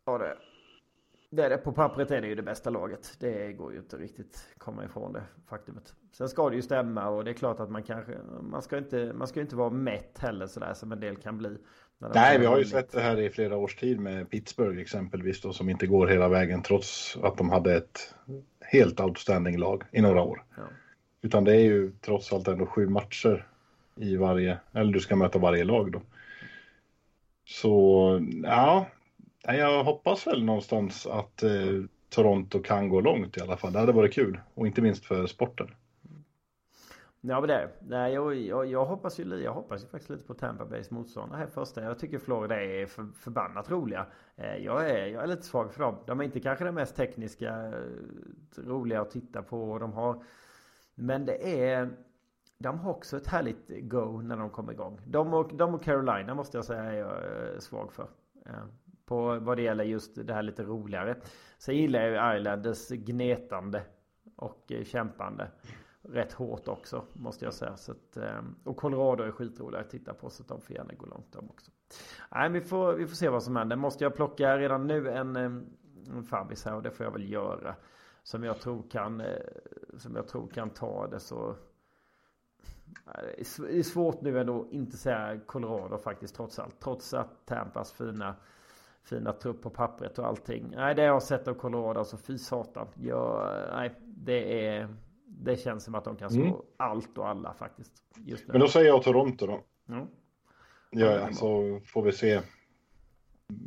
Ja 0.05 0.17
det 0.17 0.25
är 0.25 0.37
det. 1.29 1.49
det. 1.49 1.57
På 1.57 1.71
pappret 1.71 2.11
är 2.11 2.21
det 2.21 2.27
ju 2.27 2.35
det 2.35 2.43
bästa 2.43 2.69
laget. 2.69 3.15
Det 3.19 3.53
går 3.53 3.73
ju 3.73 3.79
inte 3.79 3.97
riktigt 3.97 4.47
komma 4.57 4.85
ifrån 4.85 5.13
det 5.13 5.23
faktumet. 5.49 5.93
Sen 6.11 6.29
ska 6.29 6.49
det 6.49 6.55
ju 6.55 6.61
stämma 6.61 7.09
och 7.09 7.23
det 7.23 7.31
är 7.31 7.33
klart 7.33 7.59
att 7.59 7.69
man 7.69 7.83
kanske, 7.83 8.17
man 8.41 8.61
ska 8.61 8.77
inte, 8.77 9.13
man 9.15 9.27
ska 9.27 9.41
inte 9.41 9.55
vara 9.55 9.69
mätt 9.69 10.19
heller 10.19 10.47
sådär 10.47 10.73
som 10.73 10.91
en 10.91 10.99
del 10.99 11.15
kan 11.15 11.37
bli. 11.37 11.57
Nej, 12.13 12.39
vi 12.39 12.45
har 12.45 12.57
ju 12.57 12.65
sett 12.65 12.91
det 12.91 13.01
här 13.01 13.19
i 13.19 13.29
flera 13.29 13.57
års 13.57 13.75
tid 13.75 13.99
med 13.99 14.29
Pittsburgh 14.29 14.81
exempelvis 14.81 15.41
då, 15.41 15.53
som 15.53 15.69
inte 15.69 15.87
går 15.87 16.07
hela 16.07 16.29
vägen 16.29 16.61
trots 16.61 17.17
att 17.23 17.37
de 17.37 17.49
hade 17.49 17.75
ett 17.75 18.15
helt 18.59 18.99
outstanding 18.99 19.57
lag 19.57 19.83
i 19.91 20.01
några 20.01 20.21
år. 20.21 20.43
Ja. 20.55 20.63
Utan 21.21 21.43
det 21.43 21.55
är 21.55 21.63
ju 21.63 21.91
trots 22.01 22.33
allt 22.33 22.47
ändå 22.47 22.65
sju 22.65 22.89
matcher 22.89 23.47
i 23.95 24.15
varje, 24.15 24.57
eller 24.73 24.93
du 24.93 24.99
ska 24.99 25.15
möta 25.15 25.39
varje 25.39 25.63
lag 25.63 25.91
då. 25.91 26.01
Så 27.45 28.19
ja, 28.43 28.87
jag 29.43 29.83
hoppas 29.83 30.27
väl 30.27 30.43
någonstans 30.43 31.07
att 31.07 31.43
eh, 31.43 31.51
Toronto 32.09 32.61
kan 32.61 32.89
gå 32.89 33.01
långt 33.01 33.37
i 33.37 33.41
alla 33.41 33.57
fall. 33.57 33.73
Det 33.73 33.79
hade 33.79 33.91
varit 33.91 34.13
kul 34.13 34.39
och 34.53 34.67
inte 34.67 34.81
minst 34.81 35.05
för 35.05 35.27
sporten. 35.27 35.67
Ja 37.25 37.39
men 37.39 37.47
det 37.47 37.69
Nej 37.81 38.13
jag, 38.13 38.35
jag, 38.35 38.65
jag, 38.65 38.85
hoppas 38.85 39.19
ju 39.19 39.23
Jag 39.23 39.53
hoppas 39.53 39.83
ju 39.83 39.87
faktiskt 39.87 40.09
lite 40.09 40.23
på 40.23 40.33
Tampa 40.33 40.65
Bays 40.65 40.91
motståndare 40.91 41.39
här 41.39 41.47
första. 41.47 41.83
Jag 41.83 41.99
tycker 41.99 42.19
Florida 42.19 42.63
är 42.63 42.85
för, 42.85 43.07
förbannat 43.15 43.71
roliga. 43.71 44.05
Eh, 44.35 44.57
jag 44.57 44.89
är, 44.89 45.05
jag 45.05 45.23
är 45.23 45.27
lite 45.27 45.43
svag 45.43 45.73
för 45.73 45.83
dem. 45.83 45.95
De 46.05 46.19
är 46.19 46.23
inte 46.23 46.39
kanske 46.39 46.65
de 46.65 46.75
mest 46.75 46.95
tekniska 46.95 47.67
eh, 47.67 47.73
roliga 48.57 49.01
att 49.01 49.11
titta 49.11 49.41
på. 49.41 49.79
De 49.79 49.93
har 49.93 50.23
Men 50.95 51.25
det 51.25 51.63
är 51.63 51.89
de 52.63 52.79
har 52.79 52.91
också 52.91 53.17
ett 53.17 53.27
härligt 53.27 53.89
go 53.89 54.21
när 54.21 54.37
de 54.37 54.49
kommer 54.49 54.73
igång. 54.73 54.99
De 55.05 55.33
och, 55.33 55.55
de 55.55 55.73
och 55.73 55.83
Carolina 55.83 56.35
måste 56.35 56.57
jag 56.57 56.65
säga 56.65 56.83
är 56.83 56.93
jag 56.93 57.53
eh, 57.53 57.59
svag 57.59 57.93
för. 57.93 58.07
Eh, 58.45 58.65
på 59.05 59.39
vad 59.39 59.57
det 59.57 59.61
gäller 59.61 59.83
just 59.83 60.27
det 60.27 60.33
här 60.33 60.43
lite 60.43 60.63
roligare. 60.63 61.15
Sen 61.57 61.75
gillar 61.75 61.99
jag 62.01 62.33
ju 62.33 62.39
Islanders 62.39 62.89
gnetande 62.89 63.83
och 64.35 64.71
eh, 64.71 64.83
kämpande 64.83 65.51
rätt 66.01 66.33
hårt 66.33 66.67
också 66.67 67.05
måste 67.13 67.45
jag 67.45 67.53
säga. 67.53 67.77
Så 67.77 67.91
att, 67.91 68.17
och 68.63 68.77
Colorado 68.77 69.23
är 69.23 69.31
skitroliga 69.31 69.81
att 69.81 69.89
titta 69.89 70.13
på 70.13 70.29
så 70.29 70.43
att 70.43 70.47
de 70.49 70.61
får 70.61 70.75
gärna 70.75 70.93
gå 70.93 71.05
långt 71.05 71.31
de 71.31 71.49
också. 71.49 71.71
Nej, 72.31 72.49
vi 72.49 72.61
får, 72.61 72.93
vi 72.93 73.07
får 73.07 73.15
se 73.15 73.29
vad 73.29 73.43
som 73.43 73.55
händer. 73.55 73.75
Måste 73.75 74.03
jag 74.03 74.15
plocka 74.15 74.57
redan 74.57 74.87
nu 74.87 75.09
en, 75.09 75.35
en 75.35 76.23
favvis 76.29 76.65
här 76.65 76.75
och 76.75 76.83
det 76.83 76.91
får 76.91 77.05
jag 77.05 77.13
väl 77.13 77.31
göra. 77.31 77.75
Som 78.23 78.43
jag 78.43 78.59
tror 78.59 78.89
kan, 78.89 79.23
som 79.97 80.15
jag 80.15 80.27
tror 80.27 80.47
kan 80.47 80.69
ta 80.69 81.07
det 81.07 81.19
så. 81.19 81.55
Det 83.57 83.79
är 83.79 83.83
svårt 83.83 84.21
nu 84.21 84.39
ändå 84.39 84.67
inte 84.71 84.97
säga 84.97 85.39
Colorado 85.45 85.97
faktiskt 85.97 86.35
trots 86.35 86.59
allt. 86.59 86.79
Trots 86.79 87.13
att 87.13 87.45
Tampas 87.45 87.93
fina 87.93 88.35
fina 89.03 89.33
trupp 89.33 89.61
på 89.61 89.69
pappret 89.69 90.19
och 90.19 90.27
allting. 90.27 90.73
Nej, 90.75 90.95
det 90.95 91.03
jag 91.03 91.13
har 91.13 91.19
sett 91.19 91.47
av 91.47 91.53
Colorado, 91.53 91.99
alltså 91.99 92.17
fy 92.17 92.37
satan. 92.37 92.87
Jag, 92.95 93.51
nej, 93.73 93.91
det 94.05 94.67
är 94.67 94.95
det 95.25 95.57
känns 95.57 95.83
som 95.83 95.95
att 95.95 96.03
de 96.03 96.15
kan 96.15 96.29
slå 96.29 96.43
mm. 96.43 96.55
allt 96.77 97.17
och 97.17 97.27
alla 97.27 97.53
faktiskt. 97.53 97.93
Just 98.25 98.47
nu. 98.47 98.51
Men 98.51 98.61
då 98.61 98.67
säger 98.67 98.87
jag 98.87 99.03
Toronto 99.03 99.47
då. 99.47 99.63
Mm. 99.89 100.07
Ja, 100.89 101.33
så 101.33 101.79
får 101.85 102.01
vi 102.01 102.11
se 102.11 102.41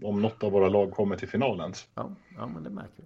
om 0.02 0.22
något 0.22 0.44
av 0.44 0.52
våra 0.52 0.68
lag 0.68 0.92
kommer 0.92 1.16
till 1.16 1.28
finalen. 1.28 1.72
Ja, 1.94 2.10
ja, 2.36 2.46
men 2.46 2.62
det 2.62 2.70
märker 2.70 2.96
vi. 2.96 3.04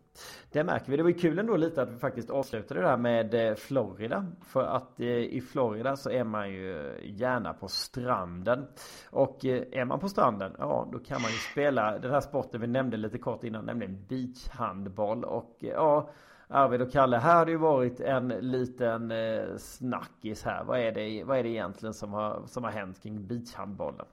Det 0.52 0.64
märker 0.64 0.90
vi. 0.90 0.96
Det 0.96 1.02
var 1.02 1.10
ju 1.10 1.18
kul 1.18 1.38
ändå 1.38 1.56
lite 1.56 1.82
att 1.82 1.90
vi 1.90 1.98
faktiskt 1.98 2.30
avslutade 2.30 2.80
det 2.80 2.86
där 2.86 2.96
med 2.96 3.34
eh, 3.34 3.54
Florida. 3.54 4.26
För 4.42 4.62
att 4.62 5.00
eh, 5.00 5.06
i 5.06 5.40
Florida 5.40 5.96
så 5.96 6.10
är 6.10 6.24
man 6.24 6.50
ju 6.50 7.00
gärna 7.02 7.52
på 7.52 7.68
stranden. 7.68 8.66
Och 9.10 9.44
eh, 9.44 9.62
är 9.72 9.84
man 9.84 10.00
på 10.00 10.08
stranden, 10.08 10.52
ja 10.58 10.88
då 10.92 10.98
kan 10.98 11.22
man 11.22 11.30
ju 11.30 11.36
spela 11.36 11.98
den 11.98 12.10
här 12.10 12.20
sporten 12.20 12.60
vi 12.60 12.66
nämnde 12.66 12.96
lite 12.96 13.18
kort 13.18 13.44
innan, 13.44 13.64
nämligen 13.64 14.06
beachhandboll. 14.08 15.24
Och 15.24 15.56
ja 15.58 16.10
Arvid 16.48 16.82
och 16.82 16.92
Kalle, 16.92 17.16
här 17.16 17.36
har 17.36 17.44
det 17.44 17.52
ju 17.52 17.58
varit 17.58 18.00
en 18.00 18.28
liten 18.28 19.12
snackis 19.58 20.44
här. 20.44 20.64
Vad 20.64 20.80
är 20.80 20.92
det, 20.92 21.24
vad 21.24 21.38
är 21.38 21.42
det 21.42 21.48
egentligen 21.48 21.94
som 21.94 22.12
har, 22.12 22.42
som 22.46 22.64
har 22.64 22.70
hänt 22.70 23.02
kring 23.02 23.26
beachhandbollen? 23.26 24.06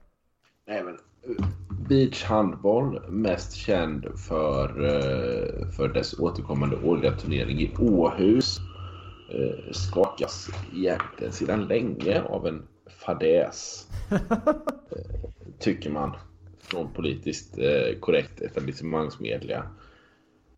Nej, 0.66 0.84
men, 0.84 0.98
beachhandboll, 1.88 3.10
mest 3.10 3.56
känd 3.56 4.06
för, 4.28 4.84
eh, 4.84 5.70
för 5.70 5.88
dess 5.88 6.18
återkommande 6.18 6.76
årliga 6.76 7.12
turnering 7.12 7.60
i 7.60 7.74
Åhus, 7.78 8.58
eh, 9.34 9.72
skakas 9.72 10.50
egentligen 10.76 11.32
sedan 11.32 11.66
länge 11.66 12.22
av 12.22 12.46
en 12.46 12.62
fadäs. 13.06 13.88
Eh, 14.10 14.98
tycker 15.58 15.90
man. 15.90 16.16
Från 16.60 16.92
politiskt 16.92 17.58
korrekt 18.00 18.40
etablissemangsmedia. 18.40 19.62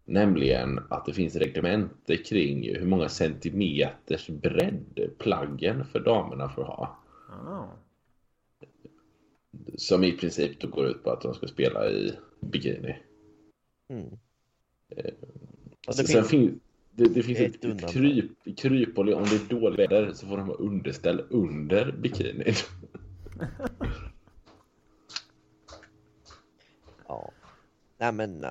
Nämligen 0.05 0.81
att 0.89 1.07
det 1.07 1.13
finns 1.13 1.37
reglemente 1.37 2.17
kring 2.17 2.77
hur 2.77 2.87
många 2.87 3.09
centimeters 3.09 4.29
bredd 4.29 5.11
plaggen 5.19 5.85
för 5.85 6.01
damerna 6.01 6.49
får 6.49 6.65
ha. 6.65 6.99
Oh. 7.47 7.65
Som 9.81 10.05
i 10.05 10.13
princip 10.13 10.61
då 10.61 10.69
går 10.69 10.87
ut 10.87 11.05
på 11.05 11.11
att 11.11 11.21
de 11.21 11.35
ska 11.35 11.47
spela 11.47 11.91
i 11.91 12.13
bikini. 12.41 12.97
Mm. 13.89 14.19
Eh, 14.97 15.15
det 15.87 15.93
Sen 15.95 16.07
finns, 16.07 16.29
fin 16.29 16.61
det, 16.91 17.05
det 17.05 17.23
finns 17.23 17.39
ett, 17.41 17.65
ett 17.65 17.91
kryp, 17.91 18.59
kryphål 18.59 19.15
om 19.15 19.25
det 19.25 19.37
är 19.37 19.61
dåligt 19.61 19.79
väder 19.79 20.13
så 20.13 20.27
får 20.27 20.37
de 20.37 20.47
ha 20.47 20.55
underställ 20.55 21.25
under 21.31 21.93
bikinin. 21.93 22.55
ja. 27.09 27.33
Nej 27.99 28.13
men 28.13 28.45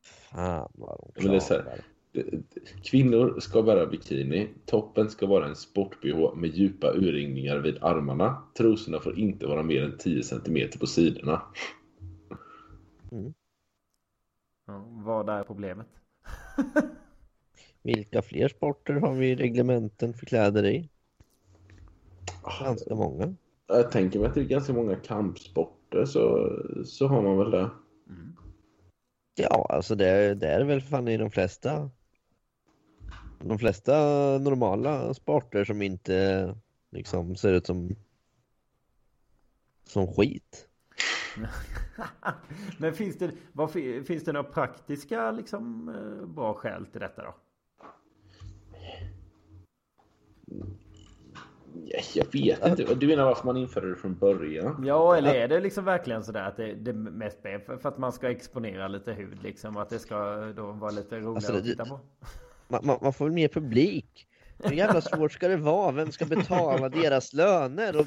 Fan 0.00 0.72
vad 0.74 1.10
de. 1.14 1.40
Så 1.40 1.54
här, 1.54 1.84
kvinnor 2.82 3.40
ska 3.40 3.62
bära 3.62 3.86
bikini. 3.86 4.48
Toppen 4.66 5.10
ska 5.10 5.26
vara 5.26 5.46
en 5.46 5.56
sport-bh 5.56 6.34
med 6.34 6.50
djupa 6.50 6.92
urringningar 6.92 7.58
vid 7.58 7.82
armarna. 7.82 8.42
Trosorna 8.58 9.00
får 9.00 9.18
inte 9.18 9.46
vara 9.46 9.62
mer 9.62 9.82
än 9.82 9.98
10 9.98 10.22
cm 10.22 10.70
på 10.80 10.86
sidorna. 10.86 11.42
Mm. 13.12 13.34
Ja, 14.66 14.86
vad 14.88 15.28
är 15.28 15.42
problemet? 15.42 15.86
Vilka 17.82 18.22
fler 18.22 18.48
sporter 18.48 18.94
har 18.94 19.14
vi 19.14 19.36
reglementen 19.36 20.14
för 20.14 20.26
kläder 20.26 20.66
i? 20.66 20.88
Ganska 22.60 22.94
många. 22.94 23.34
Jag 23.66 23.90
tänker 23.90 24.18
mig 24.18 24.28
att 24.28 24.34
det 24.34 24.40
är 24.40 24.44
ganska 24.44 24.72
många 24.72 24.96
kampsporter 24.96 26.04
så, 26.04 26.52
så 26.84 27.06
har 27.06 27.22
man 27.22 27.38
väl 27.38 27.50
det. 27.50 27.70
Mm. 28.08 28.36
Ja, 29.34 29.66
alltså 29.68 29.94
det, 29.94 30.34
det 30.34 30.48
är 30.48 30.64
väl 30.64 30.80
fan 30.80 31.08
i 31.08 31.16
de 31.16 31.30
flesta 31.30 31.90
de 33.38 33.58
flesta 33.58 33.94
normala 34.38 35.14
sporter 35.14 35.64
som 35.64 35.82
inte 35.82 36.54
liksom 36.90 37.36
ser 37.36 37.52
ut 37.52 37.66
som 37.66 37.96
som 39.84 40.06
skit. 40.06 40.68
Men 42.78 42.94
finns 42.94 43.18
det, 43.18 43.30
vad, 43.52 43.70
finns 44.06 44.24
det 44.24 44.32
några 44.32 44.48
praktiska 44.50 45.30
liksom 45.30 45.88
eh, 45.88 46.26
bra 46.26 46.54
skäl 46.54 46.86
till 46.86 47.00
detta 47.00 47.22
då? 47.22 47.34
Jag 52.14 52.32
vet 52.32 52.66
inte. 52.66 52.94
Du 52.94 53.06
menar 53.06 53.24
varför 53.24 53.46
man 53.46 53.56
införde 53.56 53.90
det 53.90 53.96
från 53.96 54.14
början? 54.14 54.84
Ja, 54.86 55.16
eller 55.16 55.34
är 55.34 55.48
det 55.48 55.60
liksom 55.60 55.84
verkligen 55.84 56.24
sådär 56.24 56.42
att 56.42 56.56
det, 56.56 56.74
det 56.74 56.92
mest 56.92 57.44
är 57.44 57.58
för 57.58 57.88
att 57.88 57.98
man 57.98 58.12
ska 58.12 58.30
exponera 58.30 58.88
lite 58.88 59.12
hud 59.12 59.42
liksom? 59.42 59.76
Att 59.76 59.88
det 59.88 59.98
ska 59.98 60.36
då 60.56 60.72
vara 60.72 60.90
lite 60.90 61.16
roligare 61.16 61.34
alltså, 61.34 61.52
det, 61.52 61.58
att 61.58 61.64
titta 61.64 61.84
på? 61.84 62.00
Man, 62.68 62.86
man, 62.86 62.98
man 63.02 63.12
får 63.12 63.24
väl 63.24 63.34
mer 63.34 63.48
publik. 63.48 64.26
Hur 64.64 64.72
jävla 64.72 65.00
svårt 65.00 65.32
ska 65.32 65.48
det 65.48 65.56
vara? 65.56 65.92
Vem 65.92 66.12
ska 66.12 66.24
betala 66.24 66.88
deras 66.88 67.32
löner? 67.32 67.96
Och... 67.96 68.06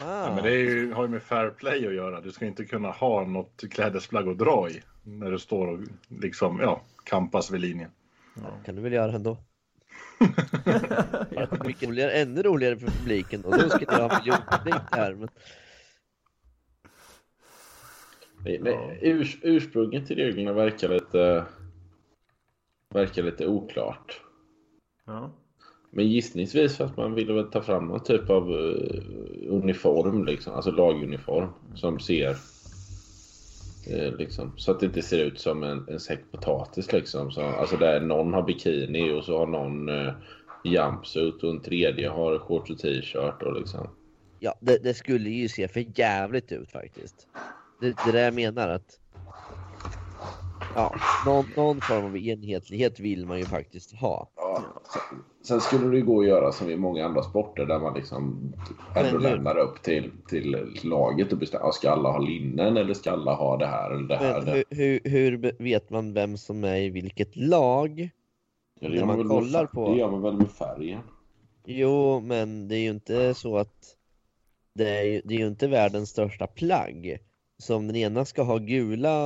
Ah. 0.00 0.26
Ja, 0.26 0.34
men 0.34 0.44
det 0.44 0.50
ju, 0.50 0.92
har 0.92 1.02
ju 1.02 1.08
med 1.08 1.22
fair 1.22 1.50
play 1.50 1.86
att 1.86 1.94
göra. 1.94 2.20
Du 2.20 2.32
ska 2.32 2.46
inte 2.46 2.64
kunna 2.64 2.90
ha 2.90 3.24
något 3.24 3.64
klädesplagg 3.70 4.28
att 4.28 4.38
dra 4.38 4.70
i 4.70 4.82
när 5.02 5.30
du 5.30 5.38
står 5.38 5.66
och 5.66 5.78
liksom, 6.08 6.60
ja, 6.60 6.82
kampas 7.04 7.50
vid 7.50 7.60
linjen. 7.60 7.90
Ja. 8.34 8.50
kan 8.64 8.76
du 8.76 8.82
väl 8.82 8.92
göra 8.92 9.12
ändå? 9.12 9.36
Vilket 11.64 11.88
roligare, 11.88 12.12
ännu 12.12 12.42
roligare 12.42 12.76
för 12.76 12.86
publiken 12.86 13.44
och 13.44 13.58
då 13.58 13.68
skulle 13.68 13.92
jag 13.92 14.08
ha 14.08 14.18
miljonpublik 14.18 14.82
där. 14.92 15.14
Men... 15.14 15.28
Men, 18.44 18.62
men 18.62 18.74
urs, 19.02 19.38
ursprunget 19.42 20.06
till 20.06 20.16
reglerna 20.16 20.52
verkar 20.52 20.88
lite 20.88 21.44
verkar 22.92 23.22
lite 23.22 23.46
oklart. 23.46 24.20
Ja. 25.06 25.32
Men 25.90 26.08
gissningsvis 26.08 26.76
för 26.76 26.84
att 26.84 26.96
man 26.96 27.14
ville 27.14 27.32
väl 27.32 27.50
ta 27.50 27.62
fram 27.62 27.88
någon 27.88 28.04
typ 28.04 28.30
av 28.30 28.50
uh, 28.50 29.02
uniform 29.48 30.24
liksom, 30.24 30.54
alltså 30.54 30.70
laguniform 30.70 31.48
som 31.74 32.00
ser 32.00 32.30
uh, 33.90 34.16
liksom, 34.18 34.52
så 34.56 34.70
att 34.70 34.80
det 34.80 34.86
inte 34.86 35.02
ser 35.02 35.24
ut 35.24 35.40
som 35.40 35.62
en, 35.62 35.88
en 35.88 36.00
säck 36.00 36.20
potatis 36.30 36.92
liksom. 36.92 37.30
Så, 37.30 37.42
alltså 37.42 37.76
där 37.76 38.00
någon 38.00 38.34
har 38.34 38.42
bikini 38.42 39.12
och 39.12 39.24
så 39.24 39.38
har 39.38 39.46
någon 39.46 39.88
uh, 39.88 40.12
jumpsuit 40.64 41.42
och 41.42 41.50
en 41.50 41.60
tredje 41.60 42.08
har 42.08 42.38
shorts 42.38 42.70
och 42.70 42.78
t-shirt 42.78 43.42
och 43.42 43.58
liksom. 43.58 43.88
Ja, 44.40 44.54
det, 44.60 44.82
det, 44.82 44.94
skulle 44.94 45.30
ju 45.30 45.48
se 45.48 45.68
för 45.68 45.84
jävligt 45.94 46.52
ut 46.52 46.72
faktiskt. 46.72 47.26
Det, 47.80 47.96
det 48.04 48.12
där 48.12 48.24
jag 48.24 48.34
menar 48.34 48.68
att 48.68 48.98
ja, 50.74 50.94
någon, 51.26 51.44
någon 51.56 51.80
form 51.80 52.04
av 52.04 52.16
enhetlighet 52.16 53.00
vill 53.00 53.26
man 53.26 53.38
ju 53.38 53.44
faktiskt 53.44 53.92
ha. 53.96 54.28
Ja. 54.36 54.62
Sen 55.44 55.60
skulle 55.60 55.88
det 55.90 55.96
ju 55.96 56.04
gå 56.04 56.20
att 56.20 56.26
göra 56.26 56.52
som 56.52 56.70
i 56.70 56.76
många 56.76 57.04
andra 57.06 57.22
sporter 57.22 57.66
där 57.66 57.78
man 57.78 57.94
liksom 57.94 58.52
ändå 58.96 59.18
lämnar 59.18 59.58
upp 59.58 59.82
till, 59.82 60.10
till 60.28 60.66
laget 60.84 61.32
och 61.32 61.38
bestämmer. 61.38 61.70
Ska 61.70 61.90
alla 61.90 62.10
ha 62.10 62.18
linnen 62.18 62.76
eller 62.76 62.94
ska 62.94 63.10
alla 63.12 63.34
ha 63.34 63.56
det 63.56 63.66
här 63.66 63.90
eller 63.90 64.08
det 64.08 64.16
här? 64.16 64.40
Hur, 64.54 64.64
hur, 64.70 65.00
hur 65.04 65.52
vet 65.58 65.90
man 65.90 66.12
vem 66.12 66.36
som 66.36 66.64
är 66.64 66.76
i 66.76 66.88
vilket 66.90 67.36
lag? 67.36 68.10
Ja, 68.80 68.88
det 68.88 68.88
när 68.88 68.96
gör 68.96 69.06
man 69.06 69.18
med 69.18 69.28
kollar 69.28 69.66
på- 69.66 69.90
Det 69.92 69.98
gör 69.98 70.10
man 70.10 70.22
väl 70.22 70.34
med 70.36 70.50
färgen? 70.50 71.00
Jo, 71.64 72.20
men 72.20 72.68
det 72.68 72.76
är 72.76 72.80
ju 72.80 72.90
inte 72.90 73.34
så 73.34 73.56
att 73.58 73.96
det 74.74 74.88
är, 74.98 75.02
ju- 75.02 75.22
det 75.24 75.34
är 75.34 75.38
ju 75.38 75.46
inte 75.46 75.68
världens 75.68 76.10
största 76.10 76.46
plagg. 76.46 77.18
Så 77.58 77.76
om 77.76 77.86
den 77.86 77.96
ena 77.96 78.24
ska 78.24 78.42
ha 78.42 78.58
gula, 78.58 79.18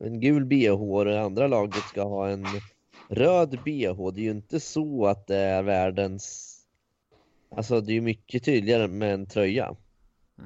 en 0.00 0.20
gul 0.20 0.44
bh 0.44 0.82
och 0.82 1.04
det 1.04 1.22
andra 1.22 1.46
laget 1.46 1.82
ska 1.82 2.02
ha 2.02 2.28
en 2.28 2.46
röd 3.08 3.50
bh. 3.50 4.12
Det 4.14 4.20
är 4.20 4.24
ju 4.24 4.30
inte 4.30 4.60
så 4.60 5.06
att 5.06 5.26
det 5.26 5.36
är 5.36 5.62
världens... 5.62 6.48
Alltså 7.56 7.80
det 7.80 7.92
är 7.92 7.94
ju 7.94 8.00
mycket 8.00 8.44
tydligare 8.44 8.88
med 8.88 9.14
en 9.14 9.26
tröja. 9.26 9.76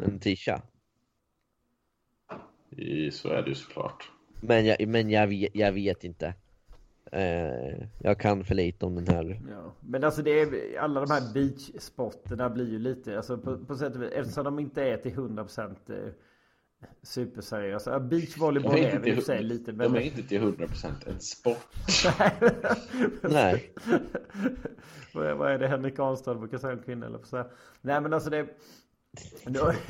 En 0.05 0.21
tisha. 0.21 0.63
I, 2.71 3.11
så 3.11 3.29
är 3.29 3.43
det 3.43 3.49
ju 3.49 3.55
såklart. 3.55 4.11
Men 4.41 4.67
jag, 4.67 4.89
men 4.89 5.11
jag, 5.11 5.27
vet, 5.27 5.51
jag 5.55 5.73
vet 5.73 6.05
inte. 6.05 6.35
Eh, 7.13 7.87
jag 7.99 8.21
kan 8.21 8.45
för 8.45 8.55
lite 8.55 8.87
om 8.87 8.95
den 8.95 9.09
här. 9.09 9.41
Ja. 9.51 9.75
Men 9.81 10.05
alltså 10.05 10.23
det 10.23 10.41
är, 10.41 10.79
alla 10.79 11.01
de 11.01 11.11
här 11.11 11.33
beachspotterna 11.35 12.51
blir 12.51 12.71
ju 12.71 12.79
lite, 12.79 13.17
alltså 13.17 13.39
på, 13.39 13.59
på 13.59 13.77
sätt 13.77 13.97
och 13.97 14.03
vis, 14.03 14.13
eftersom 14.13 14.45
de 14.45 14.59
inte 14.59 14.83
är 14.83 14.97
till 14.97 15.13
100% 15.13 15.77
eh, 15.89 16.13
superseriösa. 17.03 17.91
Ja, 17.91 17.99
Beachvolleyboll 17.99 18.77
är 18.77 18.99
väl 18.99 19.19
i 19.19 19.23
sig 19.23 19.43
lite, 19.43 19.73
de 19.73 19.81
är 19.85 19.89
men... 19.89 20.03
inte 20.03 20.23
till 20.23 20.41
100% 20.43 21.09
en 21.09 21.21
sport. 21.21 21.67
Nej. 23.23 23.73
vad, 25.15 25.27
är, 25.27 25.35
vad 25.35 25.53
är 25.53 25.59
det 25.59 25.69
Henrik 25.69 25.99
Arnstad 25.99 26.35
brukar 26.35 26.59
säga 26.59 26.73
om 26.73 26.83
kvinnor 26.83 27.07
eller 27.07 27.19
så 27.19 27.37
här. 27.37 27.47
Nej 27.81 28.01
men 28.01 28.13
alltså 28.13 28.31
det... 28.31 28.47
Det, 29.45 29.81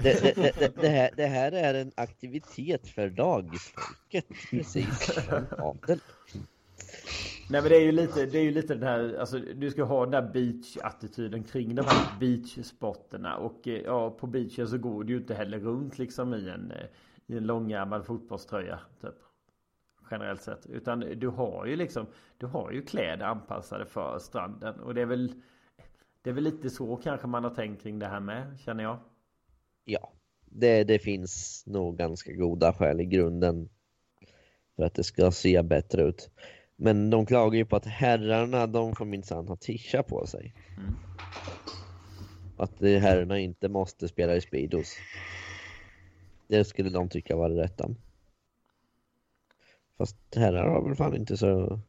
det, 0.00 0.76
det, 0.76 0.88
här, 0.88 1.10
det 1.16 1.26
här 1.26 1.52
är 1.52 1.74
en 1.74 1.92
aktivitet 1.94 2.88
för 2.88 3.08
dagisfolket, 3.08 4.24
precis 4.50 5.14
som. 5.56 5.78
Nej 7.50 7.62
men 7.62 7.70
det 7.70 7.76
är 7.76 7.82
ju 7.82 7.92
lite, 7.92 8.26
det 8.26 8.38
är 8.38 8.42
ju 8.42 8.50
lite 8.50 8.74
den 8.74 8.82
här, 8.82 9.16
alltså 9.20 9.38
du 9.38 9.70
ska 9.70 9.84
ha 9.84 10.06
den 10.06 10.10
där 10.10 10.32
beach-attityden 10.32 11.42
kring 11.42 11.74
de 11.74 11.82
här 11.86 12.18
beachspotterna 12.20 13.36
och 13.36 13.68
eh, 13.68 13.80
ja 13.80 14.10
på 14.10 14.26
beachen 14.26 14.68
så 14.68 14.78
går 14.78 15.04
du 15.04 15.12
ju 15.12 15.18
inte 15.18 15.34
heller 15.34 15.58
runt 15.58 15.98
liksom 15.98 16.34
i 16.34 16.48
en, 16.48 16.70
eh, 16.70 16.86
i 17.26 17.36
en 17.36 17.46
långärmad 17.46 18.06
fotbollströja 18.06 18.80
typ. 19.00 19.14
Generellt 20.10 20.42
sett. 20.42 20.66
Utan 20.66 21.00
du 21.00 21.28
har 21.28 21.66
ju 21.66 21.76
liksom, 21.76 22.06
du 22.38 22.46
har 22.46 22.70
ju 22.72 22.82
kläder 22.82 23.26
anpassade 23.26 23.86
för 23.86 24.18
stranden 24.18 24.80
och 24.80 24.94
det 24.94 25.00
är 25.00 25.06
väl 25.06 25.32
Det 26.22 26.30
är 26.30 26.34
väl 26.34 26.44
lite 26.44 26.70
så 26.70 26.96
kanske 26.96 27.26
man 27.26 27.44
har 27.44 27.54
tänkt 27.54 27.82
kring 27.82 27.98
det 27.98 28.06
här 28.06 28.20
med, 28.20 28.58
känner 28.60 28.84
jag. 28.84 28.98
Ja, 29.84 30.12
det, 30.44 30.84
det 30.84 30.98
finns 30.98 31.64
nog 31.66 31.98
ganska 31.98 32.32
goda 32.32 32.72
skäl 32.72 33.00
i 33.00 33.06
grunden 33.06 33.68
för 34.76 34.82
att 34.82 34.94
det 34.94 35.04
ska 35.04 35.30
se 35.30 35.62
bättre 35.62 36.02
ut. 36.02 36.30
Men 36.82 37.10
de 37.10 37.26
klagar 37.26 37.58
ju 37.58 37.64
på 37.64 37.76
att 37.76 37.86
herrarna, 37.86 38.66
de 38.66 38.94
får 38.96 39.04
minsann 39.04 39.48
ha 39.48 39.56
tisha 39.56 40.02
på 40.02 40.26
sig. 40.26 40.54
Mm. 40.76 40.94
Att 42.56 42.80
herrarna 42.80 43.38
inte 43.38 43.68
måste 43.68 44.08
spela 44.08 44.36
i 44.36 44.40
Speedos. 44.40 44.96
Det 46.48 46.64
skulle 46.64 46.90
de 46.90 47.08
tycka 47.08 47.36
var 47.36 47.48
det 47.48 47.62
rätta. 47.62 47.90
Fast 49.98 50.16
herrar 50.36 50.68
har 50.68 50.82
väl 50.82 50.96
fan 50.96 51.16
inte 51.16 51.36
så... 51.36 51.80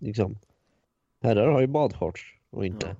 Liksom, 0.00 0.38
herrar 1.22 1.48
har 1.48 1.60
ju 1.60 1.66
badshorts 1.66 2.36
och 2.50 2.66
inte... 2.66 2.86
Ja. 2.86 2.94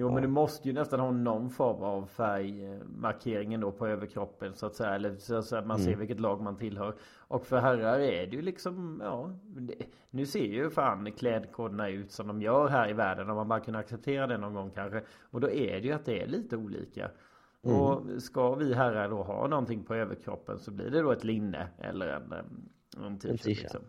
Jo 0.00 0.10
men 0.12 0.22
du 0.22 0.28
måste 0.28 0.68
ju 0.68 0.74
nästan 0.74 1.00
ha 1.00 1.10
någon 1.10 1.50
form 1.50 1.82
av 1.82 2.06
färgmarkering 2.06 3.54
ändå 3.54 3.72
på 3.72 3.86
överkroppen 3.86 4.54
så 4.54 4.66
att 4.66 4.74
säga. 4.74 4.94
Eller 4.94 5.16
så 5.40 5.56
att 5.56 5.66
man 5.66 5.78
ser 5.78 5.86
Mm. 5.88 5.98
vilket 5.98 6.20
lag 6.20 6.40
man 6.40 6.56
tillhör. 6.56 6.94
Och 7.28 7.46
för 7.46 7.58
herrar 7.58 7.98
är 7.98 8.26
det 8.26 8.36
ju 8.36 8.42
liksom, 8.42 9.00
ja. 9.04 9.30
det- 9.44 9.74
Nu 10.10 10.26
ser 10.26 10.44
ju 10.44 10.70
fan 10.70 11.12
klädkoderna 11.12 11.88
ut 11.88 12.12
som 12.12 12.26
de 12.26 12.42
gör 12.42 12.68
här 12.68 12.90
i 12.90 12.92
världen. 12.92 13.30
Om 13.30 13.36
man 13.36 13.48
bara 13.48 13.60
kunde 13.60 13.78
acceptera 13.78 14.26
det 14.26 14.38
någon 14.38 14.54
gång 14.54 14.70
kanske. 14.70 15.02
Och 15.30 15.40
då 15.40 15.50
är 15.50 15.80
det 15.80 15.86
ju 15.86 15.92
att 15.92 16.04
det 16.04 16.22
är 16.22 16.26
lite 16.26 16.56
olika. 16.56 17.10
Mm. 17.62 17.76
Och 17.80 18.22
ska 18.22 18.54
vi 18.54 18.74
herrar 18.74 19.08
då 19.08 19.22
ha 19.22 19.46
någonting 19.46 19.84
på 19.84 19.94
överkroppen 19.94 20.58
så 20.58 20.70
blir 20.70 20.90
det 20.90 21.02
då 21.02 21.10
ett 21.10 21.24
linne 21.24 21.68
eller 21.78 22.08
en, 22.08 22.32
em, 22.32 22.68
en 23.06 23.18
t-shirt. 23.18 23.46
Liksom. 23.46 23.80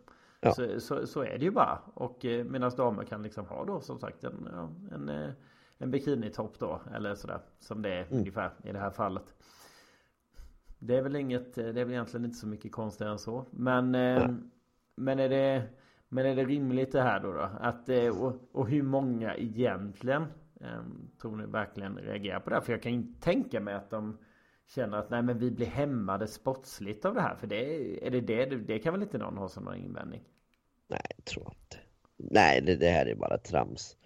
Ja. 0.41 0.51
Så, 0.51 0.79
så, 0.79 1.07
så 1.07 1.21
är 1.23 1.37
det 1.37 1.45
ju 1.45 1.51
bara. 1.51 1.79
Och 1.93 2.25
eh, 2.25 2.45
medan 2.45 2.71
damer 2.77 3.03
kan 3.03 3.23
liksom 3.23 3.45
ha 3.45 3.65
då 3.65 3.79
som 3.79 3.99
sagt 3.99 4.23
en, 4.23 4.49
ja, 4.53 4.69
en, 4.95 5.09
eh, 5.09 5.29
en 5.79 5.91
bikinitopp 5.91 6.59
då. 6.59 6.81
Eller 6.95 7.15
sådär. 7.15 7.39
Som 7.59 7.81
det 7.81 7.89
är 7.89 8.03
Mm. 8.05 8.17
ungefär 8.17 8.51
i 8.63 8.71
det 8.71 8.79
här 8.79 8.91
fallet. 8.91 9.23
Det 10.79 10.97
är 10.97 11.01
väl 11.01 11.15
inget, 11.15 11.57
eh, 11.57 11.65
det 11.67 11.81
är 11.81 11.85
väl 11.85 11.93
egentligen 11.93 12.25
inte 12.25 12.37
så 12.37 12.47
mycket 12.47 12.71
konstigare 12.71 13.11
än 13.11 13.19
så. 13.19 13.45
Men, 13.51 13.95
eh, 13.95 14.29
men 14.95 15.19
är 15.19 15.29
det 15.29 15.63
men 16.11 16.25
är 16.25 16.35
det 16.35 16.45
rimligt 16.45 16.91
det 16.91 17.01
här 17.01 17.19
då? 17.19 17.31
då? 17.33 17.49
Att, 17.59 17.89
eh, 17.89 18.21
och, 18.23 18.35
och 18.51 18.69
hur 18.69 18.83
många 18.83 19.35
egentligen 19.35 20.25
eh, 20.61 20.81
tror 21.21 21.35
ni 21.35 21.45
verkligen 21.45 21.97
reagerar 21.97 22.39
på 22.39 22.49
det 22.49 22.55
här? 22.55 22.61
För 22.61 22.73
jag 22.73 22.81
kan 22.81 22.91
inte 22.91 23.21
tänka 23.21 23.59
mig 23.59 23.73
att 23.73 23.89
de 23.89 24.17
känner 24.67 24.97
att 24.97 25.09
nej 25.09 25.21
men 25.21 25.39
vi 25.39 25.51
blir 25.51 25.67
hämmade 25.67 26.27
sportsligt 26.27 27.05
av 27.05 27.13
det 27.13 27.21
här. 27.21 27.35
För 27.35 27.47
det 27.47 28.07
är 28.07 28.11
det 28.11 28.21
det, 28.21 28.45
det 28.45 28.79
kan 28.79 28.93
väl 28.93 29.03
inte 29.03 29.17
någon 29.17 29.37
ha 29.37 29.49
som 29.49 29.63
någon 29.63 29.75
invändning? 29.75 30.23
Nej, 30.87 31.01
jag 31.17 31.25
tror 31.25 31.47
inte. 31.47 31.77
Nej, 32.17 32.61
det, 32.61 32.75
det 32.75 32.89
här 32.89 33.05
är 33.05 33.15
bara 33.15 33.37
trams. 33.37 33.97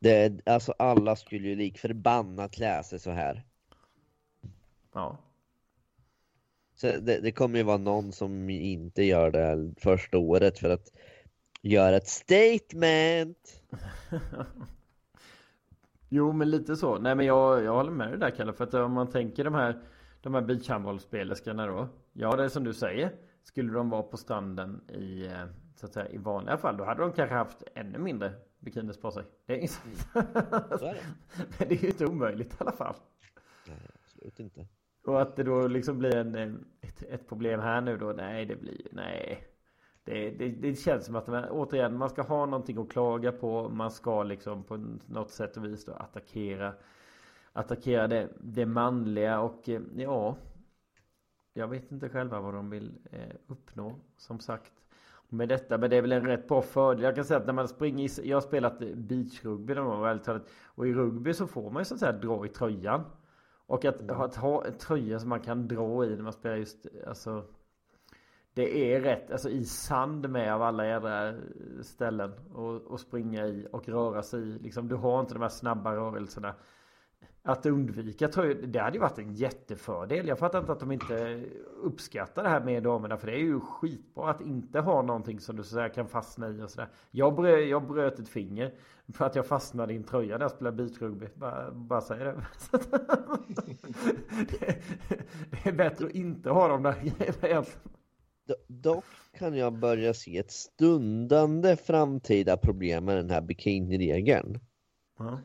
Det, 0.00 0.46
alltså 0.46 0.74
alla 0.78 1.16
skulle 1.16 1.48
ju 1.48 1.56
lik 1.56 1.78
förbannat 1.78 2.52
klä 2.52 2.82
sig 2.82 2.98
så 2.98 3.10
här. 3.10 3.44
Ja. 4.94 5.18
Så 6.74 6.86
det, 6.86 7.20
det 7.20 7.32
kommer 7.32 7.58
ju 7.58 7.64
vara 7.64 7.76
någon 7.76 8.12
som 8.12 8.50
inte 8.50 9.02
gör 9.02 9.30
det 9.30 9.74
första 9.78 10.18
året 10.18 10.58
för 10.58 10.70
att 10.70 10.92
göra 11.62 11.96
ett 11.96 12.08
statement. 12.08 13.62
Jo 16.12 16.32
men 16.32 16.50
lite 16.50 16.76
så. 16.76 16.98
Nej 16.98 17.14
men 17.14 17.26
jag, 17.26 17.64
jag 17.64 17.74
håller 17.74 17.90
med 17.90 18.08
dig 18.08 18.18
där 18.18 18.30
Kalle. 18.30 18.52
För 18.52 18.64
att 18.64 18.74
om 18.74 18.92
man 18.92 19.10
tänker 19.10 19.44
de 19.44 19.54
här 19.54 19.82
De 20.22 20.34
här 20.34 20.42
beachhandbollsspelerskorna 20.42 21.66
då. 21.66 21.88
Ja 22.12 22.36
det 22.36 22.44
är 22.44 22.48
som 22.48 22.64
du 22.64 22.74
säger. 22.74 23.12
Skulle 23.42 23.72
de 23.72 23.90
vara 23.90 24.02
på 24.02 24.16
stranden 24.16 24.80
i 24.88 25.26
eh, 25.26 25.44
Så 25.76 25.86
att 25.86 25.92
säga 25.92 26.08
i 26.08 26.18
vanliga 26.18 26.56
fall. 26.56 26.76
Då 26.76 26.84
hade 26.84 27.00
de 27.00 27.12
kanske 27.12 27.34
haft 27.34 27.62
ännu 27.74 27.98
mindre 27.98 28.32
bikinis 28.60 29.00
på 29.00 29.10
sig. 29.10 29.24
Det 29.46 29.52
är, 29.54 29.58
inte- 29.58 29.76
det. 30.80 30.96
men 31.58 31.68
det 31.68 31.74
är 31.74 31.82
ju 31.82 31.88
inte 31.88 32.06
omöjligt 32.06 32.52
i 32.52 32.56
alla 32.58 32.72
fall. 32.72 32.94
Nej, 33.68 33.90
absolut 34.02 34.40
inte. 34.40 34.66
Och 35.04 35.22
att 35.22 35.36
det 35.36 35.42
då 35.42 35.68
liksom 35.68 35.98
blir 35.98 36.16
en, 36.16 36.34
eh, 36.34 36.52
ett, 36.80 37.02
ett 37.02 37.28
problem 37.28 37.60
här 37.60 37.80
nu 37.80 37.96
då. 37.96 38.12
Nej 38.12 38.46
det 38.46 38.56
blir 38.56 38.86
nej. 38.92 39.46
Det, 40.04 40.30
det, 40.30 40.48
det 40.48 40.74
känns 40.74 41.06
som 41.06 41.16
att 41.16 41.26
man, 41.26 41.44
återigen 41.44 41.96
man 41.96 42.10
ska 42.10 42.22
ha 42.22 42.46
någonting 42.46 42.78
att 42.78 42.88
klaga 42.90 43.32
på. 43.32 43.68
Man 43.68 43.90
ska 43.90 44.22
liksom 44.22 44.62
på 44.62 44.76
något 45.06 45.30
sätt 45.30 45.56
och 45.56 45.64
vis 45.64 45.84
då 45.84 45.92
attackera. 45.92 46.74
Attackera 47.52 48.08
det, 48.08 48.28
det 48.40 48.66
manliga 48.66 49.40
och 49.40 49.68
eh, 49.68 49.80
ja. 49.96 50.36
Jag 51.52 51.68
vet 51.68 51.92
inte 51.92 52.08
själva 52.08 52.40
vad 52.40 52.54
de 52.54 52.70
vill 52.70 52.98
eh, 53.12 53.36
uppnå 53.46 54.00
som 54.16 54.40
sagt. 54.40 54.72
Med 55.32 55.48
detta, 55.48 55.78
men 55.78 55.90
det 55.90 55.96
är 55.96 56.02
väl 56.02 56.12
en 56.12 56.26
rätt 56.26 56.48
bra 56.48 56.62
fördel. 56.62 57.04
Jag 57.04 57.14
kan 57.14 57.24
säga 57.24 57.40
att 57.40 57.46
när 57.46 57.52
man 57.52 57.68
springer 57.68 58.20
i, 58.20 58.28
Jag 58.28 58.36
har 58.36 58.40
spelat 58.40 58.78
beachrugby 58.78 59.74
någon 59.74 59.86
gång 59.86 60.06
ärligt 60.06 60.24
talat. 60.24 60.48
Och 60.64 60.88
i 60.88 60.92
rugby 60.92 61.34
så 61.34 61.46
får 61.46 61.70
man 61.70 61.80
ju 61.80 61.84
så 61.84 61.94
att 61.94 62.00
säga 62.00 62.12
dra 62.12 62.46
i 62.46 62.48
tröjan. 62.48 63.04
Och 63.66 63.84
att, 63.84 64.10
att 64.10 64.36
ha 64.36 64.64
en 64.64 64.78
tröja 64.78 65.18
som 65.18 65.28
man 65.28 65.40
kan 65.40 65.68
dra 65.68 66.04
i 66.04 66.16
när 66.16 66.22
man 66.22 66.32
spelar 66.32 66.56
just 66.56 66.86
alltså 67.06 67.44
det 68.54 68.94
är 68.94 69.00
rätt, 69.00 69.30
alltså 69.30 69.50
i 69.50 69.64
sand 69.64 70.30
med 70.30 70.54
av 70.54 70.62
alla 70.62 70.86
jädra 70.86 71.34
ställen 71.82 72.32
och, 72.54 72.82
och 72.82 73.00
springa 73.00 73.46
i 73.46 73.66
och 73.72 73.88
röra 73.88 74.22
sig 74.22 74.40
i. 74.40 74.58
Liksom, 74.58 74.88
du 74.88 74.94
har 74.94 75.20
inte 75.20 75.34
de 75.34 75.42
här 75.42 75.48
snabba 75.48 75.96
rörelserna. 75.96 76.54
Att 77.42 77.66
undvika 77.66 78.30
jag, 78.34 78.68
det 78.68 78.78
hade 78.78 78.96
ju 78.96 79.00
varit 79.00 79.18
en 79.18 79.34
jättefördel. 79.34 80.28
Jag 80.28 80.38
fattar 80.38 80.58
inte 80.58 80.72
att 80.72 80.80
de 80.80 80.92
inte 80.92 81.44
uppskattar 81.82 82.42
det 82.42 82.48
här 82.48 82.60
med 82.60 82.82
damerna. 82.82 83.16
För 83.16 83.26
det 83.26 83.32
är 83.32 83.38
ju 83.38 83.60
skitbra 83.60 84.30
att 84.30 84.40
inte 84.40 84.80
ha 84.80 85.02
någonting 85.02 85.40
som 85.40 85.56
du 85.56 85.62
så 85.62 85.88
kan 85.94 86.08
fastna 86.08 86.48
i 86.48 86.62
och 86.62 86.70
sådär. 86.70 86.88
Jag, 87.10 87.34
brö, 87.34 87.58
jag 87.58 87.86
bröt 87.86 88.18
ett 88.18 88.28
finger 88.28 88.74
för 89.14 89.24
att 89.24 89.34
jag 89.34 89.46
fastnade 89.46 89.92
i 89.92 89.96
en 89.96 90.04
tröja 90.04 90.38
när 90.38 90.44
jag 90.44 90.50
spelade 90.50 90.76
beatrugby. 90.76 91.26
Bara, 91.34 91.70
bara 91.70 92.00
säger 92.00 92.24
det. 92.24 92.34
det. 94.60 95.68
är 95.68 95.72
bättre 95.72 96.06
att 96.06 96.12
inte 96.12 96.50
ha 96.50 96.68
de 96.68 96.82
där 96.82 96.94
grejerna. 97.38 97.64
Dock 98.66 99.04
kan 99.38 99.56
jag 99.56 99.72
börja 99.72 100.14
se 100.14 100.38
ett 100.38 100.50
stundande 100.50 101.76
framtida 101.76 102.56
problem 102.56 103.04
med 103.04 103.16
den 103.16 103.30
här 103.30 103.40
bikiniregeln. 103.40 104.60
Mm 105.20 105.36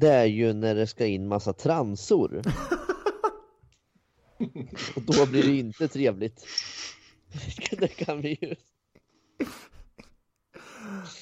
det 0.00 0.08
är 0.08 0.24
ju 0.24 0.52
när 0.52 0.74
det 0.74 0.86
ska 0.86 1.06
in 1.06 1.28
massa 1.28 1.52
transor. 1.52 2.36
Och 4.96 5.02
då 5.02 5.26
blir 5.26 5.42
det 5.42 5.56
inte 5.56 5.88
trevligt. 5.88 6.46
det 7.78 7.88
kan 7.88 8.20
vi 8.20 8.38
ju. 8.42 8.54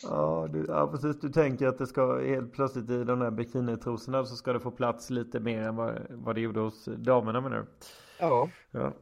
Ja, 0.02 0.48
du, 0.52 0.64
ja, 0.68 0.86
precis. 0.86 1.20
Du 1.20 1.28
tänker 1.28 1.66
att 1.66 1.78
det 1.78 1.86
ska 1.86 2.20
helt 2.20 2.52
plötsligt 2.52 2.90
i 2.90 3.05
de 3.05 3.20
här 3.20 3.30
bikinitrosorna 3.30 4.24
så 4.24 4.36
ska 4.36 4.52
det 4.52 4.60
få 4.60 4.70
plats 4.70 5.10
lite 5.10 5.40
mer 5.40 5.62
än 5.62 5.76
vad, 5.76 6.06
vad 6.10 6.34
det 6.34 6.40
gjorde 6.40 6.60
hos 6.60 6.84
damerna 6.84 7.40
menar 7.40 7.56
du? 7.56 7.66
Ja. 8.18 8.48
ja. 8.70 8.92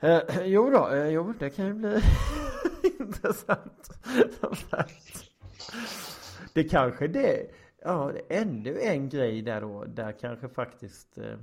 Eh, 0.00 0.20
jo 0.44 0.70
då, 0.70 0.88
eh, 0.88 1.08
jo 1.08 1.34
det 1.38 1.50
kan 1.50 1.66
ju 1.66 1.74
bli 1.74 2.00
intressant. 3.00 3.90
det 6.52 6.64
kanske 6.64 7.08
det 7.08 7.50
Ja, 7.86 8.12
ännu 8.28 8.80
en 8.80 9.08
grej 9.08 9.42
där 9.42 9.60
då, 9.60 9.84
där 9.84 10.12
kanske 10.12 10.48
faktiskt 10.48 11.18
eh, 11.18 11.38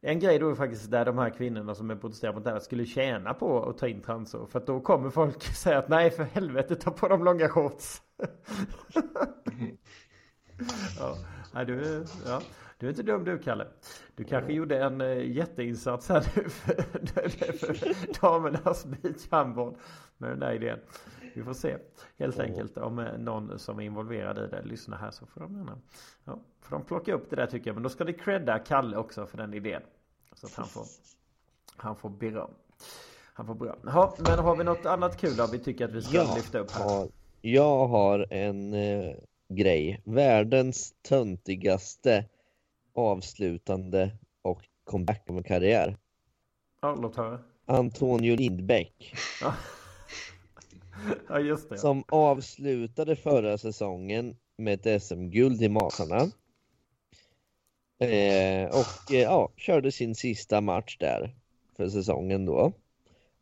en 0.00 0.20
grej 0.20 0.38
då 0.38 0.50
är 0.50 0.54
faktiskt 0.54 0.90
där 0.90 1.04
de 1.04 1.18
här 1.18 1.30
kvinnorna 1.30 1.74
som 1.74 1.90
är 1.90 1.96
protesterar 1.96 2.32
mot 2.32 2.44
det 2.44 2.50
här 2.50 2.58
skulle 2.58 2.86
tjäna 2.86 3.34
på 3.34 3.62
att 3.62 3.78
ta 3.78 3.88
in 3.88 4.02
transor. 4.02 4.46
För 4.46 4.58
att 4.58 4.66
då 4.66 4.80
kommer 4.80 5.10
folk 5.10 5.42
säga 5.56 5.78
att 5.78 5.88
nej 5.88 6.10
för 6.10 6.24
helvete 6.24 6.74
ta 6.74 6.90
på 6.90 7.08
de 7.08 7.24
långa 7.24 7.48
shorts. 7.48 8.02
ja, 10.98 11.16
nej, 11.54 11.66
du, 11.66 12.04
ja, 12.26 12.42
du 12.78 12.86
är 12.86 12.90
inte 12.90 13.02
dum 13.02 13.24
du 13.24 13.38
Kalle. 13.38 13.66
Du 14.14 14.24
kanske 14.24 14.52
gjorde 14.52 14.82
en 14.84 15.00
eh, 15.00 15.30
jätteinsats 15.30 16.08
här 16.08 16.26
nu 16.36 16.48
för, 16.48 16.82
för 17.58 18.20
damernas 18.20 18.84
beachhandboll 18.84 19.76
med 20.18 20.30
den 20.30 20.40
där 20.40 20.52
idén. 20.52 20.78
Vi 21.34 21.42
får 21.42 21.54
se 21.54 21.76
helt 22.18 22.38
oh. 22.38 22.44
enkelt 22.44 22.76
om 22.76 22.98
eh, 22.98 23.18
någon 23.18 23.58
som 23.58 23.78
är 23.78 23.82
involverad 23.82 24.38
i 24.38 24.46
det 24.46 24.62
lyssnar 24.62 24.98
här 24.98 25.10
så 25.10 25.26
får 25.26 25.40
de 25.40 25.56
gärna 25.56 25.78
ja, 26.24 26.38
får 26.60 26.76
de 26.76 26.84
plocka 26.84 27.14
upp 27.14 27.30
det 27.30 27.36
där 27.36 27.46
tycker 27.46 27.66
jag. 27.66 27.74
Men 27.74 27.82
då 27.82 27.88
ska 27.88 28.04
det 28.04 28.12
credda 28.12 28.58
Kalle 28.58 28.96
också 28.96 29.26
för 29.26 29.38
den 29.38 29.54
idén. 29.54 29.82
Så 30.32 30.46
att 30.46 30.54
han 30.54 30.66
får, 30.66 30.84
han 31.76 31.96
får 31.96 32.10
beröm. 32.10 32.50
Han 33.32 33.46
får 33.46 33.54
beröm. 33.54 33.78
Ja, 33.84 34.14
men 34.18 34.38
har 34.38 34.56
vi 34.56 34.64
något 34.64 34.86
annat 34.86 35.20
kul 35.20 35.36
då 35.36 35.46
vi 35.52 35.58
tycker 35.58 35.84
att 35.84 35.92
vi 35.92 36.02
ska 36.02 36.16
jag 36.16 36.36
lyfta 36.36 36.58
upp 36.58 36.70
här? 36.70 36.84
Har, 36.84 37.08
jag 37.40 37.88
har 37.88 38.26
en 38.30 38.74
eh, 38.74 39.14
grej. 39.48 40.02
Världens 40.04 40.94
töntigaste 41.02 42.24
avslutande 42.94 44.10
och 44.42 44.64
comeback 44.84 45.30
av 45.30 45.36
en 45.36 45.42
karriär. 45.42 45.96
Ja, 46.80 46.94
låt 46.94 47.16
höra. 47.16 47.38
Antonio 47.66 48.36
Lindbäck. 48.36 49.14
Ja. 51.28 51.40
just 51.40 51.68
det. 51.68 51.78
Som 51.78 52.04
avslutade 52.08 53.16
förra 53.16 53.58
säsongen 53.58 54.36
med 54.56 54.86
ett 54.86 55.02
SM-guld 55.02 55.62
i 55.62 55.68
Masarna. 55.68 56.30
Eh, 57.98 58.68
och 58.68 59.12
eh, 59.12 59.22
ja, 59.22 59.52
körde 59.56 59.92
sin 59.92 60.14
sista 60.14 60.60
match 60.60 60.96
där 60.98 61.34
för 61.76 61.88
säsongen 61.88 62.46
då. 62.46 62.72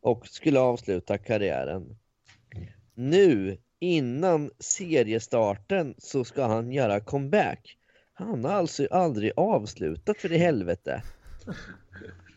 Och 0.01 0.27
skulle 0.27 0.59
avsluta 0.59 1.17
karriären. 1.17 1.97
Nu, 2.93 3.57
innan 3.79 4.51
seriestarten, 4.59 5.95
så 5.97 6.23
ska 6.23 6.45
han 6.45 6.71
göra 6.71 6.99
comeback. 6.99 7.77
Han 8.13 8.45
har 8.45 8.51
alltså 8.51 8.87
aldrig 8.91 9.31
avslutat 9.35 10.17
för 10.17 10.31
i 10.31 10.37
helvete. 10.37 11.03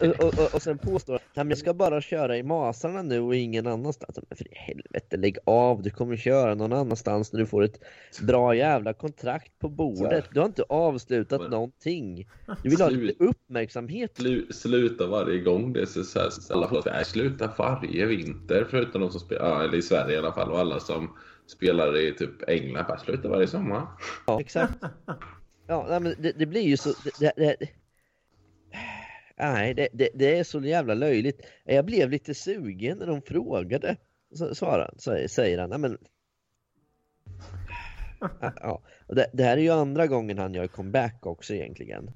Och, 0.00 0.24
och, 0.24 0.54
och, 0.54 0.62
sen 0.62 0.78
påstår 0.78 1.20
han 1.34 1.48
jag 1.48 1.58
ska 1.58 1.74
bara 1.74 2.00
köra 2.00 2.36
i 2.36 2.42
Masarna 2.42 3.02
nu 3.02 3.20
och 3.20 3.34
ingen 3.34 3.66
annanstans. 3.66 4.18
Men 4.28 4.36
för 4.36 4.48
i 4.48 4.54
helvete, 4.54 5.16
lägg 5.16 5.38
av. 5.44 5.82
Du 5.82 5.90
kommer 5.90 6.16
köra 6.16 6.54
någon 6.54 6.72
annanstans 6.72 7.32
när 7.32 7.40
du 7.40 7.46
får 7.46 7.62
ett 7.62 7.80
bra 8.22 8.54
jävla 8.54 8.92
kontrakt 8.92 9.58
på 9.58 9.68
bordet. 9.68 10.24
Du 10.32 10.40
har 10.40 10.46
inte 10.46 10.62
avslutat 10.62 11.40
men, 11.40 11.50
någonting. 11.50 12.28
Du 12.62 12.70
vill 12.70 12.80
ha 12.80 12.88
lite 12.88 13.24
uppmärksamhet. 13.24 14.16
Slu, 14.16 14.46
sluta 14.50 15.06
varje 15.06 15.40
gång. 15.40 15.72
Det 15.72 15.80
är 15.80 15.86
så, 15.86 16.04
så 16.04 16.18
här, 16.20 16.30
alla 16.50 16.68
folk 16.68 17.06
slutar 17.06 17.54
varje 17.58 18.06
vinter 18.06 18.66
förutom 18.70 19.00
de 19.00 19.10
som 19.10 19.20
spelar, 19.20 19.64
eller 19.64 19.78
i 19.78 19.82
Sverige 19.82 20.14
i 20.14 20.18
alla 20.18 20.32
fall 20.32 20.50
och 20.50 20.58
alla 20.58 20.80
som 20.80 21.16
spelar 21.46 22.00
i 22.00 22.14
typ 22.14 22.48
England. 22.48 22.86
Bara 22.88 22.98
slutar 22.98 23.28
varje 23.28 23.46
sommar. 23.46 23.86
Ja, 24.26 24.40
exakt. 24.40 24.74
Ja, 25.66 25.98
men 26.00 26.14
det, 26.18 26.32
det 26.38 26.46
blir 26.46 26.62
ju 26.62 26.76
så... 26.76 26.92
Det, 27.20 27.32
det, 27.36 27.56
Nej, 29.38 29.74
det, 29.74 29.88
det, 29.92 30.08
det, 30.14 30.38
är 30.38 30.44
så 30.44 30.60
jävla 30.60 30.94
löjligt. 30.94 31.46
Jag 31.64 31.84
blev 31.84 32.10
lite 32.10 32.34
sugen 32.34 32.98
när 32.98 33.06
de 33.06 33.22
frågade. 33.22 33.96
Svarar, 34.52 34.94
säger 35.28 35.58
han. 35.58 35.80
men... 35.80 35.98
Ja, 38.60 38.82
det, 39.06 39.30
det, 39.32 39.42
här 39.44 39.56
är 39.56 39.60
ju 39.60 39.70
andra 39.70 40.06
gången 40.06 40.38
han 40.38 40.54
gör 40.54 40.66
comeback 40.66 41.26
också 41.26 41.54
egentligen. 41.54 42.10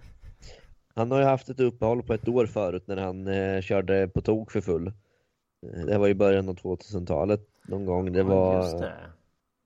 Han 0.95 1.11
har 1.11 1.19
ju 1.19 1.25
haft 1.25 1.49
ett 1.49 1.61
uppehåll 1.61 2.03
på 2.03 2.15
ett 2.15 2.29
år 2.29 2.47
förut 2.47 2.87
när 2.87 2.97
han 2.97 3.27
eh, 3.27 3.61
körde 3.61 4.09
på 4.09 4.21
tok 4.21 4.51
för 4.51 4.61
full. 4.61 4.87
Eh, 4.87 5.87
det 5.87 5.99
var 5.99 6.09
i 6.09 6.15
början 6.15 6.49
av 6.49 6.57
2000-talet 6.57 7.41
någon 7.63 7.87
gång. 7.87 8.13
Det 8.13 8.23
var 8.23 8.81
det. 8.81 8.95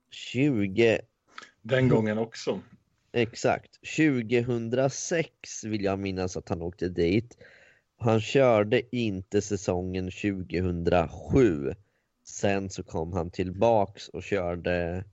20... 0.09 0.99
Den 1.61 1.89
gången 1.89 2.17
också. 2.17 2.59
Exakt. 3.11 3.79
2006 3.97 5.63
vill 5.63 5.83
jag 5.83 5.99
minnas 5.99 6.37
att 6.37 6.49
han 6.49 6.61
åkte 6.61 6.89
dit. 6.89 7.37
Han 7.97 8.21
körde 8.21 8.95
inte 8.95 9.41
säsongen 9.41 10.11
2007. 10.11 11.73
Sen 12.23 12.69
så 12.69 12.83
kom 12.83 13.13
han 13.13 13.29
tillbaks 13.29 14.09
och 14.09 14.23
körde 14.23 15.03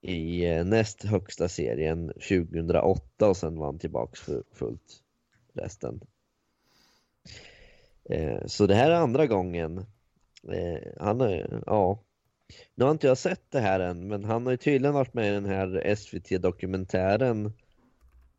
i 0.00 0.46
eh, 0.46 0.64
näst 0.64 1.04
högsta 1.04 1.48
serien 1.48 2.08
2008 2.08 3.28
och 3.28 3.36
sen 3.36 3.58
var 3.58 3.66
han 3.66 3.78
tillbaks 3.78 4.20
för 4.20 4.42
fullt 4.52 5.02
resten. 5.52 6.00
Eh, 8.04 8.46
så 8.46 8.66
det 8.66 8.74
här 8.74 8.90
är 8.90 8.94
andra 8.94 9.26
gången. 9.26 9.86
Eh, 10.48 10.92
han 11.00 11.20
är, 11.20 11.62
ja, 11.66 12.02
nu 12.74 12.84
har 12.84 12.92
inte 12.92 13.06
jag 13.06 13.18
sett 13.18 13.50
det 13.50 13.60
här 13.60 13.80
än, 13.80 14.08
men 14.08 14.24
han 14.24 14.46
har 14.46 14.50
ju 14.50 14.56
tydligen 14.56 14.94
varit 14.94 15.14
med 15.14 15.28
i 15.28 15.34
den 15.34 15.46
här 15.46 15.94
SVT-dokumentären 15.94 17.52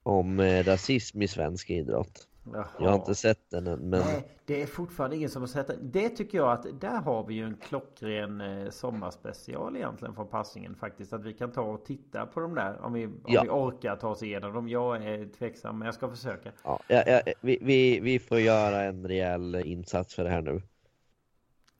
om 0.03 0.39
eh, 0.39 0.63
rasism 0.63 1.21
i 1.21 1.27
svensk 1.27 1.69
idrott. 1.69 2.27
Jaha. 2.53 2.67
Jag 2.79 2.89
har 2.89 2.95
inte 2.95 3.15
sett 3.15 3.49
den 3.49 3.67
än, 3.67 3.79
men... 3.79 3.99
Nej, 3.99 4.27
det 4.45 4.61
är 4.61 4.65
fortfarande 4.65 5.15
ingen 5.15 5.29
som 5.29 5.41
har 5.41 5.47
sett 5.47 5.67
den. 5.67 5.91
Det 5.91 6.09
tycker 6.09 6.37
jag 6.37 6.51
att 6.51 6.81
där 6.81 7.01
har 7.01 7.27
vi 7.27 7.33
ju 7.33 7.45
en 7.45 7.57
klockren 7.57 8.41
eh, 8.41 8.69
sommarspecial 8.69 9.75
egentligen 9.75 10.15
från 10.15 10.27
passningen 10.27 10.75
faktiskt. 10.75 11.13
Att 11.13 11.23
vi 11.23 11.33
kan 11.33 11.51
ta 11.51 11.61
och 11.61 11.85
titta 11.85 12.25
på 12.25 12.39
de 12.39 12.55
där 12.55 12.81
om 12.81 12.93
vi, 12.93 13.05
om 13.05 13.21
ja. 13.27 13.41
vi 13.43 13.49
orkar 13.49 13.95
ta 13.95 14.09
oss 14.09 14.23
igenom 14.23 14.53
dem. 14.53 14.69
Jag 14.69 15.05
är 15.05 15.25
tveksam, 15.25 15.79
men 15.79 15.85
jag 15.85 15.95
ska 15.95 16.09
försöka. 16.09 16.51
Ja, 16.63 16.79
ja, 16.87 17.03
ja 17.07 17.21
vi, 17.41 17.57
vi, 17.61 17.99
vi 17.99 18.19
får 18.19 18.39
göra 18.39 18.83
en 18.83 19.07
rejäl 19.07 19.55
insats 19.55 20.15
för 20.15 20.23
det 20.23 20.29
här 20.29 20.41
nu. 20.41 20.61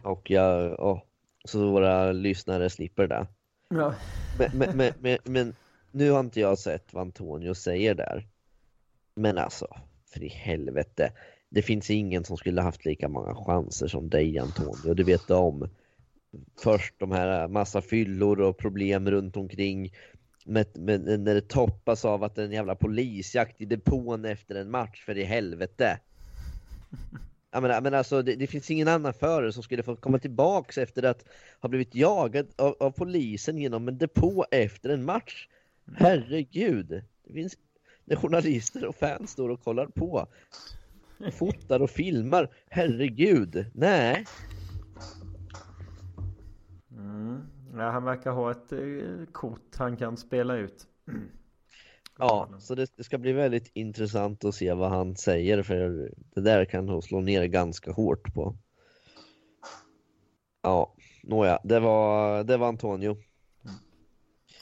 Och 0.03 0.31
jag... 0.31 0.79
Oh 0.79 0.99
så 1.45 1.71
våra 1.71 2.11
lyssnare 2.11 2.69
slipper 2.69 3.07
det. 3.07 3.27
Ja. 3.69 3.95
Men, 4.37 4.77
men, 4.77 4.93
men, 4.99 5.17
men, 5.23 5.55
nu 5.91 6.11
har 6.11 6.19
inte 6.19 6.39
jag 6.39 6.59
sett 6.59 6.93
vad 6.93 7.01
Antonio 7.01 7.53
säger 7.53 7.95
där. 7.95 8.27
Men 9.15 9.37
alltså, 9.37 9.67
för 10.13 10.23
i 10.23 10.27
helvete. 10.27 11.11
Det 11.49 11.61
finns 11.61 11.89
ingen 11.89 12.23
som 12.23 12.37
skulle 12.37 12.61
haft 12.61 12.85
lika 12.85 13.07
många 13.07 13.35
chanser 13.35 13.87
som 13.87 14.09
dig 14.09 14.39
Antonio, 14.39 14.93
det 14.93 15.03
vet 15.03 15.27
du 15.27 15.33
om. 15.33 15.69
Först 16.59 16.93
de 16.97 17.11
här 17.11 17.47
massa 17.47 17.81
fyllor 17.81 18.41
och 18.41 18.57
problem 18.57 19.11
runt 19.11 19.37
omkring. 19.37 19.93
Med, 20.45 20.67
med, 20.77 21.19
när 21.19 21.33
det 21.33 21.47
toppas 21.47 22.05
av 22.05 22.23
att 22.23 22.37
en 22.37 22.51
jävla 22.51 22.75
polisjakt 22.75 23.61
i 23.61 23.65
depån 23.65 24.25
efter 24.25 24.55
en 24.55 24.71
match, 24.71 25.05
för 25.05 25.17
i 25.17 25.23
helvete. 25.23 25.99
Jag 27.53 27.61
menar, 27.61 27.81
men 27.81 27.93
alltså, 27.93 28.21
det, 28.21 28.35
det, 28.35 28.47
finns 28.47 28.71
ingen 28.71 28.87
annan 28.87 29.13
förare 29.13 29.53
som 29.53 29.63
skulle 29.63 29.83
få 29.83 29.95
komma 29.95 30.19
tillbaks 30.19 30.77
efter 30.77 31.03
att 31.03 31.25
ha 31.59 31.69
blivit 31.69 31.95
jagad 31.95 32.47
av, 32.55 32.75
av 32.79 32.91
polisen 32.91 33.57
genom 33.57 33.87
en 33.87 33.97
depå 33.97 34.45
efter 34.51 34.89
en 34.89 35.05
match. 35.05 35.47
Herregud! 35.95 37.03
Det 37.23 37.33
finns 37.33 37.57
när 38.05 38.15
journalister 38.15 38.85
och 38.85 38.95
fans 38.95 39.31
står 39.31 39.49
och 39.49 39.63
kollar 39.63 39.85
på. 39.85 40.27
fotar 41.33 41.79
och 41.79 41.89
filmar. 41.89 42.49
Herregud, 42.69 43.65
nej. 43.73 44.25
Mm. 46.91 47.41
Ja, 47.73 47.89
han 47.89 48.03
verkar 48.03 48.31
ha 48.31 48.51
ett 48.51 48.71
eh, 48.71 49.25
kort 49.31 49.75
han 49.77 49.97
kan 49.97 50.17
spela 50.17 50.55
ut. 50.55 50.87
Ja, 52.23 52.49
så 52.59 52.75
det, 52.75 52.97
det, 52.97 53.03
ska 53.03 53.17
bli 53.17 53.33
väldigt 53.33 53.71
intressant 53.73 54.45
att 54.45 54.55
se 54.55 54.73
vad 54.73 54.89
han 54.89 55.15
säger 55.15 55.63
för 55.63 56.11
det 56.33 56.41
där 56.41 56.65
kan 56.65 56.85
nog 56.85 57.03
slå 57.03 57.21
ner 57.21 57.45
ganska 57.45 57.91
hårt 57.91 58.33
på. 58.33 58.55
Ja, 60.61 60.95
nåja, 61.23 61.59
det 61.63 61.79
var, 61.79 62.43
det 62.43 62.57
var 62.57 62.67
Antonio. 62.67 63.17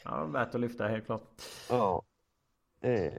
Ja, 0.04 0.24
värt 0.24 0.54
att 0.54 0.60
lyfta 0.60 0.88
helt 0.88 1.06
klart. 1.06 1.42
Ja. 1.68 2.02
Eh. 2.80 3.12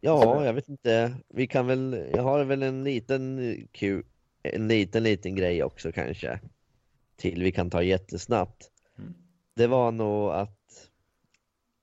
Ja, 0.00 0.44
jag 0.44 0.54
vet 0.54 0.68
inte. 0.68 1.14
Vi 1.28 1.46
kan 1.46 1.66
väl, 1.66 2.10
jag 2.14 2.22
har 2.22 2.44
väl 2.44 2.62
en 2.62 2.84
liten 2.84 3.54
Q, 3.72 4.02
en 4.42 4.68
liten, 4.68 5.02
liten 5.02 5.36
grej 5.36 5.64
också 5.64 5.92
kanske. 5.92 6.40
Till 7.16 7.42
vi 7.42 7.52
kan 7.52 7.70
ta 7.70 7.82
jättesnabbt. 7.82 8.70
Mm. 8.98 9.14
Det 9.54 9.66
var 9.66 9.92
nog 9.92 10.30
att 10.30 10.57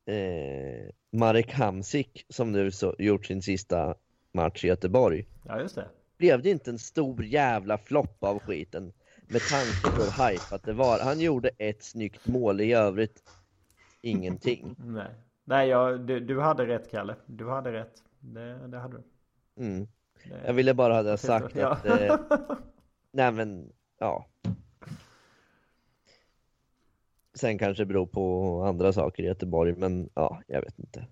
eh, 0.05 0.89
Marek 1.11 1.51
Hamsik 1.51 2.25
som 2.29 2.51
nu 2.51 2.71
så, 2.71 2.95
gjort 2.99 3.25
sin 3.25 3.41
sista 3.41 3.95
match 4.31 4.65
i 4.65 4.67
Göteborg. 4.67 5.25
Ja, 5.43 5.59
just 5.59 5.75
det. 5.75 5.87
Blev 6.17 6.41
det 6.41 6.49
inte 6.49 6.69
en 6.69 6.79
stor 6.79 7.25
jävla 7.25 7.77
flopp 7.77 8.23
av 8.23 8.39
skiten? 8.39 8.93
Med 9.27 9.41
tanke 9.41 9.97
på 9.97 10.03
hur 10.03 10.29
hype 10.29 10.55
att 10.55 10.63
det 10.63 10.73
var. 10.73 10.99
Han 10.99 11.19
gjorde 11.19 11.49
ett 11.57 11.83
snyggt 11.83 12.27
mål 12.27 12.61
i 12.61 12.73
övrigt. 12.73 13.23
Ingenting. 14.01 14.75
Nej, 14.85 15.11
Nej 15.43 15.69
jag, 15.69 16.01
du, 16.01 16.19
du 16.19 16.39
hade 16.41 16.67
rätt 16.67 16.91
Kalle. 16.91 17.15
Du 17.25 17.49
hade 17.49 17.73
rätt. 17.73 18.03
Det, 18.19 18.67
det 18.67 18.77
hade 18.77 18.97
du. 18.97 19.03
Mm. 19.63 19.87
Det, 20.23 20.41
jag 20.45 20.53
ville 20.53 20.73
bara 20.73 21.01
ha 21.01 21.17
sagt 21.17 21.55
ja. 21.55 21.69
att... 21.69 21.85
Eh, 21.85 22.19
nej 23.11 23.31
men, 23.31 23.71
ja. 23.99 24.25
Sen 27.35 27.57
kanske 27.57 27.83
det 27.83 27.87
beror 27.87 28.05
på 28.05 28.63
andra 28.63 28.93
saker 28.93 29.23
i 29.23 29.25
Göteborg, 29.25 29.75
men 29.77 30.09
ja, 30.13 30.41
jag 30.47 30.61
vet 30.61 30.79
inte. 30.79 31.07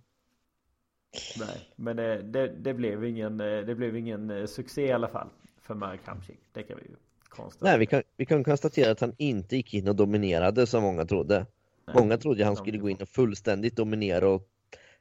Nej, 1.40 1.70
men 1.76 1.96
det, 1.96 2.22
det, 2.22 2.48
det 2.48 2.74
blev, 2.74 3.06
ingen, 3.06 3.38
det 3.38 3.76
blev 3.78 3.98
ingen 3.98 4.30
eh, 4.30 4.46
succé 4.46 4.86
i 4.86 4.92
alla 4.92 5.08
fall 5.08 5.28
för 5.62 5.76
Mark 5.76 6.00
Hamsik. 6.06 6.40
Det 6.52 6.64
kan 6.64 6.78
vi 6.78 6.84
ju 6.84 6.96
konstatera. 7.30 7.70
Nej, 7.70 7.80
vi 7.80 7.86
kan, 7.86 8.04
vi 8.18 8.26
kan 8.26 8.44
konstatera 8.44 8.92
att 8.92 9.02
han 9.02 9.14
inte 9.18 9.56
gick 9.56 9.74
in 9.74 9.88
och 9.88 9.96
dominerade 9.96 10.68
som 10.68 10.84
många 10.84 11.06
trodde. 11.06 11.46
Nej, 11.86 11.96
många 12.00 12.18
trodde 12.18 12.42
att 12.42 12.48
han 12.48 12.56
skulle 12.56 12.78
gå 12.78 12.90
in 12.90 12.98
och 13.02 13.10
fullständigt 13.10 13.76
dominera 13.76 14.30
och 14.30 14.48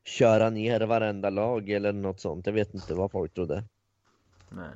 köra 0.04 0.50
ner 0.50 0.80
varenda 0.80 1.30
lag 1.30 1.70
eller 1.70 1.92
något 1.92 2.20
sånt. 2.20 2.46
Jag 2.46 2.52
vet 2.52 2.74
inte 2.74 2.94
vad 2.94 3.10
folk 3.10 3.34
trodde. 3.34 3.64
Nej. 4.48 4.70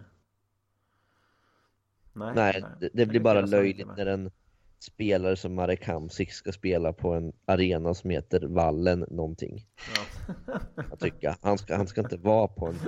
Nej, 2.12 2.32
nej 2.34 2.64
det, 2.80 2.90
det 2.92 3.06
blir 3.06 3.20
bara 3.20 3.40
löjligt 3.40 3.96
när 3.96 4.06
en 4.06 4.30
spelare 4.78 5.36
som 5.36 5.54
Marek 5.54 5.86
Hamsik 5.86 6.32
ska 6.32 6.52
spela 6.52 6.92
på 6.92 7.14
en 7.14 7.32
arena 7.44 7.94
som 7.94 8.10
heter 8.10 8.46
Vallen 8.46 9.04
någonting. 9.10 9.66
Ja. 9.96 10.60
Jag 10.90 10.98
tycker. 10.98 11.36
Han 11.42 11.58
ska, 11.58 11.76
han 11.76 11.86
ska 11.86 12.00
inte 12.00 12.16
vara 12.16 12.48
på 12.48 12.66
en 12.66 12.78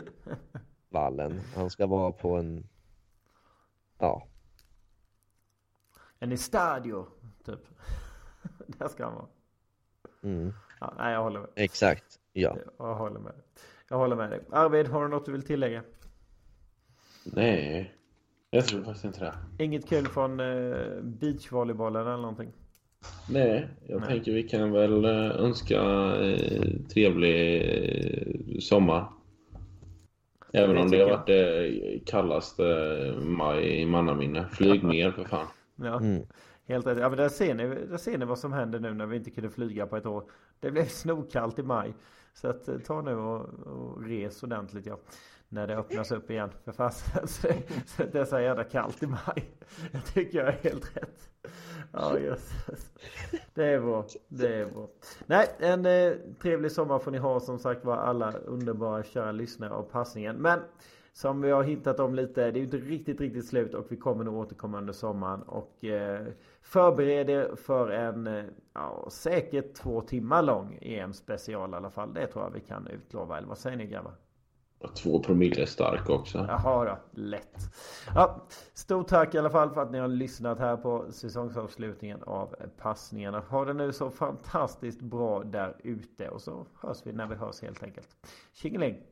Vallen. 0.88 1.40
Han 1.54 1.70
ska 1.70 1.86
vara 1.86 2.12
på 2.12 2.36
en... 2.36 2.68
Ja. 3.98 4.26
En 6.18 6.32
estadio, 6.32 7.06
typ. 7.44 7.60
Där 8.66 8.88
ska 8.88 9.04
han 9.04 9.14
vara. 9.14 9.28
Mm. 10.22 10.52
Ja, 10.80 10.94
nej, 10.98 11.12
jag 11.12 11.22
håller 11.22 11.40
med. 11.40 11.48
Exakt, 11.54 12.20
ja. 12.32 12.56
Jag 12.78 12.94
håller 12.94 13.20
med. 13.20 13.34
Jag 13.88 13.96
håller 13.96 14.16
med 14.16 14.30
dig. 14.30 14.40
Arvid, 14.50 14.88
har 14.88 15.02
du 15.02 15.08
något 15.08 15.26
du 15.26 15.32
vill 15.32 15.46
tillägga? 15.46 15.84
Nej, 17.24 17.94
jag 18.50 18.66
tror 18.66 18.82
faktiskt 18.82 19.04
inte 19.04 19.20
det. 19.20 19.64
Inget 19.64 19.88
kul 19.88 20.06
från 20.06 20.40
eh, 20.40 21.02
beachvolleybollen 21.02 22.02
eller 22.06 22.16
någonting? 22.16 22.52
Nej, 23.30 23.68
jag 23.86 24.00
Nej. 24.00 24.08
tänker 24.08 24.32
vi 24.32 24.42
kan 24.42 24.72
väl 24.72 25.04
eh, 25.04 25.40
önska 25.44 25.80
eh, 26.16 26.86
trevlig 26.92 27.62
eh, 27.62 28.58
sommar. 28.60 29.08
Även 30.52 30.78
om 30.78 30.90
det 30.90 31.02
har 31.02 31.10
varit 31.10 31.26
det 31.26 32.00
kallaste 32.06 32.62
maj 33.20 33.80
i 33.80 33.86
mannaminne. 33.86 34.46
Flyg 34.52 34.84
mer 34.84 35.10
för 35.10 35.24
fan. 35.24 35.46
Ja. 35.76 36.00
Mm. 36.00 36.22
Helt 36.66 36.86
rätt. 36.86 36.98
Ja 36.98 37.08
men 37.08 37.18
där 37.18 37.28
ser, 37.28 37.54
ni, 37.54 37.66
där 37.66 37.96
ser 37.96 38.18
ni 38.18 38.24
vad 38.24 38.38
som 38.38 38.52
händer 38.52 38.80
nu 38.80 38.94
när 38.94 39.06
vi 39.06 39.16
inte 39.16 39.30
kunde 39.30 39.50
flyga 39.50 39.86
på 39.86 39.96
ett 39.96 40.06
år. 40.06 40.24
Det 40.60 40.70
blev 40.70 40.84
snorkallt 40.84 41.58
i 41.58 41.62
maj. 41.62 41.94
Så 42.34 42.48
att, 42.48 42.84
ta 42.84 43.02
nu 43.02 43.14
och, 43.14 43.44
och 43.44 44.04
res 44.06 44.42
ordentligt 44.42 44.86
ja. 44.86 44.98
När 45.48 45.66
det 45.66 45.76
öppnas 45.76 46.12
upp 46.12 46.30
igen. 46.30 46.50
För 46.64 46.72
fasen. 46.72 47.28
Så, 47.28 47.48
så 47.86 48.02
det 48.12 48.18
är 48.18 48.24
så 48.24 48.40
jävla 48.40 48.64
kallt 48.64 49.02
i 49.02 49.06
maj. 49.06 49.50
Det 49.92 50.00
tycker 50.00 50.38
jag 50.38 50.48
är 50.48 50.52
helt 50.52 50.96
rätt. 50.96 51.28
Ja 51.92 52.18
jösses. 52.18 52.92
Det 53.54 53.64
är 53.64 53.80
bra. 53.80 54.06
Det 54.28 54.54
är 54.54 54.66
bra. 54.66 54.88
Nej 55.26 55.48
en 55.58 55.86
eh, 55.86 56.12
trevlig 56.42 56.72
sommar 56.72 56.98
får 56.98 57.10
ni 57.10 57.18
ha 57.18 57.40
som 57.40 57.58
sagt 57.58 57.84
var 57.84 57.96
alla 57.96 58.32
underbara 58.32 59.02
kära 59.02 59.32
lyssnare 59.32 59.70
av 59.70 59.82
passningen. 59.82 60.36
Men 60.36 60.60
som 61.18 61.40
vi 61.40 61.50
har 61.50 61.62
hittat 61.62 62.00
om 62.00 62.14
lite. 62.14 62.40
Det 62.40 62.58
är 62.58 62.60
ju 62.60 62.64
inte 62.64 62.76
riktigt, 62.76 63.20
riktigt 63.20 63.46
slut 63.46 63.74
och 63.74 63.86
vi 63.88 63.96
kommer 63.96 64.24
nog 64.24 64.34
återkomma 64.34 64.78
under 64.78 64.92
sommaren. 64.92 65.42
Och 65.42 65.84
eh, 65.84 66.26
förbered 66.62 67.30
er 67.30 67.56
för 67.56 67.90
en 67.90 68.26
eh, 68.26 68.44
ja, 68.74 69.08
säkert 69.10 69.74
två 69.74 70.00
timmar 70.00 70.42
lång 70.42 70.78
EM 70.82 71.12
special 71.12 71.70
i 71.70 71.74
alla 71.74 71.90
fall. 71.90 72.14
Det 72.14 72.26
tror 72.26 72.44
jag 72.44 72.50
vi 72.50 72.60
kan 72.60 72.86
utlova. 72.86 73.38
Eller 73.38 73.48
vad 73.48 73.58
säger 73.58 73.76
ni 73.76 73.86
grabbar? 73.86 74.12
Två 74.94 75.22
promille 75.22 75.66
stark 75.66 76.08
också. 76.10 76.38
Jaha 76.48 76.84
då, 76.84 77.20
lätt. 77.20 77.56
Ja, 78.14 78.46
stort 78.74 79.08
tack 79.08 79.34
i 79.34 79.38
alla 79.38 79.50
fall 79.50 79.70
för 79.70 79.82
att 79.82 79.90
ni 79.90 79.98
har 79.98 80.08
lyssnat 80.08 80.58
här 80.58 80.76
på 80.76 81.04
säsongsavslutningen 81.10 82.22
av 82.22 82.54
passningarna. 82.78 83.40
Ha 83.40 83.64
det 83.64 83.72
nu 83.74 83.92
så 83.92 84.10
fantastiskt 84.10 85.00
bra 85.00 85.42
där 85.44 85.76
ute 85.84 86.28
och 86.28 86.42
så 86.42 86.66
hörs 86.80 86.98
vi 87.04 87.12
när 87.12 87.26
vi 87.26 87.34
hörs 87.34 87.62
helt 87.62 87.82
enkelt. 87.82 88.08
Tjingeling! 88.52 89.02